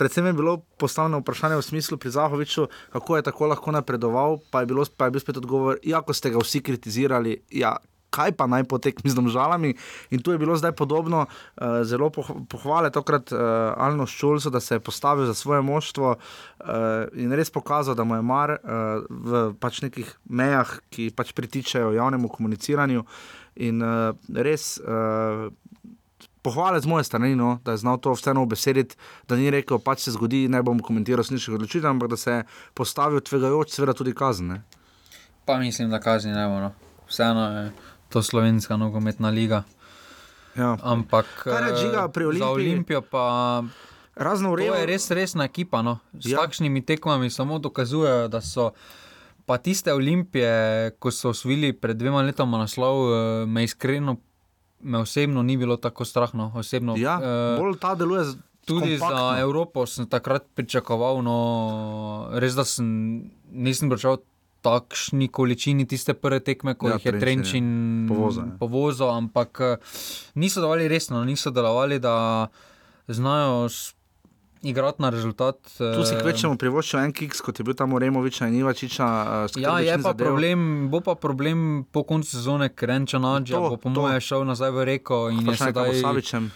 predvsem 0.00 0.26
je 0.26 0.32
bilo 0.32 0.56
postavljeno 0.80 1.20
vprašanje 1.20 1.60
v 1.60 1.62
smislu 1.62 1.98
pri 2.00 2.10
Zahoviču, 2.10 2.66
kako 2.92 3.16
je 3.16 3.22
tako 3.22 3.46
lahko 3.52 3.72
napredoval, 3.72 4.38
pa 4.50 4.60
je, 4.60 4.66
bilo, 4.66 4.84
pa 4.96 5.04
je 5.04 5.10
bil 5.10 5.20
spet 5.20 5.36
odgovor, 5.36 5.76
ja, 5.84 6.00
ko 6.00 6.16
ste 6.16 6.32
ga 6.32 6.40
vsi 6.40 6.64
kritizirali. 6.64 7.36
Ja, 7.52 7.76
Kaj 8.10 8.32
pa 8.34 8.48
naj 8.50 8.64
potekmi 8.66 9.06
z 9.06 9.14
domžalami, 9.14 9.68
in 10.10 10.18
tu 10.18 10.32
je 10.34 10.38
bilo 10.42 10.56
zdaj 10.58 10.72
podobno, 10.74 11.20
uh, 11.30 11.84
zelo 11.86 12.08
poh 12.10 12.26
pohvale 12.50 12.90
tokrat 12.90 13.30
uh, 13.30 13.38
Alno 13.78 14.02
Ščulcu, 14.02 14.50
da 14.50 14.58
se 14.58 14.74
je 14.74 14.82
postavil 14.82 15.28
za 15.30 15.34
svoje 15.38 15.62
moštvo 15.62 16.16
uh, 16.16 16.66
in 17.14 17.30
res 17.30 17.54
pokazal, 17.54 17.94
da 17.94 18.02
mu 18.02 18.18
je 18.18 18.24
mar 18.26 18.56
uh, 18.56 19.06
v 19.06 19.44
pač 19.62 19.78
nekih 19.86 20.10
mejah, 20.26 20.74
ki 20.90 21.12
pač 21.14 21.30
pritičajo 21.38 21.94
javnemu 21.94 22.32
komuniciranju. 22.34 23.06
In 23.62 23.78
uh, 23.78 24.10
res 24.34 24.80
uh, 24.82 25.46
pohvale 26.42 26.80
z 26.80 26.86
moje 26.86 27.04
strani, 27.04 27.34
no, 27.34 27.58
da 27.64 27.70
je 27.70 27.78
znal 27.78 27.98
to 27.98 28.12
vseeno 28.12 28.42
obesediti, 28.42 28.96
da 29.28 29.36
ni 29.36 29.50
rekel, 29.50 29.78
pač 29.78 29.98
se 30.00 30.10
zgodi, 30.10 30.48
ne 30.48 30.62
bom 30.62 30.78
komentiral 30.78 31.22
sniških 31.22 31.54
odločitev, 31.54 31.86
ampak 31.86 32.08
da 32.08 32.16
se 32.16 32.30
je 32.32 32.44
postavil 32.74 33.20
tvegajoč, 33.20 33.70
seveda 33.70 33.92
tudi 33.92 34.14
kazen. 34.14 34.62
Pa 35.44 35.56
mislim, 35.56 35.90
da 35.90 36.00
kazni 36.00 36.32
ne 36.32 36.46
bo. 36.46 36.60
No. 36.60 36.72
Vseeno 37.06 37.44
je 37.52 37.72
to 38.08 38.22
slovenska 38.22 38.76
nogometna 38.76 39.28
liga. 39.30 39.62
Ja. 40.52 40.76
Ampak 40.80 41.26
eh, 41.46 41.76
Žiga 41.76 42.08
pri 42.08 42.24
za 42.24 42.28
Olimpiji- 42.28 42.52
Olimpijo 42.54 43.00
pa. 43.02 43.62
Razno 44.16 44.48
To 44.48 44.52
urejo- 44.52 44.74
je 44.74 44.86
res 44.86 45.10
resna 45.10 45.44
ekipa. 45.44 45.82
No. 45.82 45.98
S 46.14 46.26
Ja. 46.26 46.30
ja. 46.30 46.38
takšnimi 46.38 46.82
tekmami 46.82 47.30
samo 47.30 47.58
dokazujejo, 47.58 48.28
da 48.28 48.40
so. 48.40 48.70
Pa 49.46 49.58
tiste 49.58 49.92
olimpije, 49.92 50.50
ko 50.92 51.10
so 51.10 51.30
osvojili 51.30 51.72
pred 51.72 51.96
dvema 51.96 52.22
letoma 52.22 52.58
naslov, 52.58 52.96
eh, 53.06 53.46
me 53.46 53.64
iskreno, 53.64 54.16
me 54.82 54.98
osebno 54.98 55.42
ni 55.42 55.56
bilo 55.56 55.76
tako 55.78 56.04
strahno. 56.04 56.52
Osebno, 56.54 56.94
Ja, 56.96 57.18
eh, 57.18 57.58
bolj 57.58 57.78
ta 57.78 57.94
deluje 57.94 58.24
Tudi 58.62 58.90
kompaktno. 58.92 59.18
za 59.30 59.38
Evropo 59.38 59.86
sem 59.86 60.06
takrat 60.06 60.44
pričakoval, 60.54 61.22
no, 61.22 61.36
res 62.32 62.54
da 62.54 62.64
sem, 62.64 62.86
nisem 63.50 63.88
pričakoval 63.88 64.18
takšni 64.60 65.28
količini 65.28 65.86
tiste 65.86 66.14
prve 66.14 66.40
tekme, 66.40 66.74
ko 66.74 66.86
Ja, 66.86 66.90
ja, 66.90 66.96
jih 66.96 67.06
je 67.06 67.20
Trenčin 67.20 67.66
povozil, 68.06 68.42
ja. 68.44 68.56
povozil, 68.58 69.08
ampak 69.08 69.60
eh, 69.62 69.76
niso 70.34 70.60
delovali 70.60 70.86
resno, 70.86 71.24
niso 71.24 71.50
delovali, 71.50 71.98
da 71.98 72.48
znajo 73.08 73.64
s- 73.64 73.94
igrati 74.62 75.02
na 75.02 75.08
rezultat. 75.08 75.56
Tu 75.72 76.04
si 76.04 76.14
eh, 76.14 76.20
kvečemo 76.20 76.56
privoščil 76.56 77.00
en 77.00 77.12
kiks, 77.12 77.40
kot 77.40 77.58
je 77.58 77.64
bil 77.64 77.74
tam 77.74 77.96
Removiča 77.96 78.46
in 78.46 78.54
Ivačiča. 78.54 79.06
Uh, 79.46 79.56
Ja, 79.56 79.78
je 79.78 79.96
pa 79.98 80.12
problem, 80.14 80.88
bo 80.90 81.00
pa 81.00 81.14
problem 81.14 81.84
po 81.84 82.02
koncu 82.02 82.28
sezone, 82.28 82.68
ker 82.68 82.90
To, 83.56 83.70
bo 83.70 83.76
po 83.76 83.88
to. 83.88 84.00
mojem 84.00 84.20
šel 84.20 84.44
nazaj 84.44 84.70
v 84.70 84.84
reko 84.84 85.30
in 85.30 85.40
je 85.40 85.44
bo 85.44 85.52
s 85.52 85.58
sedaj 85.58 85.94
Savičem. 85.96 86.50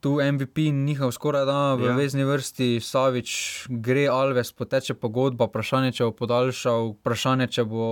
tu 0.00 0.22
MVP 0.22 0.70
njihov 0.70 1.10
skoraj 1.10 1.44
da 1.44 1.74
v 1.74 1.82
Ja. 1.82 1.86
ja. 1.86 1.96
vezni 1.96 2.24
vrsti, 2.24 2.80
Savič 2.80 3.30
gre 3.68 4.06
Alves, 4.06 4.52
poteče 4.52 4.94
pogodba, 4.94 5.44
vprašanje, 5.44 5.92
če 5.92 6.04
bo 6.04 6.12
podaljšal, 6.12 6.94
vprašanje, 6.94 7.46
če 7.48 7.64
bo 7.64 7.86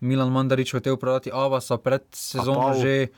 Milan 0.00 0.28
Mandarič 0.28 0.72
hotel 0.72 0.96
prodati 0.96 1.30
Avasa 1.32 1.76
pred 1.76 2.04
sezono 2.12 2.74
že. 2.74 3.08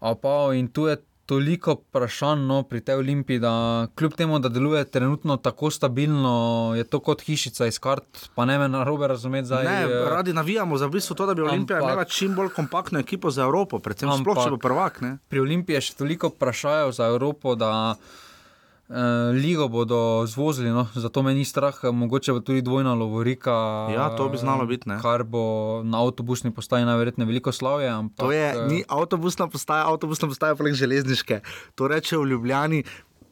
Apao 0.00 0.52
in 0.52 0.68
tu 0.68 0.86
je 0.86 0.96
toliko 1.26 1.72
vprašanj 1.74 2.46
no, 2.46 2.62
pri 2.62 2.80
tej 2.80 2.94
olimpiji, 2.94 3.38
da 3.38 3.86
kljub 3.94 4.14
temu, 4.14 4.38
da 4.38 4.48
deluje 4.48 4.84
trenutno 4.84 5.36
tako 5.36 5.70
stabilno, 5.70 6.72
je 6.76 6.84
to 6.84 7.00
kot 7.00 7.22
hišica 7.22 7.66
iz 7.66 7.78
kart, 7.78 8.28
pa 8.34 8.44
ne 8.44 8.58
me 8.58 8.68
na 8.68 8.84
robe 8.84 9.06
razumeti 9.06 9.46
zdaj. 9.46 9.64
Ne, 9.64 9.82
eh, 9.82 10.04
radi 10.10 10.32
navijamo 10.32 10.78
za 10.78 10.86
v 10.86 10.90
bistvu 10.90 11.16
to, 11.16 11.26
da 11.26 11.34
bi 11.34 11.42
Olimpija 11.42 11.78
ampak- 11.78 11.92
imela 11.92 12.04
čim 12.04 12.34
bolj 12.34 12.48
kompaktno 12.48 12.98
ekipo 12.98 13.30
za 13.30 13.42
Evropo, 13.42 13.78
predvsem 13.78 14.10
sploh, 14.20 14.44
če 14.44 14.50
bo 14.50 14.56
prvak. 14.58 15.00
Ne? 15.00 15.18
Pri 15.28 15.40
Olimpiji 15.40 15.74
je 15.74 15.80
še 15.80 15.94
toliko 15.94 16.28
vprašajev 16.28 16.92
za 16.92 17.06
Evropo, 17.06 17.54
da 17.54 17.96
ligo 19.42 19.68
bodo 19.68 20.26
zvozili, 20.26 20.70
no? 20.70 20.86
zato 20.94 21.22
me 21.22 21.34
ni 21.34 21.44
strah, 21.44 21.74
mogoče 21.84 22.32
bo 22.32 22.40
tudi 22.40 22.62
dvojna 22.62 22.94
lovorika. 22.94 23.52
Ja, 23.94 24.16
to 24.16 24.28
bi 24.28 24.38
znalo 24.38 24.66
biti, 24.66 24.88
ne. 24.88 25.00
Kar 25.02 25.24
bo 25.24 25.82
na 25.82 26.02
avtobusni 26.02 26.54
postaji 26.54 26.84
najverjetneje 26.84 27.26
veliko 27.26 27.52
slavje. 27.52 27.88
Ampak, 27.88 28.26
To 28.26 28.32
je 28.32 28.50
eh, 28.50 28.66
ni 28.68 28.84
avtobusna 28.88 29.48
postaja, 29.48 29.88
avtobusna 29.90 30.28
postaja 30.28 30.54
pa 30.54 30.64
le 30.64 30.72
železniške. 30.72 31.40
To 31.74 31.88
reče 31.88 32.18
v 32.18 32.26
Ljubljani. 32.26 32.84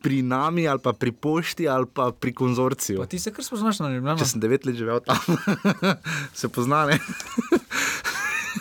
Pri 0.05 0.21
nami, 0.23 0.69
ali 0.69 0.81
pa 0.85 0.93
pri 0.93 1.13
pošti, 1.13 1.65
ali 1.69 1.87
pa 1.89 2.11
pri 2.13 2.35
konzorciju. 2.37 2.99
Pa 3.01 3.07
ti 3.07 3.19
se 3.19 3.33
kar 3.33 3.45
spoznaš 3.45 3.79
na 3.81 3.89
Ljubljano? 3.89 4.19
Če 4.21 4.27
sem 4.35 4.41
devet 4.41 4.67
let 4.69 4.77
živel 4.77 5.01
tam, 5.01 5.17
se 6.41 6.49
poznane. 6.53 6.99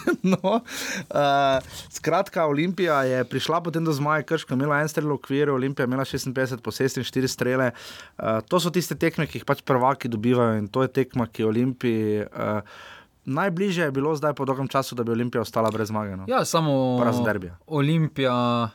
no, 0.33 0.59
uh, 0.59 1.73
skratka, 1.89 2.45
Olimpija 2.45 3.03
je 3.03 3.23
prišla 3.27 3.61
potem 3.63 3.85
do 3.85 3.93
zmaja, 3.93 4.25
krška, 4.27 4.55
imela 4.55 4.81
en 4.81 4.89
strel 4.91 5.11
v 5.11 5.17
okviru, 5.17 5.55
Olimpija 5.55 5.87
imela 5.89 6.05
56 6.05 6.63
posesti 6.63 7.01
in 7.01 7.07
4 7.07 7.31
strele. 7.31 7.71
Uh, 8.17 8.41
to 8.47 8.59
so 8.59 8.73
tiste 8.73 8.97
tekme, 8.99 9.27
ki 9.27 9.41
jih 9.41 9.47
pač 9.47 9.63
prvaki 9.65 10.11
dobivajo 10.11 10.59
in 10.61 10.67
to 10.67 10.85
je 10.85 10.91
tekma, 11.01 11.27
ki 11.27 11.43
je 11.43 11.47
Olimpiji. 11.47 12.27
Uh, 12.31 12.91
Najbližje 13.25 13.85
je 13.87 13.91
bilo 13.95 14.11
zdaj 14.15 14.33
po 14.35 14.45
dolgem 14.45 14.67
času, 14.67 14.95
da 14.95 15.03
bi 15.03 15.11
Olimpija 15.11 15.41
ostala 15.41 15.71
brez 15.71 15.87
zmage. 15.87 16.15
No. 16.15 16.25
Ja, 16.27 16.45
samo. 16.45 16.97
Olimpija. 17.67 18.69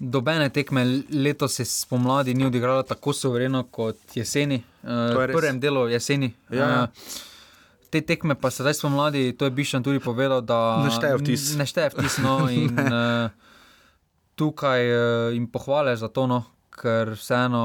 Dobene 0.00 0.48
tekme 0.50 0.84
letos 1.12 1.54
se 1.54 1.64
spomladi 1.64 2.34
ni 2.34 2.46
odigrala 2.46 2.82
tako 2.82 3.12
suvereno 3.12 3.62
kot 3.62 4.16
jeseni, 4.16 4.58
uh, 4.82 4.90
v 4.90 5.28
prvem 5.32 5.60
delu 5.60 5.86
jeseni. 5.88 6.34
Ja, 6.50 6.68
ja. 6.68 6.88
Eh, 7.94 8.00
Te 8.00 8.02
tekme 8.02 8.34
pa 8.34 8.50
sedaj 8.50 8.74
spomladi, 8.74 9.32
to 9.38 9.46
je 9.46 9.54
Bišan 9.54 9.82
tudi 9.82 10.00
povedal, 10.02 10.42
da 10.42 10.82
Ne 10.82 10.90
šteje 10.90 11.18
vtis. 11.20 11.54
Ne 11.54 11.66
šteje 11.66 11.94
vtis, 11.94 12.18
no, 12.18 12.48
in 12.50 12.74
uh, 12.74 13.30
tukaj 14.34 14.82
uh, 14.82 15.34
jim 15.34 15.46
pohvale 15.46 15.94
za 15.96 16.08
to, 16.10 16.26
no, 16.26 16.42
ker 16.74 17.14
vseeno 17.14 17.62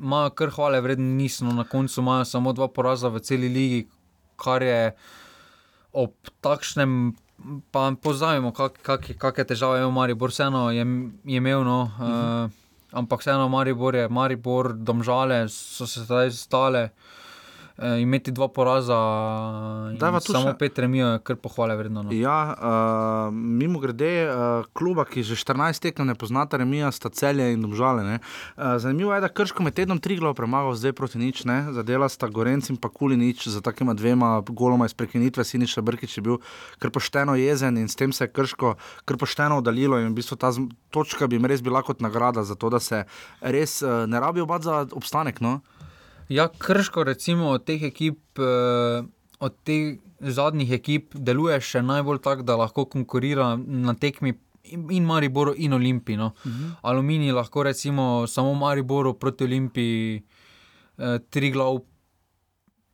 imajo 0.00 0.32
kar 0.32 0.54
hvale 0.56 0.80
vreden 0.80 1.16
niso, 1.18 1.44
no, 1.44 1.52
na 1.52 1.68
koncu 1.68 2.00
imajo 2.00 2.24
samo 2.24 2.52
dva 2.56 2.68
poraza 2.72 3.12
v 3.12 3.20
celi 3.20 3.52
ligi, 3.52 3.84
kar 4.40 4.64
je 4.64 4.94
ob 5.92 6.16
takšnem, 6.40 7.12
pa 7.68 7.92
pozavimo, 8.00 8.54
kakšne 8.56 8.80
kak, 8.80 9.12
kak 9.20 9.44
težave 9.44 9.76
je 9.76 9.84
imel 9.84 9.92
Maribor, 9.92 10.32
vseeno 10.32 10.70
je, 10.72 10.86
je 11.28 11.36
imel, 11.36 11.60
no, 11.60 11.92
uh 11.92 12.00
-huh. 12.00 12.44
uh, 12.46 12.50
ampak 12.92 13.20
vseeno 13.20 13.48
Maribor 13.52 13.94
je, 13.94 14.08
Maribor, 14.08 14.72
domžale 14.72 15.48
so 15.48 15.86
se 15.86 16.08
zdaj 16.08 16.30
stale. 16.30 16.88
E, 17.82 18.00
imeti 18.00 18.30
dva 18.30 18.46
poraza, 18.48 18.94
Dajva 19.98 20.20
tu 20.20 20.32
samo 20.32 20.52
še- 20.52 20.58
pet 20.58 20.78
remijo, 20.78 21.06
je 21.12 21.18
kar 21.18 21.36
pohvale 21.36 21.74
vredno. 21.76 22.02
No. 22.02 22.12
Ja, 22.14 22.54
uh, 22.54 23.34
mimo 23.34 23.80
grede, 23.82 24.28
uh, 24.30 24.62
kluba, 24.72 25.02
ki 25.04 25.22
že 25.22 25.34
14 25.34 25.82
tekem 25.82 26.06
ne 26.06 26.14
poznata, 26.14 26.56
remija, 26.56 26.92
sta 26.92 27.10
celje 27.10 27.52
in 27.52 27.62
domžale. 27.62 28.04
ne. 28.04 28.20
Uh, 28.56 28.78
zanimivo 28.78 29.14
je, 29.14 29.20
da 29.20 29.28
Krško 29.28 29.62
med 29.62 29.74
tednom 29.74 29.98
tri 29.98 30.16
glav 30.16 30.34
premagal, 30.38 30.74
zdaj 30.78 30.92
proti 30.92 31.18
nič, 31.18 31.42
ne? 31.44 31.72
zadela 31.72 32.06
sta 32.08 32.28
Gorenc 32.28 32.70
in 32.70 32.76
pa 32.76 32.86
Kuli 32.88 33.16
nič, 33.16 33.48
za 33.48 33.60
takima 33.60 33.94
dvema 33.94 34.42
goloma 34.46 34.86
iz 34.86 34.94
prekinitve, 34.94 35.42
Siniša 35.44 35.82
Brkič 35.82 36.18
je 36.18 36.22
bil 36.22 36.38
kar 36.78 36.90
pošteno 36.90 37.34
jezen 37.34 37.76
in 37.78 37.88
s 37.88 37.98
tem 37.98 38.12
se 38.12 38.24
je 38.24 38.28
Krško 38.30 38.76
kar 39.04 39.16
pošteno 39.16 39.58
oddaljilo 39.58 39.98
in 39.98 40.14
v 40.14 40.22
bistvu 40.22 40.36
ta 40.38 40.54
točka 40.90 41.26
bi 41.26 41.36
jim 41.36 41.46
res 41.46 41.62
bila 41.62 41.82
kot 41.82 41.98
nagrada 42.00 42.44
za 42.44 42.54
to, 42.54 42.70
da 42.70 42.78
se 42.78 43.04
res 43.40 43.82
uh, 43.82 44.06
ne 44.06 44.20
rabijo 44.20 44.46
bati 44.46 44.64
za 44.70 44.86
obstanek. 44.92 45.40
No? 45.40 45.60
Ja, 46.28 46.48
krško, 46.50 47.04
recimo 47.04 47.48
od 47.48 47.64
teh 47.64 47.82
ekip, 47.82 48.18
eh, 48.36 49.02
od 49.40 49.54
teh 49.62 49.98
zadnjih 50.20 50.72
ekip, 50.72 51.14
deluje 51.16 51.60
še 51.60 51.82
najbolj 51.82 52.18
tako, 52.20 52.42
da 52.44 52.56
lahko 52.56 52.84
konkurira 52.86 53.56
na 53.58 53.94
tekmi. 53.94 54.34
in- 54.64 55.04
Mariboru, 55.04 55.54
in 55.56 55.72
Olimpiji. 55.72 56.16
No. 56.16 56.26
Uh 56.26 56.46
Mhm. 56.46 56.52
-huh. 56.54 56.70
Aluminij 56.82 57.32
lahko 57.32 57.62
recimo 57.62 58.04
samo 58.26 58.54
Mariboru 58.54 59.14
proti 59.14 59.44
Olimpiji, 59.44 60.22
eh, 60.98 61.18
tri 61.20 61.50
glav 61.50 61.78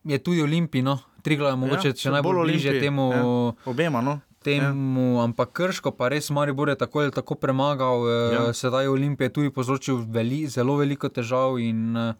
je 0.04 0.18
tudi 0.18 0.42
Olimpij, 0.42 0.82
no. 0.82 0.98
tri 1.22 1.36
glav 1.36 1.50
je 1.50 1.56
mogoče 1.56 1.88
Ja, 1.88 1.94
še 1.94 2.10
najbolj 2.10 2.34
bolj 2.34 2.46
bliže 2.46 2.80
temu. 2.80 3.12
ja. 3.12 3.52
Obema, 3.64 4.00
no. 4.00 4.20
Temu, 4.40 5.14
ja. 5.14 5.24
Ampak 5.24 5.52
krško, 5.52 5.90
pa 5.90 6.08
res 6.08 6.30
Maribor 6.30 6.68
je 6.68 6.76
tako 6.76 7.00
ali 7.00 7.10
tako 7.10 7.34
premagal, 7.36 8.08
Ja. 8.32 8.32
ja. 8.40 8.52
sedaj 8.52 8.84
je 8.84 8.90
Olimpija 8.90 9.28
tudi 9.28 9.50
povzročil 9.50 9.96
veli, 10.06 10.46
zelo 10.46 10.76
veliko 10.76 11.08
težav. 11.08 11.58
In, 11.60 11.96
eh, 11.96 12.14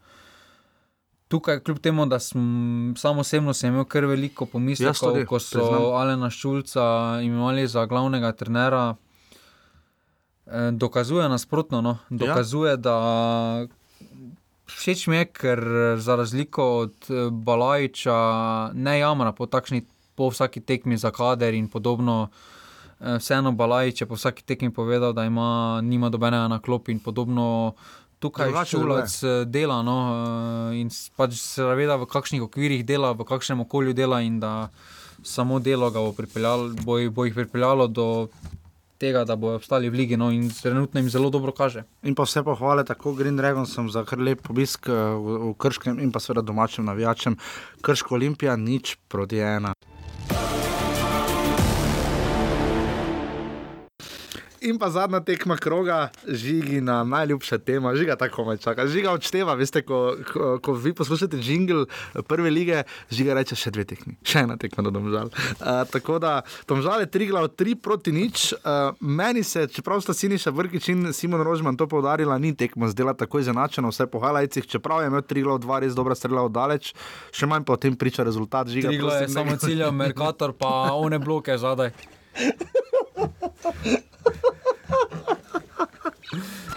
Tukaj, 1.28 1.60
kljub 1.60 1.78
temu, 1.78 2.06
da 2.06 2.18
sem 2.18 2.94
sam 2.96 3.18
osebno 3.18 3.52
sem 3.54 3.72
imel 3.72 3.84
kar 3.84 4.06
veliko 4.08 4.46
pomislekov, 4.46 5.12
tudi, 5.12 5.26
ko 5.28 5.38
so 5.38 5.58
priznam. 5.58 5.82
Alena 6.00 6.30
Šulca 6.30 6.84
imenovali 7.22 7.66
za 7.68 7.84
glavnega 7.86 8.32
trenera, 8.32 8.94
eh, 10.46 10.70
dokazuje 10.72 11.28
nasprotno. 11.28 11.80
No? 11.80 11.98
Dokazuje, 12.08 12.70
ja. 12.70 12.76
da 12.76 12.96
všeč 14.66 15.06
mi 15.06 15.16
je, 15.16 15.24
ker 15.24 15.64
za 15.96 16.16
razliko 16.16 16.64
od 16.78 16.94
eh, 17.10 17.28
Balajča 17.30 18.18
ne 18.74 18.98
jamra 18.98 19.32
po 19.32 19.46
takšni, 19.46 19.84
po 20.14 20.30
vsaki 20.32 20.60
tekmi 20.60 20.96
za 20.96 21.10
kader 21.10 21.54
in 21.54 21.68
podobno. 21.68 22.28
Eh, 23.00 23.18
Vseeno 23.18 23.52
Balajč 23.52 24.00
je 24.00 24.06
po 24.06 24.16
vsaki 24.16 24.42
tekmi 24.42 24.72
povedal, 24.72 25.12
da 25.12 25.24
ima, 25.24 25.80
nima 25.84 26.08
dobenega 26.08 26.48
na 26.48 26.58
klopi 26.58 26.92
in 26.92 27.00
podobno. 27.00 27.74
Tukaj 28.18 28.50
Šulac 28.66 29.22
eh, 29.22 29.44
dela 29.46 29.82
no, 29.86 29.98
eh, 30.72 30.80
in 30.80 30.90
pač 31.16 31.38
se 31.38 31.62
zaveda, 31.62 31.96
v 31.96 32.08
kakšnih 32.10 32.42
okvirih 32.48 32.84
dela, 32.86 33.12
v 33.14 33.26
kakšnem 33.26 33.62
okolju 33.62 33.94
dela, 33.94 34.20
in 34.26 34.40
da 34.42 34.70
samo 35.22 35.58
delo 35.62 35.90
ga 35.90 36.02
bo, 36.02 36.14
bo, 36.84 36.98
bo 37.10 37.24
jih 37.26 37.34
pripeljalo 37.34 37.86
do 37.86 38.28
tega, 38.98 39.24
da 39.24 39.36
bodo 39.36 39.56
obstali 39.56 39.90
v 39.90 39.94
ligi. 39.94 40.16
No, 40.16 40.30
in 40.34 40.50
trenutno 40.50 41.00
jim 41.00 41.10
zelo 41.10 41.30
dobro 41.30 41.52
kaže. 41.52 41.84
In 42.02 42.14
pa 42.18 42.26
vse 42.26 42.42
pohvale 42.42 42.84
tako 42.84 43.14
Green 43.14 43.36
Dragonsom 43.36 43.90
za 43.90 44.04
kar 44.04 44.18
lep 44.18 44.50
obisk 44.50 44.90
eh, 44.90 44.92
v, 44.92 45.38
v 45.50 45.54
Krškem 45.54 46.02
in 46.02 46.12
pa 46.12 46.20
seveda 46.20 46.42
domačim 46.42 46.84
navijačem. 46.90 47.38
Krško 47.82 48.18
Olimpija 48.18 48.56
nič 48.56 48.98
proti 49.08 49.38
ena. 49.38 49.74
In 54.60 54.78
pa 54.78 54.90
zadnja 54.90 55.20
tekma 55.22 55.56
kroga, 55.56 56.08
žigina, 56.26 57.04
najljubša 57.04 57.58
tema, 57.58 57.94
žiga 57.94 58.16
tako 58.16 58.44
me 58.44 58.56
čaka. 58.56 58.86
Žiga 58.86 59.12
odšteva, 59.14 59.54
veste, 59.54 59.82
ko, 59.86 60.16
ko, 60.32 60.58
ko 60.62 60.72
vi 60.72 60.92
poslušate 60.94 61.38
jingle 61.38 61.86
prve 62.26 62.50
lige, 62.50 62.82
žiga 63.10 63.36
reče 63.38 63.54
še 63.58 63.70
dve 63.70 63.84
tekmi, 63.86 64.16
še 64.26 64.42
ena 64.48 64.56
tekma 64.58 64.82
do 64.82 64.90
domžal. 64.94 65.30
Uh, 65.30 65.84
tako 65.92 66.18
da, 66.22 66.40
domžal 66.66 67.04
je 67.04 67.10
tri 67.14 67.28
glav, 67.30 67.46
tri 67.54 67.76
proti 67.78 68.12
nič. 68.12 68.50
Uh, 68.58 68.98
meni 69.00 69.44
se, 69.46 69.68
čeprav 69.70 70.02
sta 70.02 70.16
Siniša 70.16 70.50
Vrkič 70.50 70.90
in 70.90 71.12
Simon 71.14 71.46
Rožman 71.46 71.78
to 71.78 71.86
poudarila, 71.86 72.38
ni 72.42 72.50
tekma 72.56 72.90
zdela 72.90 73.14
tako 73.14 73.44
izenačena, 73.44 73.94
vse 73.94 74.08
po 74.10 74.18
Halajcih, 74.24 74.66
čeprav 74.66 75.04
je 75.04 75.12
imel 75.12 75.22
tri 75.22 75.46
glav, 75.46 75.62
dva 75.62 75.78
res 75.86 75.94
dobra 75.94 76.18
strela 76.18 76.42
oddaleč, 76.48 76.90
še 77.30 77.46
manj 77.46 77.68
pa 77.68 77.78
o 77.78 77.80
tem 77.80 77.94
priča 77.94 78.26
rezultat 78.26 78.74
žiga. 78.74 78.90
Triglo 78.90 79.14
je 79.14 79.26
prosim, 79.28 79.38
samo 79.38 79.58
cilj, 79.62 79.86
Merkator 79.94 80.56
pa 80.58 80.90
one 80.98 81.22
bloke 81.22 81.54
zadaj. 81.58 81.94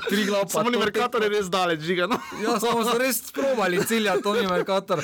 Triglav 0.09 0.41
pa 0.43 0.49
Samo 0.49 0.69
ni 0.69 0.75
to 0.75 0.83
Merkator 0.83 1.23
je 1.23 1.29
res 1.29 1.49
daleč, 1.49 1.79
žiga. 1.87 2.07
No. 2.07 2.19
Ja, 2.43 2.59
samo 2.59 2.83
so 2.83 2.97
res 2.99 3.21
sprobali 3.27 3.79
cilja, 3.87 4.17
to 4.23 4.33
ni 4.35 4.47
Merkator. 4.47 4.99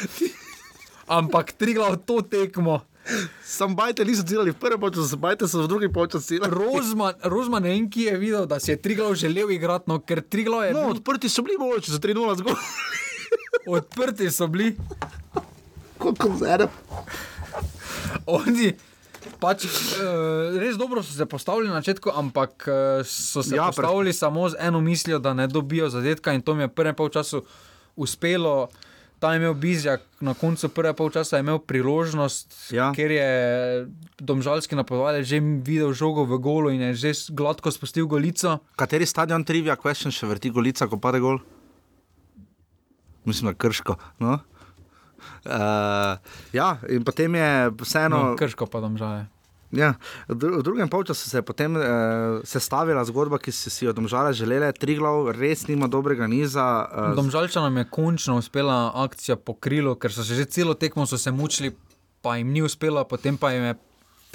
Ampak 1.08 1.54
Triglav 1.56 1.98
to 2.06 2.22
tekmo. 2.22 2.82
Sam 3.48 3.76
bajte 3.76 4.04
niso 4.06 4.24
ciljali 4.28 4.52
v 4.52 4.60
prvem 4.60 4.92
času, 4.92 5.16
bajte 5.18 5.48
so 5.48 5.64
v 5.64 5.68
drugi 5.72 5.88
času 5.88 6.20
ciljali. 6.28 6.52
Rozman, 6.52 7.14
Rozman 7.24 7.64
ne 7.64 7.70
vem, 7.70 7.88
ki 7.90 8.10
je 8.12 8.18
videl, 8.20 8.46
da 8.46 8.60
si 8.60 8.72
je 8.72 8.82
Triglav 8.82 9.16
želel 9.16 9.52
igrati, 9.52 9.88
no, 9.88 10.00
ker 10.00 10.22
Triglav 10.22 10.66
je. 10.68 10.74
No, 10.76 10.82
bil, 10.82 11.00
odprti 11.00 11.32
so 11.32 11.42
bili 11.42 11.56
mogoče 11.60 11.92
za 11.92 12.00
3-0 12.04 12.38
zgolj. 12.44 12.60
odprti 13.80 14.32
so 14.32 14.48
bili. 14.48 14.76
Koliko 15.98 16.36
zero? 16.40 16.68
Oni, 18.28 18.74
pač, 19.40 19.66
uh, 19.66 20.58
res 20.60 20.78
dobro 20.78 21.04
so 21.04 21.14
se 21.14 21.26
postavili 21.26 21.70
na 21.70 21.80
začetku, 21.82 22.10
ampak 22.16 22.68
uh, 22.68 23.06
so 23.06 23.44
se 23.44 23.56
Ja, 23.56 23.70
postavili 23.70 24.14
samo 24.14 24.50
z 24.50 24.56
eno 24.60 24.82
mislijo, 24.82 25.20
da 25.20 25.34
ne 25.34 25.48
dobijo 25.48 25.90
zadetka, 25.90 26.34
in 26.34 26.42
to 26.42 26.56
mi 26.56 26.64
je 26.64 26.68
prvem 26.68 26.96
polčasu 26.96 27.44
uspelo. 27.96 28.68
Tam 29.20 29.34
je 29.34 29.38
imel 29.38 29.54
Bizjak, 29.58 30.02
na 30.22 30.34
koncu 30.38 30.70
prvega 30.70 30.94
polčasa 30.94 31.38
je 31.38 31.42
imel 31.42 31.58
priložnost, 31.58 32.54
Ja. 32.70 32.92
ker 32.94 33.10
je 33.12 33.30
domžalski 34.22 34.78
napovedal, 34.78 35.26
že 35.26 35.42
videl 35.42 35.90
žogo 35.90 36.22
v 36.30 36.38
golu 36.38 36.70
in 36.70 36.82
je 36.82 36.94
že 36.94 37.34
gladko 37.34 37.74
spustil 37.74 38.06
golico. 38.06 38.62
Kateri 38.78 39.10
stadion 39.10 39.42
trivia 39.42 39.74
question 39.74 40.14
še 40.14 40.30
vrti 40.30 40.54
golica, 40.54 40.86
ko 40.86 41.02
pade 41.02 41.18
gol? 41.18 41.42
Mislim, 43.26 43.50
da 43.50 43.58
krško. 43.58 43.98
No? 44.22 44.38
Uh, 45.48 46.20
ja, 46.52 46.76
in 46.92 47.04
potem 47.08 47.32
je 47.36 47.72
vseeno. 47.82 48.18
No, 48.32 48.36
krško 48.36 48.68
pa 48.68 48.84
domžale. 48.84 49.26
Ja, 49.72 49.96
v 50.28 50.36
dru- 50.36 50.60
v 50.60 50.64
drugem 50.64 50.88
polčasu 50.88 51.28
se 51.28 51.38
je 51.38 51.44
potem 51.44 51.76
uh, 51.76 51.84
sestavila 52.44 53.04
zgodba, 53.04 53.36
ki 53.40 53.52
si 53.52 53.84
jo 53.84 53.92
domžale 53.92 54.32
želele. 54.32 54.72
Tri 54.72 54.96
glav, 54.96 55.32
res 55.36 55.68
nima 55.68 55.88
dobrega 55.92 56.28
niza. 56.28 56.88
Uh, 56.88 57.16
Domžalčanom 57.16 57.76
je 57.78 57.86
končno 57.92 58.38
uspela 58.40 58.92
akcija 58.96 59.36
po 59.36 59.56
krilu, 59.56 59.96
ker 60.00 60.12
so 60.12 60.24
se 60.24 60.36
že 60.40 60.46
celo 60.48 60.74
tekmo 60.74 61.04
se 61.04 61.32
mučili, 61.32 61.76
pa 62.22 62.38
jim 62.40 62.52
ni 62.52 62.64
uspelo, 62.64 63.04
potem 63.04 63.36
pa 63.36 63.52
jim 63.52 63.64
je 63.72 63.76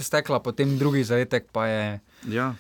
stekla, 0.05 0.41
potem 0.41 0.77
drugi 0.79 1.05
zadetek 1.05 1.49
pa 1.53 1.67
je. 1.67 2.01
ja. 2.29 2.53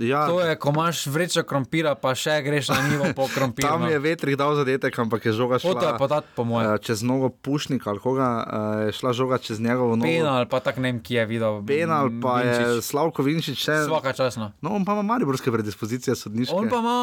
Ja, 0.00 0.24
To 0.24 0.40
je, 0.40 0.56
ko 0.56 0.70
imaš 0.70 1.06
vrečo 1.06 1.42
krompira, 1.42 1.92
pa 1.94 2.14
še 2.14 2.40
greš 2.40 2.68
na 2.68 2.80
nivo 2.82 3.04
po 3.12 3.28
krompiru. 3.34 3.68
Tam 3.68 3.84
je 3.84 3.98
vetrih 3.98 4.32
dal 4.32 4.54
zadetek, 4.54 4.96
ampak 4.96 5.20
je 5.22 5.32
žoga 5.32 5.58
šla. 5.58 5.76
Je 5.82 5.92
podati, 5.94 6.26
po 6.32 6.42
mojem. 6.42 6.64
eh, 6.66 6.78
Čez 6.80 7.02
nogo 7.02 7.28
pušnika 7.30 7.90
ali 7.90 8.00
koga 8.00 8.28
eh, 8.40 8.48
je 8.82 8.92
šla 8.92 9.12
žoga 9.12 9.36
čez 9.38 9.60
njegovo 9.60 9.94
nogo. 9.94 10.08
Penal, 10.08 10.46
pa 10.46 10.60
tak 10.60 10.76
ne 10.76 10.88
vem, 10.88 10.98
ki 10.98 11.14
je 11.14 11.24
videl. 11.26 11.60
Penal 11.62 12.08
pa 12.16 12.40
je 12.40 12.48
Vinčič. 12.48 12.80
Slavko 12.82 13.20
Vinčič 13.20 13.58
še. 13.58 13.76
Svaka 13.84 14.12
časna. 14.12 14.52
No, 14.58 14.72
on 14.72 14.82
pa 14.82 14.92
ima 14.94 15.04
mariborske 15.04 15.52
predispozicije 15.52 16.16
sodniške. 16.16 16.54
On 16.54 16.64
pa 16.66 16.78
ima 16.78 16.96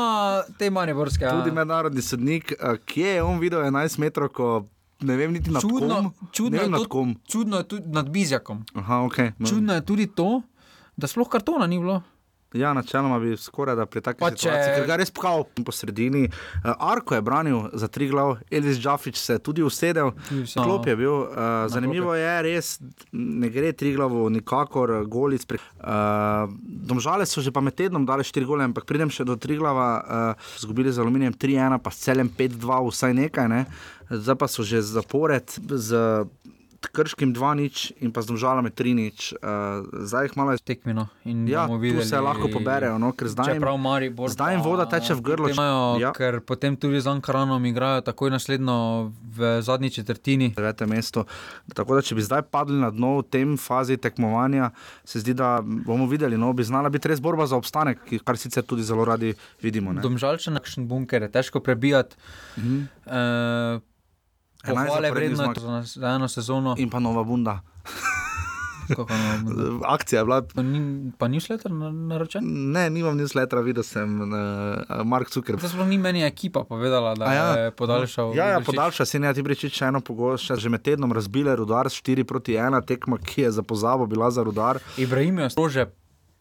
te 0.56 0.68
mariborske. 0.68 1.22
ja. 1.22 1.32
Tudi 1.32 1.52
mednarodni 1.52 2.02
sodnik, 2.02 2.52
eh, 2.52 2.82
kje 2.84 3.14
je 3.14 3.24
on 3.24 3.38
videl 3.38 3.62
11 3.62 4.00
metrov, 4.00 4.30
ko 4.32 4.66
ne 5.00 5.14
vem 5.16 5.30
niti 5.32 5.52
nad 5.52 5.62
Čudno, 5.62 5.95
kom. 5.95 6.06
čudno, 6.34 6.58
vem 6.58 6.66
je 6.66 6.70
nad 6.72 6.88
kom. 6.88 7.14
čudno 7.24 7.58
je 7.58 7.66
tudi 7.68 7.86
nad 7.88 8.10
Bizjakom. 8.10 8.66
Aha, 8.74 9.06
okay, 9.06 9.38
no. 9.38 9.45
Čudno 9.45 9.74
je 9.74 9.82
tudi 9.84 10.10
to, 10.10 10.41
da 10.98 11.06
sploh 11.06 11.30
kartona 11.30 11.68
ni 11.68 11.78
bilo. 11.78 12.02
Ja, 12.58 12.74
načeloma 12.74 13.20
bi 13.20 13.38
skoraj 13.38 13.76
da 13.76 13.86
pri 13.86 14.01
situaciji, 14.01 14.38
če- 14.39 14.74
ker 14.76 14.86
ga 14.86 14.93
je 14.93 14.97
res 14.97 15.12
pkal 15.12 15.45
po 15.58 15.72
sredini. 15.72 16.26
Uh, 16.26 16.74
Arko 16.80 17.16
je 17.16 17.22
branil 17.22 17.70
za 17.74 17.88
tri 17.88 18.08
glav, 18.08 18.38
Elvis 18.51 18.78
Džafič 18.78 19.18
se 19.18 19.34
je 19.34 19.39
tudi 19.39 19.64
usedel, 19.64 20.12
vse. 20.32 20.58
klop 20.58 20.88
je 20.88 20.95
bil. 20.95 21.12
Uh, 21.12 21.30
zanimivo 21.68 22.16
je, 22.16 22.41
res 22.43 22.80
ne 23.12 23.49
gre 23.49 23.72
tri 23.74 23.93
glavo, 23.93 24.30
nikakor 24.30 25.05
golic. 25.05 25.45
Pre... 25.45 25.58
Uh, 25.78 26.49
domžale 26.84 27.26
so 27.26 27.41
že 27.41 27.51
pa 27.51 27.62
med 27.62 27.76
tednom 27.76 28.05
dali 28.05 28.24
štiri 28.24 28.45
gole, 28.45 28.64
ampak 28.64 28.86
pridem 28.86 29.10
še 29.10 29.24
do 29.24 29.36
tri 29.36 29.55
glava, 29.55 29.88
uh, 30.34 30.34
zgubili 30.58 30.91
z 30.91 30.97
aluminijem 30.97 31.34
3-1, 31.34 31.78
pa 31.78 31.89
s 31.89 31.99
celem 31.99 32.28
5-2, 32.28 32.58
vsaj 32.88 33.14
nekaj. 33.16 33.47
Ne? 33.47 33.62
Zdaj 34.08 34.36
pa 34.36 34.47
so 34.47 34.64
že 34.64 34.82
zapored 34.82 35.45
z 35.60 36.26
krškim 36.80 37.32
2-0 37.32 37.70
in 38.00 38.12
pa 38.12 38.22
z 38.22 38.28
domžalami 38.28 38.70
3-0. 38.70 39.34
Uh, 39.34 39.50
zdaj 40.00 40.26
jih 40.26 40.34
malo 40.34 40.52
je 40.52 40.58
tekmino. 40.60 41.08
In 41.24 41.48
Ja, 41.48 41.64
bomo 41.64 41.78
tu 41.78 41.82
videli, 41.82 42.06
se 42.06 42.18
lahko 42.18 42.48
poberejo, 42.48 42.98
no, 42.98 43.12
ker 43.12 43.28
zdaj 43.28 43.54
jim- 43.54 43.66
Maribor 43.78 44.30
zdaj 44.30 44.54
jim 44.54 44.62
voda 44.62 44.86
teče 44.86 45.14
v 45.14 45.22
grlo. 45.22 45.50
Imajo, 45.50 46.00
Ja. 46.00 46.12
Ker 46.12 46.40
potem 46.40 46.76
tudi 46.76 46.98
z 46.98 47.08
Ankaranom 47.08 47.62
igrajo 47.62 48.02
takoj 48.02 48.30
naslednjo 48.30 48.78
v 49.28 49.62
zadnji 49.62 49.90
četrtini. 49.92 50.54
devete 50.54 50.86
mesto. 50.86 51.26
Tako 51.70 51.96
da, 51.96 52.02
če 52.02 52.16
bi 52.16 52.22
zdaj 52.22 52.42
padli 52.44 52.76
na 52.76 52.90
dno 52.90 53.18
v 53.18 53.24
tem 53.24 53.58
fazi 53.58 53.98
tekmovanja, 53.98 54.72
se 55.04 55.20
zdi, 55.20 55.34
da 55.34 55.60
bomo 55.62 56.06
videli, 56.06 56.38
no, 56.38 56.54
bi 56.54 56.64
znala 56.64 56.90
biti 56.90 57.08
res 57.08 57.20
borba 57.20 57.45
za 57.45 57.56
obstanek, 57.56 57.98
kar 58.24 58.36
sicer 58.36 58.64
tudi 58.64 58.84
zelo 58.84 59.04
radi 59.04 59.34
vidimo. 59.58 59.94
Ne? 59.94 60.02
Domžalčan, 60.02 60.54
kakšen 60.56 60.88
bunker 60.88 61.22
je 61.22 61.30
težko 61.30 61.60
prebijati. 61.60 62.16
Mhm. 62.58 62.78
Uh, 63.08 63.82
Pohvale 64.68 65.07
zaporednih 65.07 65.38
vredno 65.38 65.53
zmag. 65.53 65.84
za, 65.84 66.07
eno 66.10 66.27
sezono. 66.27 66.76
In 66.77 66.89
pa 66.89 66.99
nova 66.99 67.23
bunda. 67.23 67.60
Akcija 69.85 70.19
je 70.19 70.26
bila. 70.26 70.41
Pa 70.56 70.61
ni, 70.61 71.11
pa 71.18 71.27
newsletter 71.27 71.72
na- 71.72 71.91
naročen? 71.91 72.44
Ne, 72.72 72.89
nimam 72.89 73.18
newslettera, 73.18 73.61
videl 73.61 73.84
sem 73.84 74.22
uh, 74.22 74.27
Mark 75.06 75.27
Zuckerberg. 75.34 75.61
To 75.61 75.69
sploh 75.69 75.88
ni 75.88 75.98
meni 75.98 76.23
ekipa 76.23 76.64
povedala, 76.64 77.15
da 77.15 77.26
A 77.26 77.34
ja. 77.34 77.48
je 77.53 77.72
podaljšal. 77.72 78.35
Ja, 78.35 78.45
ja 78.45 78.60
podaljša 78.60 79.06
se 79.06 79.19
ne, 79.19 79.34
ti 79.34 79.41
reči, 79.41 79.69
če 79.69 79.85
eno 79.85 79.99
pogosto, 80.02 80.56
že 80.56 80.69
med 80.69 80.81
tednom 80.81 81.11
razbile 81.11 81.56
rudar 81.56 81.85
4 81.85 82.23
proti 82.23 82.53
1, 82.53 82.85
tekma, 82.85 83.18
ki 83.18 83.41
je 83.41 83.52
za 83.52 83.64
pozabo 83.64 84.06
bila 84.06 84.31
za 84.31 84.44
rudar. 84.44 84.80
Ibrahim 84.98 85.39
je 85.39 85.49
strože 85.49 85.85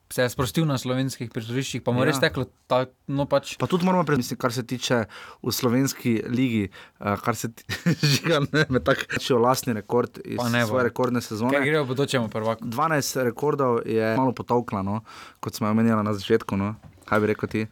se 0.09 0.23
je 0.23 0.28
sprostil 0.28 0.62
na 0.62 0.77
slovenskih 0.77 1.31
prizoriščih, 1.31 1.83
pa 1.83 1.91
mu 1.91 1.99
je 1.99 2.03
Ja. 2.03 2.07
res 2.07 2.20
teklo 2.20 2.45
tako, 2.66 2.93
no 3.09 3.24
pač. 3.24 3.57
Pa 3.57 3.66
tudi 3.66 3.83
moramo 3.83 4.05
premisliti, 4.05 4.39
kar 4.39 4.53
se 4.53 4.62
tiče 4.62 5.05
v 5.43 5.51
slovenski 5.51 6.23
ligi, 6.24 6.69
uh, 7.01 7.19
kar 7.19 7.35
se 7.35 7.51
tiče, 7.51 8.39
reče, 9.11 9.35
lastni 9.37 9.73
rekord 9.73 10.19
iz 10.24 10.37
Pa 10.37 10.49
ne 10.49 10.61
bo. 10.61 10.66
svoje 10.69 10.85
rekordne 10.85 11.20
sezone. 11.20 11.51
Kaj 11.51 11.65
gre 11.65 11.81
v 11.81 11.87
bodočemu 11.87 12.28
prvaku? 12.28 12.65
12 12.65 13.23
rekordov 13.24 13.83
je 13.85 14.15
malo 14.15 14.33
potovkla, 14.33 14.83
no, 14.83 15.01
kot 15.41 15.55
smo 15.55 15.69
omenjali 15.69 16.03
na 16.03 16.15
začetku. 16.15 16.57
No. 16.57 16.74
Kaj 17.05 17.20
bi 17.20 17.27
rekel 17.27 17.49
ti? 17.49 17.62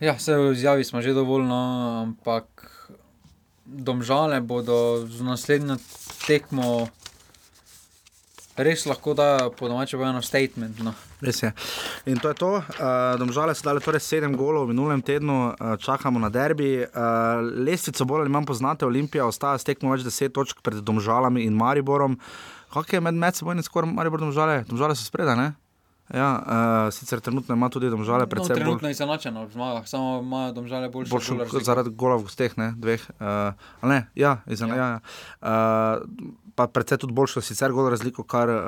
Ja, 0.00 0.12
vse 0.12 0.34
v 0.34 0.52
izjavi 0.52 0.82
smo 0.82 0.98
že 0.98 1.12
dovolj, 1.12 1.44
no, 1.44 1.60
ampak 2.04 2.48
domžale 3.64 4.40
bodo 4.40 5.06
z 5.06 5.22
naslednjo 5.22 5.76
tekmo 6.26 6.88
res 8.56 8.84
lahko 8.86 9.14
da 9.14 9.50
po 9.58 9.68
domače 9.68 9.96
povedano 9.96 10.22
statement. 10.22 10.78
No. 10.84 10.94
Res 11.20 11.42
je. 11.42 11.52
In 12.06 12.18
to 12.18 12.28
je 12.28 12.34
to. 12.34 12.50
Uh, 12.58 12.64
domžale 13.18 13.54
so 13.54 13.64
dali 13.64 13.80
torej 13.80 14.00
7 14.04 14.36
golov 14.36 14.66
v 14.66 14.74
minulem 14.74 15.02
tednu, 15.02 15.52
uh, 15.52 15.76
čakamo 15.80 16.20
na 16.20 16.28
derbi. 16.28 16.84
Uh, 16.84 17.40
lestvico 17.64 18.04
bolj 18.04 18.26
ali 18.26 18.34
manj 18.34 18.46
poznate, 18.46 18.86
Olimpija 18.86 19.26
ostaja 19.26 19.58
s 19.58 19.64
tekmo 19.64 19.92
več 19.94 20.04
10 20.04 20.34
točk 20.36 20.62
pred 20.62 20.82
Domžalami 20.84 21.46
in 21.46 21.56
Mariborom. 21.56 22.18
Kako 22.72 22.96
je 22.96 23.00
med 23.04 23.14
medsebojnim 23.14 23.64
skoraj 23.64 23.92
Maribor 23.92 24.20
Domžale? 24.20 24.64
Domžale 24.68 24.96
so 24.96 25.04
spredaj, 25.04 25.36
ne? 25.36 25.52
Ja, 26.12 26.42
uh, 26.86 26.92
sicer 26.92 27.20
trenutno 27.20 27.54
ima 27.54 27.68
tudi 27.68 27.90
Domžale 27.90 28.26
No, 28.26 28.28
predvsem 28.28 28.54
bolj. 28.54 28.62
trenutno 28.62 28.88
je 28.88 28.92
izenačeno 28.92 29.46
v 29.46 29.52
zmagah, 29.52 29.88
samo 29.88 30.20
imajo 30.20 30.52
domžale 30.52 30.88
boljše 30.88 31.10
Boljšo, 31.10 31.34
razliko. 31.38 31.64
zaradi 31.64 31.90
gola 31.90 32.16
v 32.16 32.22
gosteh, 32.22 32.56
ne, 32.56 32.74
dveh. 32.76 33.10
Uh, 33.20 33.88
ne, 33.88 34.06
ja, 34.14 34.36
izan, 34.46 34.68
ja. 34.68 34.76
ja, 34.76 34.88
ja. 34.88 35.00
Uh, 35.40 36.34
pa 36.54 36.66
predvsem 36.66 36.98
tudi 36.98 37.14
boljšo, 37.16 37.40
sicer 37.40 37.72
gol 37.72 37.88
razliko, 37.90 38.24
kar 38.28 38.50
uh, 38.52 38.60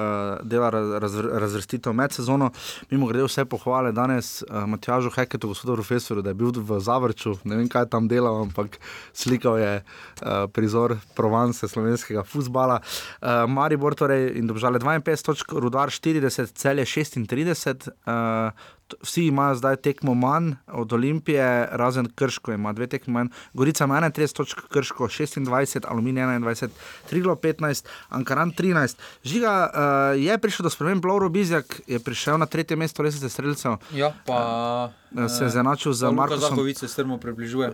dela 0.42 0.70
raz, 0.72 1.16
razvrstitev 1.20 1.92
med 1.92 2.12
sezono. 2.16 2.50
Mimo 2.90 3.06
grede 3.10 3.26
vse 3.28 3.44
pohvale 3.44 3.92
danes 3.92 4.42
uh, 4.42 4.64
Matjažu 4.66 5.10
Heketu, 5.12 5.48
gospodu 5.52 5.76
profesorju, 5.76 6.22
da 6.24 6.32
je 6.32 6.38
bil 6.40 6.52
v 6.56 6.80
Zavrču, 6.80 7.36
ne 7.44 7.58
vem 7.60 7.68
kaj 7.68 7.86
je 7.86 7.90
tam 7.92 8.08
delal, 8.08 8.40
ampak 8.46 8.78
slikal 9.12 9.58
je 9.60 9.74
uh, 9.82 10.46
prizor 10.52 10.96
Provence 11.14 11.68
slovenskega 11.68 12.24
futbala. 12.24 12.80
Uh, 13.20 13.44
Maribor 13.50 13.94
torej 13.94 14.32
in 14.38 14.48
dobžale 14.48 14.80
52 14.80 15.24
točk, 15.28 15.52
Rudar 15.52 15.92
40, 15.92 16.56
celje 16.56 16.84
36. 16.88 17.33
Uh, 17.36 18.52
t- 18.86 18.96
Vsi 19.02 19.24
imajo 19.24 19.54
zdaj 19.54 19.76
tekmo 19.76 20.14
manj 20.14 20.52
od 20.68 20.92
Olimpije, 20.92 21.44
razen 21.70 22.06
Krško 22.06 22.52
ima 22.52 22.72
dve 22.72 22.86
tekmi 22.86 23.12
manj. 23.12 23.26
Gorica 23.52 23.84
ima 23.84 24.00
31 24.00 24.32
točk, 24.32 24.60
Krško 24.68 25.04
26, 25.06 25.80
Aluminij 25.84 26.22
21, 26.22 26.68
Triglo 27.08 27.34
15, 27.34 27.86
Ankaran 28.08 28.52
13. 28.52 28.94
Žiga 29.24 29.52
uh, 29.66 29.78
je 30.20 30.38
prišel 30.38 30.64
do 30.64 30.70
sprememb, 30.70 31.04
Lauro 31.04 31.28
Bizjak 31.28 31.80
je 31.86 31.98
prišel 31.98 32.38
na 32.38 32.46
tretje 32.46 32.76
mesto 32.76 33.02
lesice 33.02 33.28
streljcev. 33.28 33.76
Ja, 33.92 34.12
pa 34.26 34.90
Eh, 35.16 35.28
se 35.28 35.44
je 35.44 35.48
izenačil 35.48 35.92
z 35.92 36.02
Markosom. 36.04 36.40
Zahovic 36.40 36.78
se 36.78 36.88
strmo 36.88 37.18
približuje. 37.18 37.72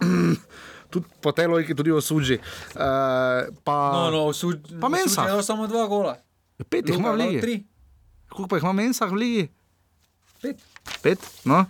Tudi 0.90 1.06
po 1.20 1.32
tej 1.32 1.46
logiki 1.46 1.74
tudi 1.74 1.90
osuži. 1.90 2.38
Uh, 2.74 2.80
pa, 3.64 3.76
No, 3.92 4.10
no, 4.10 4.20
osud, 4.24 4.58
Pa 4.80 4.86
osud 4.86 5.18
je 5.18 5.26
dal 5.26 5.42
samo 5.42 5.66
dva 5.66 5.86
gola. 5.86 6.16
Pet 6.64 6.88
jih 6.88 6.98
ima 6.98 7.12
v 7.12 7.16
ligi. 7.16 7.40
Tri. 7.40 7.56
Koliko 8.28 8.48
pa 8.48 8.56
jih 8.56 8.64
ima 8.64 8.72
Mensah 8.72 9.10
v 9.10 9.14
ligi? 9.14 9.44
Pet. 10.42 10.60
Pet, 11.02 11.18
no. 11.44 11.64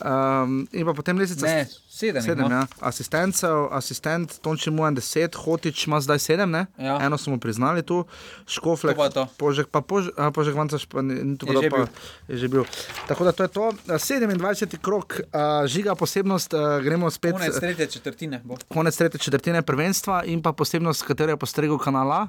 Um, 0.00 0.64
in 0.72 0.84
pa 0.86 0.92
potem 0.96 1.18
lesica. 1.18 1.46
Ne, 1.46 1.66
sedem 1.88 2.22
Sedem, 2.22 2.50
ja. 2.50 2.64
Asistencev, 2.80 3.68
asistent 3.70 4.38
Tonči 4.42 4.70
Muan 4.70 4.96
10, 4.96 5.36
Hotič 5.38 5.86
ima 5.86 6.00
zdaj 6.00 6.18
sedem, 6.18 6.50
ne? 6.50 6.66
Ja. 6.78 6.98
Eno 7.04 7.18
smo 7.18 7.38
priznali 7.38 7.82
tu, 7.82 8.02
Škoflek, 8.46 8.96
To 8.96 9.08
to. 9.10 9.24
Požek, 9.38 9.68
pa 9.70 9.80
pož, 9.80 10.10
a, 10.16 10.30
Požek 10.34 10.56
Vancaš 10.56 10.86
pa 10.88 11.02
ni, 11.02 11.36
bilo, 11.38 11.62
že 11.62 11.70
pa 11.70 11.86
je 12.28 12.36
že 12.36 12.46
bil. 12.48 12.64
Tako 13.06 13.24
da 13.24 13.32
to 13.32 13.42
je 13.46 13.50
to. 13.52 13.64
27. 13.86 14.78
krok, 14.82 15.20
uh, 15.20 15.66
žiga 15.66 15.94
posebnost, 15.94 16.54
uh, 16.54 16.82
gremo 16.82 17.10
spet. 17.10 17.38
Konec 17.38 17.60
tretje 17.60 17.86
četrtine 17.86 18.40
bo. 18.44 18.56
konec 18.68 18.96
tretje 18.96 19.20
četrtine 19.20 19.62
prvenstva 19.62 20.24
in 20.24 20.42
pa 20.42 20.52
posebnost, 20.52 21.02
katero 21.02 21.32
je 21.32 21.36
postregel 21.36 21.78
kanala. 21.78 22.28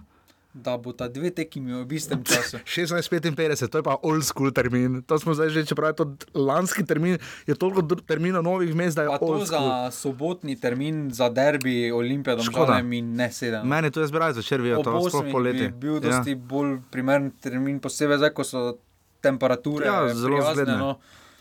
Da 0.55 0.77
bo 0.77 0.93
ta 0.93 1.07
dve 1.07 1.27
tekmi 1.29 1.83
v 1.83 1.91
istem 1.91 2.23
času. 2.23 2.63
16:55, 2.65 3.35
to 3.67 3.77
je 3.77 3.83
pa 3.83 3.99
old 3.99 4.23
school 4.23 4.47
termin. 4.49 5.03
To 5.03 5.19
smo 5.19 5.33
zdaj 5.33 5.51
že, 5.51 5.65
čeprav 5.65 5.89
je 5.89 5.95
to 5.95 6.05
lanski 6.33 6.79
termin, 6.81 7.17
je 7.43 7.53
toliko 7.53 7.83
terminov 7.97 8.39
novih 8.41 8.71
mest, 8.71 8.95
da 8.95 9.03
je 9.03 9.09
Pa 9.09 9.19
to 9.19 9.43
school. 9.43 9.45
za 9.45 9.91
sobotni 9.91 10.55
termin 10.55 11.11
za 11.11 11.27
derbi 11.27 11.91
Olimpija, 11.91 12.39
Škoda. 12.39 12.73
da 12.73 12.81
mi 12.81 13.01
ne 13.01 13.27
sedem. 13.27 13.67
Meni 13.67 13.91
to 13.91 13.99
je 13.99 14.07
zbiraj 14.07 14.33
zvečer, 14.33 14.61
vijo 14.61 14.79
to, 14.79 14.93
Ob 14.93 15.09
sploh 15.09 15.27
poleti. 15.29 15.67
bi 15.67 15.75
bil 15.77 15.99
dosti 15.99 16.31
ja. 16.31 16.39
bolj 16.39 16.79
primeren 16.87 17.31
termin, 17.33 17.75
posebej 17.77 18.17
zdaj, 18.17 18.31
ko 18.31 18.43
so 18.43 18.79
temperature 19.19 19.83
Ja, 19.83 20.07
zelo 20.09 20.39
zgledne. 20.41 20.77
No. 20.77 20.91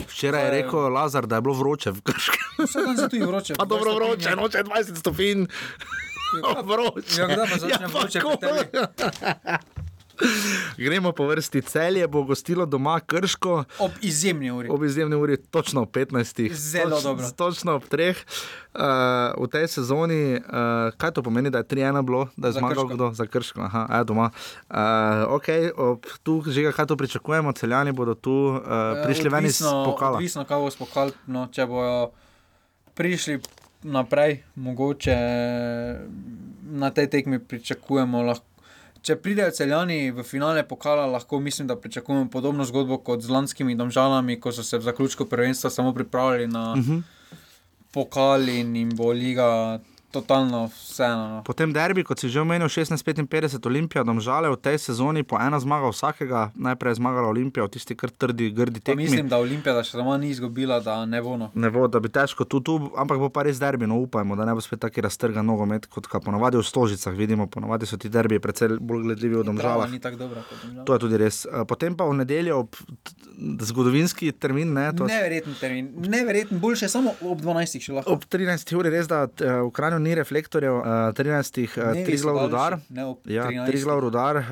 Včeraj 0.04 0.42
je 0.42 0.50
rekel 0.52 0.90
Lazar, 0.90 1.22
da 1.22 1.36
je 1.36 1.42
bilo 1.42 1.54
vroče 1.54 1.90
v 1.92 2.02
Krškem. 2.02 2.42
Vse 2.58 2.78
dan 2.80 2.96
se 2.96 3.08
tu 3.08 3.16
je 3.16 3.26
vroče. 3.26 3.54
Pa 3.60 3.64
dobro 3.64 3.92
20 3.92 3.94
vroče, 3.96 4.30
noče 4.32 4.58
20 4.64 4.96
stopinj. 4.96 5.46
vroče. 6.68 7.20
Ja, 7.20 7.26
kdaj 7.26 7.46
pa 7.46 7.56
začne 7.58 7.86
vroče 7.88 8.20
pri 8.20 8.36
tebi? 8.38 8.68
Gremo 10.78 11.12
po 11.12 11.26
vrsti 11.26 11.62
celje, 11.62 12.06
bo 12.06 12.22
gostilo 12.22 12.66
doma 12.66 13.00
Krško. 13.00 13.64
Ob 13.78 13.90
izjemni 14.00 14.50
uri. 14.50 14.68
Ob 14.70 14.84
izjemni 14.84 15.16
uri, 15.16 15.36
točno 15.38 15.82
ob 15.82 15.90
15. 15.90 16.52
Zelo 16.52 16.90
Toč, 16.92 17.02
dobro. 17.02 17.30
Točno 17.32 17.72
ob 17.72 17.82
3. 17.84 18.14
Uh, 18.14 18.80
v 19.36 19.48
tej 19.48 19.68
sezoni, 19.68 20.34
uh, 20.36 20.42
kaj 20.94 21.10
to 21.10 21.22
pomeni, 21.22 21.50
da 21.50 21.58
je 21.58 21.64
3-1 21.66 22.02
bilo, 22.02 22.28
da 22.36 22.48
je 22.48 22.52
Za 22.52 22.58
zmagal 22.58 22.84
Krško. 22.84 22.94
kdo 22.94 23.12
za 23.12 23.26
Krško, 23.26 23.60
aha, 23.62 23.86
je 23.92 24.04
doma. 24.04 24.30
Uh, 24.70 24.76
ok, 25.30 25.46
ob, 25.76 26.06
tu 26.22 26.42
že 26.46 26.72
kaj 26.72 26.86
to 26.86 26.96
pričakujemo, 26.96 27.52
celjani 27.52 27.92
bodo 27.92 28.14
tu 28.14 28.30
uh, 28.52 28.62
prišli 29.04 29.28
ven 29.28 29.46
iz 29.46 29.58
Odvisno- 29.58 29.84
pokala. 29.84 30.16
Odvisno, 30.16 30.44
kaj 30.44 30.58
bo 30.58 30.70
s 30.70 30.76
pokal, 30.76 31.10
no, 31.26 31.48
če 31.48 31.66
bojo 31.66 32.10
prišli 32.94 33.40
naprej, 33.84 34.42
mogoče 34.56 35.16
na 36.62 36.90
tej 36.90 37.06
tekmi 37.10 37.38
pričakujemo. 37.38 38.22
Lahko, 38.22 38.44
če 39.02 39.16
pridejo 39.16 39.50
celjani 39.52 40.10
v 40.10 40.22
finale 40.24 40.62
pokala, 40.68 41.06
lahko 41.06 41.40
mislim, 41.40 41.68
da 41.68 41.76
pričakujemo 41.76 42.30
podobno 42.30 42.64
zgodbo 42.64 42.98
kot 42.98 43.20
z 43.22 43.30
lanskimi 43.30 43.76
domžalami, 43.76 44.40
ko 44.40 44.52
so 44.52 44.62
se 44.62 44.78
v 44.78 44.82
zaključku 44.82 45.26
prvenstva 45.28 45.70
samo 45.70 45.92
pripravili 45.94 46.46
na 46.46 46.72
uh 46.72 46.78
Mhm. 46.78 46.92
-huh. 46.92 47.02
pokal 47.92 48.48
in 48.48 48.76
jim 48.76 48.96
bo 48.96 49.12
liga 49.12 49.78
totalno 50.14 50.70
vseeno. 50.70 51.24
No. 51.28 51.38
Potem 51.42 51.74
derbi, 51.74 52.04
kot 52.06 52.22
si 52.22 52.30
že 52.30 52.38
omenil, 52.40 52.70
16-55 52.70 53.58
Olimpija, 53.66 54.06
domžale 54.06 54.46
v 54.52 54.56
tej 54.56 54.78
sezoni 54.78 55.26
po 55.26 55.34
ena 55.42 55.58
zmaga 55.58 55.90
vsakega, 55.90 56.54
najprej 56.54 56.94
je 56.94 57.00
zmagala 57.02 57.28
Olimpija 57.34 57.66
v 57.66 57.74
tisti 57.74 57.98
kar 57.98 58.14
trdi, 58.14 58.50
grdi 58.54 58.78
Pa 58.78 58.92
tekmi. 58.94 59.04
mislim, 59.04 59.26
da 59.28 59.42
Olimpija 59.42 59.74
da 59.74 59.82
še 59.82 59.98
doma 59.98 60.14
ni 60.22 60.30
izgubila, 60.30 60.78
da 60.78 61.02
ne 61.02 61.18
bo 61.18 61.34
no. 61.40 61.50
Ne 61.58 61.70
bo, 61.74 61.88
da 61.90 61.98
bi 61.98 62.08
težko 62.08 62.46
tu, 62.46 62.62
tu, 62.62 62.78
ampak 62.94 63.18
bo 63.18 63.28
pa 63.34 63.42
res 63.42 63.58
derbi, 63.58 63.90
no 63.90 63.98
upajmo, 64.04 64.38
da 64.38 64.46
ne 64.46 64.54
bo 64.54 64.62
spet 64.62 64.80
taki 64.86 65.02
raztrgan 65.02 65.42
nogomet, 65.46 65.90
kot 65.90 66.06
ga 66.06 66.22
ponavadi 66.22 66.60
v 66.60 66.64
Stožicah 66.64 67.14
vidimo. 67.16 67.50
Ponavadi 67.50 67.88
so 67.90 67.98
ti 67.98 68.08
derbi 68.08 68.38
precej 68.38 68.78
bolj 68.78 69.02
gledljivi 69.10 69.42
ni 69.90 70.00
tako 70.00 70.16
dobra 70.16 70.42
kot 70.46 70.58
domžale. 70.62 70.84
To 70.86 70.94
je 70.94 70.98
tudi 70.98 71.16
res. 71.18 71.44
Eh, 71.46 71.64
Potem 71.64 71.96
pa 71.96 72.06
v 72.06 72.14
nedeljo, 72.22 72.58
ob 72.64 72.76
zgodovinski 73.60 74.32
termin, 74.32 74.72
ne, 74.72 74.92
Neverjeten 74.92 75.54
termin, 75.60 75.90
neverjeten, 75.96 76.60
boljše 76.60 76.88
samo 76.88 77.14
ob 77.20 77.40
12. 77.40 77.80
še 77.80 77.92
lahko. 77.92 78.12
ob 78.12 78.24
13. 78.30 78.74
uri 78.78 78.90
res, 78.90 79.08
da 79.10 79.24
eh, 79.26 79.60
v 79.62 79.70
Kranju 79.74 79.98
ni 80.04 80.14
reflektorjev, 80.14 80.74
uh, 80.76 80.86
13. 81.16 81.60
Uh, 81.64 81.92
Dnevi 81.92 82.04
Triglav 82.04 82.36
so 82.36 82.42
rudar. 82.46 82.76
daljši, 82.76 82.94
ne 82.94 83.06
ob 83.08 83.30
Ja, 83.30 83.48
13.. 83.48 83.70
Triglav 83.70 84.02
rudar 84.04 84.36
uh, 84.36 84.46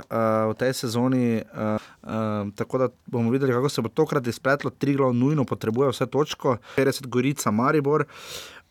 v 0.52 0.56
tej 0.58 0.72
sezoni. 0.80 1.26
Uh, 1.52 1.76
uh, 2.02 2.48
tako 2.56 2.78
da 2.78 2.88
bomo 3.06 3.30
videli, 3.30 3.52
kako 3.52 3.68
se 3.68 3.84
bo 3.84 3.92
tokrat 3.92 4.26
izpletlo. 4.26 4.70
Triglav 4.70 5.12
nujno 5.14 5.44
potrebuje 5.44 5.92
vse 5.92 6.06
točko, 6.06 6.56
50 6.76 7.06
Gorica, 7.06 7.50
Maribor. 7.50 8.06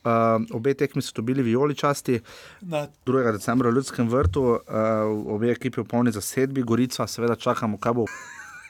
Uh, 0.01 0.41
obe 0.57 0.73
tekmi 0.73 1.01
so 1.01 1.13
dobili 1.15 1.43
vijoli 1.45 1.75
časti. 1.77 2.19
Na 2.61 2.87
2. 3.05 3.31
decembra 3.31 3.69
v 3.69 3.77
Ljudskem 3.77 4.09
vrtu, 4.09 4.41
uh, 4.41 4.59
obe 5.29 5.51
ekipi 5.53 5.81
v 5.81 5.85
polni 5.85 6.11
zasedbi, 6.11 6.63
Gorica, 6.65 7.07
seveda 7.07 7.35
čakamo, 7.35 7.77
kaj 7.77 7.93
bo. 7.93 8.07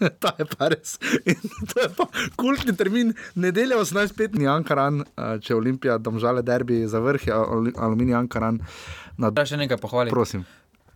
Ta 0.22 0.34
je 0.40 0.48
pa 0.50 0.72
res. 0.74 0.98
In 1.26 1.42
to 1.70 1.82
je 1.84 1.90
pa 1.98 2.08
kultni 2.40 2.76
termin, 2.78 3.14
nedelja 3.36 3.78
18.5. 3.82 4.40
ni 4.40 4.50
Ankaran, 4.50 5.04
uh, 5.04 5.36
če 5.44 5.56
Olimpija, 5.58 6.00
domžale 6.02 6.44
derbi 6.46 6.84
za 6.90 7.02
vrh, 7.04 7.30
aluminij 7.78 8.18
Ankaran. 8.24 8.62
Na... 9.18 9.30
Da 9.30 9.46
še 9.46 9.60
nekaj 9.62 9.80
pohvaliti. 9.82 10.16
Prosim. 10.16 10.48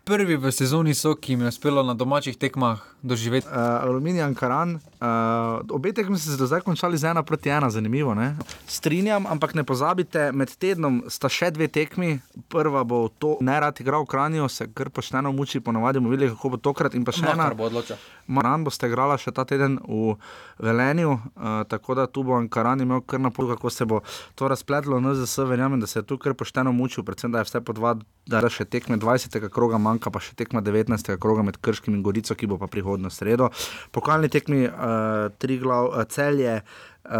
prvi 0.06 0.38
v 0.38 0.52
sezoni 0.53 0.94
so, 0.94 1.15
ki 1.18 1.34
jim 1.34 1.41
je 1.41 1.49
uspelo 1.49 1.82
na 1.84 1.95
domačih 1.98 2.38
tekmah 2.38 2.82
doživeti. 3.02 3.49
Uh, 3.49 3.82
Aluminij 3.82 4.22
Ankaran, 4.22 4.77
uh, 5.01 5.76
obe 5.76 5.93
tekmi 5.93 6.17
so 6.17 6.31
se 6.31 6.38
do 6.38 6.47
zdaj 6.47 6.61
končali 6.61 6.97
z 6.97 7.11
ena 7.11 7.23
proti 7.23 7.49
ena, 7.49 7.69
zanimivo. 7.69 8.13
Ne? 8.15 8.35
Strinjam, 8.67 9.26
ampak 9.27 9.53
ne 9.53 9.63
pozabite, 9.63 10.31
med 10.31 10.51
tednom 10.59 11.03
sta 11.09 11.30
še 11.30 11.51
dve 11.55 11.67
tekmi. 11.67 12.19
Prva 12.49 12.84
bo 12.84 13.07
to, 13.09 13.35
ne 13.41 13.59
rad 13.59 13.80
igral 13.81 14.05
v 14.05 14.11
Kranju, 14.11 14.49
se 14.49 14.67
kar 14.73 14.89
pošteno 14.89 15.31
muči, 15.35 15.59
ponovadi 15.59 15.99
bomo 15.99 16.13
videli, 16.13 16.31
kako 16.34 16.55
bo 16.55 16.61
tokrat. 16.61 16.95
In 16.95 17.05
pa 17.05 17.15
še 17.15 17.26
ena. 17.26 17.35
Makar 17.45 17.57
bo 17.59 17.69
odločil. 17.69 17.99
Maran 18.27 18.63
boste 18.65 18.89
igrala 18.89 19.17
še 19.22 19.34
ta 19.35 19.45
teden 19.45 19.77
v 19.85 20.15
Velenju, 20.63 21.11
uh, 21.13 21.61
tako 21.69 21.95
da 21.99 22.07
tu 22.07 22.23
bo 22.26 22.38
Ankaran 22.39 22.81
imel 22.81 23.03
kar 23.05 23.22
na 23.22 23.30
pol, 23.30 23.51
kako 23.53 23.69
se 23.69 23.85
bo 23.85 24.01
to 24.35 24.49
razpletlo. 24.49 24.97
NZS, 25.03 25.45
verjamem, 25.45 25.80
da 25.80 25.88
se 25.88 25.99
je 25.99 26.07
tu 26.07 26.17
kar 26.17 26.34
pošteno 26.34 26.73
mučil, 26.73 27.03
predvsem 27.05 27.31
da 27.31 27.43
je 27.43 27.49
vse 27.49 27.61
po 27.61 27.76
dva, 27.77 27.93
da 28.26 28.41
še 28.49 28.65
tekme 28.65 28.97
20. 28.97 29.38
kroga, 29.53 29.77
manjka 29.81 30.09
pa 30.09 30.23
še 30.23 30.34
tekma 30.39 30.63
19. 30.65 31.13
kroga 31.22 31.45
med 31.45 31.59
Krškim 31.61 31.97
in 31.97 32.01
Gorico, 32.05 32.34
ki 32.34 32.49
bo 32.49 32.57
pa 32.61 32.69
prihodno 32.72 33.11
sredo. 33.13 33.51
Pokalni 33.93 34.31
tekmi 34.31 34.65
uh, 34.65 34.94
tri 35.38 35.57
glav, 35.57 35.91
uh, 35.91 36.03
celje. 36.09 36.61
Uh, 37.05 37.11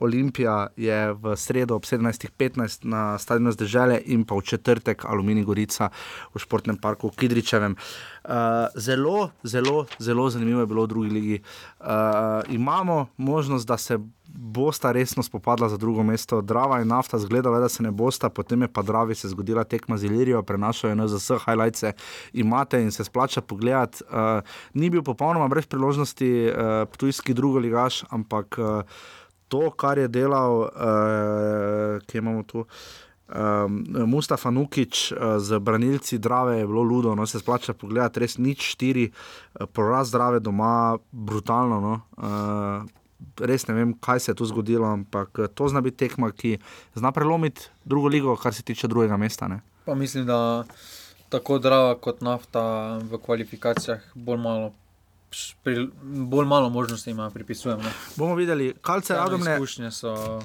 Olimpija 0.00 0.68
je 0.76 1.12
v 1.12 1.36
sredo 1.36 1.74
ob 1.74 1.82
17:15 1.82 2.84
na 2.86 3.18
stadionu 3.18 3.50
Združene 3.50 3.98
in 4.06 4.22
pa 4.24 4.38
v 4.38 4.46
četrtek 4.46 5.02
Aluminij 5.04 5.42
Gorica 5.44 5.90
v 6.34 6.38
športnem 6.38 6.78
parku 6.78 7.10
v 7.10 7.16
Kidričevem. 7.16 7.74
Uh, 7.74 8.70
zelo, 8.78 9.30
zelo, 9.42 9.86
zelo 9.98 10.30
zanimivo 10.30 10.60
je 10.60 10.66
bilo 10.66 10.86
v 10.86 10.88
drugi 10.88 11.10
ligi. 11.10 11.38
Uh, 11.80 11.86
imamo 12.54 13.08
možnost, 13.16 13.66
da 13.66 13.76
se 13.76 13.98
bosta 14.34 14.92
resno 14.92 15.22
spopadla 15.22 15.68
za 15.68 15.76
drugo 15.76 16.02
mesto. 16.02 16.40
Drava 16.40 16.80
in 16.80 16.88
nafta 16.88 17.18
zgledala, 17.18 17.60
da 17.60 17.68
se 17.68 17.82
ne 17.82 17.90
bosta, 17.90 18.28
potem 18.28 18.62
je 18.62 18.68
pa 18.68 18.82
Dravi 18.82 19.14
se 19.14 19.28
zgodila 19.28 19.64
tekma 19.64 19.96
z 19.96 20.04
Ilirijo, 20.04 20.42
prenašajo 20.42 20.94
na 20.94 21.08
ZS, 21.08 21.30
highlights 21.46 21.84
imate 22.32 22.82
in 22.82 22.90
se 22.90 23.04
splača 23.04 23.40
pogledati. 23.40 24.04
Uh, 24.04 24.42
ni 24.74 24.90
bil 24.90 25.02
popolnoma 25.02 25.48
brez 25.48 25.66
priložnosti, 25.66 26.50
uh, 26.50 26.96
tujski 26.96 27.34
drugo 27.34 27.58
ligaš, 27.58 28.04
ampak. 28.10 28.58
Uh, 28.58 28.82
To, 29.52 29.68
kar 29.76 29.98
je 29.98 30.08
delal, 30.08 30.62
uh, 30.64 32.00
ki 32.08 32.18
imamo 32.18 32.42
tu, 32.48 32.62
um, 32.64 33.84
Mustafa 34.08 34.50
Nukič 34.50 35.12
uh, 35.12 35.36
z 35.38 35.58
branilci 35.60 36.18
Drave, 36.18 36.58
je 36.58 36.66
bilo 36.66 36.82
ludo, 36.82 37.14
no 37.14 37.26
se 37.26 37.38
splača 37.38 37.74
pogledati, 37.74 38.20
res 38.20 38.38
nič 38.38 38.64
štiri, 38.72 39.10
uh, 39.10 39.66
poraz 39.68 40.10
Drave 40.10 40.40
doma, 40.40 40.96
brutalno. 41.12 41.80
No, 41.80 42.00
uh, 42.16 43.01
res 43.40 43.66
ne 43.68 43.74
vem, 43.74 43.94
kaj 44.00 44.20
se 44.20 44.30
je 44.32 44.38
tu 44.38 44.46
zgodilo, 44.46 44.86
ampak 44.86 45.40
to 45.54 45.68
zna 45.68 45.80
biti 45.80 46.04
tekma, 46.06 46.32
ki 46.32 46.58
zna 46.94 47.12
prelomiti 47.12 47.68
drugo 47.84 48.08
ligo, 48.08 48.36
kar 48.36 48.54
se 48.54 48.62
tiče 48.62 48.88
drugega 48.88 49.16
mesta. 49.16 49.48
Ne. 49.48 49.60
Pa 49.84 49.94
mislim, 49.94 50.26
da 50.26 50.64
tako 51.32 51.58
Drava 51.58 51.94
kot 51.94 52.20
nafta 52.20 52.62
v 53.02 53.18
kvalifikacijah 53.18 54.00
bolj 54.14 54.38
malo. 54.38 54.72
Pri, 55.64 55.88
bolj 56.02 56.46
malo 56.46 56.68
možnosti 56.70 57.10
ima, 57.10 57.30
pripisujem. 57.30 57.80
Ne. 57.80 57.92
Bomo 58.16 58.34
videli, 58.36 58.74
kalce 58.80 59.14
radomne. 59.16 59.56
So... 59.90 60.40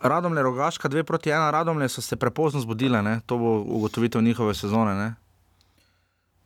Radomne 0.00 0.42
rogaška, 0.42 0.88
dve 0.88 1.02
proti 1.04 1.30
ena, 1.30 1.50
radomne 1.50 1.88
so 1.88 2.02
se 2.02 2.16
prepozno 2.16 2.60
zbudile, 2.60 3.02
ne? 3.02 3.20
to 3.26 3.38
bo 3.38 3.56
ugotovitev 3.66 4.22
njihove 4.22 4.54
sezone. 4.54 4.94
Ne? 4.94 5.14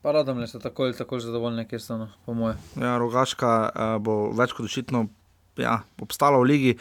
Pa 0.03 0.13
radomne 0.13 0.47
so 0.47 0.59
tako 0.59 0.83
ali 0.83 0.97
tako 0.97 1.21
zadovoljne, 1.21 1.67
ker 1.69 1.83
so, 1.83 1.99
no, 1.99 2.09
po 2.27 2.35
moje. 2.35 2.57
Ja, 2.81 2.97
rogaška 2.99 3.51
uh, 3.69 3.97
bo 4.03 4.33
več 4.35 4.57
kot 4.57 4.67
očitno. 4.67 5.07
Ja, 5.57 5.83
obstala 6.01 6.41
v 6.41 6.49
Ligi. 6.49 6.73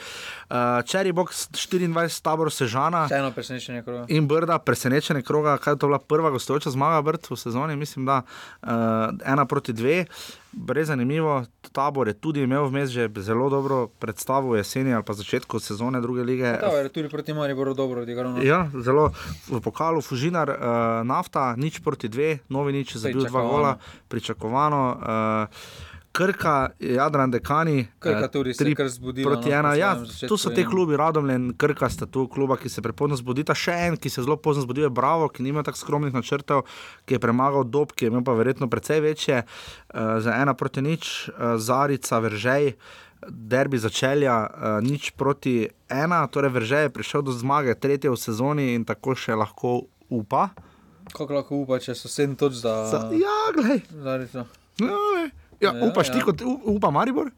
Uh, 0.48 0.80
Cherry 0.88 1.12
Box 1.12 1.52
24, 1.52 2.24
tabor 2.24 2.48
Sežana. 2.56 3.04
Še 3.12 3.20
eno 3.20 3.32
presenečenje 3.36 3.84
kroga. 3.84 4.06
In 4.08 4.30
Brda, 4.32 4.62
presenečenje 4.64 5.26
kroga, 5.28 5.58
kaj 5.60 5.76
je 5.76 5.82
to 5.84 5.90
bila 5.92 6.00
prva 6.00 6.32
gostujoča 6.32 6.72
zmaga 6.72 7.02
Brd 7.04 7.28
v 7.28 7.36
sezoni, 7.36 7.76
mislim, 7.76 8.08
da 8.08 8.22
uh, 8.24 9.12
ena 9.28 9.44
proti 9.44 9.76
dve. 9.76 10.06
Brez 10.52 10.88
zanimivo, 10.88 11.46
tabor 11.76 12.12
je 12.12 12.16
tudi 12.20 12.44
imel 12.44 12.68
vmes 12.68 12.92
že 12.92 13.08
zelo 13.24 13.48
dobro 13.52 13.88
predstavo 13.88 14.52
v 14.52 14.60
jeseni 14.60 14.92
ali 14.92 15.04
pa 15.04 15.16
začetku 15.16 15.60
sezone 15.64 16.02
druge 16.04 16.24
lige. 16.28 16.48
Ja, 16.60 16.72
je 16.80 16.92
tudi 16.92 17.12
proti 17.12 17.36
Mari 17.36 17.56
bilo 17.56 17.76
dobro 17.76 18.08
odigral. 18.08 18.40
Ja, 18.44 18.68
zelo 18.72 19.12
v 19.52 19.60
pokalu 19.60 20.00
Fužinar, 20.00 20.48
uh, 20.48 20.58
nafta, 21.04 21.56
nič 21.60 21.84
proti 21.84 22.08
dve, 22.08 22.40
novi 22.48 22.72
nič, 22.72 22.96
zabil 22.96 23.28
dva 23.28 23.42
gola, 23.44 23.72
pričakovano. 24.08 24.84
Uh, 24.96 25.91
Krka, 26.12 26.70
Jadran, 26.80 27.32
Dekani, 27.32 27.88
Krka 28.00 28.28
tudi 28.28 28.54
se 28.54 28.70
je 28.70 28.76
kar 28.76 28.90
zbudila. 28.90 29.32
Proti 29.32 29.52
ena, 29.52 29.76
ja, 29.76 29.96
tu 30.28 30.38
so 30.38 30.50
te 30.50 30.66
klubi, 30.66 30.98
Radomljen, 30.98 31.54
Krka 31.58 31.90
sta 31.90 32.06
tu 32.06 32.28
kluba, 32.28 32.58
ki 32.60 32.70
se 32.70 32.82
prepozno 32.84 33.16
zbudita. 33.16 33.56
Še 33.56 33.76
en, 33.88 33.96
ki 33.98 34.12
se 34.12 34.24
zelo 34.26 34.36
pozno 34.36 34.66
zbudi, 34.66 34.84
je 34.84 34.90
Bravo, 34.92 35.30
ki 35.32 35.46
nima 35.46 35.64
tako 35.64 35.80
skromnih 35.80 36.14
načrtov, 36.14 36.66
ki 37.08 37.16
je 37.16 37.22
premagal 37.24 37.64
dob, 37.64 37.94
ki 37.96 38.06
je 38.06 38.12
imel 38.12 38.26
pa 38.28 38.36
verjetno 38.36 38.68
precej 38.68 39.00
večje. 39.06 39.44
Uh, 39.44 40.20
za 40.20 40.36
ena 40.36 40.54
proti 40.54 40.84
nič, 40.84 41.30
uh, 41.32 41.56
Zarica, 41.56 42.20
Veržej. 42.20 42.74
Derbi 43.22 43.80
začelja, 43.80 44.36
uh, 44.50 44.80
nič 44.84 45.14
proti 45.16 45.70
ena, 45.88 46.26
torej 46.28 46.52
Veržej 46.58 46.90
je 46.90 46.96
prišel 46.98 47.24
do 47.24 47.32
zmage, 47.32 47.78
tretje 47.80 48.12
v 48.12 48.20
sezoni 48.20 48.74
in 48.76 48.84
tako 48.84 49.16
še 49.16 49.38
lahko 49.38 49.86
upa. 50.12 50.50
Kako 51.14 51.40
lahko 51.40 51.62
upa, 51.64 51.80
če 51.80 51.96
so 51.96 52.12
sedem 52.12 52.36
točk 52.36 52.60
za. 52.66 52.76
za 52.92 53.00
ja, 53.16 53.38
glej. 53.56 53.80
Zarica. 53.96 54.44
Ja. 54.82 55.32
Ja, 55.62 55.74
ja, 55.74 55.86
upaš 55.86 56.08
ja. 56.08 56.14
ti 56.14 56.22
kot 56.26 56.42
upa 56.66 56.90
Maribor? 56.92 57.32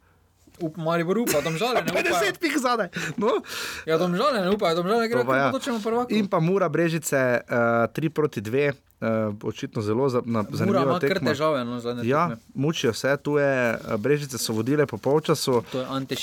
Up, 0.60 0.78
Maribor 0.78 1.18
upa, 1.18 1.42
tam 1.42 1.58
žal 1.58 1.74
ne 1.74 1.82
upa. 1.92 2.00
50 2.00 2.40
pik 2.40 2.58
zadaj. 2.62 2.90
No. 3.18 3.42
Ja, 3.90 3.98
tam 3.98 4.16
žal 4.16 4.34
ne 4.38 4.50
upa, 4.54 4.76
tam 4.78 4.88
žal 4.88 5.02
ne 5.02 5.10
gre, 5.10 5.26
ja. 5.26 5.52
prvako. 5.84 6.14
In 6.14 6.30
pa 6.30 6.40
Mura 6.40 6.70
Brežice 6.70 7.42
3 7.50 7.90
uh, 7.90 8.14
proti 8.14 8.42
2. 8.42 8.74
Uh, 9.04 9.36
očitno 9.44 9.82
zelo 9.82 10.10
za, 10.10 10.22
na, 10.26 10.46
zanimivo. 10.52 10.86
Mura 10.86 11.08
ima 11.08 11.20
težave, 11.20 11.66
no, 11.66 11.80
zadnje. 11.80 12.08
Ja, 12.08 12.38
mučijo 12.54 12.94
se, 12.94 13.18
tu 13.24 13.36
je 13.38 13.78
Brežice 13.98 14.38
so 14.38 14.54
vodile 14.54 14.86
po 14.86 14.98
polčasu. 14.98 15.64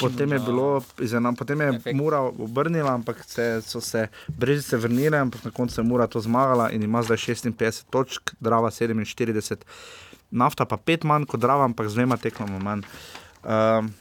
Potem 0.00 0.32
je 0.32 0.38
bilo, 0.38 0.80
izena, 0.96 1.32
potem 1.36 1.60
je 1.60 1.68
efekt. 1.68 1.96
Mura 1.96 2.20
obrnila, 2.20 2.94
ampak 2.94 3.20
se, 3.26 3.60
so 3.60 3.80
se 3.84 4.08
Brežice 4.28 4.80
vrnile, 4.80 5.18
ampak 5.18 5.44
na 5.44 5.50
koncu 5.50 5.80
je 5.80 5.84
Mura 5.84 6.06
to 6.06 6.20
zmagala 6.20 6.70
in 6.70 6.82
ima 6.82 7.02
zdaj 7.02 7.16
56 7.16 7.84
točk, 7.90 8.32
Drava 8.40 8.70
47 8.70 9.60
nafta 10.30 10.64
pa 10.64 10.76
pet 10.76 11.04
manj 11.04 11.26
kot 11.30 11.40
drava, 11.40 11.64
ampak 11.64 11.88
z 11.90 11.98
dvema 11.98 12.16
tekmama 12.16 12.58
manj. 12.58 12.86
Um, 13.42 13.92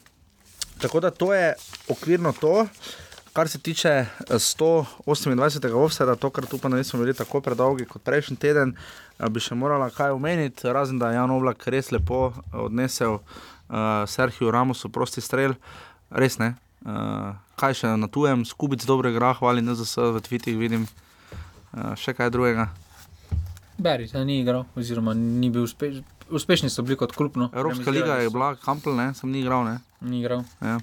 tako 0.81 0.99
da 0.99 1.11
to 1.11 1.33
je 1.33 1.53
okvirno 1.89 2.33
to, 2.39 2.67
kar 3.33 3.47
se 3.47 3.59
tiče 3.59 4.05
128. 4.29 5.73
offseda, 5.73 6.15
tokrat 6.15 6.53
upam, 6.53 6.71
da 6.71 6.77
nismo 6.77 6.99
bili 6.99 7.13
tako 7.13 7.41
predolgi 7.41 7.85
kot 7.85 8.03
prejšnji 8.03 8.37
teden, 8.37 8.73
bi 9.29 9.39
še 9.39 9.55
morala 9.55 9.89
kaj 9.89 10.11
omeniti, 10.11 10.67
razen 10.67 10.99
da 10.99 11.09
je 11.09 11.19
Jan 11.19 11.31
Oblak 11.31 11.67
res 11.67 11.91
lepo 11.91 12.33
odnesel 12.53 13.19
uh, 13.19 13.23
Serhiju 14.07 14.51
Ramosu 14.51 14.89
prosti 14.89 15.21
strel, 15.21 15.55
res 16.09 16.39
ne. 16.39 16.53
Uh, 16.85 17.35
kaj 17.59 17.81
še 17.81 17.95
na 17.99 18.07
tujem, 18.07 18.45
skubic 18.47 18.85
dobre 18.87 19.11
gra, 19.15 19.33
hvali 19.39 19.61
na 19.61 19.75
ZS 19.75 20.15
v 20.15 20.23
Twitterju, 20.23 20.59
vidim 20.59 20.87
uh, 20.87 21.95
še 21.99 22.15
kaj 22.15 22.31
drugega. 22.35 22.69
Beri, 23.79 24.07
da 24.11 24.23
ni 24.27 24.41
igral, 24.41 24.65
oziroma 24.75 25.13
ni 25.15 25.51
bil 25.51 25.67
uspešen 25.67 26.18
uspešni 26.31 26.69
so 26.69 26.85
bili 26.85 26.97
kot 26.97 27.11
klub. 27.15 27.37
No. 27.37 27.49
Evropska 27.53 27.91
liga 27.91 28.21
je 28.23 28.29
bila, 28.29 28.55
Kampel, 28.55 28.95
ne, 28.95 29.13
sem 29.13 29.31
ni 29.31 29.41
igral. 29.41 29.65
Ne. 29.65 29.79
Ni 30.01 30.21
igral. 30.21 30.43
Ja. 30.61 30.79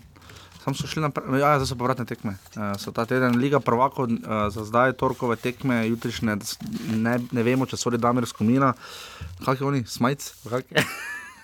Sam 0.67 0.75
so 0.75 0.89
šli 0.91 0.99
naprej, 1.05 1.39
ja, 1.39 1.53
zdaj 1.61 1.69
so 1.71 1.77
povratne 1.79 2.03
tekme. 2.11 2.33
Uh, 2.57 2.73
so 2.75 2.91
ta 2.91 3.05
teden 3.07 3.37
Liga 3.39 3.61
prvako, 3.63 4.03
uh, 4.03 4.49
za 4.51 4.65
zdaj 4.67 4.97
torkove 4.99 5.37
tekme, 5.39 5.85
jutrišnje, 5.89 6.35
ne, 6.91 7.21
ne 7.31 7.43
vemo, 7.47 7.69
če 7.71 7.79
so 7.79 7.93
li 7.95 8.01
Damir 8.03 8.27
Skomina, 8.27 8.73
kak 9.45 9.63
je 9.63 9.67
oni, 9.67 9.85
Smajc. 9.87 10.27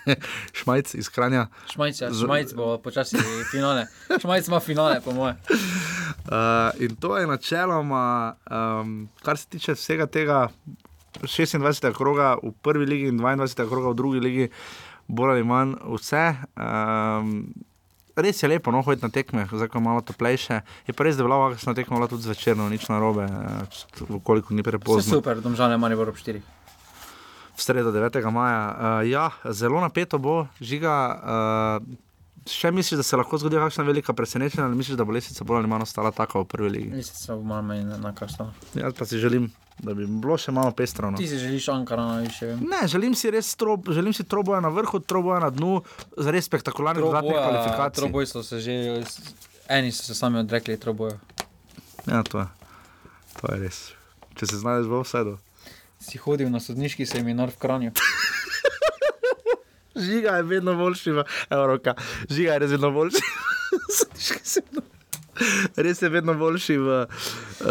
Šmajc 0.58 0.94
iz 0.98 1.08
Kranja. 1.08 1.46
Šmajc, 1.70 2.00
ja. 2.02 2.10
Šmajc 2.10 2.54
bo 2.58 2.74
počasi 2.82 3.22
finale. 3.52 3.86
Šmajc 4.10 4.48
ima 4.50 4.60
finale, 4.60 4.98
po 5.04 5.14
moje. 5.14 5.36
Uh, 6.26 6.82
in 6.82 6.96
to 6.98 7.14
je 7.18 7.26
načeloma, 7.26 8.34
um, 8.50 9.08
kar 9.22 9.38
se 9.38 9.46
tiče 9.54 9.78
vsega 9.78 10.06
tega, 10.06 10.48
26. 11.22 11.92
kroga 11.96 12.36
v 12.42 12.52
prvi 12.62 12.86
ligi 12.86 13.06
in 13.08 13.18
22. 13.18 13.68
kroga 13.68 13.92
v 13.92 13.98
drugi 13.98 14.20
ligi, 14.20 14.48
bolj 15.08 15.38
ali 15.38 15.44
manj 15.46 15.76
vse. 15.86 16.24
Um, 16.58 17.54
res 18.16 18.42
je 18.42 18.48
lepo, 18.48 18.74
no, 18.74 18.82
hoditi 18.82 19.06
na 19.06 19.10
tekme, 19.10 19.46
zdaj 19.48 19.70
je 19.72 19.80
malo 19.80 20.02
toplejše. 20.04 20.60
Je 20.86 20.92
pa 20.92 21.06
res, 21.06 21.16
da 21.16 21.24
je 21.24 21.28
bila 21.28 21.52
kakšna 21.54 21.74
tekma 21.74 22.06
tudi 22.10 22.26
zvečer, 22.26 22.56
no, 22.56 22.68
nič 22.68 22.88
narobe, 22.92 23.26
koliko 24.24 24.54
ni 24.54 24.62
prepozno. 24.62 25.00
Vse 25.00 25.16
super, 25.16 25.40
domžale 25.40 25.78
manj 25.78 25.96
v 25.96 26.02
Evropi 26.02 26.20
4. 26.20 26.42
V 27.52 27.60
sredo 27.60 27.92
9. 27.92 28.16
maja. 28.32 28.64
Uh, 28.72 29.04
ja, 29.08 29.30
zelo 29.52 29.80
napeto 29.80 30.18
bo, 30.18 30.48
žiga. 30.60 30.94
Uh, 31.80 32.11
Še 32.50 32.72
misliš, 32.74 32.98
da 32.98 33.04
se 33.06 33.16
lahko 33.16 33.38
zgodi 33.38 33.58
kakšna 33.60 33.84
velika 33.86 34.12
presenečenja, 34.18 34.64
ali 34.66 34.76
misliš, 34.76 34.96
da 34.98 35.04
bo 35.06 35.14
lesica 35.14 35.44
bolj 35.46 35.60
ali 35.60 35.68
manj 35.70 35.84
ostala 35.86 36.10
tako 36.10 36.42
v 36.42 36.48
prvi 36.50 36.70
ligi? 36.74 36.90
Lesica 36.96 37.36
bo 37.36 37.44
malo 37.46 37.62
manj 37.68 37.84
enaka. 37.94 38.26
Jaz 38.74 38.96
pa 38.98 39.06
si 39.06 39.20
želim, 39.22 39.46
da 39.78 39.94
bi 39.94 40.06
bilo 40.06 40.34
še 40.38 40.54
malo 40.54 40.72
pestrano. 40.74 41.20
Ti 41.20 41.28
si 41.30 41.38
želiš 41.38 41.68
Ankara, 41.70 42.08
še 42.34 42.50
vem. 42.50 42.64
Ne, 42.72 42.82
želim 42.90 43.14
si 43.18 43.30
res 43.30 43.52
trob, 43.58 43.86
želim 43.94 44.16
si 44.16 44.26
troboja 44.26 44.58
na 44.64 44.72
vrhu, 44.74 44.98
troboja 44.98 45.38
na 45.44 45.52
dnu, 45.54 45.84
za 46.18 46.34
res 46.34 46.50
spektakularne 46.50 47.04
dodatne 47.04 47.36
kvalifikacije. 47.36 48.00
Troboj 48.02 48.26
so 48.30 48.42
se 48.42 48.58
že, 48.64 48.76
eni 49.70 49.94
so 49.94 50.02
se 50.10 50.18
sami 50.18 50.42
odrekli 50.42 50.80
troboju. 50.82 51.14
Ja, 52.10 52.24
to 52.26 52.42
je. 52.42 52.46
To 53.38 53.54
je 53.54 53.62
res. 53.62 53.80
Če 54.34 54.50
se 54.50 54.58
znaš 54.58 54.90
v 54.90 55.04
vsedu. 55.06 55.38
Si 56.02 56.18
hodil 56.18 56.50
na 56.50 56.58
sodniški 56.58 57.06
seminar 57.06 57.54
v 57.54 57.62
Kranju. 57.62 57.94
Žiga 59.96 60.36
je 60.36 60.42
vedno 60.42 60.74
boljši, 60.76 61.10
roka, 61.50 61.94
žiga 62.30 62.52
je 62.52 62.58
res 62.58 62.70
vedno 62.70 62.90
boljši. 62.90 63.22
Res 65.76 66.02
je 66.02 66.08
vedno 66.12 66.34
boljši 66.34 66.76
v 66.78 66.96
eh, 67.02 67.06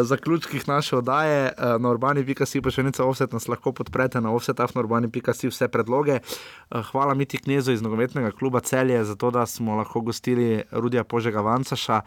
zaključkih 0.03 0.67
naše 0.67 0.95
oddaje. 0.97 1.51
Eh, 1.51 1.77
Na 1.79 1.89
urbani.si 1.93 2.61
pa 2.61 2.73
še 2.73 2.83
nekaj 2.83 3.05
offset 3.05 3.33
nas 3.33 3.47
lahko 3.47 3.73
podprete 3.77 4.21
na 4.21 4.33
offsetaf 4.33 4.73
na 4.75 4.81
urbani.si 4.81 5.51
vse 5.51 5.69
predloge. 5.71 6.19
Eh, 6.21 6.81
Hvala 6.91 7.13
Miti 7.13 7.37
Knezu 7.37 7.71
iz 7.71 7.81
nogometnega 7.85 8.31
kluba 8.31 8.59
Celje 8.65 9.03
za 9.05 9.15
to, 9.15 9.31
da 9.31 9.45
smo 9.45 9.77
lahko 9.77 10.01
gostili 10.01 10.63
Rudija 10.71 11.03
Požega 11.03 11.41
Vancaša. 11.41 12.01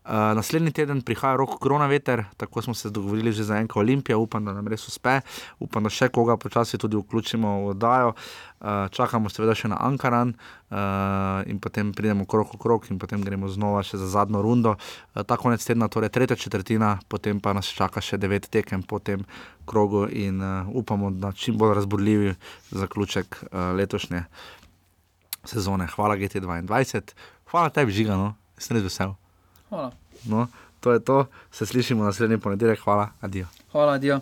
Uh, 0.00 0.32
naslednji 0.34 0.72
teden 0.72 1.02
prihaja 1.04 1.36
rok 1.36 1.58
Kronaveter, 1.60 2.24
tako 2.36 2.62
smo 2.62 2.74
se 2.74 2.90
dogovorili 2.90 3.32
že 3.32 3.44
za 3.44 3.56
enko 3.56 3.80
Olimpijo, 3.80 4.18
upam, 4.18 4.44
da 4.44 4.52
nam 4.52 4.68
res 4.68 4.88
uspe, 4.88 5.20
upam, 5.60 5.84
da 5.84 5.92
še 5.92 6.08
koga 6.08 6.38
počasi 6.40 6.78
tudi 6.80 6.96
vključimo 6.96 7.50
v 7.60 7.66
oddajo. 7.74 8.14
Uh, 8.60 8.88
čakamo 8.88 9.28
seveda 9.28 9.52
še 9.54 9.68
na 9.68 9.76
Ankaran 9.76 10.32
uh, 10.32 11.44
in 11.44 11.60
potem 11.60 11.92
pridemo 11.92 12.24
krok 12.24 12.56
v 12.56 12.62
krok 12.64 12.88
in 12.90 12.98
potem 12.98 13.20
gremo 13.20 13.52
znova 13.52 13.84
še 13.84 14.00
za 14.00 14.08
zadnjo 14.08 14.40
rundo. 14.40 14.74
Uh, 15.12 15.20
ta 15.20 15.36
konec 15.36 15.60
tedna, 15.60 15.92
torej 15.92 16.08
tretja 16.16 16.36
četrtina, 16.36 16.96
potem 17.08 17.36
pa 17.36 17.52
nas 17.52 17.68
čaka 17.68 18.00
še 18.00 18.16
devet 18.16 18.48
tekem 18.48 18.80
po 18.80 19.04
tem 19.04 19.28
krogu 19.68 20.08
in 20.08 20.40
uh, 20.40 20.64
upamo, 20.72 21.12
da 21.12 21.36
čim 21.36 21.60
bolj 21.60 21.76
razburljivi 21.76 22.36
zaključek 22.72 23.42
uh, 23.52 23.76
letošnje 23.76 24.24
sezone. 25.44 25.92
Hvala 25.92 26.16
GT22, 26.16 27.16
hvala 27.52 27.68
tebi, 27.68 27.92
Žiga, 27.92 28.16
no, 28.16 28.32
sem 28.56 28.80
res 28.80 28.88
vesel. 28.88 29.20
Hvala. 29.70 29.92
No, 30.26 30.46
to 30.80 30.92
je 30.92 31.00
to, 31.00 31.26
se 31.52 31.66
slišimo 31.66 32.04
naslednji 32.04 32.38
ponedeljek, 32.38 32.80
hvala, 32.84 33.08
adijo. 33.20 33.46
Hvala, 33.72 33.98
Dio. 33.98 34.20